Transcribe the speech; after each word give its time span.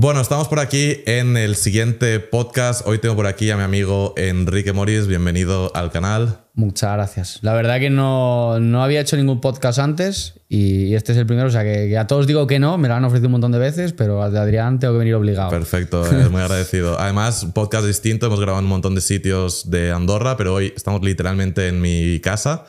Bueno, 0.00 0.22
estamos 0.22 0.48
por 0.48 0.60
aquí 0.60 1.02
en 1.04 1.36
el 1.36 1.56
siguiente 1.56 2.20
podcast. 2.20 2.86
Hoy 2.86 3.00
tengo 3.00 3.16
por 3.16 3.26
aquí 3.26 3.50
a 3.50 3.58
mi 3.58 3.64
amigo 3.64 4.14
Enrique 4.16 4.72
Moris. 4.72 5.06
Bienvenido 5.06 5.70
al 5.74 5.90
canal. 5.90 6.38
Muchas 6.54 6.94
gracias. 6.94 7.38
La 7.42 7.52
verdad 7.52 7.78
que 7.80 7.90
no, 7.90 8.58
no 8.60 8.82
había 8.82 9.02
hecho 9.02 9.18
ningún 9.18 9.42
podcast 9.42 9.78
antes 9.78 10.40
y 10.48 10.94
este 10.94 11.12
es 11.12 11.18
el 11.18 11.26
primero. 11.26 11.48
O 11.48 11.50
sea, 11.50 11.64
que, 11.64 11.98
a 11.98 12.06
todos 12.06 12.26
digo 12.26 12.46
que 12.46 12.58
no, 12.58 12.78
me 12.78 12.88
lo 12.88 12.94
han 12.94 13.04
ofrecido 13.04 13.28
un 13.28 13.32
montón 13.32 13.52
de 13.52 13.58
veces, 13.58 13.92
pero 13.92 14.22
al 14.22 14.32
de 14.32 14.38
Adrián 14.38 14.78
tengo 14.78 14.94
que 14.94 15.00
venir 15.00 15.14
obligado. 15.16 15.50
Perfecto, 15.50 16.06
es 16.06 16.30
muy 16.30 16.40
agradecido. 16.40 16.98
Además, 16.98 17.48
podcast 17.52 17.84
distinto. 17.84 18.24
Hemos 18.24 18.40
grabado 18.40 18.60
en 18.60 18.64
un 18.64 18.70
montón 18.70 18.94
de 18.94 19.02
sitios 19.02 19.70
de 19.70 19.92
Andorra, 19.92 20.38
pero 20.38 20.54
hoy 20.54 20.72
estamos 20.74 21.02
literalmente 21.02 21.68
en 21.68 21.78
mi 21.78 22.20
casa. 22.20 22.64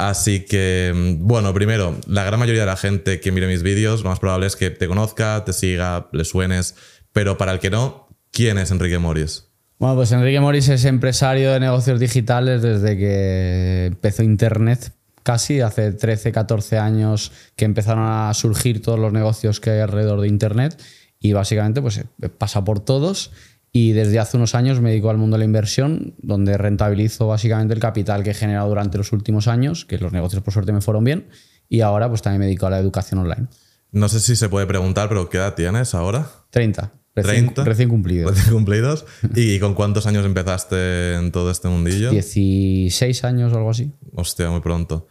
Así 0.00 0.46
que, 0.46 0.92
mm, 0.94 1.26
bueno, 1.26 1.52
primero, 1.52 1.94
la 2.06 2.24
gran 2.24 2.40
mayoría 2.40 2.62
de 2.62 2.66
la 2.66 2.78
gente 2.78 3.20
que 3.20 3.32
mire 3.32 3.46
mis 3.46 3.62
vídeos, 3.62 4.02
lo 4.02 4.08
más 4.08 4.18
probable 4.18 4.46
es 4.46 4.56
que 4.56 4.70
te 4.70 4.88
conozca, 4.88 5.44
te 5.44 5.52
siga, 5.52 6.08
le 6.12 6.24
suenes, 6.24 6.74
pero 7.12 7.36
para 7.36 7.52
el 7.52 7.58
que 7.58 7.68
no, 7.68 8.08
¿quién 8.30 8.56
es 8.56 8.70
Enrique 8.70 8.98
Moris? 8.98 9.48
Bueno, 9.78 9.96
pues 9.96 10.10
Enrique 10.12 10.40
Moris 10.40 10.70
es 10.70 10.86
empresario 10.86 11.52
de 11.52 11.60
negocios 11.60 12.00
digitales 12.00 12.62
desde 12.62 12.96
que 12.96 13.86
empezó 13.88 14.22
Internet, 14.22 14.94
casi 15.22 15.60
hace 15.60 15.92
13, 15.92 16.32
14 16.32 16.78
años 16.78 17.30
que 17.54 17.66
empezaron 17.66 18.06
a 18.08 18.32
surgir 18.32 18.80
todos 18.80 18.98
los 18.98 19.12
negocios 19.12 19.60
que 19.60 19.68
hay 19.68 19.80
alrededor 19.80 20.22
de 20.22 20.28
Internet 20.28 20.82
y 21.18 21.34
básicamente 21.34 21.82
pues 21.82 22.02
pasa 22.38 22.64
por 22.64 22.80
todos 22.80 23.32
y 23.72 23.92
desde 23.92 24.18
hace 24.18 24.36
unos 24.36 24.54
años 24.54 24.80
me 24.80 24.90
dedico 24.90 25.10
al 25.10 25.18
mundo 25.18 25.36
de 25.36 25.40
la 25.40 25.44
inversión, 25.44 26.14
donde 26.18 26.58
rentabilizo 26.58 27.28
básicamente 27.28 27.74
el 27.74 27.80
capital 27.80 28.22
que 28.22 28.30
he 28.30 28.34
generado 28.34 28.68
durante 28.68 28.98
los 28.98 29.12
últimos 29.12 29.46
años, 29.46 29.84
que 29.84 29.98
los 29.98 30.12
negocios 30.12 30.42
por 30.42 30.52
suerte 30.52 30.72
me 30.72 30.80
fueron 30.80 31.04
bien, 31.04 31.28
y 31.68 31.82
ahora 31.82 32.08
pues 32.08 32.22
también 32.22 32.40
me 32.40 32.46
dedico 32.46 32.66
a 32.66 32.70
la 32.70 32.78
educación 32.78 33.20
online. 33.20 33.46
No 33.92 34.08
sé 34.08 34.20
si 34.20 34.36
se 34.36 34.48
puede 34.48 34.66
preguntar, 34.66 35.08
pero 35.08 35.28
¿qué 35.28 35.38
edad 35.38 35.54
tienes 35.54 35.94
ahora? 35.94 36.28
30. 36.50 36.92
Recién, 37.14 37.46
30, 37.46 37.64
recién 37.64 37.88
cumplidos. 37.88 38.34
Recién 38.36 38.54
cumplidos. 38.54 39.04
¿Y 39.34 39.58
con 39.58 39.74
cuántos 39.74 40.06
años 40.06 40.24
empezaste 40.24 41.14
en 41.14 41.32
todo 41.32 41.50
este 41.50 41.68
mundillo? 41.68 42.10
16 42.10 43.24
años 43.24 43.52
o 43.52 43.56
algo 43.56 43.70
así. 43.70 43.92
Hostia, 44.14 44.48
muy 44.50 44.60
pronto. 44.60 45.08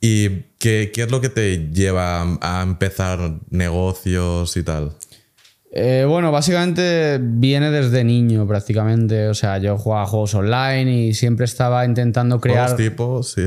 ¿Y 0.00 0.28
qué, 0.58 0.90
qué 0.92 1.02
es 1.02 1.10
lo 1.10 1.20
que 1.20 1.28
te 1.28 1.70
lleva 1.72 2.38
a 2.40 2.62
empezar 2.62 3.40
negocios 3.50 4.56
y 4.56 4.62
tal? 4.62 4.92
Eh, 5.74 6.04
bueno, 6.06 6.30
básicamente 6.30 7.18
viene 7.18 7.70
desde 7.70 8.04
niño 8.04 8.46
prácticamente. 8.46 9.28
O 9.28 9.34
sea, 9.34 9.56
yo 9.58 9.78
jugaba 9.78 10.06
juegos 10.06 10.34
online 10.34 11.06
y 11.06 11.14
siempre 11.14 11.46
estaba 11.46 11.84
intentando 11.86 12.40
crear. 12.40 12.68
¿Juegos 12.68 12.76
tipo? 12.76 13.22
Sí. 13.22 13.42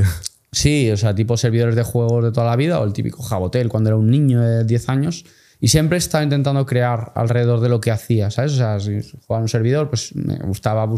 Sí, 0.52 0.90
o 0.90 0.95
sea, 0.95 1.14
tipo 1.14 1.36
servidores 1.36 1.76
de 1.76 1.84
juegos 1.84 2.23
de 2.23 2.32
toda 2.32 2.48
la 2.48 2.56
vida 2.56 2.80
o 2.80 2.86
el 2.86 2.94
típico 2.94 3.22
Jabotel 3.22 3.67
cuando 3.67 3.90
era 3.90 3.98
un 3.98 4.09
niño 4.09 4.42
de 4.42 4.64
10 4.64 4.90
años. 4.90 5.26
Y 5.59 5.67
siempre 5.67 5.98
estaba 5.98 6.23
intentando 6.23 6.66
crear 6.66 7.12
alrededor 7.14 7.59
de 7.59 7.70
lo 7.70 7.82
que 7.82 7.92
hacía, 7.92 8.32
¿sabes? 8.32 8.54
O 8.54 8.56
sea, 8.56 8.80
si 8.80 9.02
jugaba 9.02 9.39
en 9.39 9.44
un 9.44 9.50
servidor, 9.50 9.89
pues 9.89 10.16
me 10.16 10.38
gustaba 10.38 10.89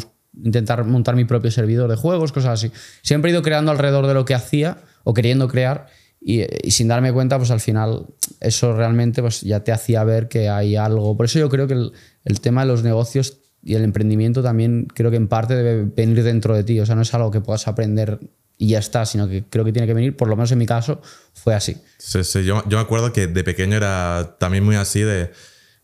intentar 0.44 0.84
montar 0.86 1.16
mi 1.16 1.26
propio 1.26 1.52
servidor 1.52 1.90
de 1.90 1.96
juegos, 1.96 2.32
cosas 2.32 2.52
así. 2.52 2.72
Siempre 3.02 3.32
he 3.32 3.34
ido 3.34 3.42
creando 3.42 3.72
alrededor 3.72 4.06
de 4.06 4.14
lo 4.14 4.26
que 4.26 4.36
hacía 4.36 4.78
o 5.04 5.14
queriendo 5.14 5.48
crear 5.48 5.88
y, 6.30 6.72
sin 6.72 6.90
darme 6.90 7.14
cuenta, 7.14 7.38
pues 7.38 7.52
al 7.52 7.62
final 7.62 8.06
eso 8.42 8.76
realmente 8.76 9.22
pues 9.22 9.40
ya 9.40 9.64
te 9.64 9.72
hacía 9.72 10.04
ver 10.04 10.28
que 10.28 10.50
hay 10.50 10.76
algo. 10.76 11.16
Por 11.16 11.26
eso 11.26 11.40
yo 11.40 11.48
creo 11.48 11.68
que 11.68 11.74
el, 11.74 11.94
el, 12.26 12.42
tema 12.42 12.64
de 12.64 12.68
los 12.68 12.84
negocios 12.84 13.38
y 13.64 13.76
el 13.76 13.84
emprendimiento 13.86 14.44
también 14.44 14.88
creo 14.94 15.10
que 15.10 15.16
en 15.16 15.30
parte 15.30 15.56
debe 15.56 15.86
venir 15.86 16.24
dentro 16.24 16.54
de 16.54 16.66
ti. 16.66 16.82
O 16.82 16.86
sea, 16.86 16.96
no 16.96 17.04
es 17.04 17.14
algo 17.14 17.32
que 17.32 17.40
puedas 17.40 17.70
aprender 17.70 18.20
y 18.58 18.68
ya 18.68 18.80
está, 18.80 19.06
sino 19.06 19.30
que 19.30 19.46
creo 19.50 19.64
que 19.64 19.72
tiene 19.72 19.88
que 19.88 19.94
venir, 19.94 20.18
por 20.18 20.28
lo 20.28 20.36
menos 20.36 20.52
en 20.52 20.58
mi 20.58 20.66
caso, 20.66 21.02
fue 21.34 21.56
así. 21.56 21.78
Sí, 21.98 22.22
sí. 22.26 22.44
Yo, 22.44 22.62
yo 22.68 22.78
me 22.78 22.84
acuerdo 22.84 23.14
que 23.14 23.28
de 23.28 23.44
pequeño 23.46 23.78
era 23.78 24.36
también 24.38 24.66
muy 24.66 24.76
así 24.76 25.00
de 25.00 25.32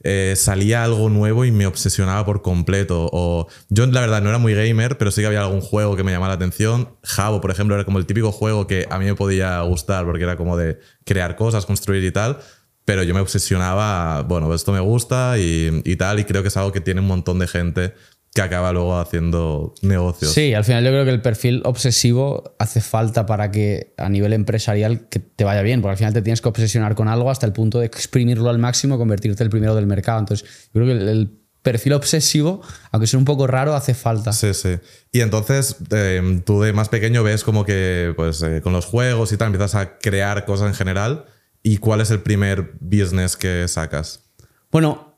eh, 0.04 0.34
salía 0.36 0.84
algo 0.84 1.10
nuevo 1.10 1.46
y 1.46 1.52
me 1.52 1.66
obsesionaba 1.66 2.26
por 2.26 2.42
completo. 2.42 3.10
O 3.12 3.48
yo, 3.70 3.86
la 3.88 4.02
verdad, 4.02 4.22
no 4.22 4.30
era 4.30 4.38
muy 4.38 4.54
gamer, 4.54 4.98
pero 4.98 5.12
sí 5.12 5.22
que 5.22 5.28
había 5.28 5.42
algún 5.42 5.62
juego 5.62 5.96
que 5.96 6.04
me 6.04 6.12
llamaba 6.12 6.30
la 6.30 6.36
atención. 6.36 6.98
Jabo, 7.04 7.40
por 7.42 7.52
ejemplo, 7.52 7.76
era 7.76 7.86
como 7.86 8.00
el 8.00 8.06
típico 8.06 8.32
juego 8.32 8.68
que 8.68 8.86
a 8.90 9.00
mí 9.00 9.06
me 9.06 9.16
podía 9.16 9.62
gustar 9.62 10.06
porque 10.06 10.24
era 10.24 10.36
como 10.36 10.58
de 10.58 10.80
crear 11.06 11.36
cosas, 11.36 11.66
construir 11.66 12.04
y 12.04 12.12
tal. 12.12 12.40
Pero 12.86 13.04
yo 13.04 13.14
me 13.14 13.22
obsesionaba, 13.22 14.24
bueno, 14.24 14.54
esto 14.54 14.74
me 14.74 14.82
gusta 14.82 15.38
y, 15.40 15.82
y 15.86 15.96
tal, 15.96 16.20
y 16.20 16.26
creo 16.26 16.42
que 16.42 16.50
es 16.50 16.58
algo 16.58 16.74
que 16.74 16.82
tiene 16.82 17.00
un 17.00 17.08
montón 17.08 17.40
de 17.40 17.48
gente 17.48 17.94
que 18.34 18.42
acaba 18.42 18.74
luego 18.74 18.98
haciendo 18.98 19.76
negocios. 19.82 20.34
Sí, 20.34 20.54
al 20.54 20.64
final 20.64 20.84
yo 20.84 20.90
creo 20.90 21.06
que 21.06 21.12
el 21.12 21.22
perfil 21.22 21.62
obsesivo 21.66 22.56
hace 22.58 22.82
falta 22.82 23.28
para 23.28 23.52
que 23.52 23.94
a 23.98 24.10
nivel 24.10 24.34
empresarial 24.34 25.08
que 25.08 25.20
te 25.20 25.44
vaya 25.44 25.62
bien, 25.62 25.82
porque 25.82 25.92
al 25.92 25.98
final 25.98 26.14
te 26.14 26.22
tienes 26.24 26.42
que 26.42 26.50
obsesionar 26.50 26.96
con 26.96 27.08
algo 27.08 27.30
hasta 27.30 27.46
el 27.46 27.54
punto 27.54 27.80
de 27.80 27.86
exprimirlo 27.86 28.50
al 28.50 28.58
máximo, 28.58 28.98
convertirte 28.98 29.44
el 29.44 29.52
primero 29.52 29.76
del 29.76 29.86
mercado. 29.86 30.20
Entonces, 30.20 30.50
yo 30.74 30.82
creo 30.82 30.88
que 30.88 30.92
el, 30.94 31.40
perfil 31.62 31.94
obsesivo, 31.94 32.62
aunque 32.92 33.08
sea 33.08 33.18
un 33.18 33.24
poco 33.24 33.48
raro, 33.48 33.74
hace 33.74 33.94
falta. 33.94 34.34
Sí, 34.34 34.54
sí. 34.54 34.80
Y 35.14 35.22
entonces 35.22 35.78
eh, 35.92 36.42
tú 36.46 36.62
de 36.62 36.74
más 36.74 36.90
pequeño 36.90 37.24
ves 37.24 37.46
como 37.46 37.64
que 37.64 38.12
pues, 38.18 38.42
eh, 38.42 38.60
con 38.62 38.74
los 38.74 38.86
juegos 38.86 39.32
y 39.32 39.38
tal 39.38 39.48
empiezas 39.48 39.76
a 39.76 39.98
crear 39.98 40.44
cosas 40.44 40.68
en 40.68 40.74
general. 40.74 41.24
¿Y 41.64 41.78
cuál 41.78 42.02
es 42.02 42.12
el 42.12 42.20
primer 42.20 42.74
business 42.82 43.38
que 43.38 43.66
sacas? 43.70 44.26
Bueno, 44.74 45.13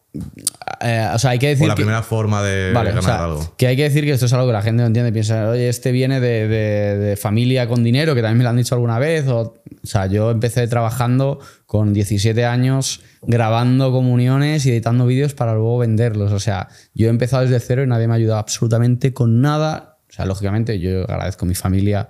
eh, 0.81 1.09
o 1.13 1.19
sea, 1.19 1.31
hay 1.31 1.39
que 1.39 1.49
decir. 1.49 1.67
la 1.67 1.75
primera 1.75 2.03
forma 2.03 2.43
de 2.43 2.71
ganar 2.73 3.21
algo. 3.21 3.53
Que 3.57 3.67
hay 3.67 3.75
que 3.75 3.83
decir 3.83 4.03
que 4.03 4.11
esto 4.11 4.25
es 4.25 4.33
algo 4.33 4.47
que 4.47 4.53
la 4.53 4.61
gente 4.61 4.81
no 4.81 4.87
entiende. 4.87 5.11
Piensa, 5.11 5.49
oye, 5.49 5.69
este 5.69 5.91
viene 5.91 6.19
de, 6.19 7.17
familia 7.21 7.67
con 7.67 7.83
dinero, 7.83 8.15
que 8.15 8.21
también 8.21 8.39
me 8.39 8.43
lo 8.43 8.49
han 8.49 8.57
dicho 8.57 8.75
alguna 8.75 8.99
vez. 8.99 9.27
O, 9.27 9.55
sea, 9.83 10.07
yo 10.07 10.31
empecé 10.31 10.67
trabajando 10.67 11.39
con 11.65 11.93
17 11.93 12.45
años, 12.45 13.01
grabando 13.21 13.91
comuniones 13.91 14.65
y 14.65 14.71
editando 14.71 15.05
vídeos 15.05 15.33
para 15.33 15.53
luego 15.53 15.77
venderlos. 15.79 16.31
O 16.31 16.39
sea, 16.39 16.67
yo 16.93 17.07
he 17.07 17.09
empezado 17.09 17.43
desde 17.43 17.59
cero 17.59 17.83
y 17.83 17.87
nadie 17.87 18.07
me 18.07 18.13
ha 18.13 18.17
ayudado 18.17 18.39
absolutamente 18.39 19.13
con 19.13 19.41
nada. 19.41 19.97
O 20.09 20.13
sea, 20.13 20.25
lógicamente, 20.25 20.79
yo 20.79 21.03
agradezco 21.03 21.45
a 21.45 21.47
mi 21.47 21.55
familia. 21.55 22.09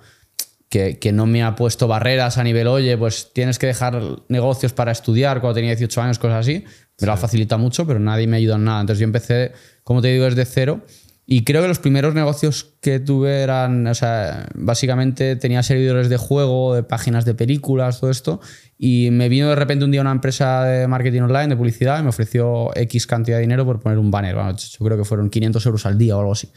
Que, 0.67 0.97
que 0.97 1.13
no 1.13 1.25
me 1.25 1.41
ha 1.41 1.55
puesto 1.55 1.87
barreras 1.87 2.37
a 2.37 2.43
nivel, 2.43 2.67
oye, 2.67 2.97
pues 2.97 3.31
tienes 3.31 3.59
que 3.59 3.67
dejar 3.67 4.01
negocios 4.27 4.73
para 4.73 4.91
estudiar 4.91 5.39
cuando 5.39 5.53
tenía 5.55 5.69
18 5.69 6.01
años, 6.01 6.19
cosas 6.19 6.39
así 6.39 6.65
me 6.99 7.07
lo 7.07 7.13
ha 7.13 7.17
facilitado 7.17 7.59
mucho, 7.59 7.85
pero 7.85 7.99
nadie 7.99 8.27
me 8.27 8.37
ayudado 8.37 8.59
en 8.59 8.65
nada. 8.65 8.81
Entonces 8.81 8.99
yo 8.99 9.05
empecé, 9.05 9.51
como 9.83 10.01
te 10.01 10.09
digo, 10.09 10.25
desde 10.25 10.45
cero. 10.45 10.81
Y 11.27 11.43
creo 11.43 11.63
que 11.63 11.67
los 11.67 11.79
primeros 11.79 12.13
negocios 12.13 12.73
que 12.81 12.99
tuve 12.99 13.41
eran, 13.41 13.87
o 13.87 13.95
sea, 13.95 14.47
básicamente 14.53 15.35
tenía 15.35 15.63
servidores 15.63 16.07
de 16.07 16.17
juego, 16.17 16.75
de 16.75 16.83
páginas 16.83 17.25
de 17.25 17.33
películas, 17.33 17.99
todo 17.99 18.11
esto. 18.11 18.39
Y 18.77 19.09
me 19.11 19.27
vino 19.27 19.49
de 19.49 19.55
repente 19.55 19.85
un 19.85 19.91
día 19.91 20.01
una 20.01 20.11
empresa 20.11 20.63
de 20.63 20.87
marketing 20.87 21.21
online, 21.21 21.47
de 21.47 21.57
publicidad, 21.57 21.99
y 21.99 22.03
me 22.03 22.09
ofreció 22.09 22.69
X 22.75 23.07
cantidad 23.07 23.37
de 23.37 23.41
dinero 23.41 23.65
por 23.65 23.79
poner 23.79 23.97
un 23.97 24.11
banner. 24.11 24.35
Bueno, 24.35 24.55
yo 24.55 24.85
creo 24.85 24.97
que 24.99 25.03
fueron 25.03 25.31
500 25.31 25.65
euros 25.65 25.85
al 25.87 25.97
día 25.97 26.15
o 26.15 26.19
algo 26.19 26.33
así. 26.33 26.47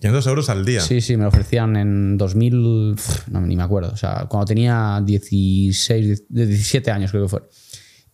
500 0.00 0.26
euros 0.26 0.50
al 0.50 0.64
día. 0.66 0.80
Sí, 0.82 1.00
sí, 1.00 1.16
me 1.16 1.22
lo 1.22 1.28
ofrecían 1.28 1.76
en 1.76 2.18
2000, 2.18 2.96
no, 3.30 3.40
ni 3.40 3.56
me 3.56 3.62
acuerdo. 3.62 3.92
O 3.92 3.96
sea, 3.96 4.26
cuando 4.28 4.44
tenía 4.46 5.00
16, 5.02 6.24
17 6.28 6.90
años 6.90 7.10
creo 7.10 7.22
que 7.24 7.28
fue. 7.28 7.42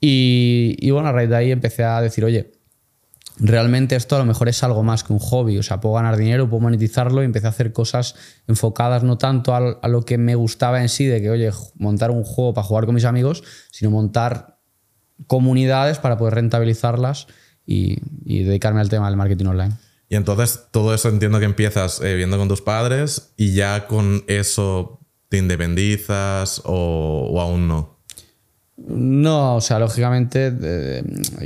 Y, 0.01 0.91
bueno, 0.91 1.09
a 1.09 1.13
raíz 1.13 1.31
de 1.31 1.37
ahí 1.37 1.51
empecé 1.51 1.85
a 1.85 2.01
decir, 2.01 2.25
oye, 2.25 2.53
realmente 3.39 3.97
esto 3.97 4.17
a 4.17 4.19
lo 4.19 4.25
mejor 4.25 4.49
es 4.49 4.63
algo 4.63 4.83
más 4.83 5.05
que 5.05 5.13
un 5.13 5.19
hobby, 5.19 5.59
o 5.59 5.63
sea, 5.63 5.81
puedo 5.81 5.95
ganar 5.95 6.17
dinero, 6.17 6.49
puedo 6.49 6.63
monetizarlo 6.63 7.23
y 7.23 7.25
empecé 7.25 7.47
a 7.47 7.51
hacer 7.51 7.73
cosas 7.73 8.15
enfocadas 8.47 9.03
no 9.03 9.19
tanto 9.19 9.55
a, 9.55 9.89
lo 9.89 10.05
que 10.05 10.19
me 10.19 10.35
gustaba 10.35 10.83
en 10.83 10.89
sí, 10.89 11.07
de 11.07 11.21
que, 11.21 11.31
oye, 11.31 11.51
montar 11.77 12.11
un 12.11 12.25
juego 12.25 12.55
para 12.55 12.67
jugar 12.67 12.87
con 12.87 12.95
mis 12.95 13.05
amigos, 13.05 13.43
sino 13.71 13.91
montar 13.91 14.59
comunidades 15.27 15.99
para 15.99 16.19
poder 16.19 16.35
rentabilizarlas 16.35 17.27
y, 17.65 17.99
dedicarme 18.25 18.81
al 18.81 18.89
tema 18.89 19.09
del 19.09 19.17
marketing 19.17 19.47
online. 19.47 19.75
Y 20.09 20.15
entonces 20.15 20.67
todo 20.71 20.95
eso 20.95 21.09
entiendo 21.09 21.41
que 21.41 21.47
empiezas 21.47 22.01
eh, 22.01 22.15
viendo 22.15 22.39
con 22.39 22.49
tus 22.49 22.63
padres 22.63 23.33
y 23.37 23.55
ya 23.55 23.89
con 23.89 24.23
eso 24.29 25.01
te 25.29 25.39
independizas 25.39 26.63
o 26.65 27.41
aún 27.41 27.67
no. 27.67 27.96
No, 28.77 29.57
o 29.57 29.61
sea, 29.61 29.79
lógicamente 29.79 30.55
eh, 30.63 31.03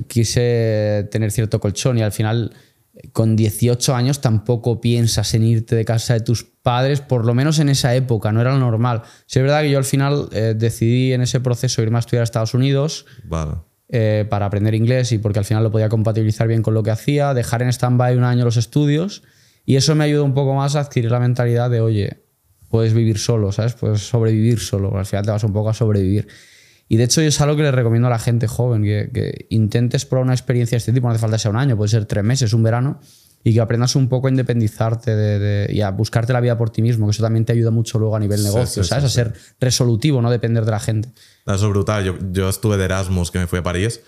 quise 0.09 1.09
tener 1.11 1.31
cierto 1.31 1.61
colchón 1.61 1.99
y 1.99 2.03
al 2.03 2.13
final 2.13 2.53
con 3.13 3.37
18 3.37 3.95
años 3.95 4.21
tampoco 4.21 4.81
piensas 4.81 5.33
en 5.35 5.45
irte 5.45 5.77
de 5.77 5.85
casa 5.85 6.15
de 6.15 6.21
tus 6.21 6.45
padres, 6.45 7.01
por 7.01 7.25
lo 7.25 7.35
menos 7.35 7.59
en 7.59 7.69
esa 7.69 7.95
época, 7.95 8.33
no 8.33 8.41
era 8.41 8.53
lo 8.53 8.59
normal. 8.59 9.03
Sí, 9.27 9.39
es 9.39 9.45
verdad 9.45 9.63
que 9.63 9.71
yo 9.71 9.79
al 9.79 9.85
final 9.85 10.29
eh, 10.33 10.55
decidí 10.57 11.13
en 11.13 11.23
ese 11.23 11.41
proceso 11.41 11.83
irme 11.83 11.97
a 11.97 12.01
estudiar 12.01 12.23
a 12.23 12.25
Estados 12.25 12.55
Unidos 12.55 13.07
eh, 13.89 14.27
para 14.29 14.47
aprender 14.47 14.75
inglés 14.75 15.13
y 15.13 15.19
porque 15.19 15.39
al 15.39 15.45
final 15.45 15.63
lo 15.63 15.71
podía 15.71 15.89
compatibilizar 15.89 16.49
bien 16.49 16.63
con 16.63 16.75
lo 16.75 16.83
que 16.83 16.91
hacía, 16.91 17.33
dejar 17.33 17.63
en 17.63 17.69
stand-by 17.69 18.17
un 18.17 18.25
año 18.25 18.45
los 18.45 18.57
estudios 18.57 19.23
y 19.65 19.77
eso 19.77 19.95
me 19.95 20.05
ayudó 20.05 20.25
un 20.25 20.35
poco 20.35 20.55
más 20.55 20.77
a 20.77 20.81
adquirir 20.81 21.11
la 21.11 21.21
mentalidad 21.21 21.71
de, 21.71 21.81
oye, 21.81 22.25
puedes 22.69 22.95
vivir 22.95 23.19
solo, 23.19 23.53
¿sabes? 23.53 23.75
Puedes 23.75 24.01
sobrevivir 24.01 24.59
solo, 24.59 24.97
al 24.97 25.07
final 25.07 25.25
te 25.25 25.31
vas 25.31 25.45
un 25.45 25.53
poco 25.53 25.71
a 25.71 25.75
sobrevivir. 25.75 26.29
Y 26.93 26.97
de 26.97 27.05
hecho, 27.05 27.23
yo 27.23 27.29
es 27.29 27.41
algo 27.41 27.55
que 27.55 27.63
le 27.63 27.71
recomiendo 27.71 28.09
a 28.09 28.11
la 28.11 28.19
gente 28.19 28.49
joven, 28.49 28.83
que, 28.83 29.47
intentes 29.49 30.05
probar 30.05 30.25
una 30.25 30.35
experiencia 30.35 30.75
de 30.75 30.79
este 30.79 30.93
tipo, 30.93 31.07
no 31.07 31.13
hace 31.13 31.21
falta 31.21 31.39
ser 31.39 31.53
un 31.53 31.57
año, 31.57 31.77
puede 31.77 31.89
ser 31.89 32.05
tres 32.05 32.25
meses, 32.25 32.53
un 32.53 32.65
verano, 32.65 32.99
y 33.45 33.55
que 33.55 33.61
aprendas 33.61 33.95
un 33.95 34.09
poco 34.09 34.27
a 34.27 34.31
independizarte 34.31 35.15
de, 35.15 35.73
y 35.73 35.83
a 35.83 35.93
buscarte 35.93 36.33
la 36.33 36.41
vida 36.41 36.59
por 36.59 36.71
ti 36.71 36.83
mismo, 36.83 37.07
que 37.07 37.13
eso 37.13 37.23
también 37.23 37.45
te 37.45 37.53
ayuda 37.53 37.71
mucho 37.71 38.01
luego 38.01 38.17
a 38.17 38.19
nivel 38.19 38.43
negocio, 38.43 38.83
¿sabes? 38.83 39.05
a 39.05 39.09
ser 39.09 39.33
resolutivo, 39.61 40.21
no 40.21 40.33
depender 40.33 40.65
de 40.65 40.71
la 40.73 40.81
gente. 40.81 41.11
Eso 41.47 41.67
es 41.67 41.71
brutal. 41.71 42.03
Yo, 42.03 42.19
yo 42.33 42.49
estuve 42.49 42.77
de 42.77 42.87
Erasmus, 42.87 43.31
que 43.31 43.39
me 43.39 43.47
fui 43.47 43.61
a 43.61 43.63
París, 43.63 44.01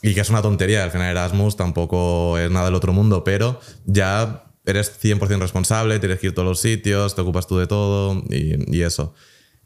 y 0.00 0.14
que 0.14 0.20
es 0.20 0.30
una 0.30 0.42
tontería, 0.42 0.84
al 0.84 0.92
final 0.92 1.10
Erasmus 1.10 1.56
tampoco 1.56 2.38
es 2.38 2.48
nada 2.52 2.66
del 2.66 2.76
otro 2.76 2.92
mundo, 2.92 3.24
pero 3.24 3.58
ya 3.84 4.44
eres 4.64 4.96
100% 5.02 5.40
responsable, 5.40 5.98
tienes 5.98 6.20
que 6.20 6.28
ir 6.28 6.32
a 6.32 6.34
todos 6.36 6.48
los 6.48 6.60
sitios, 6.60 7.16
te 7.16 7.20
ocupas 7.20 7.48
tú 7.48 7.58
de 7.58 7.66
todo 7.66 8.22
y, 8.30 8.76
y 8.76 8.82
eso. 8.82 9.12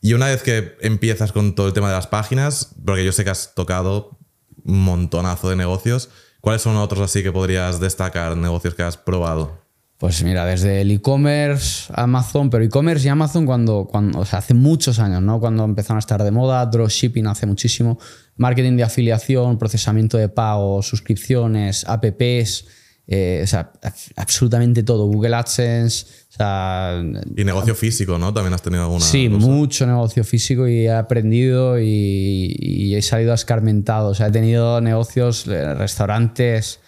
Y 0.07 0.15
una 0.15 0.27
vez 0.27 0.45
que 0.45 0.77
empiezas 0.83 1.33
con 1.33 1.57
todo 1.57 1.67
el 1.67 1.73
tema 1.73 1.89
de 1.89 1.97
las 1.97 2.07
páginas, 2.07 2.77
porque 2.85 3.05
yo 3.05 3.11
sé 3.11 3.25
que 3.25 3.31
has 3.31 3.57
tocado 3.57 4.17
un 4.63 4.85
montonazo 4.85 5.51
de 5.51 5.57
negocios, 5.57 6.11
¿cuáles 6.41 6.63
son 6.63 6.77
otros 6.77 7.01
así 7.01 7.25
que 7.25 7.33
podrías 7.33 7.81
destacar, 7.81 8.37
negocios 8.37 8.77
que 8.77 8.85
has 8.85 8.97
probado? 8.97 9.61
Pues 9.99 10.23
mira, 10.23 10.47
desde 10.47 10.83
el 10.83 10.93
e-commerce, 10.93 11.93
Amazon, 11.93 12.51
pero 12.51 12.63
e-commerce 12.63 13.05
y 13.05 13.09
Amazon 13.09 13.47
cuando, 13.47 13.89
cuando, 13.91 14.21
o 14.21 14.25
sea, 14.25 14.39
hace 14.39 14.55
muchos 14.55 15.01
años, 15.01 15.23
¿no? 15.23 15.41
Cuando 15.41 15.65
empezaron 15.65 15.97
a 15.97 15.99
estar 15.99 16.23
de 16.23 16.31
moda, 16.31 16.65
dropshipping 16.67 17.27
hace 17.27 17.47
muchísimo, 17.47 17.99
marketing 18.37 18.77
de 18.77 18.85
afiliación, 18.85 19.59
procesamiento 19.59 20.19
de 20.19 20.29
pagos, 20.29 20.87
suscripciones, 20.87 21.85
apps, 21.85 22.65
eh, 23.09 23.41
o 23.45 23.47
sea, 23.47 23.71
absolutamente 24.17 24.83
todo, 24.83 25.07
Google 25.07 25.37
AdSense, 25.37 26.07
o 26.29 26.37
sea, 26.37 27.03
Y 27.37 27.45
negocio 27.45 27.75
físico, 27.75 28.19
¿no? 28.19 28.33
También 28.35 28.53
has 28.55 28.63
tenido 28.63 28.83
alguna. 28.83 29.05
Sí, 29.05 29.29
cosa? 29.29 29.47
mucho 29.47 29.87
negocio 29.87 30.25
físico 30.25 30.67
y 30.67 30.87
he 30.87 30.93
aprendido 30.93 31.79
y, 31.79 32.57
y 32.59 32.95
he 32.97 33.03
salido 33.03 33.33
escarmentado. 33.33 34.11
O 34.11 34.15
sea, 34.15 34.27
he 34.27 34.33
tenido 34.33 34.81
negocios, 34.81 35.47
eh, 35.47 35.75
restaurantes, 35.75 36.81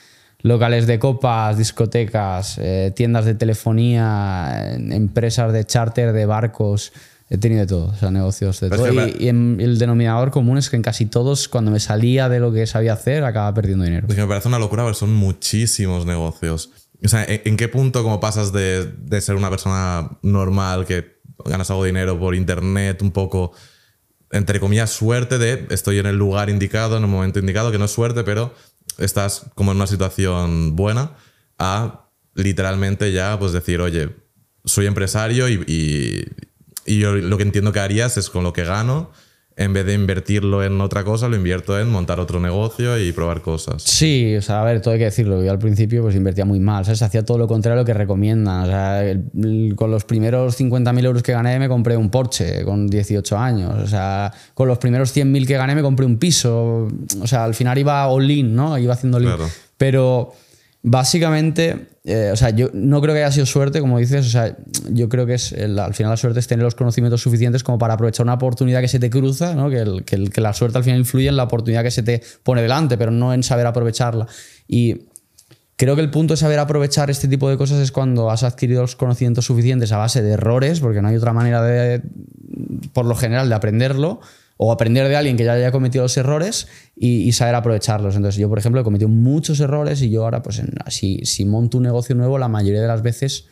locales 0.43 0.87
de 0.87 0.99
copas, 0.99 1.57
discotecas, 1.57 2.59
eh, 2.59 2.93
tiendas 2.95 3.25
de 3.25 3.35
telefonía, 3.35 4.75
empresas 4.75 5.53
de 5.53 5.65
charter 5.65 6.13
de 6.13 6.27
barcos. 6.27 6.93
He 7.31 7.37
tenido 7.37 7.61
de 7.61 7.67
todo, 7.67 7.87
o 7.89 7.95
sea, 7.95 8.11
negocios 8.11 8.59
de 8.61 8.71
Pero 8.71 8.87
es 8.87 8.95
todo. 8.95 9.07
que 9.07 9.17
Y, 9.23 9.27
y 9.27 9.29
en- 9.29 9.59
el 9.61 9.79
denominador 9.79 10.31
común 10.31 10.57
es 10.57 10.71
que 10.71 10.77
en 10.77 10.83
casi 10.83 11.05
todos, 11.07 11.49
cuando 11.49 11.71
me 11.71 11.79
salía 11.81 12.29
de 12.31 12.41
lo 12.41 12.53
que 12.53 12.67
sabía 12.67 12.95
hacer, 12.95 13.23
acababa 13.25 13.53
perdiendo 13.55 13.85
dinero. 13.85 14.07
Es 14.09 14.15
que 14.15 14.21
me 14.23 14.29
parece 14.29 14.49
una 14.49 14.59
locura 14.59 14.83
porque 14.85 14.99
son 14.99 15.13
muchísimos 15.15 16.07
negocios. 16.07 16.71
O 17.05 17.09
sea, 17.09 17.25
¿en, 17.25 17.43
en 17.45 17.57
qué 17.59 17.69
punto 17.69 18.03
como 18.03 18.19
pasas 18.19 18.53
de, 18.53 18.87
de 18.87 19.21
ser 19.21 19.37
una 19.37 19.51
persona 19.51 20.19
normal 20.23 20.87
que 20.87 21.19
ganas 21.45 21.71
algo 21.71 21.85
de 21.85 21.91
dinero 21.91 22.19
por 22.19 22.35
internet, 22.35 23.03
un 23.03 23.11
poco, 23.13 23.53
entre 24.33 24.59
comillas, 24.59 24.91
suerte 24.91 25.37
de 25.39 25.67
estoy 25.71 25.99
en 25.99 26.07
el 26.07 26.17
lugar 26.17 26.49
indicado, 26.51 26.97
en 26.97 27.05
el 27.05 27.11
momento 27.11 27.39
indicado, 27.39 27.71
que 27.71 27.79
no 27.79 27.85
es 27.85 27.91
suerte, 27.93 28.25
pero 28.25 28.55
estás 28.97 29.47
como 29.55 29.71
en 29.73 29.77
una 29.77 29.87
situación 29.87 30.77
buena, 30.77 31.13
a 31.59 32.09
literalmente 32.35 33.13
ya 33.13 33.39
pues 33.39 33.53
decir, 33.53 33.81
oye, 33.81 34.11
soy 34.65 34.87
empresario 34.87 35.49
y, 35.49 35.63
y- 35.67 36.25
y 36.87 36.99
yo 36.99 37.15
lo 37.15 37.37
que 37.37 37.43
entiendo 37.43 37.73
que 37.73 37.81
harías 37.81 38.17
es 38.17 38.31
con 38.31 38.45
lo 38.45 38.53
que 38.53 38.65
gano, 38.65 39.11
en 39.57 39.73
vez 39.73 39.85
de 39.87 39.93
invertirlo 39.93 40.63
en 40.63 40.81
otra 40.81 41.03
cosa, 41.03 41.27
lo 41.27 41.35
invierto 41.35 41.81
en 41.81 41.91
montar 41.91 42.21
otro 42.21 42.39
negocio 42.39 42.97
y 42.97 43.11
probar 43.11 43.43
cosas. 43.43 43.83
Sí, 43.83 44.37
o 44.37 44.41
sea, 44.41 44.61
a 44.61 44.65
ver, 44.65 44.81
todo 44.81 44.93
hay 44.95 45.01
que 45.01 45.07
decirlo. 45.07 45.43
Yo 45.43 45.51
al 45.51 45.59
principio 45.59 46.01
pues 46.03 46.15
invertía 46.15 46.45
muy 46.45 46.61
mal, 46.61 46.85
¿sabes? 46.85 47.03
Hacía 47.03 47.25
todo 47.25 47.39
lo 47.39 47.49
contrario 47.49 47.77
a 47.81 47.83
lo 47.83 47.85
que 47.85 47.93
recomiendan. 47.93 48.63
O 48.63 48.67
sea, 48.67 49.05
el- 49.05 49.25
el- 49.37 49.73
con 49.75 49.91
los 49.91 50.05
primeros 50.05 50.55
50.000 50.57 51.05
euros 51.05 51.25
que 51.25 51.33
gané 51.33 51.59
me 51.59 51.69
compré 51.69 51.97
un 51.97 52.09
Porsche 52.09 52.63
con 52.65 52.87
18 52.87 53.37
años. 53.37 53.75
O 53.83 53.87
sea, 53.89 54.33
con 54.55 54.69
los 54.69 54.79
primeros 54.79 55.11
100.000 55.13 55.45
que 55.45 55.55
gané 55.57 55.75
me 55.75 55.83
compré 55.83 56.07
un 56.07 56.19
piso. 56.19 56.87
O 57.21 57.27
sea, 57.27 57.43
al 57.43 57.55
final 57.57 57.77
iba 57.79 58.07
all-in, 58.07 58.55
¿no? 58.55 58.79
Iba 58.79 58.95
haciendo 58.95 59.17
all-in. 59.17 59.31
Claro. 59.31 59.51
Pero 59.77 60.35
básicamente, 60.83 61.89
eh, 62.05 62.31
o 62.33 62.37
sea, 62.37 62.51
yo 62.51 62.71
no 62.73 63.01
creo 63.01 63.15
que 63.15 63.23
haya 63.23 63.33
sido 63.33 63.47
suerte, 63.47 63.81
como 63.81 63.99
dices. 63.99 64.27
O 64.27 64.31
sea, 64.31 64.57
yo 64.91 65.09
creo 65.09 65.27
que 65.27 65.35
es 65.35 65.53
al 65.53 65.95
final 65.95 66.11
la 66.11 66.17
suerte 66.17 66.41
es 66.41 66.47
tener 66.47 66.63
los 66.65 66.75
conocimientos 66.75 67.21
suficientes 67.21 67.63
como 67.63 67.79
para 67.79 67.95
aprovechar 67.95 68.25
una 68.25 68.35
oportunidad 68.35 68.81
que 68.81 68.89
se 68.89 68.99
te 68.99 69.11
cruza, 69.11 69.55
¿no? 69.55 69.69
que 69.71 69.79
el- 69.81 70.05
que 70.05 70.41
la 70.41 70.53
suerte 70.53 70.79
al 70.79 70.85
final 70.85 71.01
influye 71.01 71.29
en 71.29 71.37
la 71.37 71.45
oportunidad 71.45 71.83
que 71.83 71.91
se 71.91 72.03
te 72.03 72.23
pone 72.43 72.63
delante, 72.63 72.97
pero 72.97 73.11
no 73.11 73.35
en 73.35 73.43
saber 73.43 73.67
aprovecharla. 73.67 74.27
Y 74.67 75.07
creo 75.77 75.95
que 75.97 76.03
el 76.03 76.11
punto 76.11 76.35
de 76.35 76.39
saber 76.39 76.59
aprovechar 76.59 77.11
este 77.11 77.29
tipo 77.29 77.49
de 77.51 77.57
cosas 77.57 77.79
es 77.81 77.93
cuando 77.93 78.31
has 78.31 78.43
adquirido 78.43 78.83
los 78.83 78.97
conocimientos 78.97 79.45
suficientes 79.47 79.93
a 79.93 79.99
base 79.99 80.23
de 80.23 80.33
errores, 80.33 80.81
porque 80.81 81.03
no 81.03 81.09
hay 81.09 81.17
otra 81.17 81.33
manera 81.33 81.63
de, 81.63 82.03
por 82.93 83.05
lo 83.05 83.15
general, 83.15 83.49
de 83.49 83.55
aprenderlo, 83.55 84.21
o 84.59 84.71
aprender 84.73 85.09
de 85.09 85.17
alguien 85.17 85.37
que 85.37 85.45
ya 85.45 85.53
haya 85.55 85.73
cometido 85.73 86.05
los 86.05 86.17
errores 86.17 86.67
y, 86.95 87.33
saber 87.33 87.55
aprovecharlos. 87.55 88.17
Entonces, 88.17 88.39
yo, 88.39 88.49
por 88.49 88.59
ejemplo, 88.59 88.81
he 88.81 88.85
cometido 88.85 89.09
muchos 89.09 89.61
errores 89.61 90.03
y 90.03 90.11
yo 90.11 90.25
ahora, 90.25 90.43
pues, 90.43 90.59
en- 90.59 90.75
si, 90.89 91.21
si 91.25 91.45
monto 91.47 91.79
un 91.79 91.85
negocio 91.85 92.15
nuevo, 92.15 92.39
la 92.39 92.49
mayoría 92.49 92.83
de 92.83 92.89
las 92.89 93.03
veces 93.03 93.47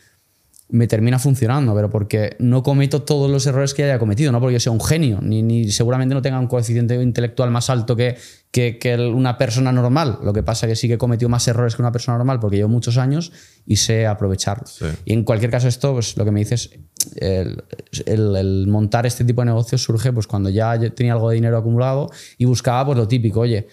me 0.69 0.85
termina 0.85 1.17
funcionando, 1.17 1.73
pero 1.73 1.89
porque 1.89 2.35
no 2.39 2.61
cometo 2.61 3.01
todos 3.03 3.31
los 3.31 3.45
errores 3.47 3.73
que 3.73 3.85
haya 3.85 3.97
cometido, 3.99 4.33
no 4.33 4.41
porque 4.41 4.55
yo 4.55 4.59
sea 4.59 4.73
un 4.73 4.81
genio, 4.81 5.19
ni, 5.21 5.41
ni 5.41 5.69
seguramente 5.71 6.13
no 6.13 6.21
tenga 6.21 6.37
un 6.39 6.47
coeficiente 6.47 7.01
intelectual 7.01 7.51
más 7.51 7.69
alto 7.69 7.95
que, 7.95 8.17
que, 8.51 8.77
una 9.13 9.37
persona 9.37 9.71
normal. 9.71 10.19
Lo 10.23 10.33
que 10.33 10.43
pasa 10.43 10.65
es 10.65 10.71
que 10.71 10.75
sí 10.75 10.87
que 10.89 10.95
he 10.95 10.97
cometido 10.97 11.29
más 11.29 11.47
errores 11.47 11.75
que 11.75 11.81
una 11.81 11.93
persona 11.93 12.17
normal 12.17 12.41
porque 12.41 12.57
llevo 12.57 12.67
muchos 12.69 12.97
años 12.97 13.31
y 13.65 13.77
sé 13.77 14.07
aprovecharlos. 14.07 14.71
Sí. 14.71 14.85
Y 15.05 15.13
en 15.13 15.23
cualquier 15.23 15.51
caso 15.51 15.69
esto, 15.69 15.93
pues 15.93 16.17
lo 16.17 16.25
que 16.25 16.31
me 16.31 16.41
dices, 16.41 16.69
el, 17.15 17.63
el- 18.05 18.35
el 18.35 18.67
montar 18.67 19.05
este 19.05 19.23
tipo 19.23 19.41
de 19.41 19.45
negocios 19.45 19.81
surge 19.81 20.11
pues 20.11 20.27
cuando 20.27 20.49
ya 20.49 20.77
tenía 20.93 21.13
algo 21.13 21.29
de 21.29 21.35
dinero 21.35 21.57
acumulado 21.57 22.09
y 22.37 22.43
buscaba 22.43 22.85
pues 22.87 22.97
lo 22.97 23.07
típico, 23.07 23.39
oye, 23.39 23.67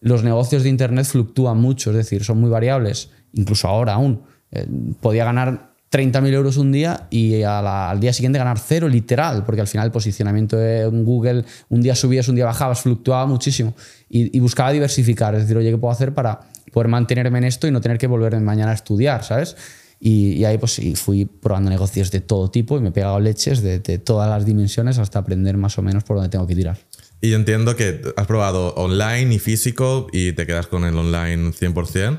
los 0.00 0.22
negocios 0.22 0.62
de 0.62 0.68
Internet 0.68 1.06
fluctúan 1.06 1.58
mucho, 1.58 1.90
es 1.90 1.96
decir, 1.96 2.22
son 2.22 2.40
muy 2.40 2.48
variables, 2.50 3.10
incluso 3.32 3.66
ahora 3.66 3.94
aún. 3.94 4.22
Eh, 4.52 4.66
podía 5.00 5.24
ganar 5.24 5.74
30.000 5.90 6.34
euros 6.34 6.56
un 6.56 6.70
día 6.72 7.06
y 7.10 7.38
la- 7.40 7.90
al 7.90 8.00
día 8.00 8.12
siguiente 8.12 8.38
ganar 8.38 8.58
cero, 8.58 8.88
literal, 8.88 9.44
porque 9.44 9.60
al 9.60 9.66
final 9.66 9.86
el 9.86 9.92
posicionamiento 9.92 10.56
de 10.56 10.86
un 10.86 11.04
Google, 11.04 11.44
un 11.68 11.80
día 11.80 11.94
subías, 11.94 12.28
un 12.28 12.34
día 12.36 12.44
bajabas, 12.44 12.80
fluctuaba 12.82 13.26
muchísimo. 13.26 13.74
Y, 14.10 14.36
y 14.36 14.40
buscaba 14.40 14.70
diversificar, 14.72 15.34
es 15.34 15.42
decir, 15.42 15.56
oye, 15.56 15.70
¿qué 15.70 15.78
puedo 15.78 15.92
hacer 15.92 16.12
para 16.14 16.40
poder 16.72 16.88
mantenerme 16.88 17.38
en 17.38 17.44
esto 17.44 17.66
y 17.66 17.70
no 17.70 17.80
tener 17.80 17.96
que 17.98 18.06
volverme 18.06 18.40
mañana 18.40 18.72
a 18.72 18.74
estudiar, 18.74 19.24
¿sabes? 19.24 19.56
Y, 20.00 20.34
y 20.34 20.44
ahí 20.44 20.58
pues 20.58 20.72
sí, 20.74 20.94
fui 20.94 21.24
probando 21.24 21.70
negocios 21.70 22.10
de 22.12 22.20
todo 22.20 22.50
tipo 22.50 22.76
y 22.78 22.80
me 22.80 22.90
he 22.90 22.92
pegado 22.92 23.18
leches 23.18 23.62
de, 23.62 23.80
de 23.80 23.98
todas 23.98 24.28
las 24.30 24.44
dimensiones 24.46 24.98
hasta 24.98 25.18
aprender 25.18 25.56
más 25.56 25.76
o 25.78 25.82
menos 25.82 26.04
por 26.04 26.16
dónde 26.16 26.28
tengo 26.28 26.46
que 26.46 26.54
tirar. 26.54 26.76
Y 27.20 27.30
yo 27.30 27.36
entiendo 27.36 27.74
que 27.74 28.00
has 28.16 28.26
probado 28.28 28.74
online 28.74 29.34
y 29.34 29.38
físico 29.40 30.06
y 30.12 30.32
te 30.32 30.46
quedas 30.46 30.68
con 30.68 30.84
el 30.84 30.96
online 30.96 31.50
100%, 31.50 32.18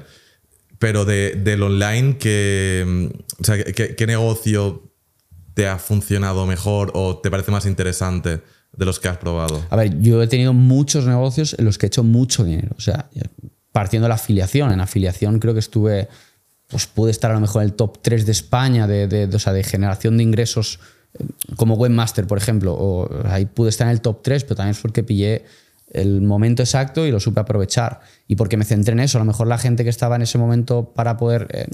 pero 0.79 1.05
de, 1.05 1.35
del 1.35 1.61
online, 1.61 2.17
¿qué, 2.17 2.83
mm, 2.87 3.05
o 3.41 3.43
sea, 3.43 3.63
¿qué, 3.63 3.95
qué 3.95 4.07
negocio 4.07 4.91
te 5.53 5.67
ha 5.67 5.77
funcionado 5.77 6.45
mejor 6.45 6.91
o 6.95 7.17
te 7.17 7.29
parece 7.29 7.51
más 7.51 7.65
interesante 7.65 8.41
de 8.71 8.85
los 8.85 8.99
que 8.99 9.09
has 9.09 9.17
probado? 9.17 9.63
A 9.69 9.75
ver, 9.75 9.99
yo 10.01 10.21
he 10.23 10.27
tenido 10.27 10.53
muchos 10.53 11.05
negocios 11.05 11.55
en 11.59 11.65
los 11.65 11.77
que 11.77 11.85
he 11.85 11.87
hecho 11.87 12.03
mucho 12.03 12.43
dinero. 12.43 12.73
O 12.77 12.81
sea, 12.81 13.09
partiendo 13.71 14.05
de 14.05 14.09
la 14.09 14.15
afiliación. 14.15 14.71
En 14.71 14.79
afiliación 14.79 15.39
creo 15.39 15.53
que 15.53 15.59
estuve, 15.59 16.07
pues 16.67 16.87
pude 16.87 17.11
estar 17.11 17.31
a 17.31 17.33
lo 17.33 17.39
mejor 17.41 17.61
en 17.63 17.69
el 17.69 17.73
top 17.75 17.97
3 18.01 18.25
de 18.25 18.31
España 18.31 18.87
de, 18.87 19.07
de- 19.07 19.27
de- 19.27 19.35
o 19.35 19.39
sea, 19.39 19.53
de 19.53 19.63
generación 19.63 20.17
de 20.17 20.23
ingresos 20.23 20.79
eh, 21.19 21.25
como 21.57 21.75
webmaster, 21.75 22.25
por 22.25 22.37
ejemplo. 22.37 22.73
O, 22.73 23.09
ahí 23.25 23.45
pude 23.45 23.69
estar 23.69 23.87
en 23.87 23.91
el 23.91 24.01
top 24.01 24.21
3, 24.23 24.43
pero 24.45 24.55
también 24.55 24.75
es 24.75 24.81
porque 24.81 25.03
pillé 25.03 25.43
el 25.91 26.21
momento 26.21 26.61
exacto 26.61 27.05
y 27.05 27.11
lo 27.11 27.19
supe 27.19 27.39
aprovechar. 27.39 27.99
Y 28.27 28.35
porque 28.35 28.57
me 28.57 28.65
centré 28.65 28.93
en 28.93 28.99
eso. 28.99 29.17
A 29.17 29.21
lo 29.21 29.25
mejor 29.25 29.47
la 29.47 29.57
gente 29.57 29.83
que 29.83 29.89
estaba 29.89 30.15
en 30.15 30.21
ese 30.21 30.37
momento 30.37 30.93
para 30.93 31.17
poder 31.17 31.47
eh, 31.51 31.67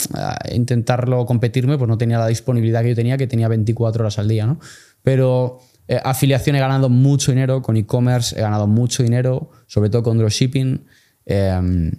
intentarlo 0.54 1.26
competirme, 1.26 1.78
pues 1.78 1.88
no 1.88 1.98
tenía 1.98 2.20
la 2.20 2.28
disponibilidad 2.28 2.82
que 2.82 2.90
yo 2.90 2.96
tenía, 2.96 3.18
que 3.18 3.28
tenía 3.28 3.48
24 3.48 4.04
horas 4.04 4.20
al 4.20 4.28
día, 4.28 4.46
¿no? 4.46 4.60
Pero 5.04 5.60
eh, 5.88 6.00
afiliación 6.04 6.56
he 6.56 6.60
ganado 6.60 6.90
mucho 6.90 7.32
dinero, 7.32 7.62
con 7.62 7.78
e-commerce 7.78 8.38
he 8.38 8.42
ganado 8.42 8.68
mucho 8.68 9.04
dinero, 9.04 9.52
sobre 9.68 9.90
todo 9.90 10.04
con 10.04 10.18
dropshipping. 10.18 10.86
eh, 11.26 11.92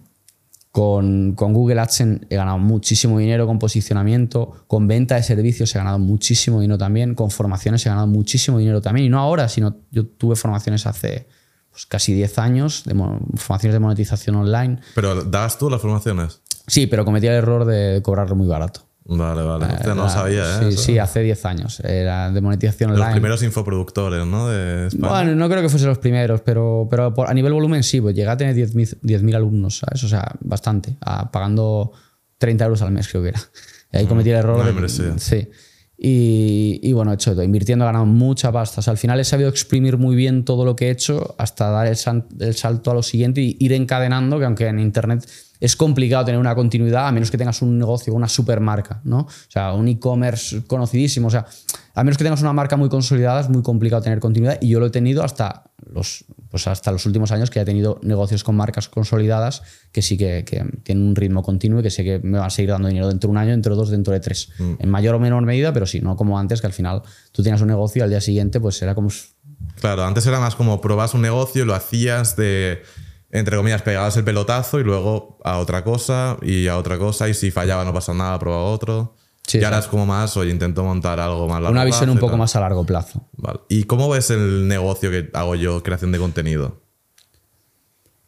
con, 0.77 1.33
con 1.37 1.55
Google 1.55 1.81
AdSense 1.81 2.27
he 2.29 2.37
ganado 2.37 2.59
muchísimo 2.59 3.19
dinero 3.19 3.47
con 3.47 3.59
posicionamiento, 3.59 4.67
con 4.67 4.87
venta 4.87 5.15
de 5.15 5.23
servicios 5.23 5.75
he 5.75 5.79
ganado 5.79 5.99
muchísimo 5.99 6.61
dinero 6.61 6.77
también, 6.77 7.15
con 7.15 7.31
formaciones 7.31 7.87
he 7.87 7.89
ganado 7.89 8.07
muchísimo 8.07 8.59
dinero 8.59 8.83
también, 8.83 9.07
y 9.07 9.09
no 9.09 9.19
ahora, 9.19 9.49
sino 9.49 9.75
yo 9.91 10.07
tuve 10.07 10.37
formaciones 10.37 10.87
hace 10.87 11.29
pues, 11.77 11.85
casi 11.85 12.15
10 12.15 12.39
años, 12.39 12.85
de 12.87 12.95
formaciones 13.37 13.75
de 13.75 13.81
monetización 13.81 14.37
online. 14.37 14.79
¿Pero 14.95 15.23
dabas 15.25 15.59
tú 15.59 15.69
las 15.69 15.79
formaciones? 15.83 16.41
Sí, 16.67 16.87
pero 16.87 17.05
cometí 17.05 17.27
el 17.27 17.35
error 17.35 17.67
de 17.67 18.01
cobrarlo 18.03 18.35
muy 18.35 18.47
barato. 18.47 18.81
Vale, 19.05 19.43
vale. 19.43 19.67
Hostia, 19.67 19.95
no 19.95 20.05
lo 20.05 20.09
sabía, 20.09 20.43
¿eh? 20.43 20.59
Sí, 20.63 20.69
Eso. 20.69 20.83
sí, 20.83 20.99
hace 20.99 21.21
10 21.21 21.45
años. 21.45 21.81
Era 21.81 22.31
de 22.33 22.41
monetización 22.41 22.91
De 22.93 22.97
los 22.97 23.03
online. 23.03 23.15
primeros 23.21 23.43
infoproductores, 23.43 24.27
¿no? 24.27 24.49
De 24.49 24.87
España. 24.87 25.09
Bueno, 25.13 25.35
no 25.37 25.49
creo 25.51 25.61
que 25.61 25.69
fuese 25.69 25.85
los 25.87 25.99
primeros, 25.99 26.41
pero, 26.41 26.89
pero 26.91 27.13
por- 27.13 27.29
a 27.31 27.35
nivel 27.35 27.53
volumen 27.53 27.83
sí, 27.83 28.01
pues 28.01 28.17
llegué 28.17 28.31
a 28.31 28.37
tener 28.39 28.55
10.000 28.57 28.99
10.000 29.03 29.37
alumnos, 29.37 29.79
¿sabes? 29.79 30.03
O 30.03 30.09
sea, 30.09 30.27
bastante, 30.41 30.97
a- 31.03 31.31
pagando 31.31 31.93
30 32.39 32.65
euros 32.65 32.81
al 32.81 32.91
mes 32.91 33.07
creo 33.07 33.23
que 33.23 33.29
era. 33.29 33.41
Y 33.93 33.99
ahí 33.99 34.07
cometí 34.07 34.31
el 34.31 34.37
error. 34.39 34.57
una 34.67 34.73
de- 34.81 35.19
sí. 35.21 35.49
Y, 35.99 36.93
bueno, 36.93 37.11
he 37.11 37.15
hecho 37.15 37.43
invirtiendo 37.43 37.85
he 37.85 37.87
ganado 37.87 38.05
mucha 38.05 38.53
pasta. 38.53 38.89
Al 38.91 38.99
final 38.99 39.19
he 39.19 39.25
sabido 39.25 39.49
exprimir 39.49 39.97
muy 39.97 40.15
bien 40.15 40.45
todo 40.45 40.65
lo 40.65 40.77
que 40.77 40.89
he 40.89 40.91
hecho 40.91 41.35
hasta 41.39 41.71
dar 41.71 41.87
el, 41.87 41.97
el 42.41 42.55
salto 42.55 42.91
a 42.91 42.95
lo 42.95 43.03
siguiente 43.03 43.41
y 43.41 43.57
ir 43.61 43.73
encadenando, 43.73 44.39
que 44.39 44.45
aunque 44.45 44.67
en 44.67 44.79
Internet 44.79 45.27
es 45.61 45.77
complicado 45.77 46.25
tener 46.27 46.39
una 46.39 46.55
continuidad, 46.55 47.09
a 47.09 47.13
menos 47.13 47.31
que 47.31 47.39
tengas 47.39 47.63
un 47.63 47.79
negocio, 47.79 48.13
una 48.13 48.29
supermarca, 48.29 49.01
¿no? 49.05 49.21
O 49.21 49.29
sea, 49.49 49.73
un 49.73 49.89
e-commerce 49.89 50.65
conocidísimo. 50.67 51.29
O 51.29 51.31
sea, 51.31 51.47
a 51.95 52.05
menos 52.05 52.19
que 52.19 52.25
tengas 52.25 52.43
una 52.43 52.53
marca 52.53 52.77
muy 52.77 52.89
consolidada, 52.89 53.41
es 53.41 53.49
muy 53.49 53.63
complicado 53.63 54.03
tener 54.03 54.21
continuidad 54.21 54.59
y 54.61 54.69
yo 54.69 54.81
lo 54.81 54.87
he 54.87 54.91
tenido 54.91 55.25
hasta 55.25 55.65
los, 55.93 56.25
pues 56.51 56.67
hasta 56.67 56.93
los 56.93 57.07
últimos 57.07 57.31
años 57.33 57.51
que 57.51 57.61
he 57.61 57.65
tenido 57.65 57.99
negocios 58.03 58.45
con 58.45 58.57
marcas 58.57 58.89
consolidadas 58.89 59.63
que 59.93 60.03
sí 60.03 60.17
que, 60.17 60.45
que, 60.45 60.65
tienen 60.83 61.07
un 61.07 61.17
ritmo 61.17 61.43
continuo 61.43 61.81
y 61.81 61.83
que 61.83 61.91
sé 61.91 62.05
que 62.05 62.19
me 62.19 62.39
van 62.39 62.49
a 62.49 62.51
seguir 62.51 62.71
dando 62.71 62.89
dinero 62.89 63.09
dentro 63.09 63.29
de 63.29 63.33
un 63.33 63.39
año, 63.39 63.51
dentro 63.51 63.75
de 63.75 63.79
dos, 63.79 63.91
dentro 63.91 64.13
de 64.13 64.21
tres. 64.21 64.51
Mm. 64.59 64.75
En 64.81 64.91
mayor 64.91 65.15
o 65.15 65.19
menor 65.19 65.43
medida, 65.45 65.73
pero 65.73 65.87
sí, 65.87 66.01
no 66.01 66.17
como 66.17 66.39
antes, 66.39 66.61
que 66.61 66.67
al 66.67 66.73
final 66.73 67.03
tú 67.33 67.43
tienes 67.43 67.61
un 67.61 67.69
negocio 67.69 68.01
y 68.01 68.03
al 68.03 68.11
día 68.11 68.21
siguiente 68.21 68.61
pues 68.61 68.81
era 68.83 68.95
como... 68.95 69.09
Claro, 69.81 70.05
antes 70.05 70.27
era 70.27 70.41
más 70.41 70.55
como 70.55 70.81
probas 70.81 71.15
un 71.15 71.23
negocio, 71.23 71.65
lo 71.65 71.75
hacías 71.75 72.37
de 72.37 72.83
entre 73.31 73.57
comillas, 73.57 73.83
pegabas 73.83 74.17
el 74.17 74.25
pelotazo 74.25 74.81
y 74.81 74.85
luego 74.85 75.39
a 75.45 75.59
otra 75.59 75.85
cosa 75.85 76.39
y 76.43 76.69
a 76.69 76.77
otra 76.79 76.97
cosa 76.99 77.29
y 77.29 77.35
si 77.35 77.51
fallaba 77.51 77.85
no 77.85 77.93
pasa 77.93 78.15
nada, 78.15 78.39
probaba 78.39 78.65
otro. 78.65 79.15
Y 79.53 79.65
ahora 79.65 79.79
es 79.79 79.87
como 79.87 80.07
más, 80.07 80.37
oye, 80.37 80.51
intento 80.51 80.83
montar 80.83 81.21
algo 81.21 81.47
más 81.47 81.63
largo 81.63 81.71
Una 81.71 81.85
visión 81.85 82.11
un 82.11 82.19
poco 82.19 82.37
más 82.37 82.57
a 82.57 82.61
largo 82.61 82.85
plazo. 82.85 83.23
Vale. 83.37 83.61
¿Y 83.69 83.85
cómo 83.85 84.09
ves 84.09 84.31
el 84.31 84.69
negocio 84.69 85.11
que 85.11 85.31
hago 85.33 85.55
yo, 85.55 85.83
creación 85.83 86.13
de 86.13 86.19
contenido? 86.19 86.81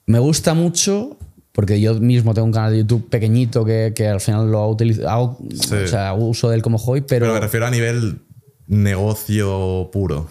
Me 0.06 0.18
gusta 0.18 0.54
mucho 0.54 1.18
porque 1.52 1.80
yo 1.80 1.94
mismo 1.94 2.34
tengo 2.34 2.46
un 2.46 2.52
canal 2.52 2.72
de 2.72 2.78
YouTube 2.78 3.08
pequeñito 3.08 3.64
que, 3.64 3.92
que 3.94 4.06
al 4.06 4.20
final 4.20 4.50
lo 4.50 4.68
utilizo, 4.68 5.08
hago, 5.08 5.38
o 5.40 5.86
sea, 5.86 6.14
uso 6.14 6.50
de 6.50 6.56
él 6.56 6.62
como 6.62 6.78
hobby, 6.78 7.00
pero... 7.00 7.26
Pero 7.26 7.34
me 7.34 7.40
refiero 7.40 7.66
a 7.66 7.70
nivel 7.70 8.20
negocio 8.66 9.90
puro 9.92 10.30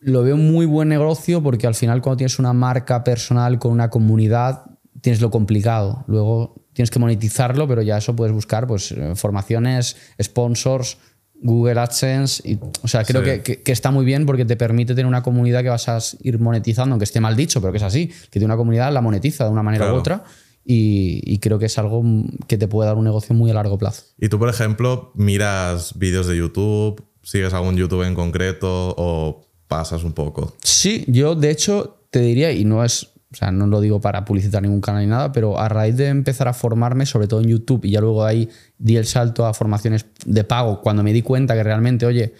lo 0.00 0.22
veo 0.22 0.36
muy 0.36 0.66
buen 0.66 0.88
negocio 0.88 1.42
porque 1.42 1.66
al 1.66 1.74
final 1.74 2.00
cuando 2.00 2.18
tienes 2.18 2.38
una 2.38 2.52
marca 2.52 3.04
personal 3.04 3.58
con 3.58 3.72
una 3.72 3.90
comunidad, 3.90 4.64
tienes 5.00 5.20
lo 5.20 5.30
complicado. 5.30 6.04
Luego 6.06 6.57
tienes 6.78 6.92
que 6.92 7.00
monetizarlo, 7.00 7.66
pero 7.66 7.82
ya 7.82 7.98
eso 7.98 8.14
puedes 8.14 8.32
buscar 8.32 8.68
pues, 8.68 8.92
eh, 8.92 9.16
formaciones, 9.16 9.96
sponsors, 10.22 10.96
Google 11.34 11.80
AdSense. 11.80 12.48
Y, 12.48 12.56
o 12.82 12.86
sea, 12.86 13.02
creo 13.02 13.24
que, 13.24 13.60
está 13.66 13.90
muy 13.90 14.04
bien 14.04 14.26
porque 14.26 14.44
te 14.44 14.54
permite 14.54 14.94
tener 14.94 15.06
una 15.06 15.24
comunidad 15.24 15.64
que 15.64 15.70
vas 15.70 15.88
a 15.88 15.98
ir 16.22 16.38
monetizando, 16.38 16.92
aunque 16.92 17.02
esté 17.02 17.18
mal 17.18 17.34
dicho, 17.34 17.60
pero 17.60 17.72
que 17.72 17.78
es 17.78 17.82
así. 17.82 18.06
Que 18.06 18.38
tiene 18.38 18.44
una 18.44 18.56
comunidad, 18.56 18.92
la 18.92 19.00
monetiza 19.00 19.42
de 19.42 19.50
una 19.50 19.64
manera 19.64 19.92
u 19.92 19.96
otra. 19.96 20.22
Y, 20.64 21.20
y, 21.24 21.40
creo 21.40 21.58
que 21.58 21.66
es 21.66 21.76
algo 21.78 22.00
que 22.46 22.58
te 22.58 22.68
puede 22.68 22.86
dar 22.86 22.96
un 22.96 23.02
negocio 23.02 23.34
muy 23.34 23.50
a 23.50 23.54
largo 23.54 23.76
plazo. 23.76 24.04
Y 24.16 24.28
tú, 24.28 24.38
por 24.38 24.48
ejemplo, 24.48 25.10
miras 25.16 25.98
vídeos 25.98 26.28
de 26.28 26.36
YouTube, 26.36 27.04
sigues 27.24 27.54
algún 27.54 27.76
YouTube 27.76 28.06
en 28.06 28.14
concreto 28.14 28.94
o 28.96 29.48
pasas 29.66 30.04
un 30.04 30.12
poco. 30.12 30.54
Sí, 30.62 31.04
yo 31.08 31.34
de 31.34 31.50
hecho 31.50 32.04
te 32.10 32.20
diría, 32.20 32.52
y 32.52 32.64
no 32.64 32.84
es, 32.84 33.14
o 33.30 33.36
sea, 33.36 33.52
no 33.52 33.66
lo 33.66 33.80
digo 33.80 34.00
para 34.00 34.24
publicitar 34.24 34.62
ningún 34.62 34.80
canal 34.80 35.02
ni 35.02 35.08
nada, 35.08 35.32
pero 35.32 35.58
a 35.58 35.68
raíz 35.68 35.96
de 35.96 36.08
empezar 36.08 36.48
a 36.48 36.54
formarme, 36.54 37.04
sobre 37.04 37.28
todo 37.28 37.40
en 37.40 37.48
YouTube, 37.48 37.84
y 37.84 37.90
ya 37.90 38.00
luego 38.00 38.24
ahí 38.24 38.48
di 38.78 38.96
el 38.96 39.04
salto 39.04 39.44
a 39.44 39.52
formaciones 39.52 40.06
de 40.24 40.44
pago, 40.44 40.80
cuando 40.80 41.02
me 41.02 41.12
di 41.12 41.20
cuenta 41.20 41.54
que 41.54 41.62
realmente, 41.62 42.06
oye, 42.06 42.32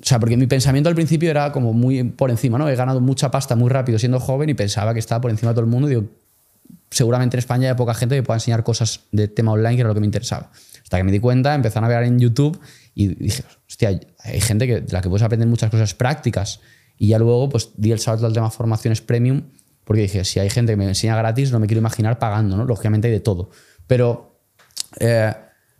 o 0.00 0.04
sea, 0.04 0.18
porque 0.18 0.36
mi 0.36 0.46
pensamiento 0.46 0.88
al 0.88 0.94
principio 0.94 1.30
era 1.30 1.52
como 1.52 1.72
muy 1.72 2.02
por 2.04 2.30
encima, 2.30 2.58
¿no? 2.58 2.68
He 2.68 2.74
ganado 2.74 3.00
mucha 3.00 3.30
pasta 3.30 3.54
muy 3.54 3.68
rápido 3.68 3.98
siendo 3.98 4.18
joven 4.18 4.48
y 4.48 4.54
pensaba 4.54 4.94
que 4.94 4.98
estaba 4.98 5.20
por 5.20 5.30
encima 5.30 5.50
de 5.50 5.54
todo 5.54 5.64
el 5.64 5.70
mundo. 5.70 5.88
Y 5.88 5.90
digo, 5.90 6.06
seguramente 6.90 7.36
en 7.36 7.40
España 7.40 7.68
hay 7.68 7.76
poca 7.76 7.94
gente 7.94 8.16
que 8.16 8.22
pueda 8.22 8.36
enseñar 8.36 8.64
cosas 8.64 9.00
de 9.12 9.28
tema 9.28 9.52
online, 9.52 9.74
que 9.74 9.80
era 9.80 9.88
lo 9.88 9.94
que 9.94 10.00
me 10.00 10.06
interesaba. 10.06 10.50
Hasta 10.82 10.96
que 10.96 11.04
me 11.04 11.12
di 11.12 11.20
cuenta, 11.20 11.54
empecé 11.54 11.78
a 11.78 11.82
navegar 11.82 12.04
en 12.04 12.18
YouTube 12.18 12.58
y 12.94 13.08
dije, 13.08 13.44
hostia, 13.68 14.00
hay 14.18 14.40
gente 14.40 14.66
que, 14.66 14.80
de 14.80 14.92
la 14.92 15.02
que 15.02 15.08
puedes 15.08 15.22
aprender 15.22 15.46
muchas 15.46 15.70
cosas 15.70 15.94
prácticas. 15.94 16.60
Y 16.96 17.08
ya 17.08 17.18
luego 17.18 17.48
pues 17.48 17.70
di 17.76 17.92
el 17.92 17.98
salto 17.98 18.26
al 18.26 18.32
tema 18.32 18.50
formaciones 18.50 19.00
premium, 19.00 19.42
porque 19.90 20.02
dije, 20.02 20.24
si 20.24 20.38
hay 20.38 20.48
gente 20.50 20.74
que 20.74 20.76
me 20.76 20.86
enseña 20.86 21.16
gratis, 21.16 21.50
no 21.50 21.58
me 21.58 21.66
quiero 21.66 21.80
imaginar 21.80 22.20
pagando, 22.20 22.56
¿no? 22.56 22.64
Lógicamente 22.64 23.08
hay 23.08 23.12
de 23.12 23.18
todo. 23.18 23.50
Pero 23.88 24.40
eh, 25.00 25.34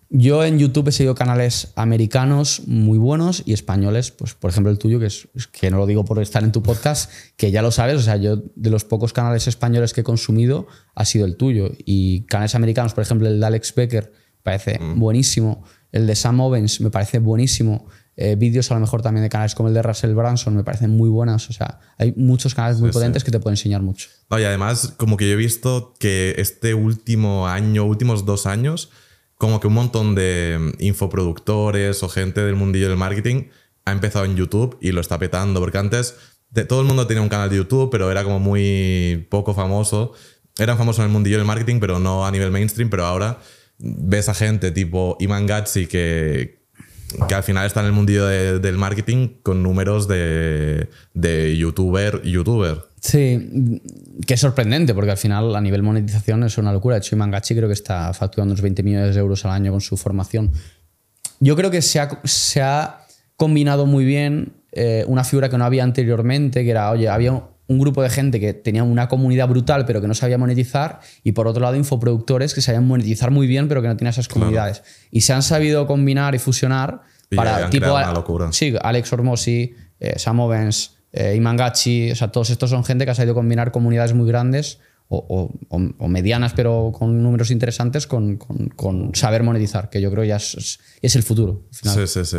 yo 0.09 0.43
en 0.45 0.59
YouTube 0.59 0.89
he 0.89 0.91
seguido 0.91 1.15
canales 1.15 1.71
americanos 1.77 2.63
muy 2.67 2.99
buenos 2.99 3.45
y 3.47 3.53
españoles, 3.53 4.11
pues 4.11 4.35
por 4.35 4.51
ejemplo 4.51 4.73
el 4.73 4.79
tuyo, 4.79 4.99
que, 4.99 5.07
es, 5.07 5.29
que 5.53 5.71
no 5.71 5.77
lo 5.77 5.87
digo 5.87 6.05
por 6.05 6.21
estar 6.21 6.43
en 6.43 6.51
tu 6.51 6.61
podcast, 6.61 7.09
que 7.37 7.53
ya 7.53 7.63
lo 7.63 7.71
sabes, 7.71 7.99
o 7.99 8.03
sea, 8.03 8.17
yo 8.17 8.43
de 8.57 8.71
los 8.71 8.85
pocos 8.85 9.13
canales 9.13 9.47
españoles 9.47 9.93
que 9.93 10.01
he 10.01 10.05
consumido 10.05 10.67
ha 10.97 11.05
sido 11.05 11.25
el 11.25 11.37
tuyo. 11.37 11.71
Y 11.79 12.23
canales 12.23 12.57
americanos, 12.57 12.95
por 12.95 13.03
ejemplo 13.03 13.29
el 13.29 13.39
de 13.39 13.47
Alex 13.47 13.73
Becker, 13.77 14.13
parece 14.43 14.81
mm. 14.81 14.99
buenísimo. 14.99 15.63
El 15.93 16.09
de 16.09 16.17
Sam 16.17 16.41
Owens 16.41 16.81
me 16.81 16.91
parece 16.91 17.21
buenísimo. 17.21 17.87
Eh, 18.23 18.37
vídeos 18.37 18.71
a 18.71 18.75
lo 18.75 18.81
mejor 18.81 19.01
también 19.01 19.23
de 19.23 19.31
canales 19.31 19.55
como 19.55 19.71
el 19.71 19.75
de 19.75 19.81
Russell 19.81 20.13
Branson 20.13 20.55
me 20.55 20.63
parecen 20.63 20.91
muy 20.91 21.09
buenas. 21.09 21.49
O 21.49 21.55
sea, 21.55 21.81
hay 21.97 22.13
muchos 22.19 22.55
canales 22.55 22.79
muy 22.79 22.91
potentes 22.91 23.25
que 23.25 23.31
te 23.31 23.41
pueden 23.41 23.55
enseñar 23.55 23.81
mucho. 23.81 24.11
y 24.31 24.45
además, 24.45 24.93
como 24.99 25.17
que 25.17 25.27
yo 25.27 25.33
he 25.33 25.37
visto 25.37 25.95
que 25.99 26.35
este 26.37 26.75
último 26.75 27.49
año, 27.49 27.87
últimos 27.87 28.27
dos 28.27 28.45
años, 28.45 28.91
como 29.39 29.59
que 29.59 29.69
un 29.69 29.73
montón 29.73 30.15
de 30.15 30.75
infoproductores 30.81 32.03
o 32.03 32.11
gente 32.11 32.43
del 32.43 32.57
mundillo 32.57 32.91
del 32.91 32.99
marketing 32.99 33.45
ha 33.87 33.93
empezado 33.93 34.27
en 34.27 34.37
YouTube 34.37 34.77
y 34.83 34.93
lo 34.93 35.01
está 35.01 35.19
petando. 35.19 35.59
Porque 35.59 35.79
antes 35.79 36.15
de, 36.51 36.67
todo 36.67 36.83
el 36.83 36.87
mundo 36.87 37.07
tenía 37.07 37.23
un 37.23 37.31
canal 37.31 37.49
de 37.49 37.57
YouTube, 37.57 37.89
pero 37.91 38.11
era 38.11 38.23
como 38.23 38.39
muy 38.39 39.27
poco 39.31 39.55
famoso. 39.55 40.13
Eran 40.59 40.77
famosos 40.77 40.99
en 40.99 41.07
el 41.07 41.11
mundillo 41.11 41.39
del 41.39 41.47
marketing, 41.47 41.81
pero 41.81 41.99
no 41.99 42.27
a 42.27 42.31
nivel 42.31 42.51
mainstream. 42.51 42.91
Pero 42.91 43.07
ahora 43.07 43.39
ves 43.79 44.29
a 44.29 44.35
gente 44.35 44.73
tipo 44.73 45.17
Iman 45.21 45.47
Gatsi 45.47 45.87
que, 45.87 46.60
que 47.29 47.35
al 47.35 47.43
final 47.43 47.67
está 47.67 47.81
en 47.81 47.87
el 47.87 47.93
mundillo 47.93 48.27
del 48.27 48.77
marketing 48.77 49.29
con 49.43 49.63
números 49.63 50.09
de, 50.09 50.89
de 51.15 51.57
youtuber 51.57 52.23
youtuber. 52.23 52.91
Sí, 53.01 53.81
que 54.27 54.35
es 54.35 54.41
sorprendente 54.41 54.95
porque 54.95 55.11
al 55.11 55.17
final 55.17 55.57
a 55.57 55.61
nivel 55.61 55.83
monetización 55.83 56.45
es 56.45 56.59
una 56.59 56.73
locura. 56.73 56.97
De 56.97 57.01
hecho, 57.01 57.17
Iman 57.17 57.31
Gatsi 57.31 57.55
creo 57.55 57.69
que 57.69 57.75
está 57.75 58.13
facturando 58.13 58.53
unos 58.53 58.61
20 58.61 58.83
millones 58.83 59.15
de 59.15 59.21
euros 59.21 59.45
al 59.45 59.53
año 59.53 59.73
con 59.73 59.81
su 59.81 59.97
formación. 59.97 60.53
Yo 61.41 61.57
creo 61.57 61.71
que 61.71 61.81
se 61.81 61.99
ha, 61.99 62.21
se 62.25 62.61
ha 62.61 63.07
combinado 63.37 63.87
muy 63.87 64.05
bien 64.05 64.53
eh, 64.73 65.05
una 65.09 65.25
figura 65.25 65.49
que 65.49 65.57
no 65.57 65.65
había 65.65 65.83
anteriormente, 65.83 66.63
que 66.63 66.71
era, 66.71 66.91
oye, 66.91 67.09
había 67.09 67.43
un 67.71 67.79
grupo 67.79 68.03
de 68.03 68.11
gente 68.11 68.41
que 68.41 68.53
tenía 68.53 68.83
una 68.83 69.09
comunidad 69.09 69.49
brutal 69.49 69.87
pero 69.87 70.01
que 70.01 70.09
no 70.09 70.15
sabía 70.15 70.37
monetizar 70.39 70.99
y 71.23 71.33
por 71.33 71.47
otro 71.47 71.63
lado 71.63 71.77
infoproductores 71.77 72.53
que 72.53 72.61
sabían 72.61 72.85
monetizar 72.87 73.31
muy 73.31 73.47
bien 73.47 73.69
pero 73.69 73.81
que 73.81 73.87
no 73.87 73.97
tenían 73.97 74.11
esas 74.11 74.27
comunidades. 74.27 74.83
Y 75.13 75.21
se 75.21 75.33
han 75.33 75.43
sabido 75.43 75.87
combinar 75.87 76.35
y 76.35 76.41
fusionar 76.41 77.03
para 77.35 77.71
tipo... 77.71 77.95
Una 77.95 78.13
locura. 78.13 78.51
Sí, 78.51 78.75
Alex 78.83 79.13
Ormosi, 79.13 79.73
eh, 80.01 80.19
Sam 80.19 80.41
Ovens, 80.41 80.97
eh, 81.13 81.37
Imangachi, 81.37 82.11
o 82.11 82.17
sea, 82.17 82.33
todos 82.33 82.51
estos 82.51 82.71
son 82.71 82.85
gente 82.85 83.05
que 83.05 83.13
ha 83.13 83.15
sabido 83.15 83.35
combinar 83.35 83.71
comunidades 83.71 84.15
muy 84.15 84.27
grandes 84.27 84.81
o, 85.13 86.09
medianas 86.09 86.53
pero 86.55 86.93
con 86.93 87.23
números 87.23 87.53
interesantes 87.53 88.09
con, 88.09 88.39
saber 89.15 89.45
monetizar, 89.45 89.91
que 89.91 90.01
yo 90.01 90.11
creo 90.11 90.25
ya 90.25 90.37
es, 90.37 90.81
es 91.01 91.17
el 91.17 91.23
futuro. 91.23 91.63
Sí, 91.71 92.07
sí, 92.09 92.25
sí. 92.25 92.39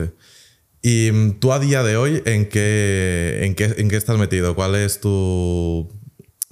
¿Y 0.81 1.11
mm, 1.11 1.39
tú 1.39 1.53
a 1.53 1.59
día 1.59 1.83
de 1.83 1.97
hoy 1.97 2.23
en 2.25 2.47
qué, 2.47 3.41
en 3.43 3.55
qué, 3.55 3.75
en 3.77 3.89
qué 3.89 3.95
estás 3.95 4.17
metido? 4.17 4.55
¿Cuál 4.55 4.75
es 4.75 4.99
tu, 4.99 5.91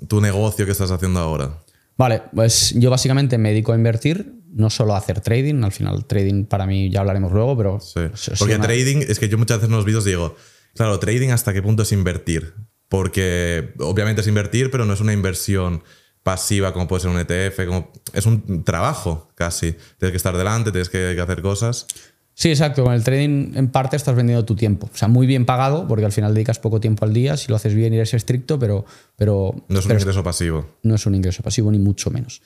tu 0.07 0.21
negocio 0.21 0.65
que 0.65 0.71
estás 0.71 0.91
haciendo 0.91 1.19
ahora? 1.19 1.59
Vale, 1.97 2.23
pues 2.33 2.73
yo 2.77 2.89
básicamente 2.89 3.37
me 3.37 3.49
dedico 3.49 3.73
a 3.73 3.75
invertir, 3.75 4.33
no 4.53 4.69
solo 4.69 4.95
a 4.95 4.97
hacer 4.97 5.19
trading. 5.19 5.63
Al 5.63 5.71
final, 5.71 6.05
trading 6.05 6.45
para 6.45 6.65
mí 6.65 6.89
ya 6.89 7.01
hablaremos 7.01 7.31
luego, 7.31 7.57
pero. 7.57 7.79
Sí. 7.79 8.01
Porque 8.37 8.57
trading, 8.57 9.01
es 9.07 9.19
que 9.19 9.27
yo 9.27 9.37
muchas 9.37 9.57
veces 9.57 9.69
en 9.69 9.75
los 9.75 9.85
vídeos 9.85 10.05
digo, 10.05 10.35
claro, 10.75 10.99
trading 10.99 11.29
hasta 11.29 11.51
qué 11.51 11.61
punto 11.61 11.83
es 11.83 11.91
invertir. 11.91 12.53
Porque 12.87 13.73
obviamente 13.79 14.21
es 14.21 14.27
invertir, 14.27 14.71
pero 14.71 14.85
no 14.85 14.93
es 14.93 15.01
una 15.01 15.13
inversión 15.13 15.83
pasiva 16.23 16.73
como 16.73 16.87
puede 16.87 17.01
ser 17.01 17.11
un 17.11 17.19
ETF, 17.19 17.65
como, 17.65 17.91
es 18.13 18.25
un 18.25 18.63
trabajo 18.63 19.31
casi. 19.35 19.73
Tienes 19.97 20.11
que 20.11 20.17
estar 20.17 20.37
delante, 20.37 20.71
tienes 20.71 20.89
que 20.89 21.19
hacer 21.19 21.41
cosas. 21.41 21.85
Sí, 22.39 22.47
exacto. 22.47 22.85
Con 22.85 22.93
el 22.93 23.03
trading 23.03 23.51
en 23.55 23.67
parte 23.67 23.97
estás 23.97 24.15
vendiendo 24.15 24.45
tu 24.45 24.55
tiempo. 24.55 24.89
O 24.93 24.95
sea, 24.95 25.09
muy 25.09 25.27
bien 25.27 25.45
pagado, 25.45 25.85
porque 25.89 26.05
al 26.05 26.13
final 26.13 26.33
dedicas 26.33 26.57
poco 26.57 26.79
tiempo 26.79 27.03
al 27.03 27.11
día, 27.11 27.35
si 27.35 27.49
lo 27.49 27.57
haces 27.57 27.73
bien 27.73 27.93
eres 27.93 28.13
estricto, 28.13 28.57
pero... 28.57 28.85
pero 29.17 29.53
no 29.67 29.79
es 29.79 29.85
un 29.85 29.91
ingreso 29.91 30.23
pasivo. 30.23 30.65
No 30.83 30.95
es 30.95 31.05
un 31.05 31.15
ingreso 31.15 31.43
pasivo, 31.43 31.69
ni 31.69 31.79
mucho 31.79 32.09
menos. 32.11 32.41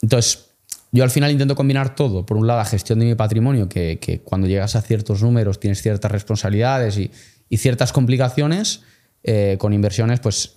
Entonces, 0.00 0.46
yo 0.92 1.04
al 1.04 1.10
final 1.10 1.30
intento 1.30 1.54
combinar 1.54 1.94
todo. 1.94 2.24
Por 2.24 2.38
un 2.38 2.46
lado, 2.46 2.60
la 2.60 2.64
gestión 2.64 3.00
de 3.00 3.04
mi 3.04 3.14
patrimonio, 3.14 3.68
que, 3.68 4.22
cuando 4.24 4.46
llegas 4.46 4.76
a 4.76 4.80
ciertos 4.80 5.22
números 5.22 5.60
tienes 5.60 5.82
ciertas 5.82 6.10
responsabilidades 6.10 6.96
y, 6.96 7.10
ciertas 7.58 7.92
complicaciones, 7.92 8.80
eh, 9.24 9.56
con 9.58 9.74
inversiones, 9.74 10.20
pues 10.20 10.54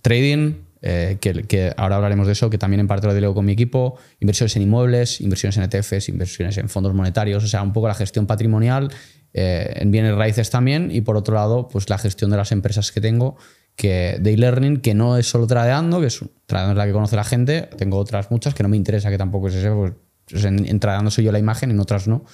trading, 0.00 0.54
eh, 0.82 1.18
que, 1.20 1.72
ahora 1.76 1.96
hablaremos 1.96 2.26
de 2.26 2.34
eso, 2.34 2.50
que 2.50 2.58
también 2.58 2.80
en 2.80 2.86
parte 2.86 3.06
lo 3.06 3.14
delego 3.14 3.34
con 3.34 3.44
mi 3.44 3.52
equipo, 3.52 3.96
inversiones 4.20 4.56
en 4.56 4.62
inmuebles, 4.62 5.20
inversiones 5.20 5.56
en 5.56 5.64
ETFs, 5.64 6.08
inversiones 6.08 6.58
en 6.58 6.68
fondos 6.68 6.94
monetarios, 6.94 7.44
o 7.44 7.46
sea, 7.46 7.62
un 7.62 7.72
poco 7.72 7.88
la 7.88 7.94
gestión 7.94 8.26
patrimonial, 8.26 8.90
eh, 9.32 9.72
en 9.76 9.90
bienes 9.90 10.14
raíces 10.14 10.50
también, 10.50 10.90
y 10.90 11.00
por 11.00 11.16
otro 11.16 11.34
lado, 11.34 11.68
pues 11.68 11.88
la 11.90 11.98
gestión 11.98 12.30
de 12.30 12.36
las 12.36 12.52
empresas 12.52 12.92
que 12.92 13.00
tengo, 13.00 13.36
que 13.74 14.16
de 14.20 14.32
e-learning, 14.32 14.78
que 14.78 14.94
no 14.94 15.16
es 15.16 15.26
solo 15.26 15.46
tradeando, 15.46 16.00
que 16.00 16.06
es 16.06 16.24
tradeando 16.46 16.72
es 16.72 16.78
la 16.78 16.86
que 16.86 16.92
conoce 16.92 17.16
la 17.16 17.24
gente, 17.24 17.68
tengo 17.76 17.98
otras 17.98 18.30
muchas 18.30 18.54
que 18.54 18.62
no 18.62 18.68
me 18.68 18.76
interesa 18.76 19.10
que 19.10 19.18
tampoco 19.18 19.48
es 19.48 19.54
ese, 19.54 19.70
pues 19.70 19.92
en, 20.32 20.80
tradeando 20.80 21.10
soy 21.10 21.24
yo 21.24 21.32
la 21.32 21.38
imagen, 21.38 21.70
en 21.70 21.80
otras 21.80 22.08
no. 22.08 22.24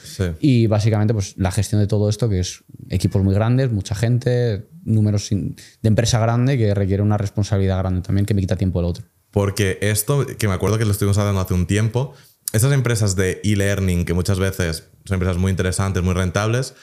Y 0.40 0.66
básicamente, 0.66 1.12
pues 1.14 1.34
la 1.36 1.50
gestión 1.50 1.80
de 1.80 1.86
todo 1.86 2.08
esto, 2.08 2.28
que 2.28 2.40
es 2.40 2.64
equipos 2.88 3.22
muy 3.22 3.34
grandes, 3.34 3.70
mucha 3.70 3.94
gente, 3.94 4.66
números 4.84 5.28
de 5.30 5.88
empresa 5.88 6.18
grande 6.18 6.58
que 6.58 6.74
requiere 6.74 7.02
una 7.02 7.18
responsabilidad 7.18 7.78
grande 7.78 8.00
también 8.02 8.26
que 8.26 8.34
me 8.34 8.40
quita 8.40 8.56
tiempo 8.56 8.80
del 8.80 8.90
otro. 8.90 9.04
Porque 9.30 9.78
esto, 9.80 10.26
que 10.26 10.48
me 10.48 10.54
acuerdo 10.54 10.78
que 10.78 10.84
lo 10.84 10.92
estuvimos 10.92 11.18
hablando 11.18 11.40
hace 11.40 11.54
un 11.54 11.66
tiempo, 11.66 12.14
estas 12.52 12.72
empresas 12.72 13.16
de 13.16 13.40
e-learning, 13.44 14.04
que 14.04 14.14
muchas 14.14 14.38
veces 14.38 14.88
son 15.04 15.14
empresas 15.14 15.38
muy 15.38 15.50
interesantes, 15.50 16.02
muy 16.02 16.14
rentables, 16.14 16.74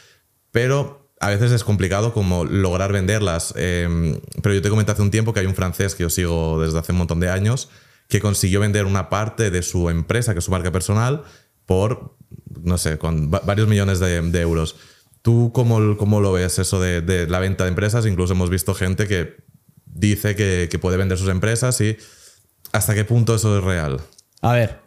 pero 0.52 1.12
a 1.20 1.30
veces 1.30 1.52
es 1.52 1.64
complicado 1.64 2.14
como 2.14 2.46
lograr 2.46 2.92
venderlas. 2.92 3.54
Eh, 3.58 4.20
pero 4.42 4.56
yo 4.56 4.62
te 4.62 4.70
comenté 4.70 4.92
hace 4.92 5.02
un 5.02 5.12
tiempo 5.12 5.34
que 5.34 5.42
hay 5.42 5.46
un 5.46 5.56
francés 5.56 5.94
que 5.94 6.04
yo 6.04 6.10
sigo 6.10 6.62
desde 6.62 6.80
hace 6.80 6.92
un 6.92 7.00
montón 7.00 7.20
de 7.20 7.30
años 7.30 7.70
que 8.10 8.20
consiguió 8.20 8.60
vender 8.60 8.86
una 8.86 9.08
parte 9.08 9.52
de 9.52 9.62
su 9.62 9.90
empresa, 9.90 10.34
que 10.34 10.40
es 10.40 10.46
su 10.46 10.52
marca 10.52 10.72
personal, 10.72 11.24
por, 11.66 12.18
no 12.62 12.78
sé, 12.80 12.98
con 12.98 13.30
varios 13.30 13.68
millones 13.68 14.00
de, 14.00 14.42
euros. 14.42 14.76
¿Tú 15.22 15.52
cómo, 15.54 15.96
cómo, 15.96 16.20
lo 16.20 16.34
ves 16.34 16.58
eso 16.58 16.82
de, 16.82 17.28
la 17.28 17.40
venta 17.40 17.66
de 17.66 17.70
empresas? 17.70 18.08
Incluso 18.08 18.34
hemos 18.34 18.50
visto 18.50 18.74
gente 18.74 19.08
que 19.08 19.38
dice 19.86 20.36
que, 20.36 20.80
puede 20.82 20.98
vender 20.98 21.20
sus 21.20 21.30
empresas 21.30 21.80
y 21.82 21.98
hasta 22.72 22.96
qué 22.96 23.06
punto 23.06 23.36
eso 23.36 23.56
es 23.56 23.64
real. 23.64 24.02
A 24.42 24.54
ver, 24.54 24.80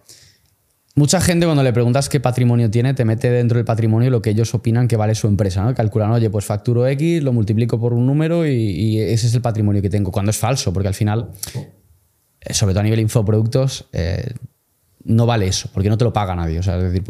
Mucha 0.94 1.22
gente 1.22 1.46
cuando 1.46 1.62
le 1.62 1.72
preguntas 1.72 2.10
qué 2.10 2.20
patrimonio 2.20 2.70
tiene, 2.70 2.92
te 2.92 3.06
mete 3.06 3.30
dentro 3.30 3.56
del 3.56 3.64
patrimonio 3.64 4.10
lo 4.10 4.20
que 4.20 4.28
ellos 4.28 4.52
opinan 4.52 4.88
que 4.88 4.96
vale 4.96 5.14
su 5.14 5.26
empresa. 5.26 5.62
¿no? 5.62 5.74
Calculan, 5.74 6.10
oye, 6.10 6.28
pues 6.28 6.44
facturo 6.44 6.86
X, 6.86 7.22
lo 7.22 7.32
multiplico 7.32 7.80
por 7.80 7.94
un 7.94 8.06
número 8.06 8.46
y, 8.46 8.98
ese 9.00 9.28
es 9.28 9.34
el 9.34 9.40
patrimonio 9.40 9.80
que 9.80 9.88
tengo. 9.88 10.12
Cuando 10.12 10.30
es 10.30 10.36
falso, 10.36 10.70
porque 10.70 10.88
al 10.88 10.94
final, 10.94 11.30
sobre 12.50 12.74
todo 12.74 12.80
a 12.80 12.84
nivel 12.84 13.00
infoproductos, 13.00 13.86
eh, 13.92 14.34
no 15.04 15.26
vale 15.26 15.46
eso, 15.46 15.68
porque 15.72 15.88
no 15.88 15.98
te 15.98 16.04
lo 16.04 16.12
paga 16.12 16.34
nadie. 16.34 16.58
O 16.58 16.62
sea, 16.62 16.76
es 16.76 16.92
decir, 16.92 17.02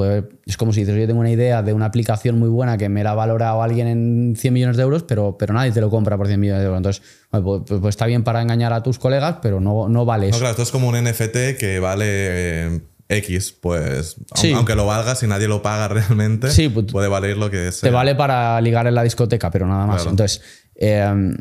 es 0.47 0.57
como 0.57 0.73
si 0.73 0.81
dices, 0.81 0.97
yo 0.99 1.07
tengo 1.07 1.21
una 1.21 1.31
idea 1.31 1.63
de 1.63 1.73
una 1.73 1.87
aplicación 1.87 2.39
muy 2.39 2.49
buena 2.49 2.79
que 2.79 2.89
me 2.89 3.05
la 3.05 3.11
ha 3.11 3.15
valorado 3.15 3.63
alguien 3.63 3.87
en 3.87 4.35
100 4.37 4.55
millones 4.55 4.77
de 4.77 4.83
euros, 4.83 5.03
pero, 5.03 5.37
pero 5.39 5.53
nadie 5.53 5.73
te 5.73 5.81
lo 5.81 5.91
compra 5.91 6.17
por 6.17 6.27
100 6.27 6.41
millones 6.41 6.61
de 6.63 6.67
euros. 6.67 6.79
Entonces, 6.79 7.03
pues, 7.31 7.43
pues, 7.67 7.81
pues, 7.81 7.93
está 7.93 8.07
bien 8.07 8.25
para 8.25 8.41
engañar 8.41 8.73
a 8.73 8.83
tus 8.83 8.99
colegas, 8.99 9.37
pero 9.43 9.61
no, 9.61 9.89
no 9.89 10.05
vale 10.05 10.29
eso. 10.29 10.37
No, 10.37 10.41
claro, 10.41 10.53
esto 10.53 10.63
es 10.63 10.71
como 10.71 10.89
un 10.89 11.03
NFT 11.03 11.59
que 11.59 11.79
vale... 11.81 12.07
Eh, 12.07 12.81
X, 13.09 13.53
pues 13.61 14.17
aunque 14.55 14.75
lo 14.75 14.87
valga, 14.87 15.15
si 15.15 15.27
nadie 15.27 15.47
lo 15.47 15.61
paga 15.61 15.89
realmente, 15.89 16.49
pues, 16.71 16.87
puede 16.91 17.09
valer 17.09 17.37
lo 17.37 17.51
que 17.51 17.71
sea. 17.71 17.89
Te 17.89 17.93
vale 17.93 18.15
para 18.15 18.59
ligar 18.63 18.87
en 18.87 18.95
la 18.95 19.03
discoteca, 19.03 19.51
pero 19.51 19.67
nada 19.67 19.87
más. 19.87 20.07
Entonces, 20.07 20.41
em, 20.75 21.37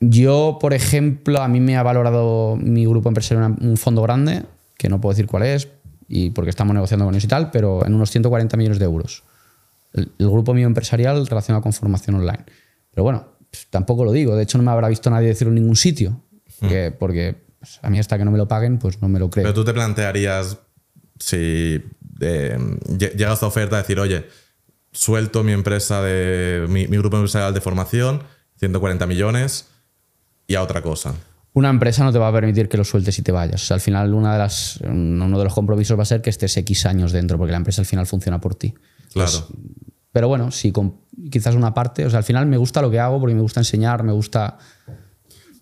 yo, 0.00 0.58
por 0.60 0.74
ejemplo, 0.74 1.40
a 1.40 1.48
mí 1.48 1.60
me 1.60 1.76
ha 1.76 1.82
valorado 1.82 2.56
mi 2.56 2.84
grupo 2.84 3.08
empresarial 3.08 3.56
un 3.60 3.76
fondo 3.76 4.02
grande, 4.02 4.44
que 4.76 4.88
no 4.88 5.00
puedo 5.00 5.14
decir 5.14 5.26
cuál 5.26 5.44
es, 5.44 5.68
y 6.08 6.30
porque 6.30 6.50
estamos 6.50 6.74
negociando 6.74 7.04
con 7.04 7.14
ellos 7.14 7.24
y 7.24 7.28
tal, 7.28 7.50
pero 7.50 7.84
en 7.84 7.94
unos 7.94 8.10
140 8.10 8.56
millones 8.56 8.78
de 8.78 8.84
euros. 8.84 9.24
El, 9.92 10.10
grupo 10.18 10.52
mío 10.52 10.66
empresarial 10.66 11.26
relacionado 11.26 11.62
con 11.62 11.72
formación 11.72 12.16
online. 12.16 12.44
Pero 12.90 13.04
bueno, 13.04 13.26
pues, 13.50 13.66
tampoco 13.70 14.04
lo 14.04 14.12
digo. 14.12 14.36
De 14.36 14.42
hecho, 14.42 14.58
no 14.58 14.64
me 14.64 14.70
habrá 14.70 14.88
visto 14.88 15.08
nadie 15.10 15.28
decirlo 15.28 15.50
en 15.50 15.56
ningún 15.56 15.76
sitio. 15.76 16.22
Hmm. 16.58 16.68
porque 16.98 17.36
pues, 17.58 17.80
a 17.82 17.90
mí 17.90 17.98
hasta 17.98 18.16
que 18.16 18.24
no 18.24 18.30
me 18.30 18.38
lo 18.38 18.48
paguen, 18.48 18.78
pues 18.78 19.02
no 19.02 19.08
me 19.08 19.18
lo 19.18 19.28
creo. 19.28 19.44
Pero 19.44 19.54
tú 19.54 19.64
te 19.64 19.74
plantearías 19.74 20.58
si 21.18 21.82
eh, 22.20 22.58
llega 22.98 23.32
esta 23.32 23.46
oferta 23.46 23.76
de 23.76 23.82
decir, 23.82 24.00
oye, 24.00 24.26
suelto 24.92 25.42
mi 25.42 25.52
empresa 25.52 26.02
de 26.02 26.66
mi, 26.68 26.86
grupo 26.86 27.16
empresarial 27.16 27.52
de 27.52 27.60
formación, 27.60 28.22
140 28.58 29.06
millones 29.06 29.68
y 30.46 30.54
a 30.54 30.62
otra 30.62 30.82
cosa. 30.82 31.14
Una 31.52 31.70
empresa 31.70 32.04
no 32.04 32.12
te 32.12 32.18
va 32.18 32.28
a 32.28 32.32
permitir 32.32 32.68
que 32.68 32.76
lo 32.76 32.84
sueltes 32.84 33.18
y 33.18 33.22
te 33.22 33.32
vayas. 33.32 33.70
al 33.72 33.80
final 33.80 34.12
una 34.12 34.34
de 34.34 34.38
las, 34.38 34.78
uno 34.84 35.38
de 35.38 35.44
los 35.44 35.54
compromisos 35.54 35.98
va 35.98 36.02
a 36.02 36.06
ser 36.06 36.20
que 36.20 36.28
estés 36.30 36.56
X 36.58 36.84
años 36.84 37.12
dentro, 37.12 37.38
porque 37.38 37.52
la 37.52 37.56
empresa 37.56 37.80
al 37.80 37.86
final 37.86 38.06
funciona 38.06 38.40
por 38.40 38.54
ti. 38.54 38.74
Claro. 39.12 39.46
pero 40.12 40.28
bueno, 40.28 40.50
si 40.50 40.72
quizás 41.30 41.54
una 41.54 41.72
parte, 41.72 42.04
o 42.04 42.10
sea, 42.10 42.18
al 42.18 42.24
final 42.24 42.44
me 42.44 42.58
gusta 42.58 42.82
lo 42.82 42.90
que 42.90 43.00
hago 43.00 43.18
porque 43.18 43.34
me 43.34 43.40
gusta 43.40 43.60
enseñar, 43.60 44.02
me 44.02 44.12
gusta... 44.12 44.58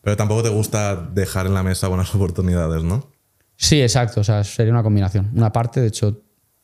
Pero 0.03 0.17
tampoco 0.17 0.43
te 0.43 0.49
gusta 0.49 0.97
dejar 0.97 1.47
en 1.47 1.55
la 1.55 1.63
mesa 1.63 1.87
buenas 1.87 2.13
oportunidades, 2.17 2.83
¿no? 2.83 3.15
Sí, 3.57 3.81
exacto. 3.81 4.21
O 4.21 4.25
sea, 4.25 4.43
sería 4.43 4.73
una 4.73 4.83
combinación. 4.83 5.31
Una 5.35 5.53
parte, 5.53 5.81
de 5.81 5.87
hecho, 5.87 6.23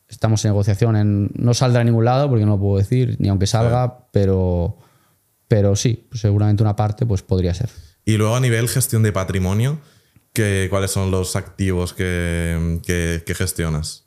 estamos 0.09 0.43
en 0.43 0.49
negociación. 0.49 0.95
En, 0.97 1.31
no 1.35 1.53
saldrá 1.53 1.81
a 1.81 1.83
ningún 1.83 2.05
lado 2.05 2.27
porque 2.29 2.45
no 2.45 2.51
lo 2.51 2.59
puedo 2.59 2.77
decir, 2.77 3.15
ni 3.19 3.29
aunque 3.29 3.47
salga, 3.47 4.07
pero, 4.11 4.77
pero 5.47 5.75
sí, 5.75 6.05
pues 6.09 6.21
seguramente 6.21 6.61
una 6.61 6.75
parte 6.75 7.05
pues 7.05 7.21
podría 7.21 7.53
ser. 7.53 7.69
Y 8.05 8.17
luego 8.17 8.35
a 8.35 8.39
nivel 8.39 8.67
gestión 8.67 9.03
de 9.03 9.11
patrimonio, 9.11 9.79
¿qué, 10.33 10.67
¿cuáles 10.69 10.91
son 10.91 11.11
los 11.11 11.35
activos 11.35 11.93
que, 11.93 12.79
que, 12.85 13.35
gestionas? 13.35 14.05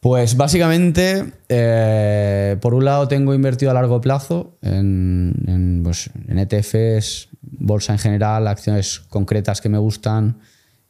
Pues 0.00 0.36
básicamente, 0.36 1.32
eh, 1.48 2.56
por 2.60 2.74
un 2.74 2.84
lado 2.84 3.08
tengo 3.08 3.34
invertido 3.34 3.70
a 3.70 3.74
largo 3.74 4.00
plazo 4.00 4.56
en, 4.62 5.34
en, 5.46 5.82
pues, 5.82 6.10
en 6.28 6.38
ETFs, 6.38 7.28
bolsa 7.40 7.92
en 7.94 7.98
general, 7.98 8.46
acciones 8.46 9.00
concretas 9.08 9.60
que 9.60 9.68
me 9.68 9.78
gustan, 9.78 10.40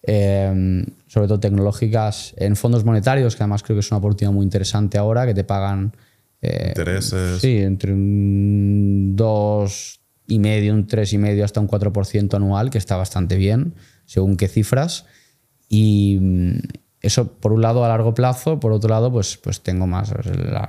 Em, 0.03 0.87
sobre 1.09 1.27
todo 1.27 1.41
tecnológicas, 1.41 2.33
en 2.37 2.57
fondos 2.57 2.85
monetarios, 2.85 3.35
que 3.37 3.43
además 3.43 3.63
creo 3.63 3.77
que 3.77 3.81
es 3.81 3.91
una 3.91 3.99
oportunidad 3.99 4.33
muy 4.33 4.45
interesante 4.45 4.97
ahora, 4.97 5.27
que 5.27 5.35
te 5.35 5.45
pagan... 5.45 5.95
Eh, 6.41 6.69
Intereses. 6.69 7.41
Sí, 7.41 7.59
entre 7.59 7.93
un 7.93 9.15
2,5, 10.29 10.73
un 10.73 10.87
3,5 10.87 11.43
hasta 11.43 11.61
un 11.61 11.69
4% 11.69 12.35
anual, 12.35 12.71
que 12.71 12.79
está 12.79 12.97
bastante 12.97 13.37
bien, 13.37 13.75
según 14.05 14.37
qué 14.37 14.49
cifras. 14.49 15.07
Y 15.69 16.19
mm, 16.21 16.59
eso, 17.01 17.33
por 17.33 17.53
un 17.53 17.63
lado, 17.63 17.85
a 17.85 17.89
largo 17.89 18.15
plazo, 18.15 18.59
por 18.59 18.73
otro 18.73 18.91
lado, 18.91 19.13
pues, 19.13 19.37
pues 19.37 19.61
tengo 19.61 19.87
más 19.87 20.13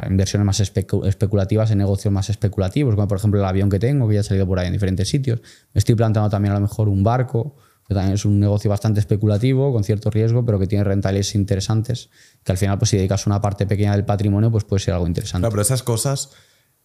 inversiones 0.07 0.45
más 0.45 0.59
especulativas 0.59 1.71
en 1.71 1.79
negocios 1.79 2.13
más 2.13 2.29
especulativos, 2.29 2.95
como 2.95 3.07
por 3.07 3.17
ejemplo 3.17 3.39
el 3.39 3.45
avión 3.45 3.69
que 3.69 3.79
tengo, 3.79 4.07
que 4.07 4.15
ya 4.15 4.19
ha 4.21 4.23
salido 4.23 4.47
por 4.47 4.59
ahí 4.59 4.67
en 4.67 4.73
diferentes 4.73 5.09
sitios. 5.09 5.41
Me 5.73 5.79
estoy 5.79 5.95
planteando 5.95 6.29
también 6.29 6.51
a 6.51 6.55
lo 6.55 6.61
mejor 6.61 6.87
un 6.87 7.03
barco 7.03 7.55
que 7.89 7.95
también 7.95 8.13
es 8.13 8.23
un 8.23 8.39
negocio 8.39 8.69
bastante 8.69 8.99
especulativo, 8.99 9.73
con 9.73 9.83
cierto 9.83 10.11
riesgo, 10.11 10.45
pero 10.45 10.59
que 10.59 10.67
tiene 10.67 10.83
rentabilidades 10.83 11.33
interesantes, 11.33 12.11
que 12.43 12.51
al 12.51 12.57
final, 12.59 12.77
pues 12.77 12.91
si 12.91 12.97
dedicas 12.97 13.25
una 13.25 13.41
parte 13.41 13.65
pequeña 13.65 13.93
del 13.93 14.05
patrimonio, 14.05 14.51
pues 14.51 14.63
puede 14.63 14.79
ser 14.79 14.93
algo 14.93 15.07
interesante. 15.07 15.41
Claro, 15.41 15.51
pero 15.51 15.63
esas 15.63 15.81
cosas, 15.81 16.29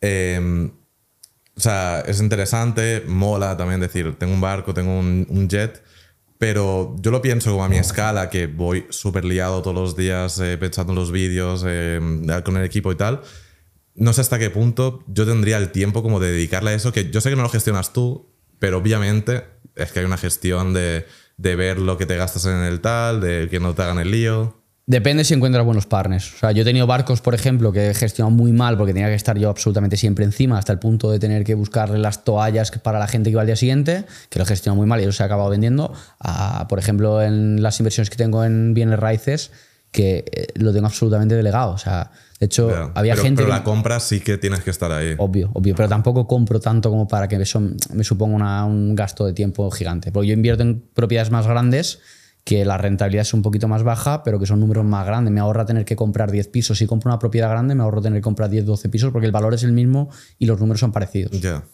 em, 0.00 0.72
o 1.56 1.60
sea, 1.60 2.00
es 2.00 2.20
interesante, 2.20 3.04
mola 3.06 3.56
también 3.56 3.80
decir, 3.80 4.16
tengo 4.18 4.34
un 4.34 4.40
barco, 4.40 4.74
tengo 4.74 4.98
un, 4.98 5.48
jet, 5.48 5.82
pero 6.38 6.96
yo 6.98 7.10
lo 7.10 7.22
pienso 7.22 7.52
como 7.52 7.64
a 7.64 7.68
mi 7.68 7.76
escala, 7.76 8.28
que 8.28 8.48
voy 8.48 8.86
súper 8.90 9.24
liado 9.24 9.62
todos 9.62 9.76
los 9.76 9.96
días 9.96 10.40
eh, 10.40 10.58
pensando 10.58 10.92
en 10.92 10.98
los 10.98 11.12
vídeos, 11.12 11.64
em, 11.66 12.26
con 12.42 12.56
el 12.56 12.64
equipo 12.64 12.90
y 12.90 12.96
tal. 12.96 13.22
No 13.94 14.12
sé 14.12 14.20
hasta 14.22 14.38
qué 14.40 14.50
punto 14.50 15.04
yo 15.06 15.24
tendría 15.24 15.58
el 15.58 15.70
tiempo 15.70 16.02
como 16.02 16.18
de 16.18 16.32
dedicarle 16.32 16.72
a 16.72 16.74
eso, 16.74 16.92
que 16.92 17.10
yo 17.10 17.20
sé 17.20 17.30
que 17.30 17.36
no 17.36 17.42
lo 17.42 17.48
gestionas 17.48 17.92
tú, 17.92 18.28
pero 18.58 18.78
obviamente 18.78 19.44
es 19.76 19.92
que 19.92 20.00
hay 20.00 20.04
una 20.04 20.16
gestión 20.16 20.74
de, 20.74 21.06
ver 21.36 21.78
lo 21.78 21.96
que 21.96 22.06
te 22.06 22.16
gastas 22.16 22.46
en 22.46 22.64
el 22.64 22.80
tal, 22.80 23.20
de 23.20 23.48
que 23.48 23.60
no 23.60 23.74
te 23.74 23.82
hagan 23.82 23.98
el 23.98 24.10
lío. 24.10 24.63
Depende 24.87 25.25
si 25.25 25.33
encuentras 25.33 25.64
buenos 25.64 25.87
partners. 25.87 26.35
O 26.35 26.38
sea, 26.38 26.53
yo 26.53 26.61
he 26.61 26.64
tenido 26.64 26.87
barcos, 26.87 27.23
por 27.23 27.35
ejemplo, 27.35 27.73
que 27.73 27.88
he 27.88 27.94
gestionado 27.94 28.37
muy 28.37 28.53
mal 28.53 28.77
porque 28.77 28.92
tenía 28.92 29.09
que 29.09 29.14
estar 29.14 29.38
yo 29.38 29.49
absolutamente 29.49 29.97
siempre 29.97 30.27
encima, 30.27 30.59
hasta 30.59 30.73
el 30.75 30.79
punto 30.79 31.11
de 31.11 31.18
tener 31.18 31.42
que 31.44 31.55
buscarle 31.55 31.99
las 31.99 32.25
toallas 32.25 32.70
para 32.70 32.99
la 32.99 33.09
gente 33.09 33.31
que 33.31 33.33
iba 33.33 33.40
al 33.40 33.47
día 33.47 33.57
siguiente, 33.57 34.05
que 34.29 34.38
lo 34.38 34.44
he 34.44 34.49
gestionado 34.49 34.77
muy 34.77 34.87
mal 34.87 35.01
y 35.01 35.05
eso 35.05 35.12
se 35.12 35.23
ha 35.23 35.27
acabado 35.27 35.49
vendiendo. 35.49 35.94
por 36.68 36.79
ejemplo, 36.79 37.23
en 37.23 37.62
las 37.62 37.81
inversiones 37.81 38.11
que 38.11 38.16
tengo 38.16 38.44
en 38.44 38.75
bienes 38.75 38.99
raíces, 38.99 39.53
que 39.90 40.25
eh, 40.31 40.49
lo 40.57 40.73
tengo 40.75 40.87
absolutamente 40.87 41.35
delegado. 41.35 41.73
O 41.73 41.79
sea, 41.79 42.11
de 42.38 42.47
hecho, 42.47 42.92
había 42.94 43.16
gente. 43.16 43.42
Pero 43.42 43.55
la 43.55 43.64
compra 43.64 44.01
sí 44.01 44.20
que 44.20 44.37
tienes 44.37 44.61
que 44.61 44.70
estar 44.70 44.92
ahí. 44.92 45.14
Obvio, 45.16 45.51
obvio. 45.55 45.75
Pero 45.75 45.88
tampoco 45.88 46.27
compro 46.27 46.61
tanto 46.61 46.90
como 46.90 47.09
para 47.09 47.27
que 47.29 47.37
eso 47.37 47.62
me 47.92 48.05
suponga 48.05 48.64
un 48.64 48.94
gasto 48.94 49.25
de 49.25 49.33
tiempo 49.33 49.70
gigante. 49.70 50.12
Porque 50.12 50.29
yo 50.29 50.35
invierto 50.35 50.62
en 50.62 50.83
propiedades 50.92 51.31
más 51.31 51.47
grandes 51.47 52.01
que 52.44 52.64
la 52.66 52.76
rentabilidad 52.76 53.22
es 53.22 53.33
un 53.33 53.40
poquito 53.40 53.68
más 53.68 53.83
baja, 53.83 54.22
pero 54.22 54.38
que 54.38 54.46
son 54.46 54.61
números 54.61 54.85
más 54.85 55.07
grandes. 55.07 55.33
Me 55.33 55.40
ahorra 55.40 55.64
tener 55.64 55.87
que 55.87 55.96
comprar 55.96 56.30
10 56.30 56.48
pisos. 56.48 56.76
Si 56.76 56.87
compro 56.87 57.11
una 57.11 57.18
propiedad 57.18 57.48
grande, 57.48 57.74
me 57.74 57.83
ahorro 57.83 58.02
tener 58.02 58.18
que 58.18 58.22
comprar 58.22 58.50
10, 58.50 58.66
12 58.66 58.88
pisos 58.90 59.12
porque 59.12 59.26
el 59.26 59.33
valor 59.33 59.54
es 59.54 59.62
el 59.62 59.72
mismo 59.72 60.11
y 60.38 60.44
los 60.44 60.61
números 60.61 60.80
son 60.80 60.92
parecidos. 60.92 61.40
Ya. 61.40 61.64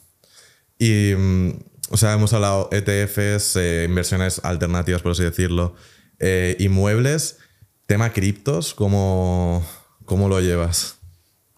Y, 0.78 1.12
mm, 1.16 1.50
o 1.90 1.96
sea, 1.96 2.12
hemos 2.12 2.33
hablado 2.33 2.68
ETFs, 2.70 3.56
eh, 3.56 3.85
inversiones 3.88 4.40
alternativas, 4.44 5.02
por 5.02 5.12
así 5.12 5.24
decirlo, 5.24 5.74
eh, 6.20 6.56
inmuebles. 6.61 7.38
Tema 7.87 8.12
criptos, 8.12 8.72
¿cómo, 8.72 9.66
cómo 10.04 10.28
lo 10.28 10.40
llevas? 10.40 10.99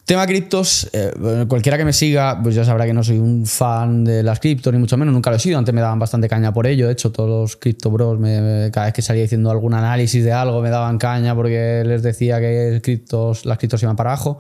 Tema 0.05 0.27
criptos, 0.27 0.91
eh, 0.93 1.13
cualquiera 1.47 1.79
que 1.79 1.85
me 1.85 1.93
siga, 1.93 2.41
pues 2.43 2.57
ya 2.57 2.65
sabrá 2.65 2.87
que 2.87 2.93
no 2.93 3.05
soy 3.05 3.19
un 3.19 3.47
fan 3.47 4.03
de 4.05 4.25
las 4.25 4.41
criptos, 4.41 4.73
ni 4.73 4.79
mucho 4.81 4.97
menos, 4.97 5.15
nunca 5.15 5.31
lo 5.31 5.37
he 5.37 5.39
sido. 5.39 5.59
Antes 5.59 5.73
me 5.73 5.81
daban 5.81 6.01
bastante 6.01 6.29
caña 6.29 6.53
por 6.53 6.67
ello. 6.67 6.89
De 6.89 6.93
hecho, 6.93 7.13
todos 7.13 7.31
los 7.31 7.57
cripto 7.57 7.89
bros, 7.91 8.19
cada 8.73 8.87
vez 8.87 8.95
que 8.95 9.03
salía 9.03 9.23
diciendo 9.23 9.51
algún 9.51 9.75
análisis 9.75 10.25
de 10.25 10.33
algo, 10.33 10.61
me 10.61 10.71
daban 10.71 10.99
caña 10.99 11.37
porque 11.37 11.85
les 11.87 12.03
decía 12.03 12.41
que 12.41 12.81
criptos, 12.83 13.47
las 13.47 13.59
criptos 13.59 13.81
iban 13.85 13.95
para 13.95 14.11
abajo. 14.11 14.39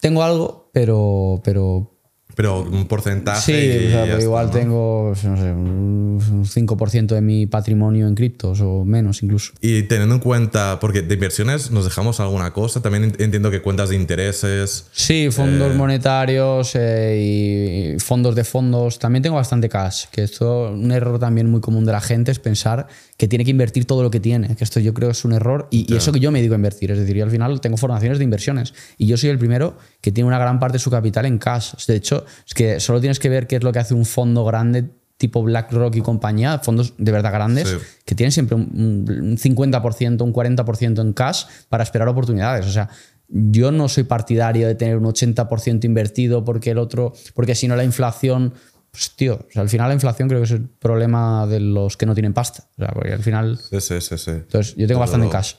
Tengo 0.00 0.22
algo, 0.22 0.70
pero, 0.72 1.42
pero 1.44 1.92
pero 2.34 2.62
un 2.62 2.86
porcentaje. 2.86 3.90
Sí, 3.90 4.22
igual 4.22 4.50
tengo 4.50 5.12
pues, 5.12 5.24
no 5.24 5.36
sé, 5.36 5.52
un 5.52 6.20
5% 6.44 7.06
de 7.06 7.20
mi 7.20 7.46
patrimonio 7.46 8.08
en 8.08 8.14
criptos 8.14 8.60
o 8.60 8.84
menos 8.84 9.22
incluso. 9.22 9.52
Y 9.60 9.82
teniendo 9.84 10.14
en 10.14 10.20
cuenta, 10.20 10.78
porque 10.80 11.02
de 11.02 11.14
inversiones 11.14 11.70
nos 11.70 11.84
dejamos 11.84 12.20
alguna 12.20 12.52
cosa, 12.52 12.80
también 12.80 13.14
entiendo 13.18 13.50
que 13.50 13.62
cuentas 13.62 13.90
de 13.90 13.96
intereses. 13.96 14.86
Sí, 14.92 15.28
fondos 15.30 15.72
eh, 15.72 15.74
monetarios 15.74 16.72
eh, 16.74 17.94
y 17.96 18.00
fondos 18.00 18.34
de 18.34 18.44
fondos. 18.44 18.98
También 18.98 19.22
tengo 19.22 19.36
bastante 19.36 19.68
cash, 19.68 20.06
que 20.10 20.22
esto 20.22 20.70
un 20.72 20.92
error 20.92 21.18
también 21.18 21.50
muy 21.50 21.60
común 21.60 21.84
de 21.84 21.92
la 21.92 22.00
gente 22.00 22.30
es 22.30 22.38
pensar 22.38 22.86
que 23.16 23.28
tiene 23.28 23.44
que 23.44 23.50
invertir 23.50 23.84
todo 23.84 24.02
lo 24.02 24.10
que 24.10 24.20
tiene, 24.20 24.56
que 24.56 24.64
esto 24.64 24.80
yo 24.80 24.92
creo 24.94 25.10
es 25.10 25.24
un 25.24 25.32
error 25.32 25.68
y, 25.70 25.94
eso 25.94 26.12
que 26.12 26.18
yo 26.18 26.32
me 26.32 26.40
digo 26.42 26.54
a 26.54 26.56
invertir, 26.56 26.90
es 26.90 26.98
decir, 26.98 27.16
yo 27.16 27.24
al 27.24 27.30
final 27.30 27.60
tengo 27.60 27.76
formaciones 27.76 28.18
de 28.18 28.24
inversiones 28.24 28.74
y 28.98 29.06
yo 29.06 29.16
soy 29.16 29.30
el 29.30 29.38
primero 29.38 29.76
que 30.00 30.10
tiene 30.10 30.26
una 30.26 30.38
gran 30.38 30.58
parte 30.58 30.74
de 30.74 30.78
su 30.80 30.90
capital 30.90 31.26
en 31.26 31.38
cash. 31.38 31.74
De 31.86 31.94
hecho, 31.94 32.21
hecho, 32.22 32.42
es 32.46 32.54
que 32.54 32.80
solo 32.80 33.00
tienes 33.00 33.18
que 33.18 33.28
ver 33.28 33.46
qué 33.46 33.56
es 33.56 33.62
lo 33.62 33.72
que 33.72 33.78
hace 33.78 33.94
un 33.94 34.04
fondo 34.04 34.44
grande 34.44 34.90
tipo 35.18 35.42
BlackRock 35.42 35.94
y 35.94 36.00
compañía, 36.00 36.58
fondos 36.58 36.94
de 36.98 37.12
verdad 37.12 37.32
grandes, 37.32 37.68
Sí. 37.68 37.76
que 38.04 38.14
tienen 38.16 38.32
siempre 38.32 38.56
un, 38.56 39.06
un 39.08 39.36
50%, 39.38 40.20
un 40.22 40.32
40% 40.32 41.00
en 41.00 41.12
cash 41.12 41.44
para 41.68 41.84
esperar 41.84 42.08
oportunidades. 42.08 42.66
O 42.66 42.70
sea, 42.70 42.88
yo 43.28 43.70
no 43.70 43.88
soy 43.88 44.02
partidario 44.04 44.66
de 44.66 44.74
tener 44.74 44.96
un 44.96 45.04
80% 45.04 45.84
invertido 45.84 46.44
porque 46.44 46.70
el 46.72 46.78
otro, 46.78 47.12
porque 47.34 47.54
si 47.54 47.68
no 47.68 47.76
la 47.76 47.84
inflación, 47.84 48.52
pues 48.90 49.12
tío, 49.16 49.34
o 49.36 49.46
sea, 49.52 49.62
al 49.62 49.68
final 49.68 49.88
la 49.88 49.94
inflación 49.94 50.28
creo 50.28 50.40
que 50.40 50.44
es 50.46 50.50
el 50.50 50.68
problema 50.68 51.46
de 51.46 51.60
los 51.60 51.96
que 51.96 52.04
no 52.04 52.14
tienen 52.14 52.34
pasta. 52.34 52.64
O 52.72 52.82
sea, 52.82 52.88
porque 52.88 53.12
al 53.12 53.22
final, 53.22 53.58
Sí, 53.58 53.80
sí, 53.80 54.00
sí, 54.00 54.18
sí. 54.18 54.30
entonces 54.32 54.74
yo 54.76 54.86
tengo 54.88 55.00
bastante 55.00 55.26
en 55.26 55.32
cash. 55.32 55.54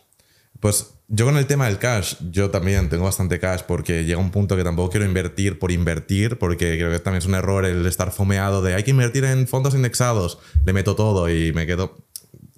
Pues 0.60 0.94
yo 1.08 1.26
con 1.26 1.38
el 1.38 1.46
tema 1.46 1.68
del 1.68 1.78
cash, 1.78 2.16
yo 2.32 2.50
también 2.50 2.90
tengo 2.90 3.04
bastante 3.04 3.40
cash 3.40 3.62
porque 3.68 4.06
llega 4.06 4.20
un 4.20 4.32
punto 4.32 4.56
que 4.56 4.64
tampoco 4.64 4.90
quiero 4.90 5.06
invertir 5.06 5.60
por 5.60 5.72
invertir, 5.72 6.38
porque 6.40 6.78
creo 6.78 6.92
que 6.92 7.00
también 7.00 7.20
es 7.20 7.26
un 7.26 7.36
error 7.36 7.66
el 7.66 7.86
estar 7.86 8.12
fomeado 8.12 8.62
de 8.62 8.74
hay 8.74 8.84
que 8.84 8.92
invertir 8.92 9.26
en 9.26 9.48
fondos 9.48 9.76
indexados, 9.76 10.40
le 10.66 10.74
meto 10.74 10.96
todo 10.96 11.30
y 11.30 11.54
me 11.54 11.68
quedo... 11.68 11.98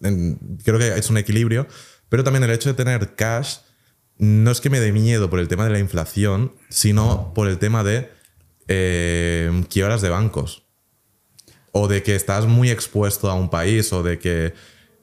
en- 0.01 0.39
creo 0.63 0.79
que 0.79 0.89
es 0.97 1.09
un 1.09 1.17
equilibrio, 1.17 1.67
pero 2.09 2.23
también 2.23 2.43
el 2.43 2.51
hecho 2.51 2.69
de 2.69 2.75
tener 2.75 3.15
cash 3.15 3.57
no 4.17 4.51
es 4.51 4.61
que 4.61 4.69
me 4.69 4.79
dé 4.79 4.91
miedo 4.93 5.29
por 5.29 5.39
el 5.39 5.47
tema 5.47 5.65
de 5.65 5.71
la 5.71 5.79
inflación, 5.79 6.53
sino 6.69 7.33
por 7.33 7.49
el 7.49 7.57
tema 7.57 7.83
de 7.83 8.09
eh, 8.67 9.63
quiebras 9.69 10.01
de 10.01 10.09
bancos. 10.09 10.63
O 11.71 11.89
de 11.89 12.03
que 12.03 12.15
estás 12.15 12.45
muy 12.45 12.69
expuesto 12.71 13.29
a 13.29 13.33
un 13.33 13.49
país, 13.49 13.91
o 13.91 14.01
de 14.03 14.17
que, 14.17 14.53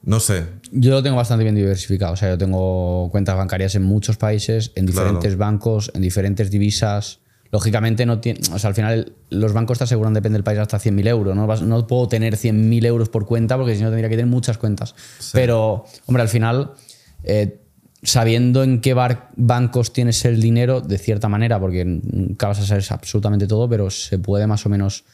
no 0.05 0.19
sé, 0.21 0.47
Yo 0.73 0.91
lo 0.91 1.03
tengo 1.03 1.17
bastante 1.17 1.45
bien 1.45 1.55
diversificado. 1.55 2.15
O 2.15 2.17
sea, 2.17 2.31
yo 2.31 2.38
tengo 2.38 3.09
cuentas 3.11 3.37
bancarias 3.37 3.75
en 3.75 3.83
muchos 3.85 4.17
países, 4.17 4.73
en 4.75 4.87
diferentes 4.87 5.37
bancos, 5.37 5.91
en 5.95 6.03
diferentes 6.03 6.51
divisas. 6.51 7.21
Lógicamente, 7.51 8.07
no 8.07 8.19
tiene, 8.19 8.41
o 8.53 8.59
sea, 8.59 8.69
al 8.69 8.75
final 8.75 9.12
los 9.29 9.53
bancos 9.53 9.77
te 9.79 9.85
aseguran, 9.85 10.15
depende 10.15 10.37
del 10.38 10.45
país, 10.45 10.59
hasta 10.59 10.79
100.000 10.79 11.07
euros. 11.07 11.37
¿no? 11.37 11.47
No 11.47 11.87
puedo 11.87 12.09
tener 12.09 12.37
100.000 12.37 12.85
euros 12.87 13.11
por 13.11 13.27
cuenta 13.27 13.57
porque 13.59 13.77
si 13.77 13.83
no 13.83 13.88
tendría 13.91 14.09
que 14.09 14.17
tener 14.17 14.31
muchas 14.31 14.57
cuentas. 14.57 14.95
Pero, 15.33 15.85
hombre, 16.07 16.23
al 16.23 16.29
final, 16.31 16.73
eh, 17.25 17.61
sabiendo 18.03 18.62
en 18.65 18.81
qué 18.81 18.95
bar- 18.95 19.31
bancos 19.37 19.93
tienes 19.93 20.25
el 20.25 20.41
dinero, 20.41 20.81
de 20.81 20.99
cierta 20.99 21.29
manera, 21.29 21.61
porque 21.61 21.85
nunca 21.85 22.49
vas 22.49 22.59
a 22.61 22.67
saber 22.67 22.85
absolutamente 22.88 23.47
todo, 23.47 23.69
pero 23.69 23.91
se 23.91 24.19
puede 24.19 24.47
más 24.47 24.65
o 24.67 24.69
menos 24.71 25.05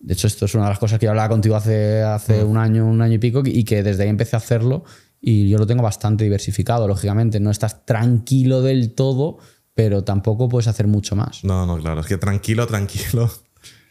de 0.00 0.14
hecho, 0.14 0.26
esto 0.26 0.46
es 0.46 0.54
una 0.54 0.64
de 0.64 0.70
las 0.70 0.78
cosas 0.78 0.98
que 0.98 1.04
yo 1.04 1.10
hablaba 1.10 1.28
contigo 1.28 1.54
hace, 1.56 2.02
hace 2.02 2.42
un 2.42 2.56
año, 2.56 2.86
un 2.86 3.02
año 3.02 3.14
y 3.14 3.18
pico, 3.18 3.42
y 3.44 3.64
que 3.64 3.82
desde 3.82 4.02
ahí 4.04 4.08
empecé 4.08 4.34
a 4.34 4.38
hacerlo 4.38 4.84
y 5.20 5.48
yo 5.50 5.58
lo 5.58 5.66
tengo 5.66 5.82
bastante 5.82 6.24
diversificado, 6.24 6.88
lógicamente. 6.88 7.38
No 7.40 7.50
estás 7.50 7.84
tranquilo 7.84 8.62
del 8.62 8.94
todo, 8.94 9.36
pero 9.74 10.02
tampoco 10.02 10.48
puedes 10.48 10.66
hacer 10.68 10.86
mucho 10.86 11.14
más. 11.16 11.44
No, 11.44 11.66
no, 11.66 11.76
claro. 11.78 12.00
Es 12.00 12.06
que 12.06 12.16
tranquilo, 12.16 12.66
tranquilo. 12.66 13.30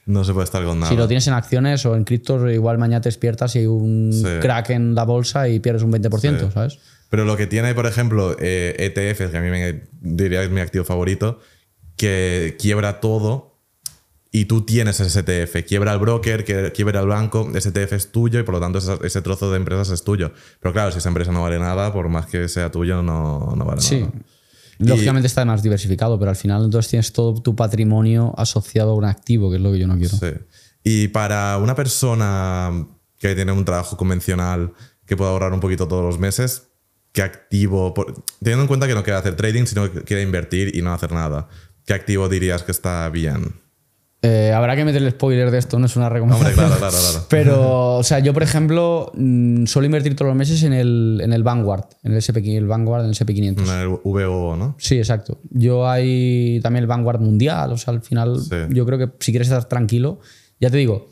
No 0.06 0.24
se 0.24 0.34
puede 0.34 0.46
estar 0.46 0.64
con 0.66 0.80
nada. 0.80 0.90
Si 0.92 0.98
lo 0.98 1.08
tienes 1.08 1.28
en 1.28 1.36
acciones 1.36 1.86
o 1.86 1.96
en 1.96 2.04
criptos, 2.04 2.52
igual 2.52 2.80
mañana 2.80 3.00
te 3.00 3.10
despiertas 3.10 3.56
y 3.56 3.60
hay 3.60 3.66
un 3.68 4.10
Sí. 4.12 4.24
crack 4.42 4.72
en 4.72 4.96
la 4.96 5.04
bolsa 5.04 5.48
y 5.48 5.60
pierdes 5.60 5.84
un 5.84 5.92
20%, 5.92 6.48
Sí. 6.48 6.52
¿sabes? 6.52 6.80
Pero 7.12 7.26
lo 7.26 7.38
que 7.38 7.46
tiene, 7.46 7.76
por 7.76 7.86
ejemplo, 7.86 8.36
eh, 8.40 8.76
ETFs, 8.80 9.30
que 9.30 9.38
a 9.38 9.42
mí 9.42 9.50
me 9.52 9.84
diría 10.02 10.40
que 10.40 10.46
es 10.46 10.52
mi 10.52 10.62
activo 10.62 10.84
favorito, 10.84 11.40
que 11.96 12.56
quiebra 12.60 13.00
todo 13.02 13.49
y 14.32 14.46
tú 14.46 14.62
tienes 14.66 15.00
ese 15.00 15.20
ETF. 15.22 15.66
Quiebra 15.68 15.92
el 15.94 16.00
broker, 16.00 16.72
quiebra 16.74 17.00
el 17.00 17.08
banco, 17.08 17.50
ese 17.56 17.70
ETF 17.70 17.94
es 17.94 18.12
tuyo 18.12 18.40
y 18.40 18.44
por 18.44 18.54
lo 18.56 18.60
tanto 18.60 18.78
ese, 19.04 19.22
trozo 19.22 19.50
de 19.52 19.58
empresas 19.58 19.90
es 19.90 20.04
tuyo. 20.04 20.32
Pero 20.60 20.72
claro, 20.74 20.92
si 20.92 21.00
esa 21.00 21.10
empresa 21.10 21.32
no 21.32 21.42
vale 21.42 21.58
nada, 21.60 21.92
por 21.92 22.10
más 22.10 22.28
que 22.28 22.48
sea 22.48 22.72
tuyo, 22.72 23.02
no, 23.02 23.54
no 23.56 23.66
vale 23.66 23.82
Sí. 23.82 24.02
nada. 24.02 24.12
Lógicamente 24.78 25.28
está 25.28 25.44
más 25.44 25.62
diversificado, 25.62 26.18
pero 26.18 26.32
al 26.32 26.38
final 26.38 26.64
entonces 26.64 26.90
tienes 26.90 27.12
todo 27.12 27.42
tu 27.42 27.54
patrimonio 27.56 28.34
asociado 28.38 28.92
a 28.92 28.96
un 28.96 29.04
activo, 29.04 29.50
que 29.50 29.58
es 29.58 29.62
lo 29.62 29.72
que 29.74 29.80
yo 29.80 29.88
no 29.88 29.98
quiero. 29.98 30.16
Sí. 30.16 30.28
Y 30.84 31.08
para 31.10 31.58
una 31.58 31.76
persona 31.76 32.88
que 33.18 33.36
tiene 33.36 33.52
un 33.52 33.66
trabajo 33.66 33.98
convencional 33.98 34.72
que 35.06 35.18
puede 35.18 35.32
ahorrar 35.32 35.52
un 35.52 35.60
poquito 35.60 35.88
todos 35.88 36.06
los 36.06 36.18
meses, 36.20 36.68
¿qué 37.12 37.22
activo, 37.24 37.94
por- 37.94 38.24
teniendo 38.40 38.62
en 38.64 38.68
cuenta 38.68 38.88
que 38.88 38.94
no 38.96 39.04
quiere 39.04 39.20
hacer 39.20 39.36
trading, 39.36 39.66
sino 39.66 39.92
que 39.92 40.04
quiere 40.04 40.22
invertir 40.24 40.74
y 40.76 40.82
no 40.82 40.94
hacer 40.94 41.12
nada, 41.12 41.50
¿qué 41.86 41.94
activo 41.94 42.30
dirías 42.30 42.64
que 42.64 42.72
está 42.72 43.10
bien? 43.10 43.60
Eh, 44.22 44.52
habrá 44.54 44.76
que 44.76 44.84
meter 44.84 45.02
el 45.02 45.12
spoiler 45.12 45.50
de 45.50 45.58
esto, 45.58 45.80
no 45.80 45.86
es 45.86 45.96
una 45.96 46.08
Hombre, 46.08 46.20
recomendación. 46.20 46.56
claro, 46.56 46.76
claro, 46.78 46.98
claro. 47.00 47.26
Pero, 47.30 47.96
o 47.98 48.04
sea, 48.04 48.20
yo, 48.20 48.34
por 48.34 48.44
ejemplo, 48.44 49.14
mm, 49.16 49.66
suelo 49.66 49.86
invertir 49.86 50.14
todos 50.18 50.28
los 50.28 50.36
meses 50.38 50.62
en 50.64 50.74
el, 50.74 51.22
en 51.24 51.32
el 51.32 51.42
Vanguard, 51.42 51.86
en 52.04 52.12
el 52.12 52.18
SP, 52.20 52.44
el 52.58 52.68
Vanguard, 52.68 53.04
en 53.06 53.12
el 53.12 53.16
SP500. 53.16 53.62
En 53.74 53.80
el 53.80 53.88
VO, 53.88 54.58
¿no? 54.58 54.76
Sí, 54.78 54.98
exacto. 54.98 55.40
Yo 55.52 55.88
hay 55.90 56.60
también 56.62 56.84
el 56.84 56.88
Vanguard 56.88 57.22
Mundial, 57.22 57.72
o 57.72 57.78
sea, 57.78 57.94
al 57.94 58.02
final, 58.02 58.38
Sí. 58.42 58.56
yo 58.72 58.86
creo 58.86 58.98
que 59.00 59.10
si 59.22 59.32
quieres 59.32 59.48
estar 59.48 59.64
tranquilo, 59.70 60.20
ya 60.60 60.70
te 60.70 60.76
digo, 60.76 61.08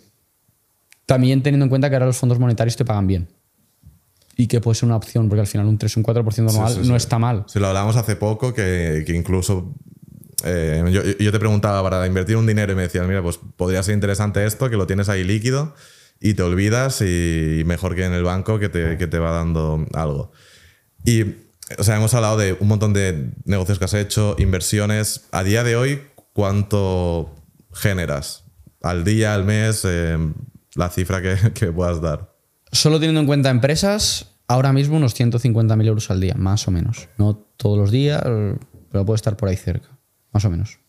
también 1.05 1.41
teniendo 1.41 1.63
en 1.63 1.69
cuenta 1.69 1.89
que 1.89 1.95
ahora 1.95 2.07
los 2.07 2.17
fondos 2.17 2.39
monetarios 2.39 2.75
te 2.75 2.83
pagan 2.83 3.07
bien. 3.07 3.29
Y 4.35 4.47
que 4.47 4.59
puede 4.61 4.75
ser 4.75 4.85
una 4.87 4.97
opción, 4.97 5.29
porque 5.29 5.39
al 5.41 5.47
final 5.47 5.65
un 5.65 5.77
3 5.77 5.95
o 5.95 5.99
un 6.01 6.03
4% 6.05 6.49
anual 6.49 6.73
sí, 6.73 6.79
no 6.79 6.85
sí. 6.85 6.93
está 6.95 7.17
mal. 7.17 7.45
Si 7.47 7.57
lo 7.57 7.67
hablamos 7.67 7.95
hace 7.95 8.17
poco, 8.17 8.53
que, 8.53 9.03
que 9.07 9.15
incluso 9.15 9.73
eh, 10.43 11.15
yo, 11.19 11.31
te 11.31 11.39
preguntaba 11.39 11.81
para 11.83 12.05
invertir 12.05 12.37
un 12.37 12.45
dinero 12.45 12.73
y 12.73 12.75
me 12.75 12.83
decías, 12.83 13.07
mira, 13.07 13.21
pues 13.21 13.39
podría 13.55 13.81
ser 13.83 13.95
interesante 13.95 14.45
esto, 14.45 14.69
que 14.69 14.77
lo 14.77 14.87
tienes 14.87 15.09
ahí 15.09 15.23
líquido 15.23 15.73
y 16.19 16.33
te 16.33 16.43
olvidas 16.43 17.01
y 17.01 17.63
mejor 17.65 17.95
que 17.95 18.05
en 18.05 18.13
el 18.13 18.23
banco 18.23 18.59
que 18.59 18.69
te, 18.69 18.97
que 18.97 19.07
te 19.07 19.19
va 19.19 19.31
dando 19.31 19.85
algo. 19.93 20.31
Y, 21.05 21.23
o 21.77 21.83
sea, 21.83 21.97
hemos 21.97 22.13
hablado 22.13 22.37
de 22.37 22.57
un 22.59 22.67
montón 22.67 22.93
de 22.93 23.31
negocios 23.45 23.79
que 23.79 23.85
has 23.85 23.93
hecho, 23.93 24.35
inversiones. 24.39 25.27
A 25.31 25.43
día 25.43 25.63
de 25.63 25.75
hoy, 25.75 26.01
¿cuánto 26.33 27.35
generas? 27.73 28.43
¿Al 28.81 29.03
día, 29.03 29.33
al 29.33 29.43
mes? 29.43 29.83
eh, 29.85 30.17
la 30.75 30.89
cifra 30.89 31.21
que, 31.21 31.35
que 31.53 31.71
puedas 31.71 32.01
dar. 32.01 32.33
Solo 32.71 32.99
teniendo 32.99 33.21
en 33.21 33.27
cuenta 33.27 33.49
empresas, 33.49 34.35
ahora 34.47 34.71
mismo 34.71 34.97
unos 34.97 35.19
150.000 35.19 35.85
euros 35.85 36.09
al 36.11 36.21
día, 36.21 36.35
más 36.35 36.67
o 36.67 36.71
menos. 36.71 37.09
No 37.17 37.35
todos 37.57 37.77
los 37.77 37.91
días, 37.91 38.21
pero 38.23 39.05
puede 39.05 39.15
estar 39.15 39.35
por 39.35 39.49
ahí 39.49 39.55
cerca, 39.55 39.96
más 40.37 40.45
o 40.45 40.49
menos. 40.51 40.79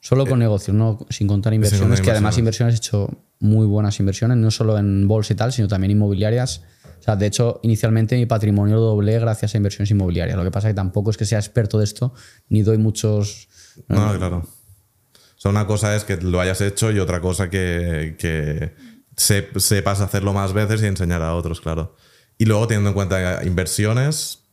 Solo 0.00 0.26
con 0.26 0.38
negocios, 0.38 0.76
no 0.76 0.98
sin 1.08 1.26
contar 1.28 1.54
inversiones, 1.54 2.00
que 2.00 2.10
además 2.10 2.36
inversiones. 2.38 2.74
he 2.74 2.78
hecho 2.78 3.08
muy 3.40 3.66
buenas 3.66 3.98
inversiones, 4.00 4.36
no 4.36 4.50
solo 4.50 4.76
en 4.78 5.06
bolsa 5.06 5.32
y 5.32 5.36
tal, 5.36 5.52
sino 5.52 5.68
también 5.68 5.92
inmobiliarias. 5.92 6.62
O 6.98 7.02
sea, 7.02 7.14
de 7.16 7.26
hecho, 7.26 7.60
inicialmente 7.62 8.16
mi 8.16 8.26
patrimonio 8.26 8.76
lo 8.76 8.82
doblé 8.82 9.18
gracias 9.20 9.54
a 9.54 9.56
inversiones 9.56 9.90
inmobiliarias. 9.90 10.36
Lo 10.36 10.42
que 10.44 10.50
pasa 10.50 10.68
es 10.68 10.72
que 10.72 10.76
tampoco 10.76 11.10
es 11.10 11.16
que 11.16 11.24
sea 11.24 11.38
experto 11.38 11.78
de 11.78 11.84
esto, 11.84 12.12
ni 12.48 12.62
doy 12.62 12.78
muchos... 12.78 13.48
No, 13.86 14.16
claro. 14.16 14.38
O 14.38 15.40
sea, 15.40 15.50
una 15.52 15.66
cosa 15.66 15.94
es 15.94 16.02
que 16.04 16.16
lo 16.16 16.40
hayas 16.40 16.60
hecho 16.60 16.90
y 16.90 16.98
otra 16.98 17.20
cosa 17.20 17.48
que, 17.50 18.16
que 18.18 18.74
se- 19.16 19.48
sepas 19.56 20.00
hacerlo 20.00 20.32
más 20.32 20.52
veces 20.52 20.82
y 20.82 20.86
enseñar 20.86 21.22
a 21.22 21.34
otros, 21.34 21.60
claro. 21.60 21.94
Y 22.36 22.44
luego, 22.46 22.66
teniendo 22.66 22.90
en 22.90 22.94
cuenta 22.94 23.44
inversiones, 23.44 24.44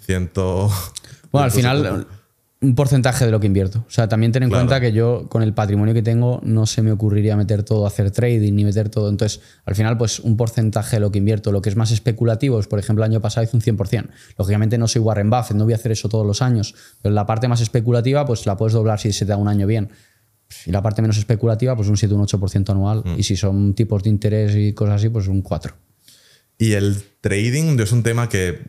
ciento... 0.00 0.70
Bueno, 1.30 1.44
al 1.44 1.50
final, 1.50 2.06
un 2.62 2.76
porcentaje 2.76 3.24
de 3.24 3.32
lo 3.32 3.40
que 3.40 3.48
invierto. 3.48 3.84
O 3.86 3.90
sea, 3.90 4.08
también 4.08 4.30
ten 4.30 4.44
en 4.44 4.48
Claro. 4.48 4.64
cuenta 4.64 4.80
que 4.80 4.92
yo, 4.92 5.28
con 5.28 5.42
el 5.42 5.52
patrimonio 5.52 5.92
que 5.94 6.02
tengo, 6.02 6.40
no 6.44 6.64
se 6.64 6.80
me 6.80 6.92
ocurriría 6.92 7.36
meter 7.36 7.64
todo 7.64 7.86
hacer 7.86 8.12
trading 8.12 8.52
ni 8.54 8.64
meter 8.64 8.88
todo. 8.88 9.08
Entonces, 9.10 9.40
al 9.64 9.74
final, 9.74 9.98
pues 9.98 10.20
un 10.20 10.36
porcentaje 10.36 10.96
de 10.96 11.00
lo 11.00 11.10
que 11.10 11.18
invierto. 11.18 11.50
Lo 11.50 11.60
que 11.60 11.70
es 11.70 11.76
más 11.76 11.90
especulativo 11.90 12.60
es, 12.60 12.68
por 12.68 12.78
ejemplo, 12.78 13.04
el 13.04 13.10
año 13.10 13.20
pasado 13.20 13.44
hice 13.44 13.56
un 13.56 13.62
100%. 13.62 14.08
Lógicamente, 14.38 14.78
no 14.78 14.86
soy 14.86 15.02
Warren 15.02 15.28
Buffett, 15.28 15.56
no 15.56 15.64
voy 15.64 15.72
a 15.72 15.76
hacer 15.76 15.90
eso 15.92 16.08
todos 16.08 16.24
los 16.26 16.40
años. 16.40 16.74
Pero 17.02 17.12
la 17.14 17.26
parte 17.26 17.48
más 17.48 17.60
especulativa, 17.60 18.24
pues 18.24 18.46
la 18.46 18.56
puedes 18.56 18.72
doblar 18.74 19.00
si 19.00 19.12
se 19.12 19.24
te 19.26 19.30
da 19.30 19.36
un 19.36 19.48
año 19.48 19.66
bien. 19.66 19.90
Y 20.66 20.70
la 20.70 20.82
parte 20.82 21.02
menos 21.02 21.18
especulativa, 21.18 21.74
pues 21.74 21.88
un 21.88 21.96
7 21.96 22.14
o 22.14 22.16
un 22.16 22.26
8% 22.26 22.70
anual. 22.70 23.02
Mm. 23.04 23.18
Y 23.18 23.22
si 23.24 23.36
son 23.36 23.74
tipos 23.74 24.02
de 24.04 24.10
interés 24.10 24.54
y 24.54 24.72
cosas 24.72 24.96
así, 24.96 25.08
pues 25.08 25.26
un 25.26 25.42
4. 25.42 25.74
Y 26.58 26.74
el 26.74 27.02
trading 27.20 27.80
es 27.80 27.90
un 27.90 28.02
tema 28.04 28.28
que 28.28 28.60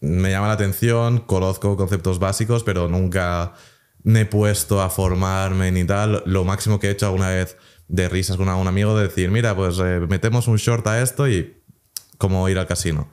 me 0.00 0.30
llama 0.30 0.48
la 0.48 0.54
atención, 0.54 1.18
conozco 1.18 1.76
conceptos 1.76 2.18
básicos, 2.18 2.64
pero 2.64 2.88
nunca 2.88 3.54
me 4.02 4.22
he 4.22 4.26
puesto 4.26 4.80
a 4.80 4.90
formarme 4.90 5.70
ni 5.72 5.84
tal. 5.84 6.22
Lo 6.26 6.44
máximo 6.44 6.80
que 6.80 6.88
he 6.88 6.90
hecho 6.90 7.06
alguna 7.06 7.28
vez 7.28 7.56
de 7.88 8.08
risas 8.08 8.36
con 8.36 8.48
algún 8.48 8.68
amigo 8.68 8.96
de 8.96 9.08
decir, 9.08 9.30
mira, 9.30 9.54
pues 9.54 9.78
eh, 9.78 10.00
metemos 10.08 10.48
un 10.48 10.56
short 10.56 10.86
a 10.86 11.02
esto 11.02 11.28
y 11.28 11.56
como 12.18 12.48
ir 12.48 12.58
al 12.58 12.66
casino. 12.66 13.10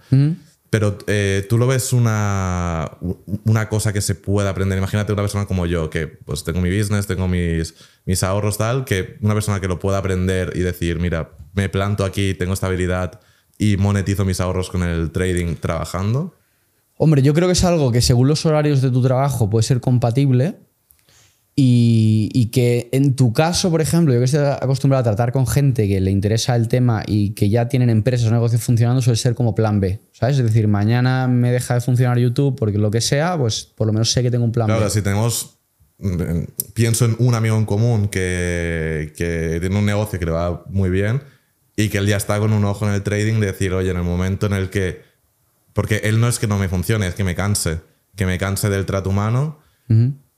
Pero 0.69 0.97
eh, 1.08 1.45
tú 1.47 1.58
lo 1.58 1.65
ves 1.65 1.93
una, 1.93 2.97
una 3.45 3.69
cosa 3.69 3.93
que 3.93 4.02
se 4.02 4.15
puede 4.15 4.50
aprender. 4.50 4.78
Imagínate 4.78 5.13
una 5.13 5.23
persona 5.23 5.45
como 5.45 5.65
yo, 5.65 5.89
que 5.89 6.08
pues 6.08 6.43
tengo 6.43 6.62
mi 6.62 6.78
business, 6.78 7.08
tengo 7.08 7.28
mis, 7.28 7.73
mis 8.06 8.21
ahorros, 8.23 8.58
tal, 8.58 8.84
que 8.84 9.17
una 9.21 9.34
persona 9.34 9.62
que 9.62 9.67
lo 9.67 9.80
pueda 9.80 9.97
aprender 9.97 10.54
y 10.56 10.60
decir, 10.60 11.00
mira, 11.00 11.32
me 11.54 11.69
planto 11.69 12.04
aquí, 12.04 12.34
tengo 12.34 12.54
estabilidad 12.54 13.21
y 13.58 13.78
monetizo 13.78 14.26
mis 14.26 14.41
ahorros 14.41 14.69
con 14.69 14.84
el 14.84 15.12
trading 15.12 15.56
trabajando. 15.56 16.37
Hombre, 16.98 17.22
yo 17.22 17.34
creo 17.34 17.48
que 17.48 17.54
es 17.54 17.64
algo 17.64 17.92
que 17.92 18.02
según 18.02 18.28
los 18.28 18.46
horarios 18.46 18.82
de 18.82 18.90
tu 18.90 19.02
trabajo 19.02 19.50
puede 19.50 19.64
ser 19.64 19.80
compatible 19.80 20.56
y, 21.60 22.50
que 22.52 22.88
en 22.92 23.16
tu 23.16 23.34
caso, 23.34 23.72
por 23.72 23.82
ejemplo, 23.82 24.14
yo 24.14 24.20
que 24.20 24.26
estoy 24.26 24.46
acostumbrado 24.46 25.02
a 25.02 25.04
tratar 25.04 25.32
con 25.32 25.48
gente 25.48 25.88
que 25.88 26.00
le 26.00 26.12
interesa 26.12 26.56
el 26.56 26.68
tema 26.68 27.04
y 27.08 27.32
que 27.32 27.50
ya 27.50 27.68
tienen 27.68 27.90
empresas 27.90 28.28
o 28.28 28.32
negocios 28.32 28.62
funcionando, 28.62 29.02
suele 29.02 29.18
ser 29.18 29.34
como 29.34 29.56
plan 29.56 29.80
B, 29.80 30.00
¿sabes? 30.12 30.38
Es 30.38 30.46
decir, 30.46 30.68
mañana 30.68 31.28
me 31.28 31.52
deja 31.52 31.74
de 31.74 31.82
funcionar 31.82 32.20
YouTube 32.20 32.56
porque 32.56 32.78
lo 32.78 32.92
que 32.92 33.02
sea, 33.02 33.36
pues 33.40 33.64
por 33.64 33.88
lo 33.88 33.94
menos 33.94 34.12
sé 34.12 34.22
que 34.22 34.30
tengo 34.30 34.46
un 34.46 34.52
plan 34.52 34.68
Claro, 34.68 34.84
B. 34.84 34.90
si 34.92 35.02
tenemos 35.02 35.58
mm, 35.98 36.44
pienso 36.76 37.06
en 37.06 37.16
un 37.18 37.34
amigo 37.34 37.58
en 37.58 37.66
común 37.66 38.08
que, 38.08 39.14
que 39.18 39.58
tiene 39.60 39.80
un 39.80 39.86
negocio 39.86 40.20
que 40.20 40.26
le 40.26 40.32
va 40.34 40.64
muy 40.70 40.92
bien 40.92 41.22
y 41.76 41.90
que 41.90 41.98
él 41.98 42.06
ya 42.06 42.18
está 42.18 42.38
con 42.38 42.54
un 42.54 42.66
ojo 42.66 42.88
en 42.88 42.94
el 42.94 43.02
trading 43.02 43.40
de 43.40 43.48
decir, 43.48 43.74
oye, 43.74 43.90
en 43.90 43.98
el 43.98 44.04
momento 44.04 44.46
en 44.46 44.54
el 44.54 44.70
que... 44.70 45.07
Porque 45.78 45.98
él 46.06 46.20
no 46.20 46.28
es 46.28 46.40
que 46.40 46.48
no 46.48 46.58
me 46.58 46.68
funcione, 46.70 47.06
es 47.06 47.13
que 47.13 47.24
me 47.24 47.36
canse. 47.36 47.82
Que 48.16 48.26
me 48.26 48.40
canse 48.40 48.68
del 48.68 48.88
trato 48.88 49.12
humano, 49.12 49.60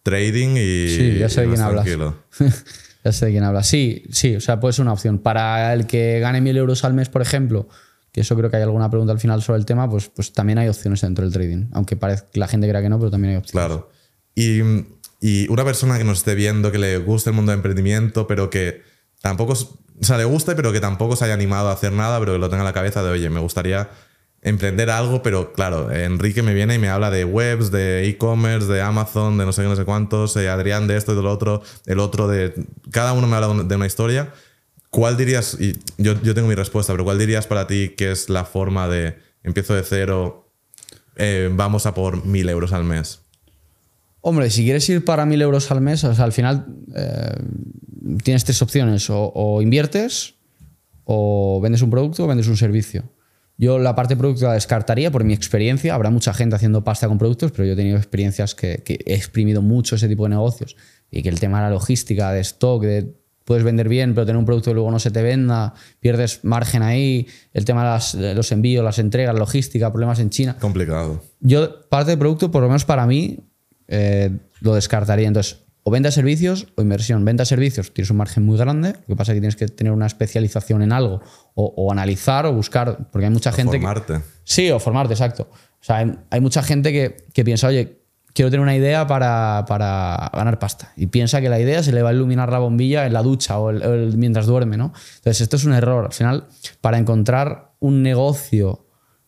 trading 0.03 0.57
y... 0.57 0.89
Sí, 0.89 1.17
ya 1.17 1.29
sé 1.29 1.43
de 1.43 1.47
quién 1.47 1.61
hablas. 1.61 1.85
ya 3.05 3.11
sé 3.13 3.27
de 3.27 3.31
quién 3.31 3.45
habla. 3.45 3.63
Sí, 3.63 4.03
sí, 4.11 4.35
o 4.35 4.41
sea, 4.41 4.59
puede 4.59 4.73
ser 4.73 4.83
una 4.83 4.91
opción. 4.91 5.17
Para 5.17 5.71
el 5.73 5.87
que 5.87 6.19
gane 6.19 6.41
1.000 6.41 6.57
euros 6.57 6.83
al 6.83 6.93
mes, 6.93 7.07
por 7.07 7.21
ejemplo, 7.21 7.69
que 8.11 8.19
eso 8.19 8.35
creo 8.35 8.49
que 8.49 8.57
hay 8.57 8.63
alguna 8.63 8.89
pregunta 8.89 9.13
al 9.13 9.19
final 9.21 9.41
sobre 9.41 9.59
el 9.59 9.65
tema, 9.65 9.89
pues, 9.89 10.09
pues 10.09 10.33
también 10.33 10.59
hay 10.59 10.67
opciones 10.67 10.99
dentro 10.99 11.23
del 11.23 11.31
trading. 11.31 11.67
Aunque 11.71 11.95
parece 11.95 12.25
la 12.33 12.49
gente 12.49 12.67
crea 12.67 12.81
que 12.81 12.89
no, 12.89 12.99
pero 12.99 13.09
también 13.09 13.35
hay 13.35 13.37
opciones. 13.37 13.65
Claro. 13.65 13.89
Y, 14.35 14.59
y 15.21 15.47
una 15.47 15.63
persona 15.63 15.97
que 15.97 16.03
nos 16.03 16.17
esté 16.17 16.35
viendo, 16.35 16.69
que 16.69 16.79
le 16.79 16.97
guste 16.97 17.29
el 17.29 17.37
mundo 17.37 17.53
del 17.53 17.59
emprendimiento, 17.59 18.27
pero 18.27 18.49
que 18.49 18.81
tampoco, 19.21 19.53
o 19.53 20.03
sea, 20.03 20.17
le 20.17 20.25
guste, 20.25 20.53
pero 20.53 20.73
que 20.73 20.81
tampoco 20.81 21.15
se 21.15 21.23
haya 21.23 21.33
animado 21.33 21.69
a 21.69 21.71
hacer 21.71 21.93
nada, 21.93 22.19
pero 22.19 22.33
que 22.33 22.39
lo 22.39 22.49
tenga 22.49 22.63
en 22.63 22.65
la 22.65 22.73
cabeza 22.73 23.01
de, 23.03 23.11
oye, 23.11 23.29
me 23.29 23.39
gustaría 23.39 23.87
emprender 24.41 24.89
algo, 24.89 25.21
pero 25.21 25.51
claro, 25.53 25.91
Enrique 25.91 26.41
me 26.41 26.53
viene 26.53 26.75
y 26.75 26.79
me 26.79 26.89
habla 26.89 27.11
de 27.11 27.25
webs, 27.25 27.71
de 27.71 28.07
e-commerce, 28.07 28.67
de 28.67 28.81
Amazon, 28.81 29.37
de 29.37 29.45
no 29.45 29.51
sé 29.51 29.63
qué, 29.63 29.67
no 29.67 29.75
sé 29.75 29.85
cuántos, 29.85 30.35
eh, 30.37 30.49
Adrián 30.49 30.87
de 30.87 30.97
esto 30.97 31.13
y 31.13 31.15
de 31.15 31.21
lo 31.21 31.31
otro, 31.31 31.61
el 31.85 31.99
otro 31.99 32.27
de... 32.27 32.53
Cada 32.91 33.13
uno 33.13 33.27
me 33.27 33.35
habla 33.35 33.63
de 33.63 33.75
una 33.75 33.85
historia. 33.85 34.33
¿Cuál 34.89 35.17
dirías, 35.17 35.57
y 35.59 35.77
yo, 35.97 36.21
yo 36.21 36.33
tengo 36.33 36.47
mi 36.47 36.55
respuesta, 36.55 36.93
pero 36.93 37.03
cuál 37.03 37.19
dirías 37.19 37.47
para 37.47 37.67
ti 37.67 37.89
que 37.89 38.11
es 38.11 38.29
la 38.29 38.45
forma 38.45 38.87
de 38.87 39.17
empiezo 39.43 39.75
de 39.75 39.83
cero, 39.83 40.51
eh, 41.15 41.49
vamos 41.51 41.85
a 41.85 41.93
por 41.93 42.25
mil 42.25 42.47
euros 42.49 42.73
al 42.73 42.85
mes? 42.85 43.21
Hombre, 44.21 44.49
si 44.49 44.63
quieres 44.63 44.87
ir 44.89 45.05
para 45.05 45.25
1.000 45.25 45.41
euros 45.41 45.71
al 45.71 45.79
mes, 45.79 46.03
al 46.03 46.33
final 46.33 46.65
eh, 46.93 47.35
tienes 48.21 48.43
tres 48.43 48.61
opciones. 48.61 49.07
O 49.09 49.61
inviertes, 49.61 50.35
o 51.05 51.61
vendes 51.61 51.81
un 51.81 51.89
producto, 51.89 52.25
o 52.25 52.27
vendes 52.27 52.47
un 52.47 52.57
servicio. 52.57 53.09
Yo 53.61 53.77
la 53.77 53.93
parte 53.93 54.15
de 54.15 54.19
producto 54.19 54.45
la 54.45 54.53
descartaría 54.53 55.11
por 55.11 55.23
mi 55.25 55.33
experiencia. 55.33 55.93
Habrá 55.93 56.09
mucha 56.09 56.33
gente 56.33 56.55
haciendo 56.55 56.83
pasta 56.83 57.07
con 57.09 57.17
productos, 57.17 57.51
pero 57.51 57.65
yo 57.65 57.73
he 57.73 57.75
tenido 57.75 57.97
experiencias 57.97 58.55
que, 58.55 58.81
que 58.85 58.99
he 59.05 59.13
exprimido 59.15 59.61
mucho 59.61 59.95
ese 59.97 60.07
tipo 60.07 60.23
de 60.23 60.29
negocios. 60.29 60.77
Y 61.11 61.21
que 61.21 61.29
el 61.29 61.39
tema 61.41 61.57
de 61.59 61.65
la 61.65 61.69
logística, 61.71 62.31
de 62.31 62.39
stock, 62.39 62.81
de 62.83 63.13
puedes 63.43 63.63
vender 63.65 63.89
bien, 63.89 64.13
pero 64.13 64.25
tener 64.27 64.37
un 64.39 64.45
producto 64.45 64.69
que 64.69 64.75
luego 64.75 64.91
no 64.91 64.99
se 64.99 65.09
te 65.11 65.21
venda, 65.23 65.73
pierdes 65.99 66.39
margen 66.43 66.83
ahí, 66.83 67.27
el 67.51 67.65
tema 67.65 67.83
de, 67.83 67.89
las- 67.89 68.17
de 68.17 68.33
los 68.35 68.51
envíos, 68.51 68.83
las 68.85 68.97
entregas, 68.99 69.35
logística, 69.37 69.91
problemas 69.91 70.19
en 70.19 70.29
China. 70.29 70.55
Complicado. 70.59 71.21
Yo, 71.41 71.81
parte 71.89 72.11
de 72.11 72.17
producto, 72.17 72.51
por 72.51 72.61
lo 72.61 72.67
menos 72.69 72.85
para 72.85 73.05
mí, 73.07 73.39
eh, 73.87 74.29
lo 74.61 74.75
descartaría. 74.75 75.27
Entonces, 75.27 75.63
o 75.83 75.91
venta 75.91 76.07
de 76.09 76.11
servicios 76.11 76.67
o 76.75 76.81
inversión. 76.81 77.23
Venta 77.25 77.41
de 77.43 77.45
servicios, 77.47 77.93
tienes 77.93 78.09
un 78.11 78.17
margen 78.17 78.45
muy 78.45 78.57
grande. 78.57 78.93
Lo 78.93 79.05
que 79.07 79.15
pasa 79.15 79.31
es 79.31 79.35
que 79.37 79.41
tienes 79.41 79.55
que 79.55 79.67
tener 79.67 79.93
una 79.93 80.05
especialización 80.07 80.81
en 80.81 80.91
algo 80.91 81.21
o, 81.55 81.73
o 81.77 81.91
analizar 81.91 82.45
o 82.45 82.53
buscar, 82.53 83.09
porque 83.11 83.25
hay 83.25 83.31
mucha 83.31 83.51
gente. 83.51 83.73
que- 83.79 83.85
Formarte. 83.85 84.21
Sí, 84.43 84.69
o 84.71 84.79
formarte, 84.79 85.13
exacto. 85.13 85.49
O 85.51 85.83
sea, 85.83 85.97
hay, 85.97 86.13
hay 86.29 86.41
mucha 86.41 86.61
gente 86.63 86.91
que, 86.91 87.25
que 87.33 87.43
piensa, 87.45 87.67
oye, 87.67 87.99
quiero 88.33 88.51
tener 88.51 88.61
una 88.61 88.75
idea 88.75 89.07
para, 89.07 89.65
para 89.67 90.29
ganar 90.33 90.59
pasta. 90.59 90.91
Y 90.95 91.07
piensa 91.07 91.41
que 91.41 91.49
la 91.49 91.59
idea 91.59 91.81
se 91.81 91.91
le 91.91 92.01
va 92.03 92.09
a 92.09 92.13
iluminar 92.13 92.51
la 92.51 92.59
bombilla 92.59 93.05
en 93.07 93.13
la 93.13 93.23
ducha 93.23 93.57
o, 93.57 93.69
el- 93.69 93.81
o 93.83 93.93
el- 93.93 94.17
mientras 94.17 94.45
duerme, 94.45 94.77
¿no? 94.77 94.93
Entonces, 95.17 95.41
esto 95.41 95.55
es 95.55 95.65
un 95.65 95.73
error. 95.73 96.05
Al 96.07 96.13
final, 96.13 96.47
para 96.81 96.97
encontrar 96.97 97.71
un 97.79 98.03
negocio 98.03 98.85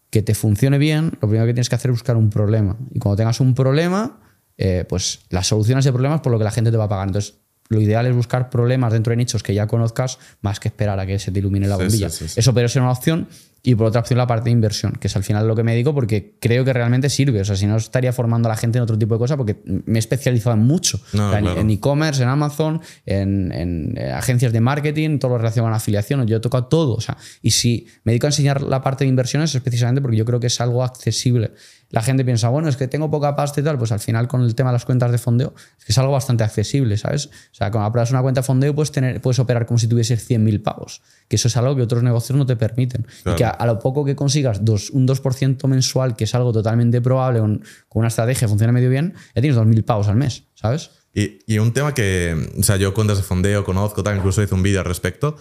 que 0.09 0.21
te 0.21 0.35
funcione 0.35 0.77
bien, 0.77 1.11
lo 1.21 1.29
primero 1.29 1.45
que 1.45 1.53
tienes 1.53 1.69
que 1.69 1.75
hacer 1.75 1.89
es 1.91 1.95
buscar 1.95 2.17
un 2.17 2.29
problema. 2.29 2.75
Y 2.93 2.99
cuando 2.99 3.15
tengas 3.15 3.39
un 3.39 3.55
problema, 3.55 4.19
eh, 4.57 4.85
pues 4.87 5.19
la 5.29 5.43
solución 5.43 5.77
a 5.77 5.79
ese 5.79 5.91
problema 5.91 6.15
es 6.15 6.21
por 6.21 6.31
lo 6.31 6.37
que 6.37 6.43
la 6.43 6.51
gente 6.51 6.71
te 6.71 6.77
va 6.77 6.85
a 6.85 6.89
pagar. 6.89 7.07
Entonces, 7.07 7.35
lo 7.69 7.79
ideal 7.79 8.05
es 8.05 8.13
buscar 8.15 8.49
problemas 8.49 8.91
dentro 8.91 9.11
de 9.11 9.17
nichos 9.17 9.43
que 9.43 9.53
ya 9.53 9.65
conozcas 9.67 10.19
más 10.41 10.59
que 10.59 10.67
esperar 10.67 10.99
a 10.99 11.05
que 11.05 11.19
se 11.19 11.31
te 11.31 11.39
ilumine 11.39 11.67
la 11.67 11.77
bombilla. 11.77 12.09
sí, 12.09 12.27
sí, 12.27 12.33
sí. 12.33 12.39
Eso 12.39 12.51
podría 12.53 12.67
ser 12.67 12.81
una 12.81 12.91
opción. 12.91 13.27
Y 13.63 13.75
por 13.75 13.85
otra 13.85 14.01
opción, 14.01 14.17
la 14.17 14.25
parte 14.25 14.45
de 14.45 14.51
inversión, 14.53 14.93
que 14.93 15.05
es 15.07 15.15
al 15.15 15.23
final 15.23 15.47
lo 15.47 15.55
que 15.55 15.61
me 15.61 15.71
dedico 15.73 15.93
porque 15.93 16.35
creo 16.41 16.65
que 16.65 16.73
realmente 16.73 17.11
sirve. 17.11 17.41
O 17.41 17.45
sea, 17.45 17.55
si 17.55 17.67
no 17.67 17.77
estaría 17.77 18.11
formando 18.11 18.49
a 18.49 18.51
la 18.51 18.57
gente 18.57 18.79
en 18.79 18.81
otro 18.83 18.97
tipo 18.97 19.13
de 19.13 19.19
cosas 19.19 19.37
porque 19.37 19.61
me 19.63 19.97
he 19.97 19.99
especializado 19.99 20.55
en 20.55 20.63
mucho. 20.63 20.99
No, 21.13 21.27
O 21.27 21.29
sea, 21.29 21.37
en- 21.37 21.45
claro. 21.45 21.61
En 21.61 21.69
e-commerce, 21.69 22.23
en 22.23 22.29
Amazon, 22.29 22.81
en, 23.05 23.51
en, 23.51 23.93
eh, 23.97 24.11
agencias 24.11 24.51
de 24.51 24.61
marketing, 24.61 25.19
todo 25.19 25.33
lo 25.33 25.37
relacionado 25.37 25.67
con 25.69 25.75
afiliación. 25.77 26.25
Yo 26.25 26.37
he 26.37 26.39
tocado 26.39 26.65
todo. 26.65 26.95
O 26.95 27.01
sea, 27.01 27.17
y 27.43 27.51
si 27.51 27.85
me 28.03 28.13
dedico 28.13 28.25
a 28.25 28.29
enseñar 28.29 28.63
la 28.63 28.81
parte 28.81 29.03
de 29.03 29.09
inversiones 29.09 29.53
es 29.53 29.61
precisamente 29.61 30.01
porque 30.01 30.17
yo 30.17 30.25
creo 30.25 30.39
que 30.39 30.47
es 30.47 30.59
algo 30.59 30.83
accesible. 30.83 31.51
La 31.91 32.01
gente 32.01 32.25
piensa, 32.25 32.49
bueno, 32.49 32.69
es 32.69 32.77
que 32.77 32.87
tengo 32.87 33.11
poca 33.11 33.35
pasta 33.35 33.61
y 33.61 33.63
tal. 33.63 33.77
Pues 33.77 33.91
al 33.91 33.99
final, 33.99 34.27
con 34.27 34.41
el 34.41 34.55
tema 34.55 34.71
de 34.71 34.73
las 34.73 34.85
cuentas 34.85 35.11
de 35.11 35.17
fondeo, 35.17 35.53
es 35.77 35.85
que 35.85 35.91
es 35.91 35.97
algo 35.97 36.11
bastante 36.11 36.43
accesible, 36.43 36.97
¿sabes? 36.97 37.27
O 37.27 37.53
sea, 37.53 37.69
cuando 37.69 37.85
abras 37.85 38.11
una 38.11 38.21
cuenta 38.21 38.41
de 38.41 38.47
fondeo 38.47 38.73
puedes, 38.73 38.91
tener, 38.91 39.21
puedes 39.21 39.39
operar 39.39 39.65
como 39.65 39.77
si 39.77 39.87
tuvieses 39.87 40.29
100.000 40.29 40.63
pavos. 40.63 41.01
Que 41.27 41.35
eso 41.35 41.47
es 41.47 41.57
algo 41.57 41.75
que 41.75 41.81
otros 41.81 42.01
negocios 42.03 42.37
no 42.37 42.45
te 42.45 42.55
permiten. 42.55 43.05
Claro. 43.23 43.35
Y 43.35 43.37
que 43.37 43.45
a, 43.45 43.49
a 43.49 43.65
lo 43.65 43.79
poco 43.79 44.05
que 44.05 44.15
consigas 44.15 44.63
dos, 44.63 44.89
un 44.89 45.07
2% 45.07 45.67
mensual, 45.67 46.15
que 46.15 46.23
es 46.23 46.35
algo 46.35 46.51
totalmente 46.51 47.01
probable, 47.01 47.39
con, 47.39 47.63
con 47.89 47.99
una 47.99 48.07
estrategia 48.07 48.41
que 48.41 48.49
funciona 48.49 48.73
medio 48.73 48.89
bien, 48.89 49.13
ya 49.35 49.41
tienes 49.41 49.59
2.000 49.59 49.83
pavos 49.83 50.07
al 50.07 50.15
mes, 50.15 50.43
¿sabes? 50.55 50.91
Y, 51.13 51.39
y 51.45 51.59
un 51.59 51.73
tema 51.73 51.93
que, 51.93 52.51
o 52.57 52.63
sea, 52.63 52.77
yo 52.77 52.93
cuentas 52.93 53.17
de 53.17 53.23
fondeo 53.23 53.65
conozco, 53.65 54.01
tal, 54.01 54.17
incluso 54.17 54.41
hice 54.41 54.55
un 54.55 54.63
vídeo 54.63 54.79
al 54.79 54.85
respecto. 54.85 55.35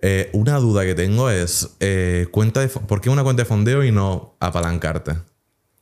Eh, 0.00 0.30
una 0.32 0.58
duda 0.58 0.84
que 0.84 0.94
tengo 0.94 1.30
es, 1.30 1.76
eh, 1.80 2.26
cuenta 2.30 2.60
de, 2.60 2.68
¿por 2.68 3.00
qué 3.00 3.10
una 3.10 3.22
cuenta 3.22 3.42
de 3.42 3.46
fondeo 3.46 3.84
y 3.84 3.92
no 3.92 4.36
apalancarte? 4.40 5.14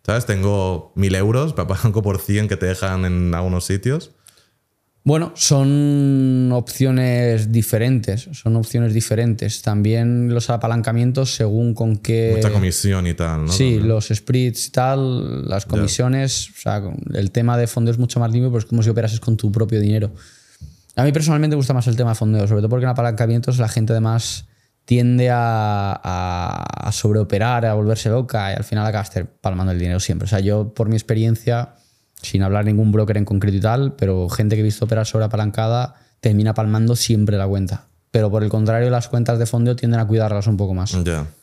¿Sabes? 0.04 0.26
Tengo 0.26 0.92
mil 0.96 1.14
euros, 1.14 1.56
me 1.56 1.62
apalanco 1.62 2.02
por 2.02 2.20
100 2.20 2.48
que 2.48 2.56
te 2.56 2.66
dejan 2.66 3.04
en 3.04 3.34
algunos 3.34 3.64
sitios. 3.64 4.12
Bueno, 5.04 5.32
son 5.34 6.50
opciones 6.52 7.50
diferentes, 7.50 8.28
son 8.32 8.54
opciones 8.54 8.94
diferentes. 8.94 9.60
También 9.60 10.32
los 10.32 10.48
apalancamientos 10.48 11.34
según 11.34 11.74
con 11.74 11.96
qué... 11.96 12.34
Mucha 12.36 12.52
comisión 12.52 13.08
y 13.08 13.14
tal, 13.14 13.46
¿no? 13.46 13.52
Sí, 13.52 13.64
También. 13.64 13.88
los 13.88 14.08
splits 14.08 14.68
y 14.68 14.70
tal, 14.70 15.48
las 15.48 15.66
comisiones, 15.66 16.50
o 16.50 16.60
sea, 16.60 16.82
el 17.14 17.32
tema 17.32 17.58
de 17.58 17.66
fondo 17.66 17.90
es 17.90 17.98
mucho 17.98 18.20
más 18.20 18.30
limpio, 18.30 18.50
pero 18.50 18.60
es 18.60 18.66
como 18.66 18.82
si 18.84 18.90
operases 18.90 19.18
con 19.18 19.36
tu 19.36 19.50
propio 19.50 19.80
dinero. 19.80 20.12
A 20.94 21.02
mí 21.02 21.10
personalmente 21.10 21.56
me 21.56 21.58
gusta 21.58 21.74
más 21.74 21.88
el 21.88 21.96
tema 21.96 22.10
de 22.10 22.16
fondeo, 22.16 22.46
sobre 22.46 22.60
todo 22.60 22.68
porque 22.68 22.84
en 22.84 22.90
apalancamientos 22.90 23.58
la 23.58 23.68
gente 23.68 23.92
además 23.92 24.46
tiende 24.92 25.30
a, 25.32 26.90
sobreoperar, 26.92 27.64
a 27.64 27.72
volverse 27.72 28.10
loca 28.10 28.52
y 28.52 28.56
al 28.56 28.62
final 28.62 28.84
acabas 28.84 29.10
palmando 29.40 29.72
el 29.72 29.78
dinero 29.78 29.98
siempre. 30.00 30.26
O 30.26 30.28
sea, 30.28 30.40
yo 30.40 30.74
por 30.74 30.90
mi 30.90 30.96
experiencia, 30.96 31.76
sin 32.20 32.42
hablar 32.42 32.66
ningún 32.66 32.92
broker 32.92 33.16
en 33.16 33.24
concreto 33.24 33.56
y 33.56 33.60
tal, 33.60 33.94
pero 33.94 34.28
gente 34.28 34.54
que 34.54 34.60
he 34.60 34.62
visto 34.62 34.84
operar 34.84 35.06
sobre 35.06 35.24
apalancada 35.24 35.94
termina 36.20 36.52
palmando 36.52 36.94
siempre 36.94 37.38
la 37.38 37.48
cuenta. 37.48 37.86
Pero 38.12 38.30
por 38.30 38.44
el 38.44 38.50
contrario, 38.50 38.90
las 38.90 39.08
cuentas 39.08 39.38
de 39.38 39.46
fondeo 39.46 39.74
tienden 39.74 39.98
a 39.98 40.06
cuidarlas 40.06 40.46
un 40.46 40.58
poco 40.58 40.74
más. 40.74 40.92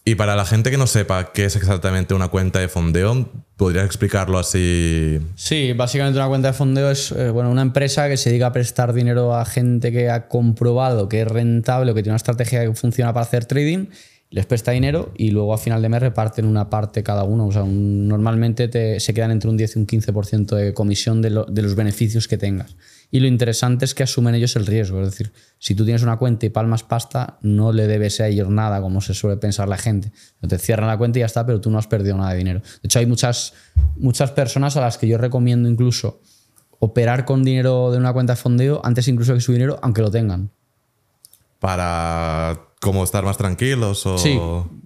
Y 0.05 0.13
para 0.15 0.35
la 0.35 0.45
gente 0.45 0.69
que 0.69 0.77
no 0.77 0.85
sepa 0.87 1.33
qué 1.33 1.45
es 1.45 1.55
exactamente 1.55 2.13
una 2.13 2.27
cuenta 2.27 2.59
de 2.59 2.67
fondeo, 2.69 3.27
¿podrías 3.57 3.85
explicarlo 3.85 4.37
así? 4.37 5.19
Sí, 5.35 5.73
básicamente 5.73 6.19
una 6.19 6.27
cuenta 6.27 6.49
de 6.49 6.53
fondeo 6.53 6.91
es 6.91 7.11
eh, 7.11 7.31
bueno, 7.31 7.49
una 7.49 7.63
empresa 7.63 8.07
que 8.07 8.17
se 8.17 8.29
dedica 8.29 8.45
a 8.47 8.51
prestar 8.53 8.93
dinero 8.93 9.35
a 9.35 9.45
gente 9.45 9.91
que 9.91 10.11
ha 10.11 10.27
comprobado 10.27 11.09
que 11.09 11.21
es 11.23 11.27
rentable 11.27 11.91
o 11.91 11.95
que 11.95 12.03
tiene 12.03 12.13
una 12.13 12.17
estrategia 12.17 12.61
que 12.63 12.73
funciona 12.75 13.11
para 13.13 13.23
hacer 13.25 13.45
trading, 13.45 13.87
les 14.29 14.45
presta 14.45 14.69
dinero 14.71 15.11
y 15.17 15.31
luego 15.31 15.55
a 15.55 15.57
final 15.57 15.81
de 15.81 15.89
mes 15.89 16.01
reparten 16.01 16.45
una 16.45 16.69
parte 16.69 17.01
cada 17.01 17.23
uno. 17.23 17.47
O 17.47 17.51
sea, 17.51 17.63
un- 17.63 18.07
normalmente 18.07 18.67
te- 18.67 18.99
se 18.99 19.11
quedan 19.15 19.31
entre 19.31 19.49
un 19.49 19.57
10 19.57 19.75
y 19.75 19.79
un 19.79 19.87
15% 19.87 20.55
de 20.55 20.75
comisión 20.75 21.23
de, 21.23 21.31
lo- 21.31 21.45
de 21.45 21.63
los 21.63 21.73
beneficios 21.73 22.27
que 22.27 22.37
tengas. 22.37 22.75
Y 23.11 23.19
lo 23.21 23.27
interesante 23.27 23.85
es 23.85 23.95
que 23.95 24.03
asumen 24.03 24.35
ellos 24.35 24.55
el 24.55 24.67
riesgo. 24.67 25.01
Es 25.01 25.09
decir, 25.09 25.31
si 25.57 25.73
tú 25.73 25.83
tienes 25.83 26.03
una 26.03 26.17
cuenta 26.17 26.45
y 26.45 26.49
palmas 26.49 26.83
pasta, 26.83 27.39
no 27.41 27.71
le 27.73 27.87
debes 27.87 28.19
a 28.21 28.27
ellos 28.27 28.49
nada, 28.49 28.81
como 28.81 29.01
se 29.01 29.15
suele 29.15 29.37
pensar 29.37 29.67
la 29.67 29.77
gente. 29.77 30.11
Te 30.47 30.59
cierran 30.59 30.87
la 30.87 30.97
cuenta 30.97 31.17
y 31.17 31.21
ya 31.21 31.25
está, 31.25 31.43
pero 31.45 31.59
tú 31.59 31.71
no 31.71 31.79
has 31.79 31.87
perdido 31.87 32.17
nada 32.17 32.31
de 32.31 32.37
dinero. 32.37 32.59
De 32.59 32.79
hecho, 32.83 32.99
hay 32.99 33.07
muchas, 33.07 33.53
muchas 33.97 34.29
personas 34.31 34.77
a 34.77 34.81
las 34.81 34.97
que 34.99 35.07
yo 35.07 35.17
recomiendo 35.17 35.67
incluso 35.67 36.21
operar 36.77 37.25
con 37.25 37.43
dinero 37.43 37.91
de 37.91 37.97
una 37.97 38.13
cuenta 38.13 38.33
de 38.33 38.37
fondeo 38.41 38.79
antes 38.85 39.07
incluso 39.07 39.33
que 39.33 39.41
su 39.41 39.53
dinero, 39.53 39.79
aunque 39.81 40.01
lo 40.01 40.11
tengan. 40.11 40.51
¿Para 41.59 42.59
como 42.79 43.03
estar 43.03 43.23
más 43.25 43.37
tranquilos? 43.37 44.05
O... 44.05 44.17
Sí, 44.17 44.39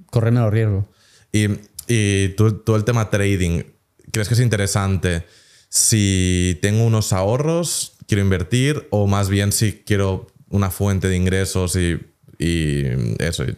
correr 0.09 0.31
menos 0.33 0.51
riesgo. 0.51 0.87
Y, 1.31 1.47
y 1.87 2.29
tú- 2.29 2.59
todo 2.59 2.75
el 2.75 2.83
tema 2.83 3.09
trading, 3.09 3.63
¿crees 4.11 4.27
que 4.27 4.33
es 4.33 4.39
interesante 4.39 5.25
si 5.69 6.57
tengo 6.61 6.83
unos 6.85 7.13
ahorros, 7.13 7.92
quiero 8.07 8.23
invertir, 8.23 8.87
o 8.91 9.07
más 9.07 9.29
bien 9.29 9.51
si 9.51 9.73
quiero 9.85 10.27
una 10.49 10.69
fuente 10.69 11.07
de 11.07 11.15
ingresos 11.15 11.75
y, 11.75 11.99
y 12.37 12.83
eso, 13.19 13.43
y, 13.43 13.57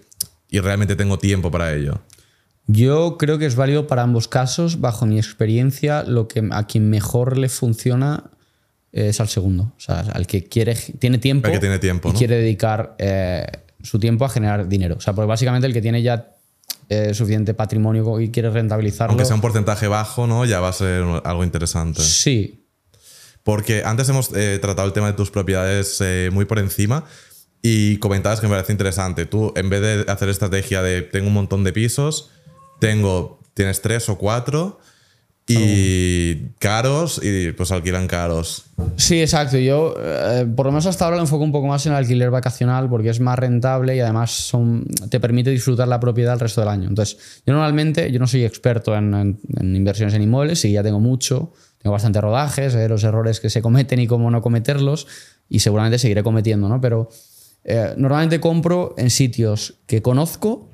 y 0.49 0.60
realmente 0.60 0.95
tengo 0.95 1.19
tiempo 1.19 1.51
para 1.51 1.73
ello? 1.73 2.01
Yo 2.67 3.17
creo 3.17 3.38
que 3.38 3.45
es 3.45 3.55
válido 3.55 3.86
para 3.86 4.01
ambos 4.01 4.27
casos. 4.27 4.81
Bajo 4.81 5.05
mi 5.05 5.17
experiencia, 5.17 6.03
lo 6.03 6.27
que 6.27 6.47
a 6.51 6.65
quien 6.65 6.89
mejor 6.89 7.38
le 7.38 7.49
funciona 7.49 8.31
es 8.91 9.19
al 9.19 9.27
segundo. 9.27 9.73
O 9.77 9.79
sea, 9.79 9.99
al 9.99 10.25
que 10.25 10.45
quiere, 10.45 10.75
tiene 10.75 11.17
tiempo, 11.17 11.47
Al 11.47 11.53
que 11.53 11.60
tiene 11.60 11.79
tiempo, 11.79 12.10
y 12.10 12.13
¿no? 12.13 12.17
quiere 12.17 12.38
dedicar 12.38 12.95
eh, 12.97 13.45
su 13.84 13.99
tiempo 13.99 14.25
a 14.25 14.29
generar 14.29 14.67
dinero. 14.67 14.95
O 14.97 15.01
sea, 15.01 15.13
porque 15.13 15.27
básicamente 15.27 15.67
el 15.67 15.73
que 15.73 15.81
tiene 15.81 16.01
ya 16.01 16.31
eh, 16.89 17.13
suficiente 17.13 17.53
patrimonio 17.53 18.19
y 18.19 18.31
quiere 18.31 18.49
rentabilizarlo. 18.49 19.12
Aunque 19.12 19.25
sea 19.25 19.36
un 19.36 19.41
porcentaje 19.41 19.88
bajo, 19.88 20.25
¿no? 20.25 20.45
Ya 20.45 20.60
va 20.60 20.69
a 20.69 20.73
ser 20.73 21.03
algo 21.23 21.43
interesante. 21.43 22.01
Sí. 22.01 22.64
Porque 23.45 23.84
antes 23.86 24.10
hemos 24.10 24.31
eh, 24.36 24.60
tratado 24.62 24.86
el 24.88 24.93
tema 24.93 25.08
de 25.08 25.13
tus 25.13 25.31
propiedades 25.31 26.01
eh, 26.01 26.29
muy 26.34 26.43
por 26.45 26.60
encima 26.60 27.05
y 27.62 27.97
comentabas 27.99 28.41
que 28.41 28.47
me 28.47 28.55
parece 28.55 28.73
interesante. 28.73 29.25
Tú, 29.25 29.53
en 29.55 29.69
vez 29.69 29.81
de 29.81 30.12
hacer 30.12 30.27
estrategia 30.29 30.81
de 30.81 31.01
tengo 31.03 31.27
un 31.27 31.34
montón 31.36 31.63
de 31.63 31.71
pisos, 31.71 32.31
tengo, 32.79 33.39
tienes 33.53 33.81
tres 33.81 34.10
o 34.10 34.17
cuatro 34.17 34.79
y 35.47 36.47
caros 36.60 37.21
y 37.23 37.51
pues 37.51 37.71
alquilan 37.71 38.08
caros. 38.08 38.65
Sí, 38.97 39.21
exacto. 39.21 39.58
Yo, 39.58 39.93
eh, 39.99 40.47
por 40.55 40.65
lo 40.65 40.71
menos 40.71 40.88
hasta 40.88 41.05
ahora, 41.05 41.17
lo 41.17 41.21
enfoco 41.23 41.43
un 41.43 41.51
poco 41.51 41.67
más 41.67 41.86
en 41.86 41.91
el 41.91 41.99
alquiler 41.99 42.31
vacacional 42.31 42.89
porque 42.89 43.10
es 43.10 43.19
más 43.19 43.38
rentable 43.38 43.95
y 43.95 43.99
además 43.99 44.31
son, 44.31 44.86
te 45.10 45.19
permite 45.19 45.51
disfrutar 45.51 45.88
la 45.88 45.99
propiedad 45.99 46.34
el 46.34 46.39
resto 46.39 46.62
del 46.62 46.69
año. 46.69 46.89
Entonces, 46.89 47.41
yo 47.45 47.53
normalmente, 47.53 48.12
yo 48.12 48.19
no 48.19 48.25
soy 48.27 48.43
experto 48.43 48.95
en, 48.95 49.13
en- 49.13 49.39
en 49.58 49.75
inversiones 49.75 50.15
en 50.15 50.23
inmuebles 50.23 50.65
y 50.65 50.71
ya 50.71 50.81
tengo 50.81 50.99
mucho, 50.99 51.53
tengo 51.86 51.93
bastante 51.93 52.19
rodajes, 52.19 52.74
eh, 52.74 52.89
los 52.89 53.04
errores 53.04 53.39
que 53.39 53.52
se 53.52 53.62
cometen 53.62 54.00
y 54.00 54.08
cómo 54.08 54.32
no 54.32 54.41
cometerlos 54.41 55.06
y 55.48 55.60
seguramente 55.60 56.00
seguiré 56.00 56.24
cometiendo, 56.24 56.67
¿no? 56.67 56.82
Pero 56.82 57.10
eh, 57.63 57.93
normalmente 57.95 58.39
compro 58.39 58.95
en 58.98 59.12
sitios 59.12 59.76
que 59.86 60.02
conozco, 60.02 60.71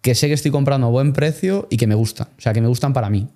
que 0.00 0.16
sé 0.16 0.26
que 0.26 0.34
estoy 0.34 0.50
comprando 0.50 0.88
a 0.88 0.90
buen 0.90 1.12
precio 1.12 1.68
y 1.70 1.76
que 1.76 1.86
me 1.86 1.94
gustan. 1.94 2.26
O 2.36 2.40
sea, 2.40 2.52
que 2.52 2.60
me 2.60 2.66
gustan 2.66 2.92
para 2.92 3.08
mí. 3.08 3.28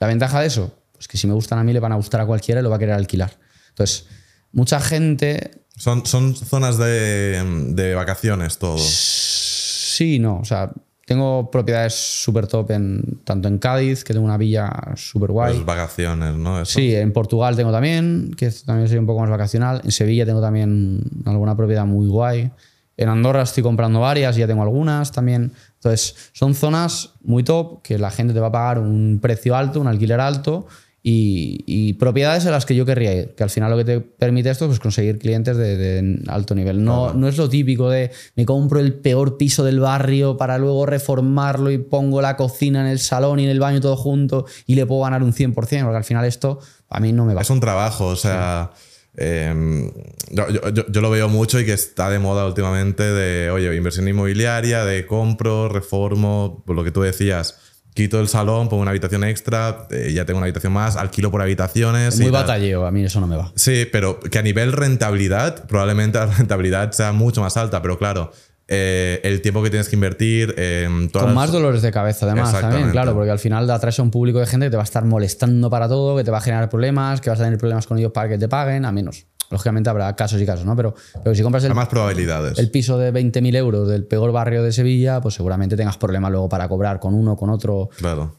La 0.00 0.08
ventaja 0.08 0.40
de 0.40 0.48
eso, 0.48 0.74
pues 0.94 1.06
que 1.06 1.16
si 1.16 1.28
me 1.28 1.32
gustan 1.34 1.60
a 1.60 1.62
mí 1.62 1.72
le 1.72 1.78
van 1.78 1.92
a 1.92 1.94
gustar 1.94 2.22
a 2.22 2.26
cualquiera 2.26 2.60
y 2.60 2.64
lo 2.64 2.70
va 2.70 2.74
a 2.74 2.80
querer 2.80 2.96
alquilar. 2.96 3.38
Entonces, 3.68 4.06
mucha 4.50 4.80
gente 4.80 5.62
Son, 5.76 6.06
son 6.06 6.34
zonas 6.34 6.76
de, 6.76 7.40
de 7.68 7.94
vacaciones 7.94 8.58
todo. 8.58 8.78
sí 8.78 10.18
no. 10.18 10.40
O 10.40 10.44
sea, 10.44 10.72
tengo 11.08 11.50
propiedades 11.50 11.94
súper 11.94 12.46
top 12.46 12.70
en, 12.72 13.20
tanto 13.24 13.48
en 13.48 13.56
Cádiz, 13.56 14.04
que 14.04 14.12
tengo 14.12 14.26
una 14.26 14.36
villa 14.36 14.70
súper 14.94 15.30
guay. 15.30 15.54
Pues 15.54 15.64
vacaciones, 15.64 16.34
¿no? 16.34 16.60
Eso. 16.60 16.78
Sí, 16.78 16.94
en 16.94 17.14
Portugal 17.14 17.56
tengo 17.56 17.72
también, 17.72 18.34
que 18.36 18.50
también 18.66 18.88
sería 18.88 19.00
un 19.00 19.06
poco 19.06 19.20
más 19.20 19.30
vacacional. 19.30 19.80
En 19.84 19.90
Sevilla 19.90 20.26
tengo 20.26 20.42
también 20.42 21.00
alguna 21.24 21.56
propiedad 21.56 21.86
muy 21.86 22.08
guay. 22.08 22.50
En 22.98 23.08
Andorra 23.08 23.40
estoy 23.40 23.62
comprando 23.62 24.00
varias, 24.00 24.36
ya 24.36 24.46
tengo 24.46 24.62
algunas 24.62 25.10
también. 25.10 25.50
Entonces, 25.76 26.30
son 26.34 26.54
zonas 26.54 27.14
muy 27.22 27.42
top 27.42 27.80
que 27.80 27.96
la 27.96 28.10
gente 28.10 28.34
te 28.34 28.40
va 28.40 28.48
a 28.48 28.52
pagar 28.52 28.78
un 28.78 29.18
precio 29.22 29.56
alto, 29.56 29.80
un 29.80 29.86
alquiler 29.86 30.20
alto 30.20 30.66
y, 31.10 31.64
y 31.66 31.92
propiedades 31.94 32.44
en 32.44 32.50
las 32.52 32.66
que 32.66 32.74
yo 32.74 32.84
querría 32.84 33.14
ir. 33.14 33.28
Que 33.36 33.42
al 33.42 33.50
final 33.50 33.70
lo 33.70 33.76
que 33.78 33.84
te 33.84 34.00
permite 34.00 34.50
esto 34.50 34.64
es 34.66 34.68
pues, 34.68 34.80
conseguir 34.80 35.18
clientes 35.18 35.56
de, 35.56 35.76
de 35.76 36.18
alto 36.28 36.54
nivel. 36.54 36.84
No, 36.84 37.14
no 37.14 37.28
es 37.28 37.36
lo 37.38 37.48
típico 37.48 37.88
de 37.88 38.10
me 38.36 38.44
compro 38.44 38.80
el 38.80 38.92
peor 38.94 39.36
piso 39.38 39.64
del 39.64 39.80
barrio 39.80 40.36
para 40.36 40.58
luego 40.58 40.84
reformarlo 40.86 41.70
y 41.70 41.78
pongo 41.78 42.20
la 42.20 42.36
cocina 42.36 42.80
en 42.82 42.88
el 42.88 42.98
salón 42.98 43.40
y 43.40 43.44
en 43.44 43.50
el 43.50 43.60
baño 43.60 43.80
todo 43.80 43.96
junto 43.96 44.44
y 44.66 44.74
le 44.74 44.84
puedo 44.86 45.02
ganar 45.02 45.22
un 45.22 45.32
100%, 45.32 45.54
porque 45.54 45.96
al 45.96 46.04
final 46.04 46.24
esto 46.26 46.58
a 46.90 47.00
mí 47.00 47.12
no 47.12 47.24
me 47.24 47.34
va. 47.34 47.40
Es 47.42 47.50
un 47.50 47.60
trabajo, 47.60 48.06
o 48.06 48.16
sea. 48.16 48.72
eh, 49.16 49.90
yo, 50.30 50.48
yo- 50.50 50.68
yo- 50.70 50.86
yo 50.88 51.00
lo 51.00 51.10
veo 51.10 51.28
mucho 51.28 51.58
y 51.58 51.64
que 51.64 51.72
está 51.72 52.08
de 52.10 52.18
moda 52.18 52.46
últimamente 52.46 53.02
de, 53.02 53.50
oye, 53.50 53.74
inversión 53.74 54.06
inmobiliaria, 54.08 54.84
de 54.84 55.06
compro, 55.06 55.68
reformo, 55.68 56.62
por 56.66 56.76
lo 56.76 56.84
que 56.84 56.90
tú 56.92 57.00
decías. 57.02 57.58
Quito 57.98 58.20
el 58.20 58.28
salón, 58.28 58.68
pongo 58.68 58.82
una 58.82 58.92
habitación 58.92 59.24
extra, 59.24 59.88
eh, 59.90 60.12
ya 60.14 60.24
tengo 60.24 60.38
una 60.38 60.44
habitación 60.44 60.72
más, 60.72 60.94
alquilo 60.94 61.32
por 61.32 61.42
habitaciones. 61.42 62.14
Es 62.14 62.20
muy 62.20 62.30
batalleo, 62.30 62.86
a 62.86 62.92
mí 62.92 63.02
eso 63.02 63.18
no 63.20 63.26
me 63.26 63.34
va. 63.36 63.50
Sí, 63.56 63.88
pero 63.90 64.20
que 64.20 64.38
a 64.38 64.42
nivel 64.42 64.70
rentabilidad, 64.70 65.66
probablemente 65.66 66.16
la 66.16 66.26
rentabilidad 66.38 66.92
sea 66.92 67.10
mucho 67.10 67.40
más 67.40 67.56
alta, 67.56 67.82
pero 67.82 67.98
claro, 67.98 68.30
eh, 68.68 69.18
el 69.24 69.40
tiempo 69.42 69.64
que 69.64 69.70
tienes 69.70 69.88
que 69.88 69.96
invertir 69.96 70.54
todas 70.54 71.10
Con 71.10 71.24
las- 71.24 71.34
más 71.34 71.50
dolores 71.50 71.82
de 71.82 71.90
cabeza, 71.90 72.26
además, 72.26 72.52
también, 72.52 72.90
claro, 72.90 73.14
porque 73.14 73.32
al 73.32 73.40
final 73.40 73.68
atraes 73.68 73.98
a 73.98 74.02
un 74.04 74.12
público 74.12 74.38
de 74.38 74.46
gente 74.46 74.66
que 74.66 74.70
te 74.70 74.76
va 74.76 74.84
a 74.84 74.84
estar 74.84 75.04
molestando 75.04 75.68
para 75.68 75.88
todo, 75.88 76.16
que 76.16 76.22
te 76.22 76.30
va 76.30 76.38
a 76.38 76.40
generar 76.40 76.68
problemas, 76.68 77.20
que 77.20 77.30
vas 77.30 77.40
a 77.40 77.42
tener 77.42 77.58
problemas 77.58 77.88
con 77.88 77.98
ellos 77.98 78.12
para 78.12 78.28
que 78.28 78.38
te 78.38 78.46
paguen, 78.48 78.84
a 78.84 78.92
menos. 78.92 79.26
Lógicamente 79.50 79.88
habrá 79.90 80.14
casos 80.14 80.40
y 80.40 80.46
casos, 80.46 80.66
¿no? 80.66 80.76
Pero, 80.76 80.94
pero 81.24 81.34
si 81.34 81.42
compras 81.42 81.64
el, 81.64 81.74
más 81.74 81.88
probabilidades. 81.88 82.58
el 82.58 82.70
piso 82.70 82.98
de 82.98 83.12
20.000 83.12 83.56
euros 83.56 83.88
del 83.88 84.04
peor 84.06 84.30
barrio 84.32 84.62
de 84.62 84.72
Sevilla, 84.72 85.20
pues 85.20 85.34
seguramente 85.34 85.76
tengas 85.76 85.96
problemas 85.96 86.30
luego 86.30 86.48
para 86.48 86.68
cobrar 86.68 87.00
con 87.00 87.14
uno, 87.14 87.36
con 87.36 87.48
otro. 87.50 87.88
Claro. 87.96 88.36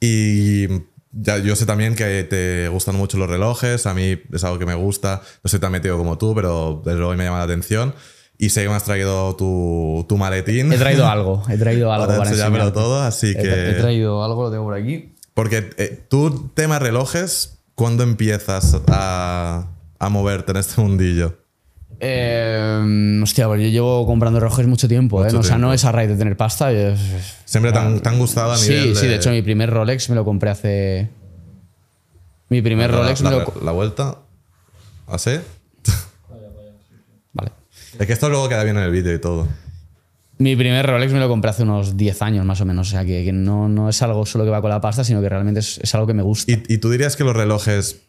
Y 0.00 0.66
ya, 1.12 1.38
yo 1.38 1.56
sé 1.56 1.66
también 1.66 1.94
que 1.94 2.24
te 2.24 2.68
gustan 2.68 2.96
mucho 2.96 3.18
los 3.18 3.28
relojes. 3.28 3.86
A 3.86 3.94
mí 3.94 4.18
es 4.32 4.44
algo 4.44 4.58
que 4.58 4.66
me 4.66 4.74
gusta. 4.74 5.22
No 5.42 5.48
soy 5.48 5.58
tan 5.60 5.72
metido 5.72 5.96
como 5.98 6.18
tú, 6.18 6.34
pero 6.34 6.82
desde 6.84 6.98
luego 6.98 7.14
me 7.14 7.24
llama 7.24 7.38
la 7.38 7.44
atención. 7.44 7.94
Y 8.38 8.48
sé 8.50 8.62
que 8.62 8.68
me 8.70 8.74
has 8.74 8.84
traído 8.84 9.36
tu, 9.36 10.06
tu 10.08 10.16
maletín 10.16 10.72
He 10.72 10.78
traído 10.78 11.06
algo, 11.10 11.42
he 11.50 11.58
traído 11.58 11.92
algo 11.92 12.06
para 12.06 12.72
todo. 12.72 13.00
Así 13.02 13.32
He, 13.32 13.34
tra- 13.34 13.68
he 13.70 13.74
que. 13.74 13.80
traído 13.80 14.24
algo, 14.24 14.44
lo 14.44 14.50
tengo 14.50 14.64
por 14.64 14.74
aquí. 14.74 15.14
Porque 15.34 15.70
eh, 15.76 16.06
tú, 16.08 16.50
tema 16.54 16.78
relojes, 16.78 17.62
¿cuándo 17.74 18.02
empiezas 18.02 18.78
a, 18.88 19.68
a 20.00 20.08
moverte 20.08 20.50
en 20.50 20.56
este 20.58 20.80
mundillo? 20.80 21.36
Eh, 22.00 23.20
hostia, 23.22 23.46
pues 23.46 23.60
yo 23.62 23.68
llevo 23.68 24.06
comprando 24.06 24.40
relojes 24.40 24.66
mucho 24.66 24.88
tiempo, 24.88 25.24
¿eh? 25.24 25.32
O 25.36 25.42
sea, 25.42 25.58
no 25.58 25.72
es 25.72 25.84
a 25.84 25.92
raíz 25.92 26.08
de 26.08 26.16
tener 26.16 26.36
pasta. 26.36 26.70
Siempre 27.44 27.72
te 27.72 27.78
han, 27.78 28.00
te 28.00 28.08
han 28.08 28.18
gustado 28.18 28.52
a 28.52 28.56
nivel 28.58 28.82
Sí, 28.82 28.88
de. 28.88 28.94
sí, 28.96 29.06
de 29.06 29.16
hecho 29.16 29.30
mi 29.30 29.42
primer 29.42 29.70
Rolex 29.70 30.08
me 30.08 30.14
lo 30.16 30.24
compré 30.24 30.50
hace... 30.50 31.10
Mi 32.48 32.62
primer 32.62 32.90
la, 32.90 32.96
Rolex 33.02 33.20
la- 33.20 33.30
me 33.30 33.36
lo... 33.36 33.52
la 33.62 33.72
vuelta. 33.72 34.16
¿Así? 35.06 35.32
Vale. 37.32 37.52
Es 37.98 38.06
que 38.06 38.12
esto 38.14 38.28
luego 38.30 38.48
queda 38.48 38.64
bien 38.64 38.76
en 38.78 38.84
el 38.84 38.90
vídeo 38.90 39.12
y 39.14 39.18
todo. 39.20 39.46
Mi 40.38 40.56
primer 40.56 40.86
Rolex 40.86 41.12
me 41.12 41.20
lo 41.20 41.28
compré 41.28 41.50
hace 41.50 41.64
unos 41.64 41.98
10 41.98 42.22
años 42.22 42.46
más 42.46 42.60
o 42.62 42.64
menos. 42.64 42.88
O 42.88 42.90
sea, 42.92 43.04
que, 43.04 43.24
que 43.26 43.32
no, 43.32 43.68
no 43.68 43.90
es 43.90 44.00
algo 44.00 44.24
solo 44.24 44.44
que 44.44 44.50
va 44.50 44.62
con 44.62 44.70
la 44.70 44.80
pasta, 44.80 45.04
sino 45.04 45.20
que 45.20 45.28
realmente 45.28 45.60
es, 45.60 45.78
es 45.82 45.94
algo 45.94 46.06
que 46.06 46.14
me 46.14 46.22
gusta. 46.22 46.50
¿Y, 46.50 46.62
y 46.66 46.78
tú 46.78 46.88
dirías 46.90 47.14
que 47.16 47.24
los 47.24 47.36
relojes 47.36 48.00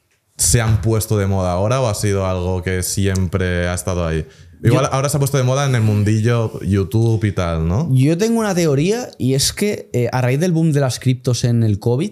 se 0.42 0.60
han 0.62 0.82
puesto 0.82 1.18
de 1.18 1.28
moda 1.28 1.52
ahora 1.52 1.80
o 1.82 1.88
ha 1.88 1.94
sido 1.96 2.26
algo 2.26 2.62
que 2.64 2.84
siempre 2.84 3.68
ha 3.68 3.74
estado 3.74 4.06
ahí? 4.06 4.26
Igual 4.64 4.90
ahora 4.92 5.10
se 5.10 5.18
ha 5.18 5.20
puesto 5.20 5.38
de 5.38 5.44
moda 5.44 5.66
en 5.66 5.74
el 5.76 5.82
mundillo 5.82 6.60
YouTube 6.62 7.24
y 7.26 7.32
tal, 7.32 7.68
¿no? 7.68 7.90
Yo 7.92 8.18
tengo 8.18 8.40
una 8.40 8.54
teoría 8.54 9.10
y 9.18 9.34
es 9.34 9.54
que 9.54 9.90
eh, 9.94 10.08
a 10.12 10.22
raíz 10.22 10.40
del 10.40 10.52
boom 10.52 10.72
de 10.72 10.80
las 10.80 11.00
criptos 11.00 11.44
en 11.44 11.64
el 11.64 11.80
COVID 11.80 12.12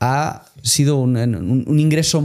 ha 0.00 0.46
sido 0.62 0.96
un, 0.96 1.16
un- 1.16 1.64
un 1.66 1.78
ingreso 1.80 2.22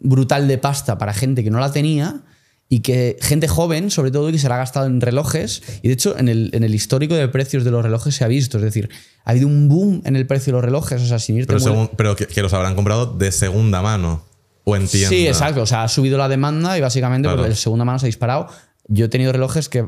brutal 0.00 0.46
de 0.48 0.58
pasta 0.58 0.98
para 0.98 1.12
gente 1.12 1.42
que 1.42 1.50
no 1.50 1.58
la 1.58 1.72
tenía 1.72 2.22
y 2.68 2.80
que 2.80 3.16
gente 3.20 3.46
joven, 3.48 3.90
sobre 3.90 4.10
todo, 4.10 4.30
que 4.32 4.38
se 4.38 4.48
la 4.48 4.56
ha 4.56 4.58
gastado 4.58 4.86
en 4.86 5.00
relojes. 5.00 5.62
Y 5.82 5.88
de 5.88 5.94
hecho, 5.94 6.18
en 6.18 6.28
el, 6.28 6.50
en 6.52 6.64
el 6.64 6.74
histórico 6.74 7.14
de 7.14 7.28
precios 7.28 7.64
de 7.64 7.70
los 7.70 7.82
relojes 7.84 8.14
se 8.16 8.24
ha 8.24 8.28
visto. 8.28 8.58
Es 8.58 8.64
decir, 8.64 8.88
ha 9.24 9.30
habido 9.30 9.46
un 9.46 9.68
boom 9.68 10.02
en 10.04 10.16
el 10.16 10.26
precio 10.26 10.52
de 10.52 10.56
los 10.58 10.64
relojes. 10.64 11.00
O 11.02 11.06
sea, 11.06 11.18
sin 11.20 11.36
irte 11.36 11.48
Pero, 11.54 11.60
muy- 11.60 11.70
según- 11.70 11.90
pero 11.96 12.16
que, 12.16 12.26
que 12.26 12.42
los 12.42 12.52
habrán 12.52 12.74
comprado 12.74 13.06
de 13.06 13.30
segunda 13.30 13.82
mano 13.82 14.22
o 14.68 14.74
en 14.76 14.86
tienda. 14.88 15.08
Sí, 15.08 15.26
exacto. 15.28 15.62
O 15.62 15.66
sea, 15.66 15.84
ha 15.84 15.88
subido 15.88 16.18
la 16.18 16.28
demanda 16.28 16.76
y 16.76 16.80
básicamente 16.80 17.26
Claro. 17.26 17.38
porque 17.38 17.50
el 17.52 17.56
segunda 17.56 17.84
mano 17.84 17.98
se 18.00 18.06
ha 18.06 18.08
disparado. 18.08 18.48
Yo 18.88 19.04
he 19.06 19.08
tenido 19.08 19.32
relojes 19.32 19.68
que, 19.68 19.86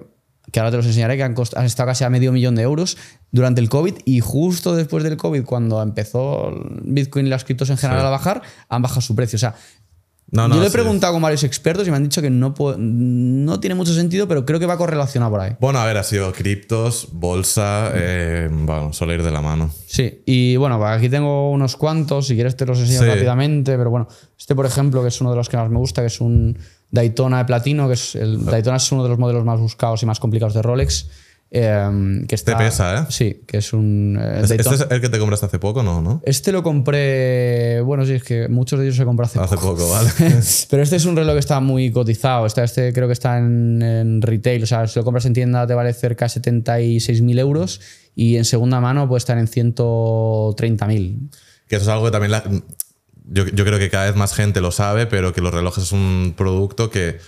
que 0.53 0.61
ahora 0.61 0.71
te 0.71 0.77
los 0.79 0.87
enseñaré 0.87 1.17
que 1.17 1.23
han, 1.25 1.35
estado 1.65 1.87
casi 1.89 2.05
a 2.05 2.11
medio 2.11 2.33
millón 2.33 2.55
de 2.55 2.63
euros 2.63 2.97
durante 3.33 3.61
el 3.61 3.69
COVID 3.69 3.95
y 4.05 4.21
justo 4.21 4.75
después 4.77 5.03
del 5.05 5.17
COVID, 5.17 5.45
cuando 5.45 5.83
empezó 5.83 6.53
Bitcoin 6.83 7.27
y 7.27 7.29
las 7.31 7.45
criptos 7.45 7.71
en 7.71 7.77
general 7.77 8.03
Sí. 8.03 8.07
a 8.07 8.11
bajar, 8.11 8.43
han 8.69 8.83
bajado 8.83 9.01
su 9.01 9.15
precio. 9.15 9.37
O 9.37 9.41
sea, 9.41 9.55
No, 10.31 10.47
no, 10.47 10.57
yo 10.57 10.61
le 10.61 10.67
he 10.67 10.71
sí. 10.71 10.75
preguntado 10.75 11.15
con 11.15 11.23
varios 11.23 11.43
expertos 11.43 11.89
y 11.89 11.91
me 11.91 11.97
han 11.97 12.03
dicho 12.03 12.21
que 12.21 12.29
no, 12.29 12.55
no 12.77 13.61
tiene 13.61 13.75
mucho 13.75 13.95
sentido, 13.95 14.29
pero 14.29 14.45
creo 14.45 14.61
que 14.61 14.67
va 14.67 14.77
correlacionado 14.77 15.33
por 15.33 15.41
ahí. 15.41 15.57
Bueno, 15.59 15.79
a 15.79 15.87
ver, 15.87 15.97
ha 15.97 16.03
sido 16.03 16.33
criptos, 16.33 17.09
bolsa, 17.13 17.91
eh, 17.95 18.49
bueno, 18.53 18.93
suele 18.93 19.15
ir 19.15 19.23
de 19.23 19.31
la 19.31 19.41
mano. 19.41 19.71
Sí, 19.87 20.21
y 20.27 20.57
bueno, 20.57 20.85
aquí 20.87 21.09
tengo 21.09 21.51
unos 21.51 21.77
cuantos, 21.77 22.27
si 22.27 22.35
quieres 22.35 22.57
te 22.57 22.67
los 22.67 22.79
enseño 22.79 23.01
Sí. 23.01 23.07
rápidamente, 23.07 23.77
pero 23.79 23.89
bueno, 23.89 24.07
este 24.39 24.55
por 24.55 24.67
ejemplo, 24.67 25.01
que 25.03 25.09
es 25.09 25.21
uno 25.21 25.31
de 25.31 25.37
los 25.37 25.49
que 25.49 25.57
más 25.57 25.71
me 25.71 25.79
gusta, 25.79 26.03
que 26.03 26.09
es 26.09 26.21
un 26.21 26.59
Daytona 26.91 27.39
de 27.39 27.45
platino, 27.45 27.87
que 27.87 27.95
es 27.95 28.15
el 28.15 28.45
Daytona 28.45 28.77
es 28.77 28.93
uno 28.93 29.03
de 29.03 29.09
los 29.09 29.19
modelos 29.19 29.45
más 29.45 29.59
buscados 29.61 30.03
y 30.03 30.07
más 30.07 30.21
complicados 30.21 30.55
de 30.55 30.63
Rolex. 30.63 31.09
Eh, 31.51 32.25
que 32.29 32.35
está, 32.35 32.59
pesa, 32.59 33.01
¿eh? 33.03 33.07
Sí, 33.09 33.41
que 33.47 33.59
es 33.59 33.73
un 33.73 34.19
eh, 34.21 34.41
¿Este 34.43 34.57
es 34.57 34.87
el 34.91 35.01
que 35.01 35.09
te 35.09 35.19
compraste 35.19 35.47
hace 35.47 35.59
poco, 35.59 35.83
no? 35.83 36.03
¿no? 36.03 36.21
Este 36.25 36.53
lo 36.53 36.63
compré, 36.63 37.81
bueno, 37.81 38.05
sí, 38.05 38.13
es 38.13 38.23
que 38.23 38.49
muchos 38.49 38.79
de 38.79 38.85
ellos 38.87 38.97
se 38.97 39.05
compró 39.07 39.25
hace, 39.25 39.39
Hace 39.41 39.55
poco. 39.57 39.77
poco, 39.77 39.89
vale. 39.91 40.11
Pero 40.71 40.83
este 40.83 40.97
es 40.97 41.05
un 41.07 41.17
reloj 41.17 41.35
que 41.35 41.41
está 41.41 41.61
muy 41.61 41.91
cotizado. 41.91 42.45
Este, 42.45 42.63
este 42.65 42.93
creo 42.93 43.07
que 43.07 43.15
está 43.15 43.39
en, 43.39 43.81
en 43.83 44.21
retail. 44.23 44.63
O 44.63 44.67
sea, 44.67 44.87
si 44.87 44.99
lo 44.99 45.05
compras 45.05 45.25
en 45.27 45.33
tienda 45.33 45.67
te 45.67 45.75
vale 45.75 45.93
cerca 45.95 46.27
de 46.27 46.41
76.000 46.41 47.39
euros 47.39 47.81
y 48.15 48.37
en 48.37 48.45
segunda 48.45 48.81
mano 48.81 49.09
puede 49.09 49.19
estar 49.19 49.39
en 49.39 49.47
130.000. 49.47 51.31
Que 51.69 51.77
eso 51.77 51.83
es 51.85 51.89
algo 51.89 52.07
que 52.07 52.11
también 52.11 52.33
la- 52.33 52.45
yo, 53.31 53.47
yo 53.47 53.65
creo 53.65 53.79
que 53.79 53.91
cada 53.91 54.07
vez 54.07 54.17
más 54.17 54.33
gente 54.35 54.61
lo 54.63 54.71
sabe, 54.71 55.07
pero 55.07 55.33
que 55.35 55.43
los 55.43 55.53
relojes 55.53 55.85
es 55.85 55.93
un 55.93 56.33
producto 56.37 56.89
que, 56.91 57.19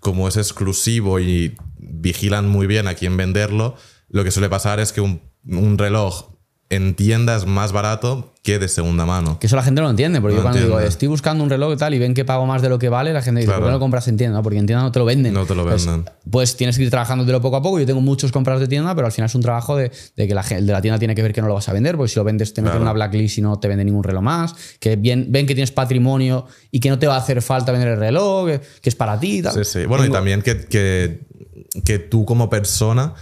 como 0.00 0.28
es 0.28 0.36
exclusivo 0.36 1.20
y 1.20 1.56
vigilan 1.78 2.48
muy 2.48 2.66
bien 2.66 2.88
a 2.88 2.94
quién 2.94 3.16
venderlo, 3.16 3.76
lo 4.08 4.24
que 4.24 4.30
suele 4.30 4.48
pasar 4.48 4.80
es 4.80 4.92
que 4.92 5.00
un, 5.00 5.22
un 5.46 5.78
reloj 5.78 6.39
en 6.70 6.94
tiendas 6.94 7.46
más 7.46 7.72
barato 7.72 8.32
que 8.44 8.58
de 8.60 8.68
segunda 8.68 9.04
mano. 9.04 9.38
Que 9.40 9.48
eso 9.48 9.56
la 9.56 9.62
gente 9.62 9.80
no 9.80 9.86
lo 9.86 9.90
entiende, 9.90 10.20
porque 10.20 10.36
No 10.36 10.38
yo 10.38 10.42
cuando 10.44 10.60
digo, 10.64 10.78
estoy 10.80 11.08
buscando 11.08 11.42
un 11.44 11.50
reloj 11.50 11.74
y 11.74 11.76
tal 11.76 11.92
y 11.94 11.98
ven 11.98 12.14
que 12.14 12.24
pago 12.24 12.46
más 12.46 12.62
de 12.62 12.68
lo 12.68 12.78
que 12.78 12.88
vale, 12.88 13.12
la 13.12 13.20
gente 13.22 13.40
dice, 13.40 13.48
Claro. 13.48 13.60
¿por 13.60 13.66
qué 13.66 13.70
no 13.72 13.76
lo 13.76 13.80
compras 13.80 14.06
en 14.08 14.16
tienda? 14.16 14.36
No, 14.38 14.42
Porque 14.44 14.58
en 14.58 14.66
tienda 14.66 14.84
no 14.84 14.92
te 14.92 14.98
lo 15.00 15.04
venden. 15.04 15.34
No 15.34 15.44
te 15.46 15.54
lo 15.56 15.64
Pues- 15.64 15.84
venden. 15.84 16.08
Pues, 16.30 16.56
tienes 16.56 16.76
que 16.78 16.84
ir 16.84 16.90
trabajándotelo 16.90 17.40
poco 17.42 17.56
a 17.56 17.62
poco. 17.62 17.80
Yo 17.80 17.86
tengo 17.86 18.00
muchos 18.00 18.30
compras 18.32 18.60
de 18.60 18.68
tienda, 18.68 18.94
pero 18.94 19.06
al 19.06 19.12
final 19.12 19.26
es 19.26 19.34
un 19.34 19.42
trabajo 19.42 19.76
de, 19.76 19.90
de 20.16 20.28
que 20.28 20.34
la, 20.34 20.42
el 20.42 20.64
de 20.64 20.72
la 20.72 20.80
tienda 20.80 20.98
tiene 21.00 21.14
que 21.16 21.22
ver 21.22 21.32
que 21.32 21.42
no 21.42 21.48
lo 21.48 21.54
vas 21.54 21.68
a 21.68 21.72
vender, 21.72 21.96
porque 21.96 22.10
si 22.12 22.16
lo 22.20 22.24
vendes 22.24 22.54
te 22.54 22.62
meten 22.62 22.70
Claro. 22.78 22.82
una 22.84 22.92
blacklist 22.92 23.38
y 23.38 23.42
no 23.42 23.58
te 23.58 23.66
venden 23.66 23.86
ningún 23.86 24.04
reloj 24.04 24.22
más. 24.22 24.54
Que 24.78 24.94
bien, 24.94 25.26
ven 25.30 25.46
que 25.46 25.54
tienes 25.56 25.72
patrimonio 25.72 26.46
y 26.70 26.78
que 26.78 26.88
no 26.88 27.00
te 27.00 27.08
va 27.08 27.16
a 27.16 27.18
hacer 27.18 27.42
falta 27.42 27.72
vender 27.72 27.88
el 27.90 27.98
reloj, 27.98 28.46
que, 28.46 28.60
que 28.80 28.88
es 28.88 28.94
para 28.94 29.18
ti 29.18 29.38
y 29.38 29.42
tal. 29.42 29.52
Sí, 29.54 29.64
sí. 29.64 29.86
Bueno, 29.86 30.06
y 30.06 30.10
también 30.10 30.40
que, 30.42 30.66
que, 30.66 31.20
que 31.84 31.98
tú 31.98 32.24
como 32.24 32.48
persona 32.48 33.14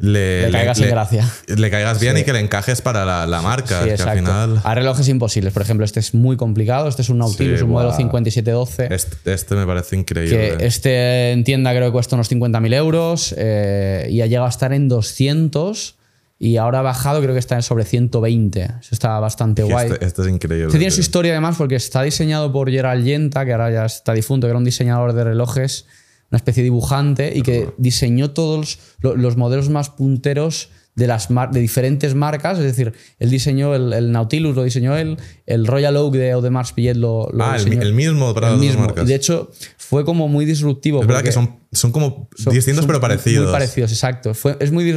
le, 0.00 0.46
Le 0.46 0.50
caigas 0.52 0.80
en 0.80 0.90
gracia. 0.90 1.28
Le 1.46 1.70
caigas 1.70 2.00
bien 2.00 2.16
y 2.18 2.24
que 2.24 2.32
le 2.32 2.40
encajes 2.40 2.82
para 2.82 3.04
la, 3.04 3.26
la 3.26 3.42
marca. 3.42 3.80
Sí, 3.80 3.86
que 3.86 3.90
exacto. 3.92 4.10
al 4.12 4.18
final. 4.18 4.60
Hay 4.64 4.74
relojes 4.76 5.08
imposibles. 5.08 5.52
Por 5.52 5.62
ejemplo, 5.62 5.84
este 5.84 6.00
es 6.00 6.14
muy 6.14 6.36
complicado. 6.36 6.88
Este 6.88 7.02
es 7.02 7.08
un 7.08 7.18
Nautilus, 7.18 7.58
Sí, 7.58 7.64
un 7.64 7.70
modelo 7.70 7.90
guau. 7.90 7.98
5712. 7.98 8.94
Este, 8.94 9.32
este 9.32 9.54
me 9.54 9.66
parece 9.66 9.96
increíble. 9.96 10.56
Que 10.58 10.66
este 10.66 11.32
en 11.32 11.44
tienda 11.44 11.72
creo 11.72 11.86
que 11.86 11.92
cuesta 11.92 12.16
unos 12.16 12.30
50.000 12.30 12.74
euros 12.74 13.34
eh, 13.36 14.06
y 14.10 14.20
ha 14.20 14.26
llegado 14.26 14.46
a 14.46 14.50
estar 14.50 14.72
en 14.72 14.88
200 14.88 15.96
y 16.40 16.56
ahora 16.56 16.78
ha 16.78 16.82
bajado, 16.82 17.20
creo 17.20 17.32
que 17.32 17.40
está 17.40 17.56
en 17.56 17.62
sobre 17.62 17.84
120. 17.84 18.62
Eso 18.62 18.88
está 18.92 19.18
bastante 19.18 19.62
Y 19.62 19.64
guay. 19.64 19.90
este, 19.90 20.04
este 20.04 20.22
es 20.22 20.28
increíble. 20.28 20.66
Este 20.66 20.78
tiene 20.78 20.92
su 20.92 21.00
historia 21.00 21.32
además 21.32 21.56
porque 21.58 21.74
está 21.74 22.02
diseñado 22.02 22.52
por 22.52 22.70
Gerald 22.70 23.04
Yenta, 23.04 23.44
que 23.44 23.50
ahora 23.52 23.72
ya 23.72 23.84
está 23.86 24.12
difunto, 24.12 24.46
que 24.46 24.50
era 24.50 24.58
un 24.58 24.64
diseñador 24.64 25.12
de 25.14 25.24
relojes, 25.24 25.86
una 26.30 26.36
especie 26.36 26.62
de 26.62 26.64
dibujante, 26.64 27.32
y 27.34 27.42
que 27.42 27.70
diseñó 27.78 28.30
todos 28.32 28.78
los, 29.00 29.16
los 29.16 29.36
modelos 29.36 29.68
más 29.70 29.90
punteros 29.90 30.68
de, 30.94 31.06
las 31.06 31.30
mar- 31.30 31.50
de 31.52 31.60
diferentes 31.60 32.14
marcas. 32.14 32.58
Es 32.58 32.64
decir, 32.64 32.92
él 33.18 33.30
diseñó 33.30 33.74
el, 33.74 33.92
el 33.92 34.10
Nautilus, 34.12 34.56
lo 34.56 34.64
diseñó 34.64 34.96
él, 34.96 35.16
el 35.46 35.66
Royal 35.66 35.96
Oak 35.96 36.14
de 36.14 36.32
Audemars 36.32 36.72
Piguet 36.72 36.96
lo, 36.96 37.30
lo 37.32 37.44
Ah, 37.44 37.56
el, 37.56 37.64
diseñó 37.64 37.80
mi- 37.80 37.86
el 37.86 37.94
mismo 37.94 38.34
para 38.34 38.48
el 38.48 38.52
las 38.54 38.60
dos 38.60 38.66
mismo. 38.68 38.84
marcas. 38.86 39.06
De 39.06 39.14
hecho, 39.14 39.50
fue 39.76 40.04
como 40.04 40.26
muy 40.28 40.44
disruptivo. 40.44 41.00
es 41.00 41.06
verdad 41.06 41.22
que 41.22 41.32
son, 41.32 41.60
son 41.72 41.92
como 41.92 42.28
son- 42.36 42.52
distintos 42.54 42.82
son 42.82 42.86
pero 42.88 43.00
parecidos. 43.00 43.44
Muy 43.44 43.52
parecidos, 43.52 43.92
exacto. 43.92 44.34
Fue, 44.34 44.56
es 44.60 44.72
muy, 44.72 44.92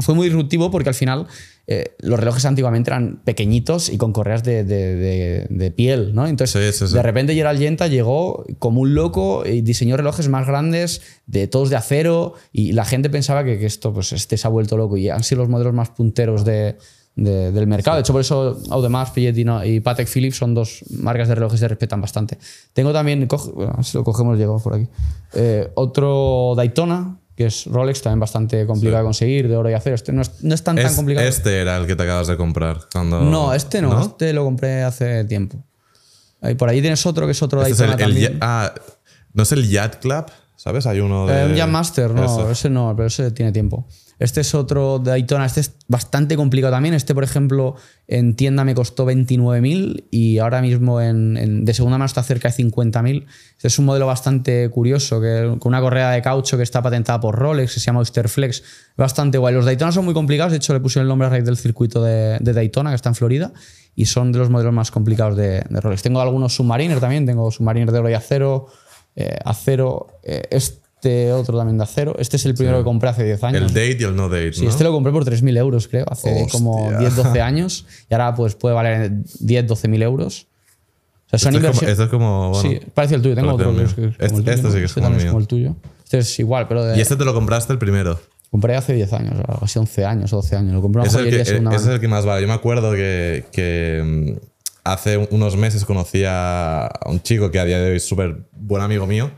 fue 0.00 0.14
muy 0.14 0.26
disruptivo 0.26 0.70
porque 0.70 0.88
al 0.88 0.94
final 0.94 1.26
eh, 1.66 1.94
los 2.00 2.18
relojes 2.18 2.44
antiguamente 2.44 2.90
eran 2.90 3.22
pequeñitos 3.24 3.88
y 3.90 3.96
con 3.96 4.12
correas 4.12 4.42
de, 4.42 4.64
de- 4.64 4.96
de- 4.96 5.46
de 5.48 5.70
piel, 5.70 6.12
¿no? 6.14 6.26
Entonces, 6.26 6.74
Sí, 6.74 6.78
sí, 6.80 6.88
sí. 6.88 6.94
de 6.94 7.02
repente 7.02 7.34
Gerald 7.34 7.60
Yenta 7.60 7.86
llegó 7.86 8.44
como 8.58 8.80
un 8.80 8.94
loco 8.94 9.44
y 9.46 9.60
diseñó 9.60 9.96
relojes 9.96 10.28
más 10.28 10.46
grandes, 10.46 11.02
de 11.26 11.46
todos 11.46 11.70
de 11.70 11.76
acero, 11.76 12.34
y 12.52 12.72
la 12.72 12.84
gente 12.84 13.08
pensaba 13.08 13.44
que, 13.44 13.58
que 13.60 13.66
esto, 13.66 13.92
pues, 13.94 14.12
este 14.12 14.36
se 14.36 14.46
ha 14.48 14.50
vuelto 14.50 14.76
loco. 14.76 14.96
Y 14.96 15.10
han 15.10 15.22
sido 15.22 15.42
los 15.42 15.48
modelos 15.48 15.72
más 15.72 15.90
punteros 15.90 16.44
de- 16.44 16.76
de- 17.22 17.52
del 17.52 17.66
mercado. 17.66 17.96
De 17.96 18.00
hecho, 18.00 18.12
por 18.12 18.20
eso 18.22 18.58
Audemars, 18.70 19.10
Piguet 19.10 19.36
y, 19.36 19.44
no- 19.44 19.64
y 19.64 19.80
Patek 19.80 20.08
Philippe 20.08 20.34
son 20.34 20.54
dos 20.54 20.82
marcas 20.98 21.28
de 21.28 21.34
relojes 21.34 21.58
que 21.60 21.64
se 21.64 21.68
respetan 21.68 22.00
bastante. 22.00 22.38
Tengo 22.72 22.92
también, 22.92 23.26
coge- 23.28 23.52
bueno, 23.52 23.82
si 23.82 23.96
lo 23.98 24.04
cogemos, 24.04 24.38
llegamos 24.38 24.62
por 24.62 24.74
aquí. 24.74 24.88
Eh, 25.34 25.70
otro 25.74 26.54
Daytona, 26.56 27.16
que 27.36 27.46
es 27.46 27.66
Rolex, 27.66 28.02
también 28.02 28.20
bastante 28.20 28.66
complicado 28.66 28.98
de 29.02 29.04
conseguir, 29.04 29.48
de 29.48 29.56
oro 29.56 29.70
y 29.70 29.74
acero. 29.74 29.94
Este 29.94 30.12
no 30.12 30.22
es, 30.22 30.42
no 30.42 30.54
es 30.54 30.62
tan, 30.64 30.76
tan 30.76 30.86
Es- 30.86 30.94
complicado. 30.96 31.26
este 31.26 31.60
era 31.60 31.76
el 31.76 31.86
que 31.86 31.94
te 31.96 32.02
acabas 32.02 32.26
de 32.26 32.36
comprar. 32.36 32.80
Cuando, 32.92 33.20
no, 33.22 33.52
este 33.54 33.80
no, 33.82 34.00
este 34.00 34.32
lo 34.32 34.44
compré 34.44 34.82
hace 34.82 35.24
tiempo. 35.24 35.58
Ahí, 36.42 36.54
por 36.54 36.68
ahí 36.70 36.80
tienes 36.80 37.04
otro 37.06 37.26
que 37.26 37.32
es 37.32 37.42
otro 37.42 37.60
Este 37.62 37.72
es 37.72 37.80
el, 37.80 37.86
Daytona 37.88 38.04
el 38.06 38.12
también. 38.14 38.32
ya- 38.32 38.38
ah, 38.40 38.74
no 39.34 39.42
es 39.42 39.52
el 39.52 39.68
Yacht 39.68 40.00
Club, 40.00 40.24
¿sabes? 40.56 40.86
Hay 40.86 41.00
uno 41.00 41.26
de. 41.26 41.42
Eh, 41.42 41.46
un 41.46 41.56
Jam 41.56 41.70
Master, 41.70 42.10
no, 42.12 42.24
Eso. 42.24 42.50
ese 42.50 42.70
no, 42.70 42.94
pero 42.96 43.08
ese 43.08 43.30
tiene 43.30 43.52
tiempo. 43.52 43.86
Este 44.20 44.42
es 44.42 44.54
otro 44.54 44.98
Daytona, 44.98 45.46
este 45.46 45.60
es 45.60 45.72
bastante 45.88 46.36
complicado 46.36 46.74
también. 46.74 46.94
Este, 46.94 47.14
por 47.14 47.24
ejemplo, 47.24 47.76
en 48.06 48.36
tienda 48.36 48.64
me 48.64 48.74
costó 48.74 49.06
29.000 49.06 50.04
y 50.10 50.38
ahora 50.38 50.60
mismo 50.60 51.00
en, 51.00 51.64
de 51.64 51.74
segunda 51.74 51.96
mano 51.96 52.04
está 52.04 52.22
cerca 52.22 52.50
de 52.50 52.54
50.000. 52.54 53.26
Este 53.56 53.68
es 53.68 53.78
un 53.78 53.86
modelo 53.86 54.06
bastante 54.06 54.68
curioso, 54.68 55.22
que, 55.22 55.56
con 55.58 55.70
una 55.70 55.80
correa 55.80 56.10
de 56.10 56.20
caucho 56.20 56.58
que 56.58 56.62
está 56.62 56.82
patentada 56.82 57.18
por 57.18 57.34
Rolex, 57.34 57.72
que 57.72 57.80
se 57.80 57.86
llama 57.86 58.00
Oyster 58.00 58.28
Flex. 58.28 58.62
Bastante 58.94 59.38
guay. 59.38 59.54
Los 59.54 59.64
Daytona 59.64 59.90
son 59.90 60.04
muy 60.04 60.12
complicados, 60.12 60.52
de 60.52 60.58
hecho 60.58 60.74
le 60.74 60.80
puse 60.80 61.00
el 61.00 61.08
nombre 61.08 61.26
a 61.26 61.30
raíz 61.30 61.46
del 61.46 61.56
circuito 61.56 62.04
de, 62.04 62.38
Daytona, 62.40 62.90
que 62.90 62.96
está 62.96 63.08
en 63.08 63.14
Florida, 63.14 63.54
y 63.96 64.04
son 64.04 64.32
de 64.32 64.38
los 64.38 64.50
modelos 64.50 64.74
más 64.74 64.90
complicados 64.90 65.34
de, 65.34 65.62
Rolex. 65.62 66.02
Tengo 66.02 66.20
algunos 66.20 66.54
Submariner 66.54 67.00
también, 67.00 67.24
tengo 67.24 67.50
Submariner 67.50 67.90
de 67.90 67.98
oro 67.98 68.10
y 68.10 68.12
acero, 68.12 68.66
eh, 69.16 69.38
acero, 69.46 70.08
eh, 70.22 70.42
este 71.02 71.32
otro 71.32 71.56
también 71.56 71.78
de 71.78 71.84
acero. 71.84 72.14
Este 72.18 72.36
es 72.36 72.44
el 72.44 72.54
primero 72.54 72.76
que 72.78 72.84
compré 72.84 73.08
hace 73.08 73.24
10 73.24 73.42
años. 73.44 73.62
El 73.62 73.68
date 73.68 73.96
y 74.00 74.04
el 74.04 74.14
no 74.14 74.28
date. 74.28 74.52
Sí, 74.52 74.64
¿no? 74.64 74.70
este 74.70 74.84
lo 74.84 74.92
compré 74.92 75.12
por 75.12 75.24
3.000 75.24 75.56
euros, 75.56 75.88
creo, 75.88 76.04
hace 76.10 76.30
Hostia. 76.30 76.46
como 76.52 76.90
10, 76.98 77.16
12 77.16 77.40
años. 77.40 77.86
Y 78.10 78.14
ahora 78.14 78.34
pues 78.34 78.54
puede 78.54 78.74
valer 78.74 79.10
10, 79.40 79.66
12.000 79.66 80.02
euros. 80.02 80.46
O 81.26 81.30
sea, 81.30 81.38
son 81.38 81.54
Este 81.54 81.68
es, 81.70 81.78
como, 81.78 81.90
este 81.90 82.02
es 82.04 82.08
como. 82.10 82.50
bueno, 82.50 82.68
sí, 82.70 82.80
parece 82.92 83.14
el 83.14 83.22
tuyo. 83.22 83.34
Tengo 83.34 83.54
otro 83.54 83.74
que 83.74 83.82
es, 83.84 83.96
mío. 83.96 84.12
que 84.18 84.24
es 84.26 84.32
como 84.32 84.40
Este- 84.40 84.52
el 84.52 84.60
tuyo, 84.60 84.68
este 84.68 84.68
sí 84.72 84.78
que 84.78 84.84
es 84.84 84.92
como 84.94 85.08
el 85.16 85.26
como 85.26 85.38
el 85.38 85.46
tuyo. 85.46 85.76
Este 86.04 86.18
es 86.18 86.38
igual, 86.38 86.68
pero 86.68 86.84
de- 86.84 86.98
Y 86.98 87.00
este 87.00 87.16
te 87.16 87.24
lo 87.24 87.32
compraste 87.32 87.72
el 87.72 87.78
primero. 87.78 88.20
compré 88.50 88.74
hace 88.76 88.92
10 88.94 89.12
años, 89.12 89.34
algo 89.48 89.60
así 89.64 89.78
11 89.78 90.04
años 90.04 90.32
o 90.32 90.36
12 90.36 90.56
años. 90.56 90.74
Lo 90.74 90.82
compré 90.82 91.00
una 91.02 91.08
Es 91.08 91.14
el, 91.14 91.30
que, 91.30 91.36
de 91.38 91.44
segunda 91.46 91.74
ese 91.76 91.84
es 91.86 91.94
el 91.94 92.00
que 92.00 92.08
más 92.08 92.26
vale. 92.26 92.42
Yo 92.42 92.48
me 92.48 92.54
acuerdo 92.54 92.92
que, 92.92 93.44
que, 93.52 94.36
mm, 94.36 94.46
hace 94.84 95.16
unos 95.30 95.56
meses 95.56 95.84
conocí 95.84 96.24
a 96.26 96.86
a 96.86 97.08
un 97.10 97.22
chico 97.22 97.50
que 97.50 97.58
a 97.60 97.64
día 97.64 97.78
de 97.78 97.90
hoy 97.92 97.96
es 97.98 98.04
súper 98.08 98.48
buen 98.52 98.82
amigo 98.82 99.06
mío, 99.06 99.30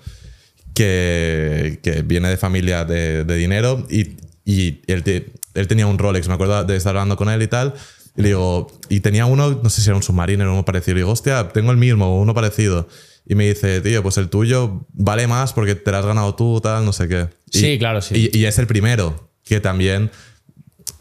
que, 0.75 1.81
que 1.83 2.03
viene 2.03 2.29
de 2.29 2.37
familia 2.37 2.85
de, 2.85 3.25
de 3.25 3.37
dinero 3.37 3.87
y, 3.91 4.17
y 4.45 4.81
él, 4.87 5.03
te- 5.03 5.33
él 5.55 5.69
tenía 5.69 5.87
un 5.87 5.99
Rolex. 5.99 6.29
Me 6.29 6.35
acuerdo 6.35 6.65
de 6.65 6.77
estar 6.77 6.91
hablando 6.97 7.17
con 7.17 7.29
él 7.29 7.43
y 7.43 7.49
tal. 7.49 7.75
Y 8.17 8.23
le 8.23 8.29
digo, 8.29 8.71
y 8.89 9.01
tenía 9.01 9.27
uno, 9.27 9.61
no 9.63 9.71
sé 9.71 9.81
si 9.81 9.89
era 9.89 9.97
un 9.97 10.03
submarino 10.03 10.45
o 10.49 10.53
uno 10.53 10.65
parecido. 10.65 10.95
Le 10.95 11.01
digo, 11.01 11.13
hostia, 11.13 11.49
tengo 11.49 11.71
el 11.71 11.79
mismo 11.79 12.07
o 12.07 12.21
uno 12.21 12.35
parecido. 12.35 12.89
Y 13.27 13.35
me 13.35 13.47
dice, 13.49 13.81
tío, 13.81 14.03
pues 14.03 14.19
el 14.19 14.29
tuyo 14.29 14.85
vale 14.93 15.27
más 15.27 15.53
porque 15.53 15.75
te 15.77 15.91
lo 15.91 15.97
has 15.99 16.05
ganado 16.07 16.35
tú, 16.35 16.61
tal, 16.61 16.85
no 16.85 16.93
sé 16.93 17.09
qué. 17.09 17.29
Y- 17.53 17.59
Sí, 17.59 17.79
claro, 17.79 18.01
sí. 18.03 18.31
Y, 18.33 18.39
y 18.39 18.45
es 18.47 18.59
el 18.59 18.67
primero, 18.67 19.31
que 19.45 19.61
también, 19.61 20.11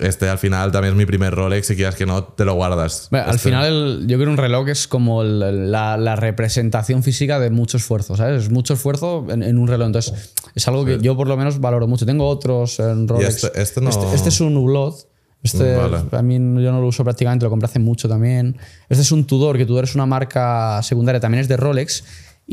este 0.02 0.28
al 0.30 0.38
final 0.38 0.72
también 0.72 0.94
es 0.94 0.98
mi 0.98 1.06
primer 1.06 1.34
Rolex, 1.34 1.68
si 1.68 1.76
quieras 1.76 1.96
que 1.96 2.06
no, 2.06 2.24
te 2.24 2.44
lo 2.46 2.54
guardas. 2.56 3.08
Bueno, 3.12 3.28
Al 3.28 3.36
Este- 3.36 3.50
final, 3.50 3.66
el- 3.66 4.00
yo 4.08 4.18
creo 4.18 4.28
que 4.28 4.32
un 4.32 4.38
reloj 4.38 4.68
es 4.70 4.88
como 4.88 5.22
el- 5.22 5.72
la, 5.72 5.98
la 5.98 6.16
representación 6.16 7.04
física 7.04 7.40
de 7.40 7.50
mucho 7.50 7.78
esfuerzo, 7.78 8.16
¿sabes? 8.16 8.44
Es 8.46 8.50
mucho 8.52 8.74
esfuerzo 8.74 9.26
en, 9.30 9.44
en 9.44 9.58
un 9.58 9.68
reloj. 9.68 9.88
Entonces, 9.88 10.34
es 10.56 10.68
algo 10.68 10.84
que 10.86 11.00
yo 11.02 11.16
por 11.16 11.28
lo 11.28 11.38
menos 11.38 11.60
valoro 11.60 11.88
mucho. 11.88 12.06
Tengo 12.06 12.28
otros 12.28 12.80
en 12.80 13.08
Rolex. 13.08 13.44
este- 13.44 13.62
este 13.62 13.82
no- 13.82 13.90
este, 13.90 14.14
este 14.16 14.30
es 14.30 14.42
un 14.42 14.58
Hublot. 14.58 15.08
Este, 15.44 15.76
Vale. 15.76 15.98
a 16.12 16.22
mí 16.22 16.36
yo 16.36 16.72
no 16.72 16.82
lo 16.82 16.86
uso 16.88 17.04
prácticamente, 17.04 17.46
lo 17.46 17.50
compré 17.50 17.66
hace 17.66 17.80
mucho 17.80 18.08
también. 18.08 18.58
Este 18.90 19.02
es 19.02 19.12
un 19.12 19.26
Tudor, 19.26 19.58
que 19.58 19.66
Tudor 19.66 19.86
es 19.86 19.96
una 19.96 20.06
marca 20.06 20.80
secundaria, 20.84 21.20
también 21.20 21.42
es 21.42 21.48
de 21.48 21.58
Rolex. 21.58 22.04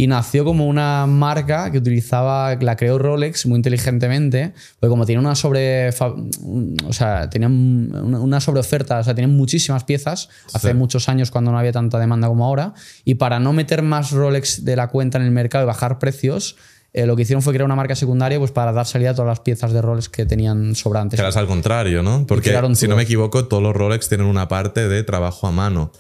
Y 0.01 0.07
nació 0.07 0.45
como 0.45 0.69
una 0.69 1.07
marca 1.09 1.73
que 1.73 1.79
utilizaba, 1.79 2.55
la 2.55 2.77
creó 2.77 3.01
Rolex 3.01 3.47
muy 3.47 3.57
inteligentemente, 3.57 4.53
porque 4.79 4.91
como 4.91 5.05
tenía 5.05 5.19
una 5.19 5.35
sobre. 5.35 5.89
O 5.89 6.93
sea, 6.93 7.29
tenían 7.29 7.53
una, 7.93 8.41
sobreoferta, 8.41 9.01
o 9.01 9.03
sea, 9.03 9.17
tenían 9.17 9.37
muchísimas 9.37 9.83
piezas 9.83 10.29
hace 10.55 10.69
Sí. 10.69 10.75
muchos 10.75 11.09
años 11.09 11.33
cuando 11.33 11.51
no 11.51 11.59
había 11.59 11.73
tanta 11.73 11.99
demanda 11.99 12.29
como 12.29 12.45
ahora. 12.47 12.75
Y 13.05 13.17
para 13.17 13.41
no 13.41 13.53
meter 13.53 13.83
más 13.83 14.13
Rolex 14.13 14.65
de 14.65 14.77
la 14.77 14.87
cuenta 14.87 15.19
en 15.19 15.25
el 15.25 15.33
mercado 15.33 15.65
y 15.65 15.67
bajar 15.67 15.99
precios, 15.99 16.55
eh, 16.93 17.05
lo 17.05 17.17
que 17.17 17.23
hicieron 17.23 17.43
fue 17.43 17.53
crear 17.53 17.65
una 17.65 17.75
marca 17.75 17.97
secundaria 17.97 18.39
pues, 18.39 18.53
para 18.53 18.71
dar 18.71 18.87
salida 18.87 19.11
a 19.11 19.15
todas 19.15 19.29
las 19.29 19.41
piezas 19.41 19.73
de 19.73 19.83
Rolex 19.83 20.09
que 20.09 20.25
tenían 20.27 20.77
sobrantes. 20.77 21.19
Eras 21.19 21.37
al 21.37 21.49
contrario, 21.49 22.05
¿no? 22.05 22.25
Porque 22.25 22.57
si 22.75 22.87
no 22.87 22.95
me 22.95 23.03
equivoco, 23.03 23.47
todos 23.47 23.65
los 23.65 23.75
Rolex 23.75 24.09
tienen 24.09 24.29
una 24.29 24.47
parte 24.47 24.89
de 24.89 25.03
trabajo 25.03 25.49
a 25.49 25.51
mano. 25.51 25.91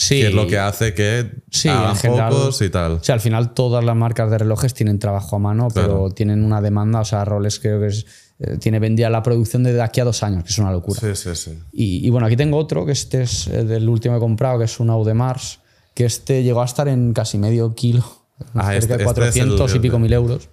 Sí. 0.00 0.20
Que 0.20 0.28
es 0.28 0.34
lo 0.34 0.46
que 0.46 0.58
hace 0.60 0.94
que 0.94 1.42
Sí, 1.50 1.68
hagan 1.68 1.90
en 1.90 1.96
general. 1.96 2.30
pocos 2.32 2.62
y 2.62 2.70
tal. 2.70 2.92
O 2.92 3.02
sea, 3.02 3.16
al 3.16 3.20
final 3.20 3.52
todas 3.52 3.84
las 3.84 3.96
marcas 3.96 4.30
de 4.30 4.38
relojes 4.38 4.72
tienen 4.72 5.00
trabajo 5.00 5.34
a 5.34 5.38
mano, 5.40 5.66
pero 5.74 5.86
Claro. 5.88 6.10
tienen 6.10 6.44
una 6.44 6.60
demanda. 6.60 7.00
O 7.00 7.04
sea, 7.04 7.24
Rolex 7.24 7.58
creo 7.58 7.80
que 7.80 7.88
es, 7.88 8.06
eh, 8.38 8.58
tiene 8.60 8.78
vendida 8.78 9.10
la 9.10 9.24
producción 9.24 9.64
de 9.64 9.82
aquí 9.82 10.00
a 10.00 10.04
dos 10.04 10.22
años, 10.22 10.44
que 10.44 10.50
es 10.50 10.58
una 10.58 10.70
locura. 10.70 11.00
Sí, 11.00 11.16
sí, 11.16 11.34
sí. 11.34 11.58
Y, 11.72 12.06
y 12.06 12.10
bueno, 12.10 12.28
aquí 12.28 12.36
tengo 12.36 12.58
otro, 12.58 12.86
que 12.86 12.92
este 12.92 13.22
es 13.22 13.48
eh, 13.48 13.64
del 13.64 13.88
último 13.88 14.14
que 14.14 14.18
he 14.18 14.20
comprado, 14.20 14.58
que 14.60 14.66
es 14.66 14.78
un 14.78 14.88
Audemars, 14.90 15.58
que 15.94 16.04
este 16.04 16.44
llegó 16.44 16.62
a 16.62 16.66
estar 16.66 16.86
en 16.86 17.12
casi 17.12 17.36
medio 17.38 17.74
kilo. 17.74 18.04
Ah, 18.54 18.66
cerca 18.70 18.76
este- 18.78 18.86
de 18.86 18.92
este 18.94 19.02
es 19.02 19.04
400 19.04 19.70
el- 19.72 19.76
y 19.78 19.80
pico 19.80 19.98
mil 19.98 20.12
euros. 20.12 20.48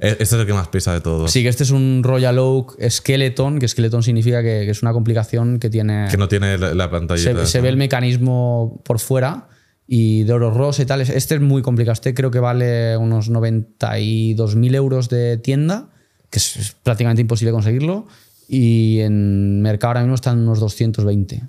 E- 0.00 0.10
Este 0.10 0.22
es 0.24 0.32
el 0.32 0.46
que 0.46 0.52
más 0.52 0.68
pesa 0.68 0.92
de 0.92 1.00
todos. 1.00 1.30
Sí, 1.30 1.42
que 1.42 1.48
este 1.48 1.64
es 1.64 1.70
un 1.70 2.02
Royal 2.04 2.38
Oak 2.38 2.76
Skeleton, 2.88 3.58
que 3.58 3.66
Skeleton 3.68 4.02
significa 4.02 4.42
que, 4.42 4.62
que 4.64 4.70
es 4.70 4.82
una 4.82 4.92
complicación 4.92 5.58
que 5.58 5.70
tiene... 5.70 6.06
Que 6.10 6.16
no 6.16 6.28
tiene 6.28 6.56
la, 6.58 6.74
la 6.74 6.90
pantallita. 6.90 7.44
se, 7.44 7.52
se 7.52 7.60
ve 7.60 7.68
el 7.68 7.76
mecanismo 7.76 8.80
por 8.84 8.98
fuera 9.00 9.48
y 9.86 10.24
de 10.24 10.32
oro 10.32 10.50
rosa 10.52 10.82
y 10.82 10.86
tal. 10.86 11.00
Este 11.00 11.34
es 11.34 11.40
muy 11.40 11.62
complicado. 11.62 11.94
Este 11.94 12.14
creo 12.14 12.30
que 12.30 12.38
vale 12.40 12.96
unos 12.96 13.30
92.000 13.30 14.74
euros 14.74 15.08
de 15.08 15.36
tienda, 15.38 15.88
que 16.30 16.38
es, 16.38 16.56
es 16.56 16.72
prácticamente 16.82 17.22
imposible 17.22 17.52
conseguirlo. 17.52 18.06
Y 18.48 19.00
en 19.00 19.60
mercado 19.62 19.88
ahora 19.88 20.00
mismo 20.02 20.14
están 20.14 20.38
unos 20.40 20.60
220. 20.60 21.42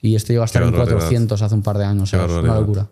Y 0.00 0.16
este 0.16 0.32
llegó 0.32 0.42
a 0.42 0.46
estar 0.46 0.62
en 0.62 0.70
barbaridad. 0.72 0.96
400 0.98 1.42
hace 1.42 1.54
un 1.54 1.62
par 1.62 1.78
de 1.78 1.84
años. 1.84 2.12
Es 2.12 2.20
una 2.20 2.54
locura. 2.58 2.88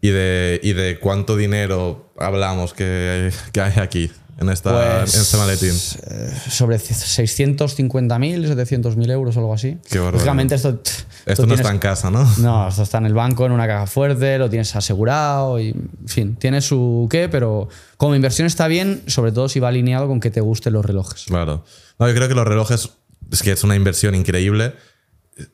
¿Y 0.00 0.08
de, 0.10 0.60
¿Y 0.62 0.72
de 0.74 0.98
cuánto 1.00 1.36
dinero 1.36 2.12
hablamos 2.16 2.72
que, 2.72 3.30
que 3.52 3.60
hay 3.60 3.78
aquí? 3.80 4.10
En, 4.38 4.48
esta, 4.50 5.00
Pues, 5.00 5.14
en 5.14 5.20
este 5.20 5.36
maletín? 5.36 5.74
eh, 6.10 6.32
sobre 6.50 6.78
650.000, 6.78 8.46
700.000 8.46 9.10
euros 9.10 9.36
o 9.36 9.40
algo 9.40 9.54
así. 9.54 9.78
Qué. 9.90 9.98
Lógicamente 9.98 10.54
esto... 10.54 10.68
Esto 10.70 10.92
esto 11.26 11.42
no 11.42 11.48
tienes- 11.48 11.60
está 11.60 11.72
en 11.72 11.78
casa, 11.78 12.10
¿no? 12.10 12.24
No, 12.38 12.68
esto 12.68 12.82
está 12.82 12.98
en 12.98 13.06
el 13.06 13.14
banco, 13.14 13.44
en 13.44 13.52
una 13.52 13.66
caja 13.66 13.86
fuerte, 13.86 14.38
lo 14.38 14.48
tienes 14.48 14.74
asegurado 14.74 15.60
y, 15.60 15.68
en 15.70 15.90
fin, 16.06 16.36
tiene 16.36 16.60
su 16.62 17.06
qué, 17.10 17.28
pero 17.28 17.68
como 17.96 18.14
inversión 18.14 18.46
está 18.46 18.66
bien, 18.68 19.02
sobre 19.08 19.32
todo 19.32 19.48
si 19.48 19.60
va 19.60 19.68
alineado 19.68 20.06
con 20.08 20.20
que 20.20 20.30
te 20.30 20.40
gusten 20.40 20.72
los 20.72 20.84
relojes. 20.84 21.24
Claro. 21.26 21.64
No, 21.98 22.08
yo 22.08 22.14
creo 22.14 22.28
que 22.28 22.34
los 22.34 22.46
relojes 22.46 22.90
es 23.30 23.42
que 23.42 23.52
es 23.52 23.62
una 23.64 23.76
inversión 23.76 24.14
increíble 24.14 24.74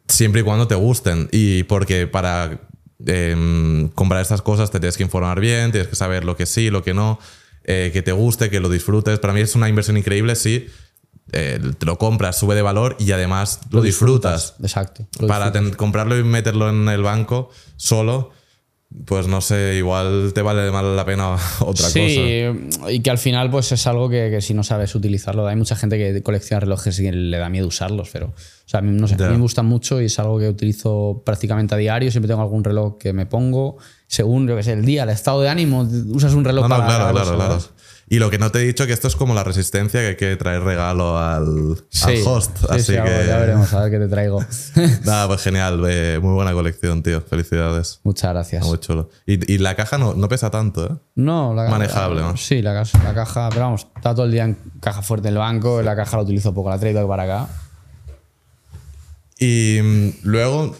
siempre 0.07 0.43
y 0.43 0.45
cuando 0.45 0.69
te 0.69 0.75
gusten. 0.77 1.29
Y 1.33 1.65
porque 1.65 2.07
para 2.07 2.61
em, 3.05 3.89
comprar 3.89 4.23
estas 4.23 4.43
cosas 4.43 4.71
te 4.71 4.79
tienes 4.79 4.97
que 4.97 5.03
informar 5.03 5.41
bien, 5.41 5.73
tienes 5.73 5.89
que 5.89 5.97
saber 5.97 6.25
lo 6.25 6.37
que 6.37 6.47
sí, 6.47 6.71
lo 6.71 6.83
que 6.85 6.95
no, 6.95 7.19
eh, 7.65 7.91
que 7.93 8.03
te 8.03 8.13
guste, 8.13 8.51
que 8.51 8.61
lo 8.61 8.69
disfrutes. 8.69 9.19
Para 9.19 9.33
mí 9.33 9.41
es 9.41 9.55
una 9.55 9.69
inversión 9.69 9.97
increíble 9.97 10.37
si 10.37 10.67
eh, 11.33 11.59
te 11.79 11.87
lo 11.87 11.97
compras, 11.99 12.39
sube 12.39 12.55
de 12.55 12.63
valor 12.63 12.97
y 12.99 13.11
además 13.13 13.61
lo, 13.71 13.81
disfrutas. 13.83 14.55
Exacto. 14.63 15.07
lo 15.21 15.27
Para 15.27 15.47
disfrutas. 15.47 15.71
ten- 15.71 15.77
comprarlo 15.77 16.19
y 16.19 16.25
meterlo 16.25 16.69
en 16.69 16.89
el 16.89 17.03
banco 17.03 17.51
solo, 17.77 18.31
pues 19.07 19.27
no 19.27 19.41
sé, 19.41 19.75
igual 19.77 20.33
te 20.35 20.43
vale 20.43 20.71
más 20.71 20.85
la 20.85 21.05
pena 21.05 21.37
otra 21.61 21.89
sí, 21.89 22.45
cosa. 22.79 22.91
y 22.93 23.01
que 23.01 23.11
al 23.11 23.19
final 23.19 23.51
pues 23.51 23.73
es 23.73 23.87
algo 23.87 24.09
que, 24.09 24.31
que 24.31 24.41
si 24.41 24.55
no 24.55 24.63
sabes 24.63 24.95
utilizarlo, 24.95 25.47
hay 25.47 25.57
mucha 25.57 25.75
gente 25.77 25.99
que 25.99 26.23
colecciona 26.23 26.61
relojes 26.61 26.99
y 27.01 27.11
le 27.11 27.37
da 27.39 27.49
miedo 27.49 27.67
usarlos, 27.67 28.09
pero 28.13 28.27
o 28.29 28.67
sea, 28.69 28.79
a 28.79 28.83
mí, 28.83 28.93
no 28.99 29.09
sé, 29.09 29.15
a 29.15 29.19
Ya. 29.19 29.29
mí 29.29 29.35
me 29.35 29.43
gustan 29.43 29.67
mucho 29.67 30.01
y 30.01 30.07
es 30.07 30.19
algo 30.19 30.39
que 30.39 30.49
utilizo 30.49 31.23
prácticamente 31.27 31.75
a 31.75 31.79
diario, 31.79 32.11
siempre 32.11 32.29
tengo 32.29 32.41
algún 32.43 32.63
reloj 32.65 32.97
que 32.99 33.13
me 33.13 33.27
pongo, 33.27 33.77
según 34.07 34.47
yo 34.49 34.57
que 34.57 34.63
sé, 34.63 34.73
el 34.73 34.85
día, 34.85 35.03
el 35.03 35.11
estado 35.11 35.41
de 35.43 35.49
ánimo, 35.49 35.87
usas 36.13 36.33
un 36.35 36.45
reloj 36.45 36.69
No, 36.69 36.69
no, 36.69 36.77
para 36.77 36.87
claro, 36.97 37.13
claro, 37.13 37.37
claro. 37.37 37.59
Y 38.09 38.19
lo 38.19 38.31
que 38.31 38.39
no 38.39 38.51
te 38.53 38.59
he 38.61 38.63
dicho 38.67 38.87
que 38.87 38.93
esto 38.93 39.09
es 39.09 39.17
como 39.17 39.35
la 39.35 39.43
resistencia 39.45 40.01
que 40.01 40.07
hay 40.09 40.17
que 40.17 40.37
traer 40.37 40.63
regalo 40.63 41.19
al, 41.19 41.77
Sí, 41.89 42.11
al 42.11 42.23
host. 42.27 42.59
sí, 42.59 42.67
así 42.69 42.83
sí, 42.85 42.93
que. 42.93 42.97
ya 42.99 43.39
veremos, 43.39 43.73
a 43.73 43.81
ver 43.83 43.91
qué 43.93 43.99
te 43.99 44.09
traigo. 44.09 44.45
Nada, 45.05 45.27
pues 45.27 45.41
genial. 45.43 45.83
eh, 45.89 46.19
muy 46.23 46.35
buena 46.35 46.53
colección, 46.53 47.03
tío. 47.03 47.23
Felicidades. 47.23 48.01
Muchas 48.05 48.33
gracias. 48.33 48.65
Muy 48.67 48.79
chulo. 48.79 49.09
Y, 49.27 49.53
y 49.53 49.59
la 49.59 49.75
caja 49.75 49.97
no, 49.97 50.13
no 50.15 50.29
pesa 50.29 50.51
tanto, 50.51 50.87
¿eh? 50.87 50.97
No, 51.15 51.55
la 51.55 51.69
Manejable, 51.71 52.21
¿no? 52.21 52.37
Sí, 52.37 52.61
la, 52.61 52.75
caja- 52.75 53.03
la 53.03 53.15
caja, 53.15 53.49
pero 53.49 53.63
vamos, 53.63 53.87
está 53.97 54.15
todo 54.15 54.27
el 54.27 54.33
día 54.33 54.45
en 54.45 54.59
caja 54.81 55.01
fuerte 55.01 55.29
en 55.29 55.35
el 55.35 55.39
banco, 55.39 55.81
la 55.83 55.97
caja 55.97 56.19
la 56.19 56.25
utilizo 56.25 56.53
poco, 56.53 56.69
la 56.69 56.77
he 56.77 56.79
traído 56.81 57.09
para 57.09 57.23
acá. 57.23 57.49
Y 59.39 59.81
mm, 59.83 60.09
luego, 60.25 60.77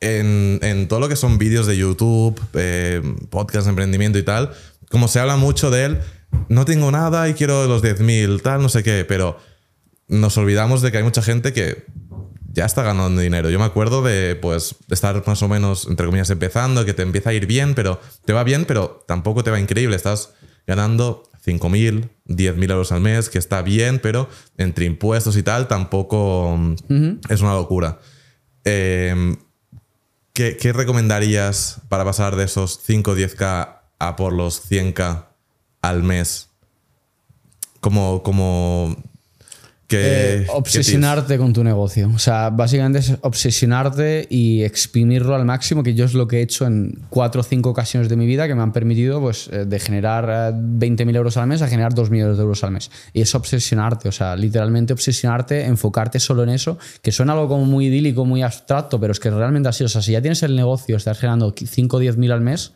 en, 0.00 0.58
en 0.62 0.88
todo 0.88 1.00
lo 1.00 1.08
que 1.08 1.16
son 1.16 1.38
vídeos 1.38 1.66
de 1.66 1.76
YouTube, 1.76 2.40
eh, 2.54 3.02
podcast 3.30 3.64
de 3.64 3.70
emprendimiento 3.70 4.18
y 4.18 4.22
tal, 4.22 4.52
como 4.90 5.08
se 5.08 5.20
habla 5.20 5.36
mucho 5.36 5.70
de 5.70 5.84
él, 5.86 6.00
no 6.48 6.64
tengo 6.64 6.90
nada 6.90 7.28
y 7.28 7.34
quiero 7.34 7.66
los 7.66 7.82
10.000, 7.82 8.42
tal, 8.42 8.62
no 8.62 8.68
sé 8.68 8.82
qué, 8.82 9.04
pero 9.06 9.38
nos 10.08 10.36
olvidamos 10.36 10.82
de 10.82 10.92
que 10.92 10.98
hay 10.98 11.04
mucha 11.04 11.22
gente 11.22 11.52
que 11.52 11.86
ya 12.52 12.64
está 12.64 12.82
ganando 12.82 13.20
dinero. 13.20 13.50
Yo 13.50 13.58
me 13.58 13.64
acuerdo 13.64 14.02
de 14.02 14.34
pues 14.36 14.76
estar 14.90 15.22
más 15.26 15.42
o 15.42 15.48
menos, 15.48 15.86
entre 15.88 16.06
comillas, 16.06 16.30
empezando, 16.30 16.84
que 16.84 16.94
te 16.94 17.02
empieza 17.02 17.30
a 17.30 17.34
ir 17.34 17.46
bien, 17.46 17.74
pero 17.74 18.00
te 18.24 18.32
va 18.32 18.44
bien, 18.44 18.64
pero 18.64 19.04
tampoco 19.06 19.44
te 19.44 19.50
va 19.50 19.60
increíble. 19.60 19.94
Estás 19.94 20.32
ganando 20.66 21.24
5.000, 21.44 22.08
10.000 22.26 22.70
euros 22.70 22.92
al 22.92 23.02
mes, 23.02 23.28
que 23.28 23.38
está 23.38 23.60
bien, 23.62 23.98
pero 23.98 24.28
entre 24.56 24.86
impuestos 24.86 25.36
y 25.36 25.42
tal 25.42 25.68
tampoco 25.68 26.56
mm, 26.88 27.18
es 27.28 27.40
una 27.42 27.54
locura. 27.54 28.00
Eh, 28.64 29.36
¿qué, 30.32 30.56
qué 30.56 30.72
recomendarías 30.72 31.82
para 31.88 32.04
pasar 32.04 32.36
de 32.36 32.44
esos 32.44 32.80
5 32.84 33.10
o 33.10 33.16
10k 33.16 33.80
a 33.98 34.16
por 34.16 34.32
los 34.32 34.70
100k 34.70 35.26
al 35.88 36.02
mes? 36.02 36.48
Como, 37.80 38.22
como 38.22 38.96
que, 39.86 40.40
Eh, 40.40 40.44
¿qué 40.46 40.50
obsesionarte 40.50 41.38
con 41.38 41.52
tu 41.52 41.62
negocio. 41.62 42.10
O 42.12 42.18
sea, 42.18 42.50
básicamente 42.50 42.98
es 42.98 43.12
obsesionarte 43.20 44.26
y 44.28 44.62
exprimirlo 44.62 45.34
al 45.36 45.44
máximo, 45.44 45.84
que 45.84 45.94
yo 45.94 46.04
es 46.04 46.14
lo 46.14 46.26
que 46.26 46.38
he 46.38 46.42
hecho 46.42 46.66
en 46.66 47.02
cuatro 47.08 47.42
o 47.42 47.44
cinco 47.44 47.70
ocasiones 47.70 48.08
de 48.08 48.16
mi 48.16 48.26
vida 48.26 48.48
que 48.48 48.54
me 48.56 48.62
han 48.62 48.72
permitido 48.72 49.20
pues, 49.20 49.48
eh, 49.52 49.64
de 49.64 49.78
generar 49.78 50.24
eh, 50.28 50.56
20.000 50.56 51.16
euros 51.16 51.36
al 51.36 51.46
mes 51.46 51.62
a 51.62 51.68
generar 51.68 51.94
2 51.94 52.10
millones 52.10 52.36
de 52.36 52.42
euros 52.42 52.64
al 52.64 52.72
mes. 52.72 52.90
Y 53.12 53.20
es 53.20 53.32
obsesionarte, 53.34 54.08
o 54.08 54.12
sea, 54.12 54.34
literalmente 54.34 54.92
obsesionarte, 54.92 55.64
enfocarte 55.64 56.18
solo 56.18 56.42
en 56.42 56.48
eso, 56.48 56.78
que 57.00 57.12
suena 57.12 57.34
algo 57.34 57.48
como 57.48 57.64
muy 57.64 57.86
idílico, 57.86 58.24
muy 58.24 58.42
abstracto, 58.42 58.98
pero 58.98 59.12
es 59.12 59.20
que 59.20 59.30
realmente 59.30 59.68
así. 59.68 59.84
O 59.84 59.88
sea, 59.88 60.02
si 60.02 60.12
ya 60.12 60.20
tienes 60.20 60.42
el 60.42 60.56
negocio, 60.56 60.96
estás 60.96 61.18
generando 61.18 61.54
5 61.56 61.96
o 61.96 62.00
10 62.00 62.16
mil 62.16 62.32
al 62.32 62.40
mes, 62.40 62.72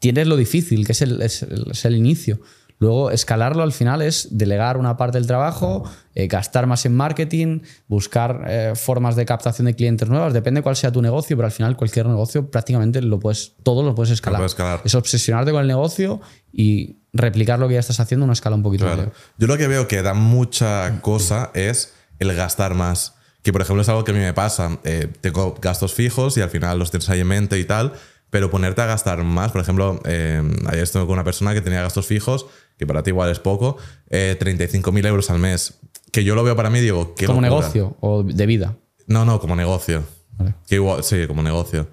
tienes 0.00 0.26
lo 0.26 0.36
difícil, 0.36 0.84
que 0.84 0.92
es 0.92 1.02
el, 1.02 1.22
es 1.22 1.42
el- 1.42 1.68
es 1.70 1.84
el 1.84 1.94
inicio. 1.94 2.40
Luego, 2.78 3.10
escalarlo 3.10 3.62
al 3.62 3.72
final 3.72 4.00
es 4.00 4.28
delegar 4.30 4.78
una 4.78 4.96
parte 4.96 5.18
del 5.18 5.26
trabajo, 5.26 5.84
eh, 6.14 6.28
gastar 6.28 6.66
más 6.66 6.86
en 6.86 6.96
marketing, 6.96 7.60
buscar 7.88 8.46
eh, 8.48 8.72
formas 8.74 9.16
de 9.16 9.26
captación 9.26 9.66
de 9.66 9.74
clientes 9.76 10.08
nuevas, 10.08 10.32
depende 10.32 10.62
cuál 10.62 10.76
sea 10.76 10.90
tu 10.90 11.02
negocio, 11.02 11.36
pero 11.36 11.44
al 11.44 11.52
final 11.52 11.76
cualquier 11.76 12.06
negocio 12.06 12.50
prácticamente 12.50 13.02
lo 13.02 13.20
puedes, 13.20 13.52
todo 13.62 13.82
lo 13.82 13.94
puedes 13.94 14.10
escalar. 14.12 14.38
puedes 14.40 14.52
escalar. 14.52 14.80
Es 14.82 14.94
obsesionarte 14.94 15.52
con 15.52 15.60
el 15.60 15.66
negocio 15.68 16.22
y 16.54 16.96
replicar 17.12 17.58
lo 17.58 17.68
que 17.68 17.74
ya 17.74 17.80
estás 17.80 18.00
haciendo 18.00 18.24
a 18.24 18.28
una 18.28 18.32
escala 18.32 18.56
un 18.56 18.62
poquito 18.62 18.84
Claro. 18.86 18.96
mayor. 19.02 19.12
Yo 19.36 19.46
lo 19.46 19.58
que 19.58 19.68
veo 19.68 19.86
que 19.86 20.00
da 20.00 20.14
mucha 20.14 21.00
cosa 21.02 21.50
es 21.52 21.92
el 22.18 22.34
gastar 22.34 22.72
más. 22.74 23.14
Que 23.42 23.52
por 23.52 23.60
ejemplo 23.62 23.82
es 23.82 23.88
algo 23.90 24.04
que 24.04 24.12
a 24.12 24.14
mí 24.14 24.20
me 24.20 24.32
pasa. 24.34 24.78
Eh, 24.84 25.08
tengo 25.20 25.54
gastos 25.60 25.92
fijos 25.94 26.36
y 26.36 26.40
al 26.42 26.50
final 26.50 26.78
los 26.78 26.90
tienes 26.90 27.08
ahí 27.10 27.20
en 27.20 27.26
mente 27.26 27.58
y 27.58 27.64
tal. 27.64 27.92
Pero 28.30 28.50
ponerte 28.50 28.80
a 28.80 28.86
gastar 28.86 29.22
más, 29.24 29.50
por 29.52 29.60
ejemplo, 29.60 30.00
eh, 30.04 30.40
ayer 30.68 30.84
estuve 30.84 31.02
con 31.04 31.12
una 31.14 31.24
persona 31.24 31.52
que 31.52 31.60
tenía 31.60 31.82
gastos 31.82 32.06
fijos, 32.06 32.46
que 32.78 32.86
para 32.86 33.02
ti 33.02 33.10
igual 33.10 33.30
es 33.30 33.40
poco, 33.40 33.76
eh, 34.08 34.36
35.000 34.40 35.06
euros 35.06 35.30
al 35.30 35.38
mes. 35.40 35.80
Que 36.12 36.22
yo 36.24 36.34
lo 36.34 36.42
veo 36.44 36.54
para 36.56 36.70
mí 36.70 36.80
digo, 36.80 37.14
¿qué 37.16 37.26
Como 37.26 37.40
locura. 37.40 37.60
negocio 37.60 37.96
o 38.00 38.22
de 38.22 38.46
vida. 38.46 38.76
No, 39.06 39.24
no, 39.24 39.40
como 39.40 39.56
negocio. 39.56 40.04
Vale. 40.38 40.54
Que 40.68 40.76
igual, 40.76 41.02
sí, 41.04 41.26
como 41.26 41.42
negocio. 41.42 41.88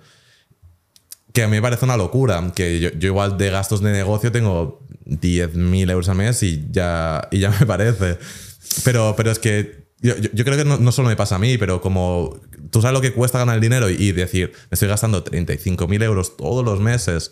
Que 1.33 1.43
a 1.43 1.47
mí 1.47 1.55
me 1.55 1.61
parece 1.61 1.85
una 1.85 1.97
locura. 1.97 2.51
Que 2.55 2.79
yo, 2.79 2.89
yo 2.91 3.07
igual 3.07 3.38
de 3.38 3.49
gastos 3.49 3.81
de 3.81 3.91
negocio 3.91 4.31
tengo 4.31 4.79
10.000 5.05 5.91
euros 5.91 6.09
al 6.09 6.17
mes 6.17 6.41
y 6.43 6.67
ya, 6.71 7.27
y 7.31 7.39
ya 7.39 7.49
me 7.59 7.65
parece. 7.65 8.17
Pero, 8.83 9.13
pero 9.17 9.31
es 9.31 9.39
que 9.39 9.86
yo, 10.02 10.16
yo- 10.18 10.30
yo 10.34 10.43
creo 10.45 10.58
que 10.58 10.66
no, 10.66 10.78
no 10.78 10.91
solo 10.91 11.10
me 11.10 11.16
pasa 11.16 11.36
a 11.36 11.39
mí, 11.39 11.58
pero 11.58 11.82
como 11.82 12.38
tú 12.72 12.82
sabes 12.82 12.93
lo 12.93 13.02
que 13.02 13.14
cuesta 13.14 13.39
ganar 13.39 13.56
el 13.56 13.62
dinero 13.62 13.89
y, 13.89 13.93
y 13.95 14.12
decir, 14.12 14.52
me 14.70 14.76
estoy 14.76 14.88
gastando 14.89 15.24
35.000 15.24 16.04
euros 16.04 16.38
todos 16.38 16.64
los 16.64 16.80
meses. 16.80 17.32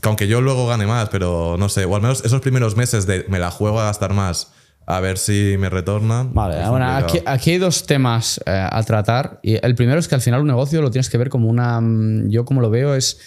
Que 0.00 0.08
aunque 0.08 0.26
yo 0.26 0.40
luego 0.40 0.66
gane 0.66 0.86
más, 0.86 1.10
pero 1.10 1.56
no 1.58 1.68
sé, 1.68 1.84
o 1.84 1.94
al 1.94 2.00
menos 2.02 2.24
esos 2.24 2.40
primeros 2.40 2.76
meses 2.76 3.06
de 3.06 3.26
me 3.28 3.38
la 3.38 3.50
juego 3.50 3.78
a 3.78 3.84
gastar 3.84 4.14
más, 4.14 4.50
a 4.86 5.00
ver 5.00 5.18
si 5.18 5.56
me 5.58 5.68
retorna. 5.68 6.26
Vale, 6.32 6.56
bueno, 6.70 6.86
aquí, 6.86 7.18
aquí 7.26 7.50
hay 7.52 7.58
dos 7.58 7.84
temas 7.86 8.40
eh, 8.46 8.50
a 8.70 8.82
tratar. 8.84 9.38
Y 9.42 9.64
el 9.64 9.74
primero 9.74 10.00
es 10.00 10.08
que 10.08 10.14
al 10.14 10.22
final 10.22 10.40
un 10.40 10.46
negocio 10.46 10.80
lo 10.80 10.90
tienes 10.90 11.10
que 11.10 11.18
ver 11.18 11.28
como 11.28 11.48
una. 11.48 11.78
mm, 11.80 12.30
Yo, 12.30 12.44
como 12.46 12.62
lo 12.62 12.70
veo, 12.70 12.94
es 12.94 13.18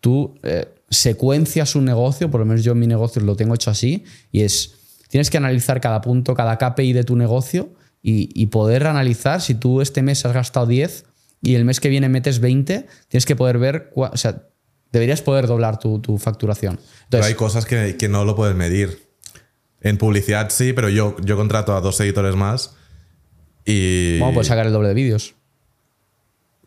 tú 0.00 0.34
eh, 0.42 0.66
secuencias 0.88 1.76
un 1.76 1.84
negocio, 1.84 2.30
por 2.30 2.40
lo 2.40 2.46
menos 2.46 2.64
yo 2.64 2.72
en 2.72 2.78
mi 2.78 2.86
negocio 2.86 3.20
lo 3.22 3.36
tengo 3.36 3.54
hecho 3.54 3.70
así, 3.70 4.04
y 4.32 4.42
es. 4.42 4.74
Tienes 5.08 5.30
que 5.30 5.36
analizar 5.36 5.80
cada 5.80 6.00
punto, 6.00 6.34
cada 6.34 6.56
KPI 6.58 6.92
de 6.94 7.04
tu 7.04 7.14
negocio 7.14 7.68
y, 8.04 8.28
y 8.40 8.46
poder 8.46 8.86
analizar 8.86 9.40
si 9.40 9.54
tú 9.56 9.80
este 9.80 10.02
mes 10.02 10.24
has 10.26 10.32
gastado 10.34 10.66
10 10.66 11.06
y 11.42 11.54
el 11.56 11.64
mes 11.64 11.80
que 11.80 11.88
viene 11.88 12.08
metes 12.08 12.38
20, 12.38 12.86
tienes 13.08 13.24
que 13.26 13.34
poder 13.34 13.58
ver. 13.58 13.90
cua- 13.94 14.10
O 14.12 14.16
sea, 14.16 14.42
deberías 14.92 15.22
poder 15.22 15.46
doblar 15.46 15.78
tu, 15.80 15.98
tu 16.00 16.18
facturación. 16.18 16.76
Pero 16.76 16.94
Entonces, 17.04 17.26
hay 17.28 17.34
cosas 17.34 17.64
que, 17.66 17.96
que 17.96 18.08
no 18.08 18.24
lo 18.24 18.36
puedes 18.36 18.54
medir. 18.54 19.08
En 19.80 19.96
publicidad 19.98 20.50
sí, 20.50 20.72
pero 20.72 20.88
yo, 20.88 21.16
yo 21.24 21.36
contrato 21.36 21.74
a 21.74 21.80
dos 21.80 21.98
editores 22.00 22.36
más 22.36 22.76
y... 23.64 24.18
¿cómo 24.20 24.34
puedes 24.34 24.48
sacar 24.48 24.66
el 24.66 24.72
doble 24.72 24.88
de 24.88 24.94
vídeos? 24.94 25.34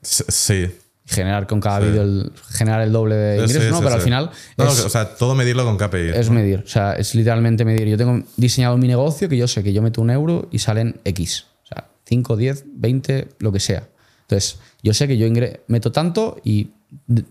Sí. 0.01 0.67
Generar 1.07 1.47
con 1.47 1.59
cada 1.59 1.79
Sí. 1.79 1.87
vídeo 1.87 2.01
el, 2.03 2.31
generar 2.51 2.81
el 2.81 2.91
doble 2.91 3.15
de 3.15 3.35
ingresos, 3.37 3.63
sí, 3.63 3.69
¿no? 3.71 3.77
sí, 3.77 3.83
Pero 3.83 3.95
al 3.95 4.01
final 4.01 4.29
No, 4.57 4.65
es, 4.71 4.79
o 4.81 4.89
sea, 4.89 5.15
todo 5.15 5.33
medirlo 5.35 5.63
con 5.65 5.77
KPI. 5.77 6.09
es 6.13 6.29
medir, 6.29 6.59
o 6.65 6.67
sea, 6.67 6.93
es 6.93 7.15
literalmente 7.15 7.63
medir. 7.65 7.87
Yo 7.87 7.97
tengo 7.97 8.21
diseñado 8.35 8.77
mi 8.77 8.87
negocio 8.87 9.27
que 9.29 9.37
yo 9.37 9.47
sé 9.47 9.63
que 9.63 9.73
yo 9.73 9.81
meto 9.81 10.01
un 10.01 10.09
euro 10.11 10.47
y 10.51 10.59
salen 10.59 10.99
X, 11.05 11.45
o 11.63 11.67
sea, 11.67 11.87
5, 12.05 12.35
10, 12.35 12.65
20, 12.75 13.29
lo 13.39 13.51
que 13.51 13.59
sea. 13.59 13.87
Entonces, 14.21 14.59
yo 14.83 14.93
sé 14.93 15.07
que 15.07 15.17
yo 15.17 15.25
ingre- 15.25 15.61
meto 15.67 15.91
tanto 15.93 16.39
y 16.43 16.71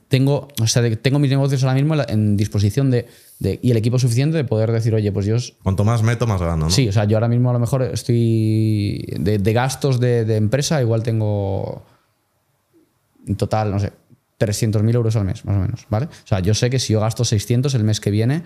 tengo, 0.08 0.48
o 0.60 0.66
sea, 0.66 0.82
tengo 0.98 1.18
mis 1.18 1.30
negocios 1.30 1.62
ahora 1.62 1.74
mismo 1.74 1.94
en, 2.08 2.36
disposición 2.36 2.90
de, 2.90 3.06
de- 3.38 3.58
y 3.62 3.70
el 3.70 3.76
equipo 3.76 3.98
suficiente 3.98 4.36
de 4.38 4.44
poder 4.44 4.72
decir, 4.72 4.94
oye, 4.94 5.12
pues 5.12 5.26
yo 5.26 5.36
Cuanto 5.62 5.84
más 5.84 6.02
meto, 6.02 6.26
más 6.26 6.40
gano, 6.40 6.56
¿no? 6.66 6.70
Sí, 6.70 6.88
o 6.88 6.92
sea, 6.92 7.04
yo 7.04 7.16
ahora 7.16 7.28
mismo 7.28 7.50
a 7.50 7.52
lo 7.52 7.58
mejor 7.58 7.82
estoy 7.82 9.04
de, 9.18 9.38
de 9.38 9.52
gastos 9.52 10.00
de, 10.00 10.24
de 10.24 10.36
empresa, 10.36 10.80
igual 10.80 11.02
tengo 11.02 11.84
en 13.26 13.36
total, 13.36 13.70
no 13.70 13.78
sé, 13.80 13.92
300.000 14.38 14.94
euros 14.94 15.16
al 15.16 15.24
mes, 15.24 15.44
más 15.44 15.56
o 15.56 15.60
menos, 15.60 15.86
¿vale? 15.88 16.06
O 16.06 16.26
sea, 16.26 16.40
yo 16.40 16.54
sé 16.54 16.70
que 16.70 16.78
si 16.78 16.92
yo 16.92 17.00
gasto 17.00 17.24
600 17.24 17.74
el 17.74 17.84
mes 17.84 18.00
que 18.00 18.10
viene, 18.10 18.42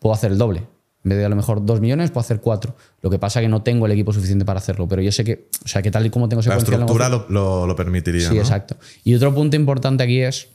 puedo 0.00 0.14
hacer 0.14 0.32
el 0.32 0.38
doble. 0.38 0.66
En 1.04 1.08
vez 1.08 1.18
de 1.18 1.24
a 1.24 1.28
lo 1.28 1.34
mejor 1.34 1.66
2 1.66 1.80
millones, 1.80 2.12
puedo 2.12 2.20
hacer 2.20 2.40
4. 2.40 2.76
Lo 3.00 3.10
que 3.10 3.18
pasa 3.18 3.40
es 3.40 3.44
que 3.44 3.48
no 3.48 3.62
tengo 3.62 3.86
el 3.86 3.92
equipo 3.92 4.12
suficiente 4.12 4.44
para 4.44 4.60
hacerlo, 4.60 4.86
pero 4.86 5.02
yo 5.02 5.10
sé 5.10 5.24
que, 5.24 5.48
o 5.64 5.68
sea, 5.68 5.82
que 5.82 5.90
tal 5.90 6.06
y 6.06 6.10
como 6.10 6.28
tengo 6.28 6.42
La 6.46 6.56
estructura 6.56 7.08
lo, 7.08 7.26
lo- 7.28 7.66
lo 7.66 7.74
permitiría, 7.76 8.28
Sí, 8.28 8.34
¿no? 8.36 8.40
exacto. 8.40 8.76
Y 9.02 9.14
otro 9.14 9.34
punto 9.34 9.56
importante 9.56 10.04
aquí 10.04 10.20
es 10.20 10.48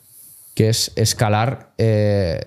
que 0.56 0.70
es 0.70 0.94
escalar 0.96 1.74
eh, 1.78 2.40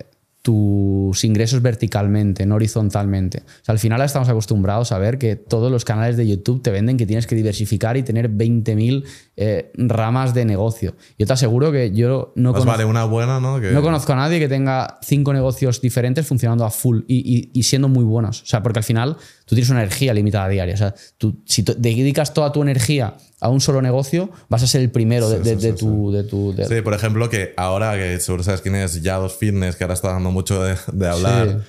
tus 0.42 1.22
ingresos 1.24 1.60
verticalmente, 1.60 2.46
no 2.46 2.54
horizontalmente. 2.54 3.38
O 3.46 3.64
sea, 3.64 3.72
al 3.74 3.78
final 3.78 4.00
estamos 4.00 4.28
acostumbrados 4.28 4.90
a 4.92 4.98
ver 4.98 5.18
que 5.18 5.36
todos 5.36 5.70
los 5.70 5.84
canales 5.84 6.16
de 6.16 6.26
YouTube 6.26 6.62
te 6.62 6.70
venden 6.70 6.96
que 6.96 7.06
tienes 7.06 7.26
que 7.26 7.34
diversificar 7.34 7.96
y 7.98 8.02
tener 8.02 8.30
20.000 8.30 9.04
eh, 9.36 9.70
ramas 9.76 10.32
de 10.34 10.44
negocio. 10.46 10.94
Yo 11.18 11.26
te 11.26 11.32
aseguro 11.34 11.70
que 11.72 11.92
yo 11.92 12.32
no 12.36 12.52
conozco, 12.52 12.70
vale 12.70 12.84
una 12.84 13.04
buena, 13.04 13.38
¿no? 13.38 13.60
Que- 13.60 13.70
no 13.70 13.82
conozco 13.82 14.12
a 14.12 14.16
nadie 14.16 14.38
que 14.38 14.48
tenga 14.48 14.98
cinco 15.02 15.32
negocios 15.32 15.80
diferentes 15.80 16.26
funcionando 16.26 16.64
a 16.64 16.70
full 16.70 17.00
y, 17.06 17.18
y- 17.18 17.50
y 17.52 17.62
siendo 17.64 17.88
muy 17.88 18.04
buenos. 18.04 18.42
O 18.42 18.46
sea, 18.46 18.62
porque 18.62 18.78
al 18.78 18.84
final 18.84 19.16
tú 19.50 19.56
tienes 19.56 19.68
una 19.70 19.82
energía 19.82 20.14
limitada 20.14 20.48
diaria. 20.48 20.74
O 20.74 20.78
sea, 20.78 20.94
tú, 21.18 21.42
si 21.44 21.62
dedicas 21.62 22.32
toda 22.32 22.50
tu 22.52 22.62
energía 22.62 23.14
a 23.40 23.48
un 23.48 23.60
solo 23.60 23.82
negocio, 23.82 24.30
vas 24.48 24.62
a 24.62 24.66
ser 24.66 24.80
el 24.80 24.90
primero 24.90 25.28
de, 25.28 25.38
Sí, 25.38 25.42
de- 25.42 25.56
sí, 25.60 25.66
de 25.66 25.72
sí, 25.72 25.78
tu... 25.78 26.10
De 26.12 26.24
tu 26.24 26.54
de- 26.54 26.66
Sí, 26.66 26.80
por 26.82 26.94
ejemplo, 26.94 27.28
que 27.28 27.52
ahora 27.56 27.96
que 27.96 28.18
seguro 28.20 28.42
sabes 28.42 28.60
quién 28.62 28.76
es 28.76 29.02
Yados 29.02 29.34
Fitness, 29.36 29.76
que 29.76 29.84
ahora 29.84 29.94
está 29.94 30.12
dando 30.12 30.30
mucho 30.30 30.62
de, 30.62 30.76
de 30.92 31.08
hablar. 31.08 31.60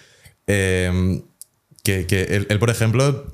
eh, 0.47 1.21
que, 1.83 2.05
que 2.05 2.23
él, 2.23 2.47
él, 2.49 2.59
por 2.59 2.69
ejemplo, 2.69 3.25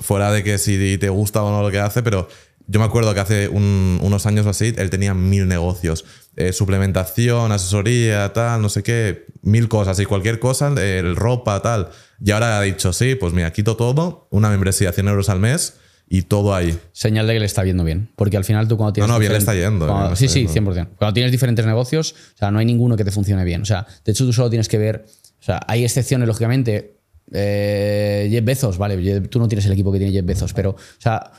fuera 0.00 0.32
de 0.32 0.42
que 0.42 0.58
si 0.58 0.96
te 0.98 1.08
gusta 1.10 1.42
o 1.42 1.50
no 1.50 1.62
lo 1.62 1.70
que 1.70 1.78
hace, 1.78 2.02
pero 2.02 2.28
yo 2.66 2.80
me 2.80 2.86
acuerdo 2.86 3.12
que 3.12 3.20
hace 3.20 3.48
un- 3.48 3.98
unos 4.02 4.24
años 4.26 4.46
o 4.46 4.50
así, 4.50 4.72
él 4.76 4.88
tenía 4.90 5.12
mil 5.12 5.46
negocios. 5.48 6.04
Eh, 6.36 6.52
suplementación, 6.52 7.50
asesoría, 7.52 8.32
tal, 8.32 8.62
no 8.62 8.68
sé 8.68 8.82
qué, 8.82 9.26
mil 9.42 9.68
cosas 9.68 9.98
y 10.00 10.04
cualquier 10.04 10.38
cosa, 10.38 10.68
el 10.80 11.16
ropa, 11.16 11.60
tal. 11.60 11.88
Y 12.24 12.30
ahora 12.30 12.58
ha 12.58 12.62
dicho, 12.62 12.92
sí, 12.92 13.14
pues 13.16 13.32
mira, 13.32 13.52
quito 13.52 13.76
todo, 13.76 14.28
una 14.30 14.48
membresía, 14.48 14.92
100 14.92 15.08
euros 15.08 15.28
al 15.28 15.40
mes 15.40 15.74
y 16.08 16.22
todo 16.22 16.54
ahí. 16.54 16.78
señal 16.92 17.26
de 17.26 17.34
que 17.34 17.40
le 17.40 17.46
está 17.46 17.62
viendo 17.62 17.84
bien. 17.84 18.10
Porque 18.16 18.36
al 18.36 18.44
final 18.44 18.68
tú 18.68 18.76
cuando 18.76 18.92
tienes. 18.92 19.08
No, 19.08 19.14
no, 19.14 19.20
bien 19.20 19.32
le 19.32 19.38
está 19.38 19.54
yendo, 19.54 19.86
cuando- 19.86 20.16
sí, 20.16 20.28
sí, 20.28 20.46
yendo. 20.46 20.72
100%. 20.72 20.88
Cuando 20.96 21.14
tienes 21.14 21.32
diferentes 21.32 21.66
negocios, 21.66 22.14
o 22.34 22.38
sea, 22.38 22.50
no 22.50 22.58
hay 22.60 22.66
ninguno 22.66 22.96
que 22.96 23.04
te 23.04 23.10
funcione 23.10 23.44
bien. 23.44 23.62
O 23.62 23.66
sea, 23.66 23.86
de 24.04 24.12
hecho, 24.12 24.24
tú 24.24 24.32
solo 24.32 24.48
tienes 24.50 24.68
que 24.68 24.78
ver. 24.78 25.04
O 25.40 25.42
sea, 25.42 25.60
hay 25.66 25.84
excepciones, 25.84 26.26
lógicamente. 26.28 26.96
Eh, 27.32 28.28
Jeff 28.30 28.44
Bezos, 28.44 28.76
vale, 28.78 29.20
tú 29.22 29.38
no 29.38 29.46
tienes 29.48 29.64
el 29.66 29.72
equipo 29.72 29.92
que 29.92 29.98
tiene 29.98 30.12
Jeff 30.12 30.24
Bezos, 30.24 30.52
pero, 30.52 30.70
o 30.70 30.76
sea, 30.98 31.30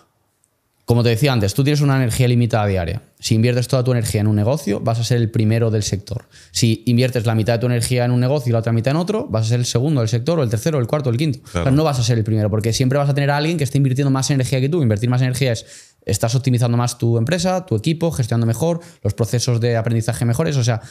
como 0.92 1.04
te 1.04 1.10
decía 1.10 1.32
antes, 1.32 1.54
tú 1.54 1.64
tienes 1.64 1.80
una 1.80 1.96
energía 1.96 2.28
limitada 2.28 2.66
diaria. 2.68 3.02
Si 3.18 3.34
inviertes 3.34 3.70
toda 3.70 3.82
tu 3.82 3.92
energía 3.94 4.20
en 4.20 4.28
un 4.28 4.36
negocio, 4.36 4.82
vas 4.82 5.00
a 5.00 5.06
ser 5.06 5.18
el 5.22 5.32
primero 5.32 5.72
del 5.72 5.84
sector. 5.84 6.28
Si 6.52 6.84
inviertes 6.86 7.26
la 7.26 7.34
mitad 7.34 7.54
de 7.54 7.60
tu 7.60 7.66
energía 7.68 8.04
en 8.04 8.12
un 8.12 8.20
negocio 8.20 8.50
y 8.50 8.52
la 8.52 8.60
otra 8.60 8.74
mitad 8.74 8.92
en 8.92 8.98
otro, 8.98 9.26
vas 9.30 9.46
a 9.46 9.50
ser 9.52 9.60
el 9.62 9.66
segundo 9.66 10.02
del 10.02 10.10
sector, 10.10 10.38
o 10.38 10.44
el 10.44 10.50
tercero, 10.50 10.80
el 10.80 10.88
cuarto, 10.88 11.10
el 11.10 11.16
quinto. 11.16 11.40
O 11.46 11.48
sea, 11.48 11.62
Claro. 11.62 11.78
no 11.78 11.86
vas 11.86 11.98
a 12.00 12.04
ser 12.04 12.18
el 12.18 12.26
primero, 12.26 12.50
porque 12.50 12.74
siempre 12.74 12.98
vas 12.98 13.10
a 13.10 13.14
tener 13.14 13.32
a 13.32 13.38
alguien 13.38 13.58
que 13.58 13.64
esté 13.64 13.78
invirtiendo 13.78 14.12
más 14.12 14.30
energía 14.32 14.60
que 14.60 14.68
tú. 14.68 14.82
Invertir 14.84 15.10
más 15.10 15.22
energía 15.22 15.54
es, 15.54 15.66
estás 16.06 16.36
optimizando 16.36 16.76
más 16.78 16.98
tu 16.98 17.18
empresa, 17.18 17.66
tu 17.66 17.78
equipo, 17.78 18.12
gestionando 18.12 18.46
mejor, 18.46 18.82
los 19.02 19.14
procesos 19.14 19.62
de 19.62 19.78
aprendizaje 19.78 20.26
mejores. 20.26 20.58
O 20.58 20.64
sea, 20.66 20.82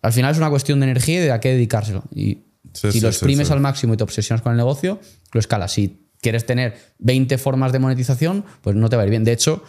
al 0.00 0.14
final 0.14 0.32
es 0.32 0.38
una 0.38 0.48
cuestión 0.48 0.80
de 0.80 0.84
energía 0.86 1.18
y 1.20 1.24
de 1.24 1.32
a 1.32 1.40
qué 1.40 1.50
dedicárselo. 1.50 2.04
Y 2.14 2.38
Sí, 2.72 2.86
si 2.86 2.92
sí, 2.92 3.00
lo 3.00 3.08
exprimes 3.08 3.48
sí. 3.48 3.52
al 3.52 3.60
máximo 3.60 3.92
y 3.92 3.96
te 3.98 4.04
obsesionas 4.04 4.40
con 4.40 4.52
el 4.52 4.56
negocio, 4.56 4.98
lo 5.32 5.40
escalas. 5.40 5.72
Si 5.72 6.08
quieres 6.22 6.46
tener 6.46 6.78
20 7.00 7.36
formas 7.36 7.72
de 7.72 7.78
monetización, 7.80 8.44
pues 8.62 8.74
no 8.74 8.88
te 8.88 8.96
va 8.96 9.02
a 9.02 9.04
ir 9.04 9.10
bien. 9.10 9.24
De 9.24 9.32
hecho, 9.32 9.62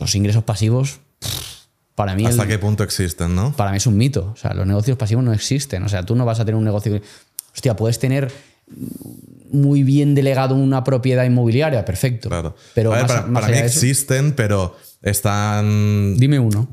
los 0.00 0.12
ingresos 0.16 0.42
pasivos, 0.42 0.98
para 1.94 2.14
mí, 2.16 2.26
¿Hasta 2.26 2.42
el- 2.42 2.48
qué 2.48 2.58
punto 2.58 2.82
existen, 2.82 3.34
no? 3.36 3.52
para 3.56 3.70
mí 3.70 3.76
es 3.76 3.86
un 3.86 3.96
mito. 3.96 4.32
O 4.34 4.36
sea, 4.36 4.52
los 4.54 4.66
negocios 4.66 4.96
pasivos 4.98 5.22
no 5.22 5.32
existen. 5.32 5.82
O 5.84 5.88
sea, 5.88 6.02
tú 6.02 6.16
no 6.16 6.24
vas 6.24 6.40
a 6.40 6.44
tener 6.44 6.56
un 6.56 6.64
negocio. 6.64 7.00
Hostia, 7.54 7.76
puedes 7.76 7.98
tener 7.98 8.32
muy 9.52 9.82
bien 9.82 10.14
delegado 10.14 10.54
una 10.56 10.82
propiedad 10.82 11.24
inmobiliaria, 11.24 11.84
perfecto. 11.84 12.28
Claro. 12.28 12.56
Pero 12.74 12.92
A 12.92 12.96
ver, 12.96 13.02
más, 13.04 13.12
para, 13.12 13.26
más 13.28 13.42
para 13.42 13.52
mí 13.54 13.58
eso, 13.60 13.66
existen, 13.66 14.32
pero 14.32 14.76
están. 15.02 16.16
dime 16.18 16.38
uno. 16.38 16.68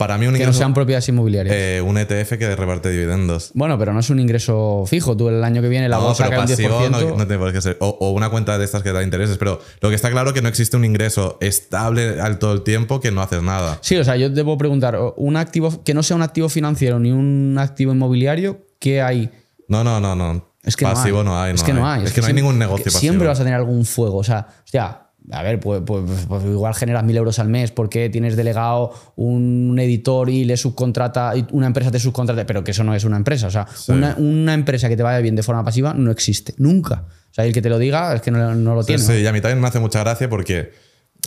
Para 0.00 0.16
mí 0.16 0.26
un 0.26 0.32
Que 0.32 0.38
no 0.38 0.44
ingreso. 0.44 0.58
sean 0.60 0.72
propiedades 0.72 1.06
inmobiliarias. 1.10 1.54
eh, 1.54 1.82
un 1.84 1.98
ETF 1.98 2.38
que 2.38 2.56
reparte 2.56 2.88
dividendos. 2.88 3.50
bueno, 3.52 3.78
pero 3.78 3.92
no 3.92 4.00
es 4.00 4.08
un 4.08 4.18
ingreso 4.18 4.84
fijo. 4.86 5.14
Tú 5.14 5.28
el 5.28 5.44
año 5.44 5.60
que 5.60 5.68
viene 5.68 5.90
la 5.90 5.98
No, 5.98 6.04
bolsa 6.04 6.26
cae 6.30 6.38
un 6.38 6.46
10%. 6.46 6.48
pasivo 6.48 6.90
no, 7.18 7.24
no 7.26 7.38
por 7.38 7.52
qué 7.52 7.60
ser. 7.60 7.76
O, 7.80 7.88
o 8.00 8.10
una 8.12 8.30
cuenta 8.30 8.56
de 8.56 8.64
estas 8.64 8.82
que 8.82 8.92
da 8.92 9.02
intereses. 9.02 9.36
Pero 9.36 9.60
lo 9.82 9.90
que 9.90 9.94
está 9.94 10.10
claro 10.10 10.28
es 10.30 10.34
que 10.34 10.40
no 10.40 10.48
existe 10.48 10.74
un 10.78 10.86
ingreso 10.86 11.36
estable 11.42 12.18
al 12.18 12.38
todo 12.38 12.54
el 12.54 12.62
tiempo 12.62 12.98
que 13.00 13.10
no 13.10 13.20
haces 13.20 13.42
nada. 13.42 13.76
Sí, 13.82 13.96
o 13.98 14.04
sea, 14.04 14.16
yo 14.16 14.30
debo 14.30 14.56
preguntar, 14.56 14.98
un 15.16 15.36
activo 15.36 15.84
que 15.84 15.92
no 15.92 16.02
sea 16.02 16.16
un 16.16 16.22
activo 16.22 16.48
financiero 16.48 16.98
ni 16.98 17.12
un 17.12 17.56
activo 17.58 17.92
inmobiliario, 17.92 18.66
¿qué 18.78 19.02
hay? 19.02 19.30
No, 19.68 19.84
no, 19.84 20.00
no, 20.00 20.16
no. 20.16 20.48
Es 20.64 20.76
que 20.76 20.84
pasivo 20.86 21.22
no 21.22 21.38
hay. 21.40 21.52
no 21.52 21.54
hay. 21.54 21.54
es 21.54 21.62
que 21.62 21.72
no 21.74 21.86
hay. 21.88 22.04
Es 22.04 22.12
que 22.14 22.20
no 22.22 22.26
hay 22.26 22.32
ningún 22.32 22.58
negocio 22.58 22.84
que 22.84 22.90
pasivo. 22.90 23.00
Siempre 23.00 23.28
vas 23.28 23.38
a 23.38 23.44
tener 23.44 23.58
algún 23.58 23.84
fuego. 23.84 24.16
O 24.16 24.24
sea, 24.24 24.46
hostia, 24.64 25.09
a 25.32 25.42
ver, 25.42 25.60
pues, 25.60 25.82
pues- 25.86 26.02
pues 26.28 26.44
igual 26.44 26.74
generas 26.74 27.04
mil 27.04 27.16
euros 27.16 27.38
al 27.38 27.48
mes 27.48 27.70
porque 27.70 28.08
tienes 28.10 28.36
delegado 28.36 28.92
un 29.16 29.78
editor 29.78 30.28
y 30.30 30.44
le 30.44 30.56
subcontrata, 30.56 31.36
y 31.36 31.46
una 31.52 31.66
empresa 31.66 31.90
te 31.90 31.98
subcontrata, 32.00 32.46
pero 32.46 32.64
que 32.64 32.70
eso 32.72 32.82
no 32.84 32.94
es 32.94 33.04
una 33.04 33.16
empresa. 33.16 33.46
O 33.46 33.50
sea, 33.50 33.66
una, 33.88 34.14
una 34.18 34.54
empresa 34.54 34.88
que 34.88 34.96
te 34.96 35.02
vaya 35.02 35.18
bien 35.20 35.36
de 35.36 35.42
forma 35.42 35.64
pasiva 35.64 35.94
no 35.94 36.10
existe. 36.10 36.54
Nunca. 36.58 37.04
O 37.30 37.34
sea, 37.34 37.44
el 37.44 37.52
que 37.52 37.62
te 37.62 37.68
lo 37.68 37.78
diga 37.78 38.12
es 38.14 38.22
que 38.22 38.30
no, 38.30 38.54
no 38.54 38.74
lo 38.74 38.82
Sí, 38.82 38.88
tiene. 38.88 39.02
sí, 39.02 39.12
y 39.22 39.26
a 39.26 39.32
mí 39.32 39.40
también 39.40 39.60
me 39.60 39.68
hace 39.68 39.78
mucha 39.78 40.00
gracia 40.00 40.28
porque 40.28 40.70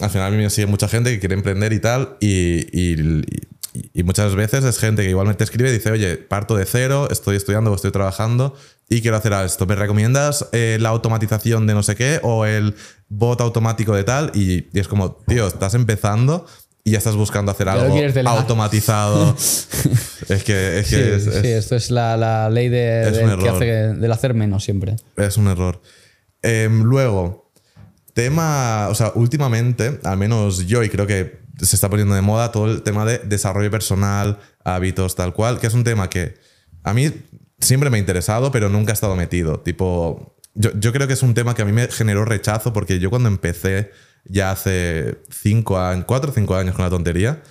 al 0.01 0.09
final 0.09 0.27
a 0.27 0.31
mí 0.35 0.37
me 0.43 0.49
sigue 0.49 0.67
mucha 0.67 0.87
gente 0.87 1.11
que 1.11 1.19
quiere 1.19 1.35
emprender 1.35 1.71
y 1.71 1.79
tal. 1.79 2.17
Y, 2.19 2.27
y- 2.77 2.99
y- 2.99 3.21
y 3.93 4.03
muchas 4.03 4.35
veces 4.35 4.63
es 4.63 4.77
gente 4.77 5.01
que 5.03 5.09
igualmente 5.09 5.39
te 5.39 5.43
escribe 5.45 5.69
y 5.69 5.73
dice, 5.73 5.89
oye, 5.91 6.17
parto 6.17 6.55
de 6.55 6.65
cero, 6.65 7.07
estoy 7.09 7.35
estudiando 7.37 7.71
o 7.71 7.75
estoy 7.75 7.91
trabajando 7.91 8.55
y 8.89 9.01
quiero 9.01 9.17
hacer 9.17 9.33
esto. 9.33 9.65
¿Me 9.65 9.75
recomiendas 9.75 10.47
eh, 10.51 10.77
la 10.79 10.89
automatización 10.89 11.65
de 11.65 11.73
no 11.73 11.81
sé 11.83 11.95
qué 11.95 12.19
o 12.21 12.45
el 12.45 12.75
bot 13.09 13.41
automático 13.41 13.95
de 13.95 14.03
tal? 14.03 14.31
Y, 14.35 14.67
y 14.71 14.79
es 14.79 14.87
como, 14.87 15.15
tío, 15.27 15.47
estás 15.47 15.73
empezando 15.73 16.45
y 16.83 16.91
ya 16.91 16.97
estás 16.99 17.15
buscando 17.15 17.51
hacer 17.51 17.67
algo 17.69 17.95
automatizado. 18.27 19.33
es 20.29 20.43
que, 20.43 20.79
es, 20.79 20.87
Sí, 20.87 20.95
que 20.95 21.15
es, 21.15 21.23
sí, 21.23 21.29
es- 21.29 21.45
esto 21.45 21.75
es 21.75 21.89
la, 21.91 22.15
la 22.17 22.49
ley 22.49 22.69
de, 22.69 23.09
del 23.11 23.39
que 23.39 23.49
hace, 23.49 23.65
del 23.65 24.11
hacer 24.11 24.33
menos 24.33 24.63
siempre. 24.63 24.97
Es 25.17 25.37
un 25.37 25.47
error. 25.47 25.81
Em, 26.41 26.83
luego, 26.83 27.51
tema, 28.13 28.87
o 28.89 28.95
sea, 28.95 29.11
últimamente, 29.15 29.99
al 30.03 30.17
menos 30.17 30.67
yo, 30.67 30.83
y 30.83 30.89
creo 30.89 31.07
que 31.07 31.42
se 31.59 31.75
está 31.75 31.89
poniendo 31.89 32.15
de 32.15 32.21
moda 32.21 32.51
todo 32.51 32.71
el 32.71 32.81
tema 32.81 33.05
de 33.05 33.19
desarrollo 33.19 33.71
personal, 33.71 34.39
hábitos, 34.63 35.15
tal 35.15 35.33
cual, 35.33 35.59
que 35.59 35.67
es 35.67 35.73
un 35.73 35.83
tema 35.83 36.09
que 36.09 36.35
a 36.83 36.93
mí 36.93 37.11
siempre 37.59 37.89
me 37.89 37.97
ha 37.97 37.99
interesado, 37.99 38.51
pero 38.51 38.69
nunca 38.69 38.91
he 38.91 38.93
estado 38.93 39.15
metido. 39.15 39.59
Tipo, 39.59 40.35
yo, 40.55 40.71
yo 40.79 40.91
creo 40.91 41.07
que 41.07 41.13
es 41.13 41.23
un 41.23 41.33
tema 41.33 41.55
que 41.55 41.61
a 41.61 41.65
mí 41.65 41.71
me 41.71 41.87
generó 41.87 42.25
rechazo 42.25 42.73
porque 42.73 42.99
yo 42.99 43.09
cuando 43.09 43.29
empecé 43.29 43.91
ya 44.25 44.51
hace 44.51 45.21
cinco 45.29 45.79
años, 45.79 46.05
cuatro 46.05 46.31
o 46.31 46.33
cinco 46.33 46.55
años 46.55 46.75
con 46.75 46.85
la 46.85 46.89
tontería, 46.89 47.43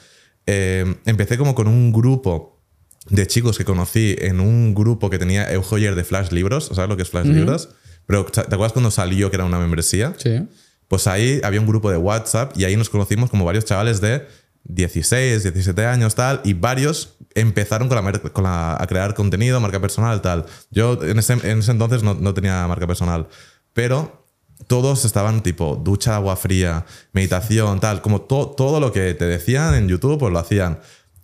eh, 0.46 0.96
empecé 1.06 1.38
como 1.38 1.54
con 1.54 1.68
un 1.68 1.92
grupo 1.92 2.60
de 3.08 3.26
chicos 3.26 3.58
que 3.58 3.64
conocí 3.64 4.16
en 4.18 4.40
un 4.40 4.74
grupo 4.74 5.10
que 5.10 5.18
tenía 5.18 5.50
Eujoyer 5.52 5.94
de 5.94 6.04
Flash 6.04 6.30
Libros, 6.30 6.70
¿sabes 6.72 6.88
lo 6.88 6.96
que 6.96 7.02
es 7.02 7.10
Flash 7.10 7.26
Libros? 7.26 7.70
Pero 8.06 8.24
¿te 8.24 8.40
acuerdas 8.40 8.72
cuando 8.72 8.90
salió 8.90 9.30
que 9.30 9.36
era 9.36 9.44
una 9.44 9.58
membresía? 9.58 10.14
Sí. 10.16 10.46
Pues 10.92 11.06
ahí 11.06 11.40
había 11.42 11.58
un 11.58 11.66
grupo 11.66 11.90
de 11.90 11.96
WhatsApp 11.96 12.52
y 12.54 12.66
ahí 12.66 12.76
nos 12.76 12.90
conocimos 12.90 13.30
como 13.30 13.46
varios 13.46 13.64
chavales 13.64 14.02
de 14.02 14.26
16, 14.64 15.42
17 15.42 15.86
años, 15.86 16.14
tal, 16.14 16.42
y 16.44 16.52
varios 16.52 17.16
empezaron 17.34 17.88
con 17.88 18.44
la, 18.44 18.76
a 18.78 18.86
crear 18.86 19.14
contenido, 19.14 19.58
marca 19.58 19.80
personal, 19.80 20.20
tal. 20.20 20.44
Yo 20.70 21.02
en 21.02 21.18
ese, 21.18 21.32
en 21.32 21.60
ese 21.60 21.70
entonces 21.70 22.02
no, 22.02 22.34
tenía 22.34 22.66
marca 22.68 22.86
personal, 22.86 23.26
pero 23.72 24.26
todos 24.66 25.06
estaban 25.06 25.42
tipo 25.42 25.76
ducha, 25.82 26.14
agua 26.16 26.36
fría, 26.36 26.84
meditación, 27.14 27.80
tal, 27.80 28.02
como 28.02 28.20
to- 28.20 28.50
todo 28.54 28.78
lo 28.78 28.92
que 28.92 29.14
te 29.14 29.24
decían 29.24 29.74
en 29.74 29.88
YouTube, 29.88 30.18
pues 30.18 30.30
lo 30.30 30.40
hacían. 30.40 30.80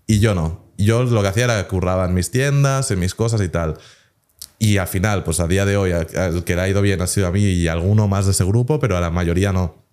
Y 0.06 0.18
yo 0.20 0.34
no. 0.34 0.64
Yo 0.78 1.02
lo 1.04 1.20
que 1.20 1.28
hacía 1.28 1.44
era 1.44 1.68
curraba 1.68 2.06
en 2.06 2.14
mis 2.14 2.30
tiendas, 2.30 2.90
en 2.90 3.00
mis 3.00 3.14
cosas 3.14 3.42
y 3.42 3.50
tal. 3.50 3.76
Y 4.58 4.78
al 4.78 4.88
final, 4.88 5.22
pues 5.22 5.40
a 5.40 5.46
día 5.46 5.64
de 5.64 5.76
hoy, 5.76 5.92
al 5.92 6.44
que 6.44 6.56
le 6.56 6.62
ha 6.62 6.68
ido 6.68 6.82
bien 6.82 7.00
ha 7.00 7.06
sido 7.06 7.28
a 7.28 7.32
mí 7.32 7.40
y 7.40 7.68
alguno 7.68 8.08
más 8.08 8.26
de 8.26 8.32
ese 8.32 8.44
grupo, 8.44 8.80
pero 8.80 8.96
a 8.96 9.00
la 9.00 9.10
mayoría 9.10 9.52
no. 9.52 9.84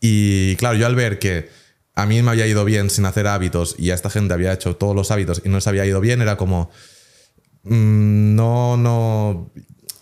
Y 0.00 0.56
claro, 0.56 0.78
yo 0.78 0.86
al 0.86 0.94
ver 0.94 1.18
que 1.18 1.50
a 1.94 2.06
mí 2.06 2.22
me 2.22 2.30
había 2.30 2.46
ido 2.46 2.64
bien 2.64 2.88
sin 2.90 3.04
hacer 3.04 3.26
hábitos 3.26 3.76
y 3.78 3.90
a 3.90 3.94
esta 3.94 4.08
gente 4.08 4.32
había 4.32 4.52
hecho 4.52 4.76
todos 4.76 4.96
los 4.96 5.10
hábitos 5.10 5.42
y 5.44 5.48
no 5.48 5.56
les 5.56 5.66
había 5.66 5.84
ido 5.84 6.00
bien, 6.00 6.22
era 6.22 6.36
como, 6.36 6.70
mm, 7.64 8.34
no, 8.34 8.76
no, 8.76 9.52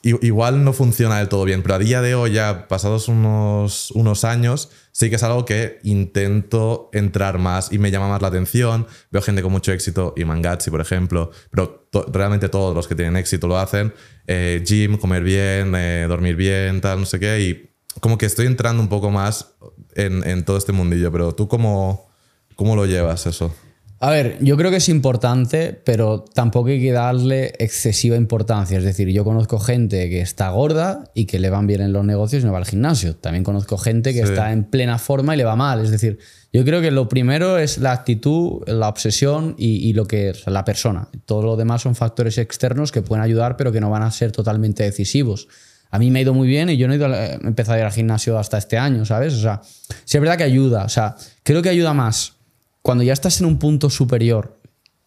igual 0.02 0.64
no 0.64 0.72
funciona 0.72 1.18
del 1.18 1.28
todo 1.28 1.44
bien, 1.44 1.62
pero 1.62 1.74
a 1.74 1.78
día 1.78 2.00
de 2.00 2.14
hoy, 2.14 2.32
ya 2.32 2.68
pasados 2.68 3.08
unos, 3.08 3.90
unos 3.90 4.24
años, 4.24 4.70
sí 4.92 5.10
que 5.10 5.16
es 5.16 5.22
algo 5.22 5.44
que 5.44 5.78
intento 5.82 6.88
entrar 6.92 7.38
más 7.38 7.72
y 7.72 7.78
me 7.78 7.90
llama 7.90 8.08
más 8.08 8.22
la 8.22 8.28
atención. 8.28 8.86
Veo 9.10 9.20
gente 9.22 9.42
con 9.42 9.52
mucho 9.52 9.72
éxito, 9.72 10.14
y 10.16 10.24
Mangatsi, 10.24 10.70
por 10.70 10.80
ejemplo, 10.80 11.30
pero 11.50 11.88
realmente 12.12 12.48
todos 12.48 12.74
los 12.74 12.88
que 12.88 12.94
tienen 12.94 13.16
éxito 13.16 13.46
lo 13.46 13.58
hacen. 13.58 13.92
Eh, 14.26 14.62
gym, 14.64 14.96
comer 14.96 15.22
bien, 15.22 15.74
eh, 15.74 16.06
dormir 16.08 16.36
bien, 16.36 16.80
tal, 16.80 17.00
no 17.00 17.06
sé 17.06 17.20
qué, 17.20 17.40
y 17.40 17.70
como 18.00 18.16
que 18.16 18.26
estoy 18.26 18.46
entrando 18.46 18.82
un 18.82 18.88
poco 18.88 19.10
más 19.10 19.54
en, 19.94 20.26
en 20.26 20.44
todo 20.44 20.56
este 20.56 20.72
mundillo, 20.72 21.12
pero 21.12 21.34
tú 21.34 21.48
cómo, 21.48 22.08
cómo 22.56 22.76
lo 22.76 22.86
llevas 22.86 23.26
eso? 23.26 23.54
A 24.02 24.08
ver, 24.10 24.38
yo 24.40 24.56
creo 24.56 24.70
que 24.70 24.78
es 24.78 24.88
importante, 24.88 25.78
pero 25.84 26.24
tampoco 26.24 26.70
hay 26.70 26.80
que 26.80 26.90
darle 26.90 27.52
excesiva 27.58 28.16
importancia. 28.16 28.78
Es 28.78 28.84
decir, 28.84 29.08
yo 29.08 29.24
conozco 29.24 29.58
gente 29.58 30.08
que 30.08 30.22
está 30.22 30.48
gorda 30.48 31.04
y 31.12 31.26
que 31.26 31.38
le 31.38 31.50
van 31.50 31.66
bien 31.66 31.82
en 31.82 31.92
los 31.92 32.02
negocios 32.06 32.42
y 32.42 32.46
no 32.46 32.52
va 32.52 32.58
al 32.58 32.64
gimnasio. 32.64 33.14
También 33.16 33.44
conozco 33.44 33.76
gente 33.76 34.14
que 34.14 34.22
Sí. 34.22 34.32
está 34.32 34.52
en 34.52 34.64
plena 34.64 34.96
forma 34.98 35.34
y 35.34 35.36
le 35.36 35.44
va 35.44 35.54
mal. 35.54 35.84
Es 35.84 35.90
decir, 35.90 36.18
yo 36.50 36.64
creo 36.64 36.80
que 36.80 36.90
lo 36.90 37.10
primero 37.10 37.58
es 37.58 37.76
la 37.76 37.92
actitud, 37.92 38.62
la 38.66 38.88
obsesión 38.88 39.54
y, 39.58 39.86
y 39.86 39.92
lo 39.92 40.06
que 40.06 40.30
es 40.30 40.46
la 40.46 40.64
persona. 40.64 41.08
Todo 41.26 41.42
lo 41.42 41.56
demás 41.56 41.82
son 41.82 41.94
factores 41.94 42.38
externos 42.38 42.92
que 42.92 43.02
pueden 43.02 43.22
ayudar, 43.22 43.58
pero 43.58 43.70
que 43.70 43.82
no 43.82 43.90
van 43.90 44.02
a 44.02 44.10
ser 44.10 44.32
totalmente 44.32 44.82
decisivos. 44.82 45.46
A 45.90 45.98
mí 45.98 46.10
me 46.10 46.20
ha 46.20 46.22
ido 46.22 46.32
muy 46.32 46.48
bien 46.48 46.70
y 46.70 46.78
yo 46.78 46.86
no 46.88 46.94
he, 46.94 46.96
ido, 46.96 47.04
a- 47.04 47.26
he 47.26 47.34
empezado 47.34 47.76
a 47.76 47.80
ir 47.80 47.84
al 47.84 47.92
gimnasio 47.92 48.38
hasta 48.38 48.56
este 48.56 48.78
año, 48.78 49.04
¿sabes? 49.04 49.34
O 49.34 49.40
sea, 49.42 49.60
sí 50.06 50.16
es 50.16 50.20
verdad 50.22 50.38
que 50.38 50.44
ayuda. 50.44 50.84
O 50.84 50.88
sea, 50.88 51.16
creo 51.42 51.60
que 51.60 51.68
ayuda 51.68 51.92
más 51.92 52.36
cuando 52.82 53.04
ya 53.04 53.12
estás 53.12 53.40
en 53.40 53.46
un 53.46 53.58
punto 53.58 53.90
superior 53.90 54.58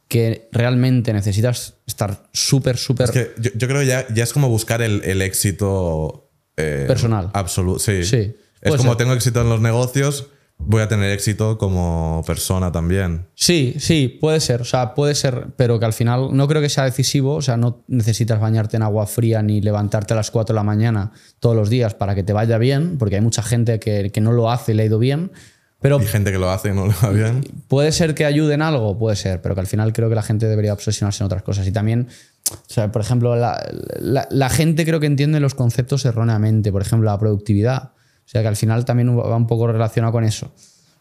que 0.07 0.49
realmente 0.51 1.11
necesitas 1.13 1.76
estar 1.88 2.30
súper, 2.34 2.78
súper... 2.78 3.05
Es 3.05 3.11
que 3.11 3.32
yo, 3.39 3.51
yo 3.55 3.67
creo 3.67 3.80
que 3.82 3.88
ya, 3.88 4.07
ya 4.13 4.24
es 4.24 4.34
como 4.34 4.49
buscar 4.49 4.82
el, 4.82 5.01
el 5.03 5.21
éxito 5.21 6.30
eh, 6.57 6.86
Personal. 6.88 7.30
Absoluto, 7.34 7.80
sí. 7.80 8.03
Sí, 8.03 8.36
Es 8.61 8.76
como 8.76 8.91
ser. 8.91 8.97
tengo 8.97 9.13
éxito 9.13 9.41
en 9.41 9.49
los 9.49 9.59
negocios, 9.59 10.28
voy 10.57 10.82
a 10.82 10.88
tener 10.88 11.11
éxito 11.11 11.57
como 11.57 12.24
persona 12.28 12.71
también. 12.71 13.28
Sí, 13.34 13.76
sí, 13.80 14.07
puede 14.07 14.39
ser. 14.39 14.61
O 14.61 14.65
sea, 14.65 14.93
puede 14.93 15.15
ser, 15.15 15.47
pero 15.57 15.80
que 15.80 15.86
al 15.86 15.93
final 15.93 16.30
no 16.32 16.47
creo 16.47 16.61
que 16.61 16.69
sea 16.69 16.84
decisivo. 16.84 17.36
O 17.36 17.41
sea, 17.41 17.57
no 17.57 17.84
necesitas 17.88 18.39
bañarte 18.39 18.78
en 18.78 18.84
agua 18.84 19.07
fría 19.07 19.41
ni 19.41 19.61
levantarte 19.61 20.13
a 20.13 20.17
las 20.17 20.32
4 20.32 20.53
de 20.53 20.57
la 20.57 20.63
mañana 20.63 21.11
todos 21.39 21.55
los 21.55 21.69
días 21.69 21.95
para 21.95 22.15
que 22.15 22.24
te 22.24 22.34
vaya 22.34 22.57
bien, 22.57 22.97
porque 22.97 23.15
hay 23.15 23.21
mucha 23.21 23.41
gente 23.41 23.80
que, 23.80 24.11
que 24.11 24.21
no 24.21 24.32
lo 24.32 24.51
hace 24.51 24.74
y 24.74 24.76
le 24.76 24.84
ha 24.84 24.86
ido 24.86 24.99
bien. 24.99 25.32
Pero 25.84 26.01
Y 26.01 26.05
gente 26.05 26.31
que 26.31 26.39
lo 26.39 26.49
hace 26.49 26.69
y 26.69 26.73
no 26.73 26.88
le 26.88 26.93
va 27.03 27.09
bien. 27.11 27.43
puede 27.67 27.91
ser 27.91 28.15
que 28.15 28.25
ayude 28.25 28.55
en 28.55 28.63
algo, 28.63 28.97
puede 28.97 29.15
ser, 29.15 29.41
pero 29.41 29.53
que 29.53 29.61
al 29.61 29.67
final 29.67 29.93
creo 29.93 30.09
que 30.09 30.15
la 30.15 30.23
gente 30.23 30.47
debería 30.47 30.73
obsesionarse 30.73 31.21
en 31.23 31.25
otras 31.27 31.43
cosas. 31.43 31.67
Y 31.67 31.71
también, 31.71 32.07
o 32.51 32.55
sea, 32.73 32.91
por 32.91 33.01
ejemplo, 33.01 33.36
la, 33.36 33.63
la- 33.99 34.27
la 34.31 34.49
gente 34.49 34.86
creo 34.86 34.99
que 34.99 35.05
entiende 35.05 35.39
los 35.39 35.53
conceptos 35.53 36.03
erróneamente. 36.05 36.71
Por 36.71 36.81
ejemplo, 36.81 37.05
la 37.11 37.19
productividad. 37.19 37.91
O 38.25 38.27
sea, 38.34 38.41
que 38.41 38.47
al 38.47 38.55
final 38.55 38.86
también 38.86 39.15
va 39.15 39.36
un 39.36 39.45
poco 39.47 39.67
relacionado 39.67 40.11
con 40.13 40.23
eso. 40.23 40.51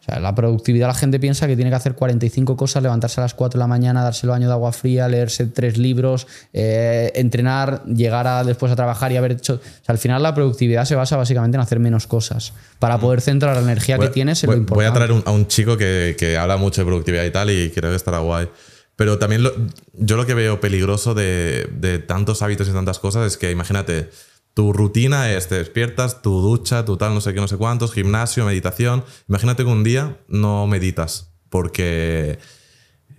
O 0.03 0.05
sea, 0.05 0.19
la 0.19 0.35
productividad 0.35 0.89
la 0.89 0.95
gente 0.95 1.21
piensa 1.21 1.47
que 1.47 1.55
tiene 1.55 1.71
que 1.71 1.77
hacer 1.77 1.95
45 1.95 2.57
cosas, 2.57 2.83
levantarse 2.83 3.21
a 3.21 3.23
las 3.23 3.35
4 3.35 3.57
de 3.57 3.63
la 3.63 3.69
mañana, 3.69 4.03
darse 4.03 4.27
el 4.27 4.31
baño 4.31 4.49
de 4.49 4.53
agua 4.53 4.73
fría, 4.73 5.07
leerse 5.07 5.47
tres 5.47 5.79
libros, 5.79 6.27
eh, 6.53 7.13
entrenar, 7.15 7.85
llegar 7.85 8.27
a, 8.27 8.43
después 8.43 8.73
a 8.73 8.75
trabajar 8.77 9.13
y 9.13 9.17
haber 9.17 9.31
hecho... 9.33 9.55
O 9.55 9.59
sea, 9.59 9.93
al 9.93 9.99
final 9.99 10.21
la 10.21 10.35
productividad 10.35 10.87
se 10.87 10.97
basa 10.97 11.17
básicamente 11.17 11.57
en 11.57 11.61
hacer 11.61 11.79
menos 11.79 12.09
cosas 12.09 12.53
para 12.81 12.99
poder 12.99 13.21
centrar 13.21 13.55
la 13.55 13.63
energía 13.63 13.97
que 13.97 14.09
tienes 14.09 14.43
en 14.43 14.49
voy, 14.49 14.57
lo 14.57 14.63
voy 14.65 14.85
importante. 14.87 14.91
a 14.91 15.07
traer 15.07 15.13
un- 15.13 15.23
a 15.25 15.31
un 15.31 15.47
chico 15.47 15.77
que, 15.77 16.17
que 16.19 16.37
habla 16.37 16.57
mucho 16.57 16.81
de 16.81 16.87
productividad 16.87 17.25
y 17.25 17.31
tal, 17.31 17.51
y 17.51 17.71
creo 17.71 17.91
que 17.91 17.97
estará 17.97 18.19
guay. 18.19 18.49
Pero 18.97 19.19
también 19.19 19.45
lo- 19.45 19.53
yo 19.95 20.17
lo 20.17 20.27
que 20.27 20.35
veo 20.35 20.61
peligroso 20.61 21.15
de, 21.15 21.69
de 21.79 22.01
tantos 22.01 22.43
hábitos 22.43 22.69
y 22.69 22.73
tantas 22.73 22.99
cosas 22.99 23.27
es 23.29 23.37
que 23.39 23.53
imagínate, 23.53 24.11
tu 24.55 24.73
rutina 24.73 25.31
es, 25.33 25.49
te 25.49 25.55
despiertas, 25.57 26.21
tu 26.23 26.41
ducha, 26.41 26.85
tu 26.85 26.97
tal, 26.97 27.15
no 27.15 27.21
sé 27.21 27.33
qué, 27.35 27.41
no 27.41 27.49
sé 27.49 27.57
cuántos, 27.57 27.93
gimnasio, 27.93 28.45
meditación. 28.45 29.05
Imagínate 29.29 29.65
que 29.65 29.71
un 29.71 29.83
día 29.85 30.19
no 30.29 30.67
meditas 30.67 31.31
porque, 31.49 32.39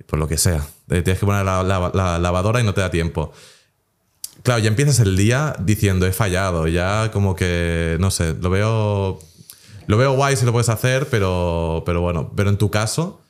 por 0.07 0.19
lo 0.19 0.27
que 0.27 0.37
sea, 0.37 0.65
te 0.87 1.01
tienes 1.01 1.19
que 1.19 1.25
poner 1.25 1.43
la, 1.45 1.63
la- 1.63 1.91
la 1.93 2.19
lavadora 2.19 2.59
y 2.59 2.63
no 2.63 2.73
te 2.73 2.81
da 2.81 2.91
tiempo. 2.91 3.31
Claro, 4.43 4.59
ya 4.61 4.67
empiezas 4.67 4.99
el 4.99 5.15
día 5.15 5.55
diciendo 5.59 6.05
he 6.05 6.11
fallado, 6.11 6.67
ya 6.67 7.09
como 7.11 7.35
que, 7.35 7.97
no 7.99 8.11
sé, 8.11 8.33
lo 8.35 8.49
veo, 8.49 9.19
lo 9.87 9.97
veo 9.97 10.13
guay 10.15 10.35
si 10.35 10.45
lo 10.45 10.51
puedes 10.51 10.69
hacer, 10.69 11.07
pero, 11.09 11.83
pero 11.85 12.01
bueno, 12.01 12.31
pero 12.35 12.49
en 12.49 12.57
tu 12.57 12.69
caso, 12.69 13.21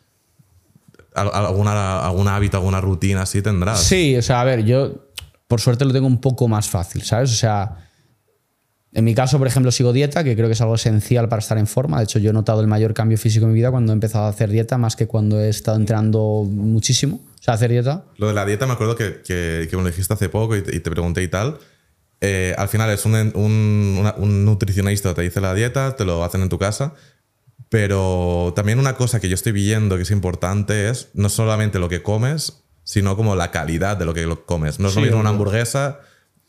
al- 1.14 1.32
alguna, 1.34 2.00
algún 2.06 2.28
hábito, 2.28 2.58
alguna 2.58 2.82
rutina 2.82 3.22
así 3.24 3.42
tendrás. 3.42 3.82
Sí, 3.82 4.16
o 4.18 4.22
sea, 4.22 4.42
a 4.42 4.44
ver, 4.44 4.64
yo 4.66 5.06
por 5.48 5.62
suerte 5.62 5.86
lo 5.86 5.94
tengo 5.94 6.08
un 6.08 6.20
poco 6.20 6.48
más 6.48 6.68
fácil, 6.68 7.04
¿sabes? 7.04 7.32
O 7.32 7.36
sea, 7.36 7.90
en 8.94 9.04
mi 9.04 9.16
caso, 9.16 9.38
por 9.40 9.48
ejemplo, 9.48 9.72
sigo 9.72 9.92
dieta, 9.94 10.24
que 10.24 10.36
creo 10.36 10.48
que 10.48 10.54
es 10.54 10.62
algo 10.62 10.76
esencial 10.76 11.28
para 11.30 11.40
estar 11.40 11.58
en 11.58 11.68
forma. 11.68 11.98
De 11.98 12.04
hecho, 12.04 12.20
yo 12.20 12.30
he 12.30 12.34
notado 12.34 12.62
el 12.62 12.68
mayor 12.68 12.94
cambio 12.94 13.18
físico 13.18 13.46
en 13.46 13.52
mi 13.52 13.56
vida 13.58 13.72
cuando 13.72 13.92
he 13.92 13.96
empezado 13.96 14.26
a 14.26 14.30
hacer 14.30 14.50
dieta, 14.50 14.78
más 14.78 14.96
que 14.96 15.08
cuando 15.08 15.40
he 15.42 15.50
estado 15.50 15.78
entrenando 15.78 16.46
muchísimo. 16.50 17.20
O 17.40 17.44
sea, 17.44 17.56
hacer 17.56 17.72
dieta. 17.72 18.06
Lo 18.18 18.28
de 18.28 18.34
la 18.34 18.46
dieta 18.46 18.66
me 18.68 18.74
acuerdo 18.74 18.96
que, 18.96 19.22
que, 19.26 19.68
que 19.70 19.76
me 19.78 19.84
lo 19.84 19.90
dijiste 19.90 20.14
hace 20.14 20.30
poco 20.30 20.56
y 20.56 20.62
te, 20.62 20.76
y 20.76 20.80
te 20.80 20.92
pregunté 20.92 21.24
y 21.24 21.28
tal. 21.28 21.58
Eh, 22.22 22.56
al 22.58 22.70
final 22.70 22.90
es 22.92 23.04
un, 23.06 23.16
un, 23.16 23.98
una- 24.00 24.16
un 24.18 24.46
nutricionista, 24.46 25.14
te 25.14 25.24
dice 25.24 25.42
la 25.42 25.54
dieta, 25.54 25.96
te 25.96 26.06
lo 26.06 26.24
hacen 26.24 26.42
en 26.42 26.50
tu 26.50 26.58
casa. 26.60 26.94
Pero 27.70 28.54
también 28.56 28.80
una 28.80 28.96
cosa 28.96 29.20
que 29.20 29.28
yo 29.30 29.36
estoy 29.36 29.52
viendo 29.52 29.96
que 29.96 30.04
es 30.04 30.12
importante 30.12 30.90
es 30.90 31.10
no 31.14 31.30
solamente 31.30 31.80
lo 31.80 31.90
que 31.90 32.04
comes, 32.04 32.64
sino 32.84 33.16
como 33.16 33.36
la 33.36 33.52
calidad 33.52 33.98
de 33.98 34.06
lo 34.06 34.14
que 34.14 34.26
lo 34.26 34.46
comes. 34.46 34.80
No 34.80 34.90
es 34.90 34.96
lo 34.96 35.02
Sí, 35.02 35.06
mismo 35.08 35.20
una 35.20 35.30
hamburguesa 35.32 36.00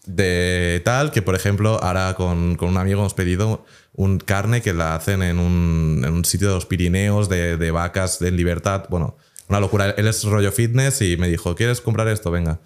de 0.07 0.83
tal 0.85 1.11
que, 1.11 1.23
por 1.23 1.35
ejemplo, 1.35 1.83
ahora 1.83 2.15
con, 2.15 2.57
con 2.57 2.69
un 2.69 2.77
amigo 2.77 3.01
hemos 3.01 3.15
pedido 3.15 3.65
un 3.95 4.19
carne 4.19 4.61
que 4.61 4.73
la 4.73 4.95
hacen 4.95 5.23
en 5.23 5.39
un, 5.39 6.03
en 6.05 6.13
un 6.13 6.25
sitio 6.25 6.49
de 6.49 6.55
los 6.55 6.67
Pirineos, 6.67 7.29
de, 7.29 7.57
de 7.57 7.71
vacas 7.71 8.21
en 8.23 8.37
libertad. 8.37 8.85
Bueno, 8.91 9.17
una 9.49 9.61
locura. 9.61 9.91
Él 9.97 10.07
es 10.09 10.25
rollo 10.25 10.51
fitness 10.53 11.01
y 11.03 11.17
me 11.17 11.29
dijo, 11.29 11.55
¿quieres 11.55 11.81
comprar 11.81 12.09
esto? 12.09 12.31
Venga. 12.31 12.61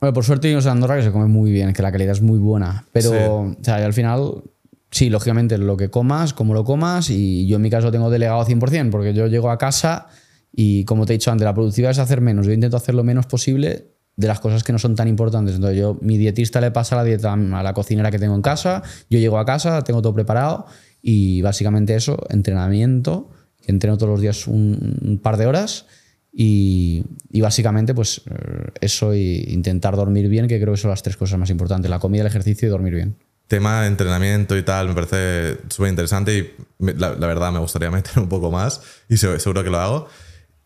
Bueno, 0.00 0.12
por 0.12 0.24
suerte 0.24 0.48
vivimos 0.48 0.66
en 0.66 0.72
Andorra 0.72 0.96
que 0.96 1.04
se 1.04 1.12
come 1.12 1.26
muy 1.26 1.52
bien, 1.52 1.72
que 1.72 1.82
la 1.82 1.92
calidad 1.92 2.12
es 2.12 2.22
muy 2.22 2.38
buena. 2.38 2.84
Pero, 2.92 3.10
Sí. 3.10 3.16
o 3.16 3.56
sea, 3.64 3.76
al 3.76 3.92
final, 3.92 4.42
sí, 4.90 5.08
lógicamente, 5.10 5.56
lo 5.58 5.76
que 5.76 5.90
comas, 5.90 6.34
como 6.34 6.54
lo 6.54 6.64
comas, 6.64 7.08
y 7.10 7.46
yo 7.46 7.56
en 7.56 7.62
mi 7.62 7.70
caso 7.70 7.92
tengo 7.92 8.10
delegado 8.10 8.44
100%, 8.44 8.90
porque 8.90 9.14
yo 9.14 9.28
llego 9.28 9.50
a 9.50 9.58
casa 9.58 10.08
y, 10.52 10.84
como 10.86 11.06
te 11.06 11.12
he 11.12 11.16
dicho 11.18 11.30
antes, 11.30 11.44
la 11.44 11.54
productividad 11.54 11.92
es 11.92 11.98
hacer 12.00 12.20
menos. 12.20 12.46
Yo 12.46 12.52
intento 12.52 12.76
hacer 12.76 12.96
lo 12.96 13.04
menos 13.04 13.26
posible 13.26 13.91
de 14.16 14.28
las 14.28 14.40
cosas 14.40 14.62
que 14.62 14.72
no 14.72 14.78
son 14.78 14.94
tan 14.94 15.08
importantes. 15.08 15.54
Entonces, 15.54 15.78
yo, 15.78 15.98
mi 16.00 16.18
dietista 16.18 16.60
le 16.60 16.70
pasa 16.70 16.96
la 16.96 17.04
dieta 17.04 17.32
a 17.32 17.62
la 17.62 17.74
cocinera 17.74 18.10
que 18.10 18.18
tengo 18.18 18.34
en 18.34 18.42
casa, 18.42 18.82
yo 19.08 19.18
llego 19.18 19.38
a 19.38 19.44
casa, 19.44 19.82
tengo 19.82 20.02
todo 20.02 20.14
preparado, 20.14 20.66
y 21.00 21.42
básicamente 21.42 21.94
eso, 21.94 22.18
entrenamiento, 22.28 23.30
que 23.60 23.72
entreno 23.72 23.96
todos 23.96 24.10
los 24.10 24.20
días 24.20 24.46
un, 24.46 25.20
par 25.22 25.36
de 25.36 25.46
horas. 25.46 25.86
Y, 26.34 27.04
básicamente, 27.40 27.94
pues 27.94 28.22
eh, 28.30 28.70
eso 28.80 29.14
y 29.14 29.44
intentar 29.48 29.96
dormir 29.96 30.28
bien, 30.28 30.48
que 30.48 30.60
creo 30.60 30.74
que 30.74 30.80
son 30.80 30.90
las 30.90 31.02
tres 31.02 31.16
cosas 31.16 31.38
más 31.38 31.50
importantes: 31.50 31.90
la 31.90 31.98
comida, 31.98 32.22
el 32.22 32.28
ejercicio 32.28 32.68
y 32.68 32.70
dormir 32.70 32.94
bien. 32.94 33.16
Tema 33.48 33.82
de 33.82 33.88
entrenamiento 33.88 34.56
y 34.56 34.62
tal, 34.62 34.88
me 34.88 34.94
parece 34.94 35.58
súper 35.68 35.90
interesante 35.90 36.38
y 36.38 36.50
la, 36.78 37.10
verdad 37.10 37.52
me 37.52 37.58
gustaría 37.58 37.90
meter 37.90 38.18
un 38.18 38.28
poco 38.28 38.50
más 38.50 38.80
y 39.10 39.18
se- 39.18 39.38
seguro 39.40 39.62
que 39.62 39.68
lo 39.68 39.78
hago. 39.78 40.08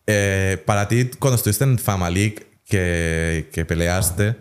Eh, 0.05 0.63
para 0.65 0.87
ti, 0.87 1.09
cuando 1.19 1.35
estuviste 1.35 1.65
en 1.65 1.77
Fama 1.77 2.09
League, 2.09 2.46
que, 2.67 3.49
que 3.53 3.65
peleaste, 3.65 4.35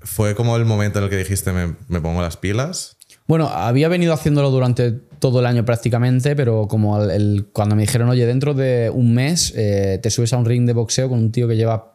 ¿fue 0.00 0.34
como 0.34 0.56
el 0.56 0.64
momento 0.64 0.98
en 0.98 1.04
el 1.04 1.10
que 1.10 1.16
dijiste 1.16 1.52
me, 1.52 1.74
me 1.88 2.00
pongo 2.00 2.20
las 2.22 2.36
pilas? 2.36 2.96
Bueno, 3.26 3.48
había 3.48 3.88
venido 3.88 4.12
haciéndolo 4.12 4.50
durante 4.50 4.92
todo 4.92 5.40
el 5.40 5.46
año 5.46 5.64
prácticamente, 5.64 6.36
pero 6.36 6.68
como 6.68 7.02
el- 7.02 7.10
el- 7.10 7.46
cuando 7.52 7.74
me 7.76 7.82
dijeron, 7.82 8.08
oye, 8.10 8.26
dentro 8.26 8.52
de 8.54 8.90
un 8.92 9.14
mes 9.14 9.52
eh, 9.56 9.98
te 10.02 10.10
subes 10.10 10.32
a 10.32 10.36
un 10.36 10.44
ring 10.44 10.66
de 10.66 10.74
boxeo 10.74 11.08
con 11.08 11.18
un 11.18 11.32
tío 11.32 11.48
que 11.48 11.56
lleva 11.56 11.92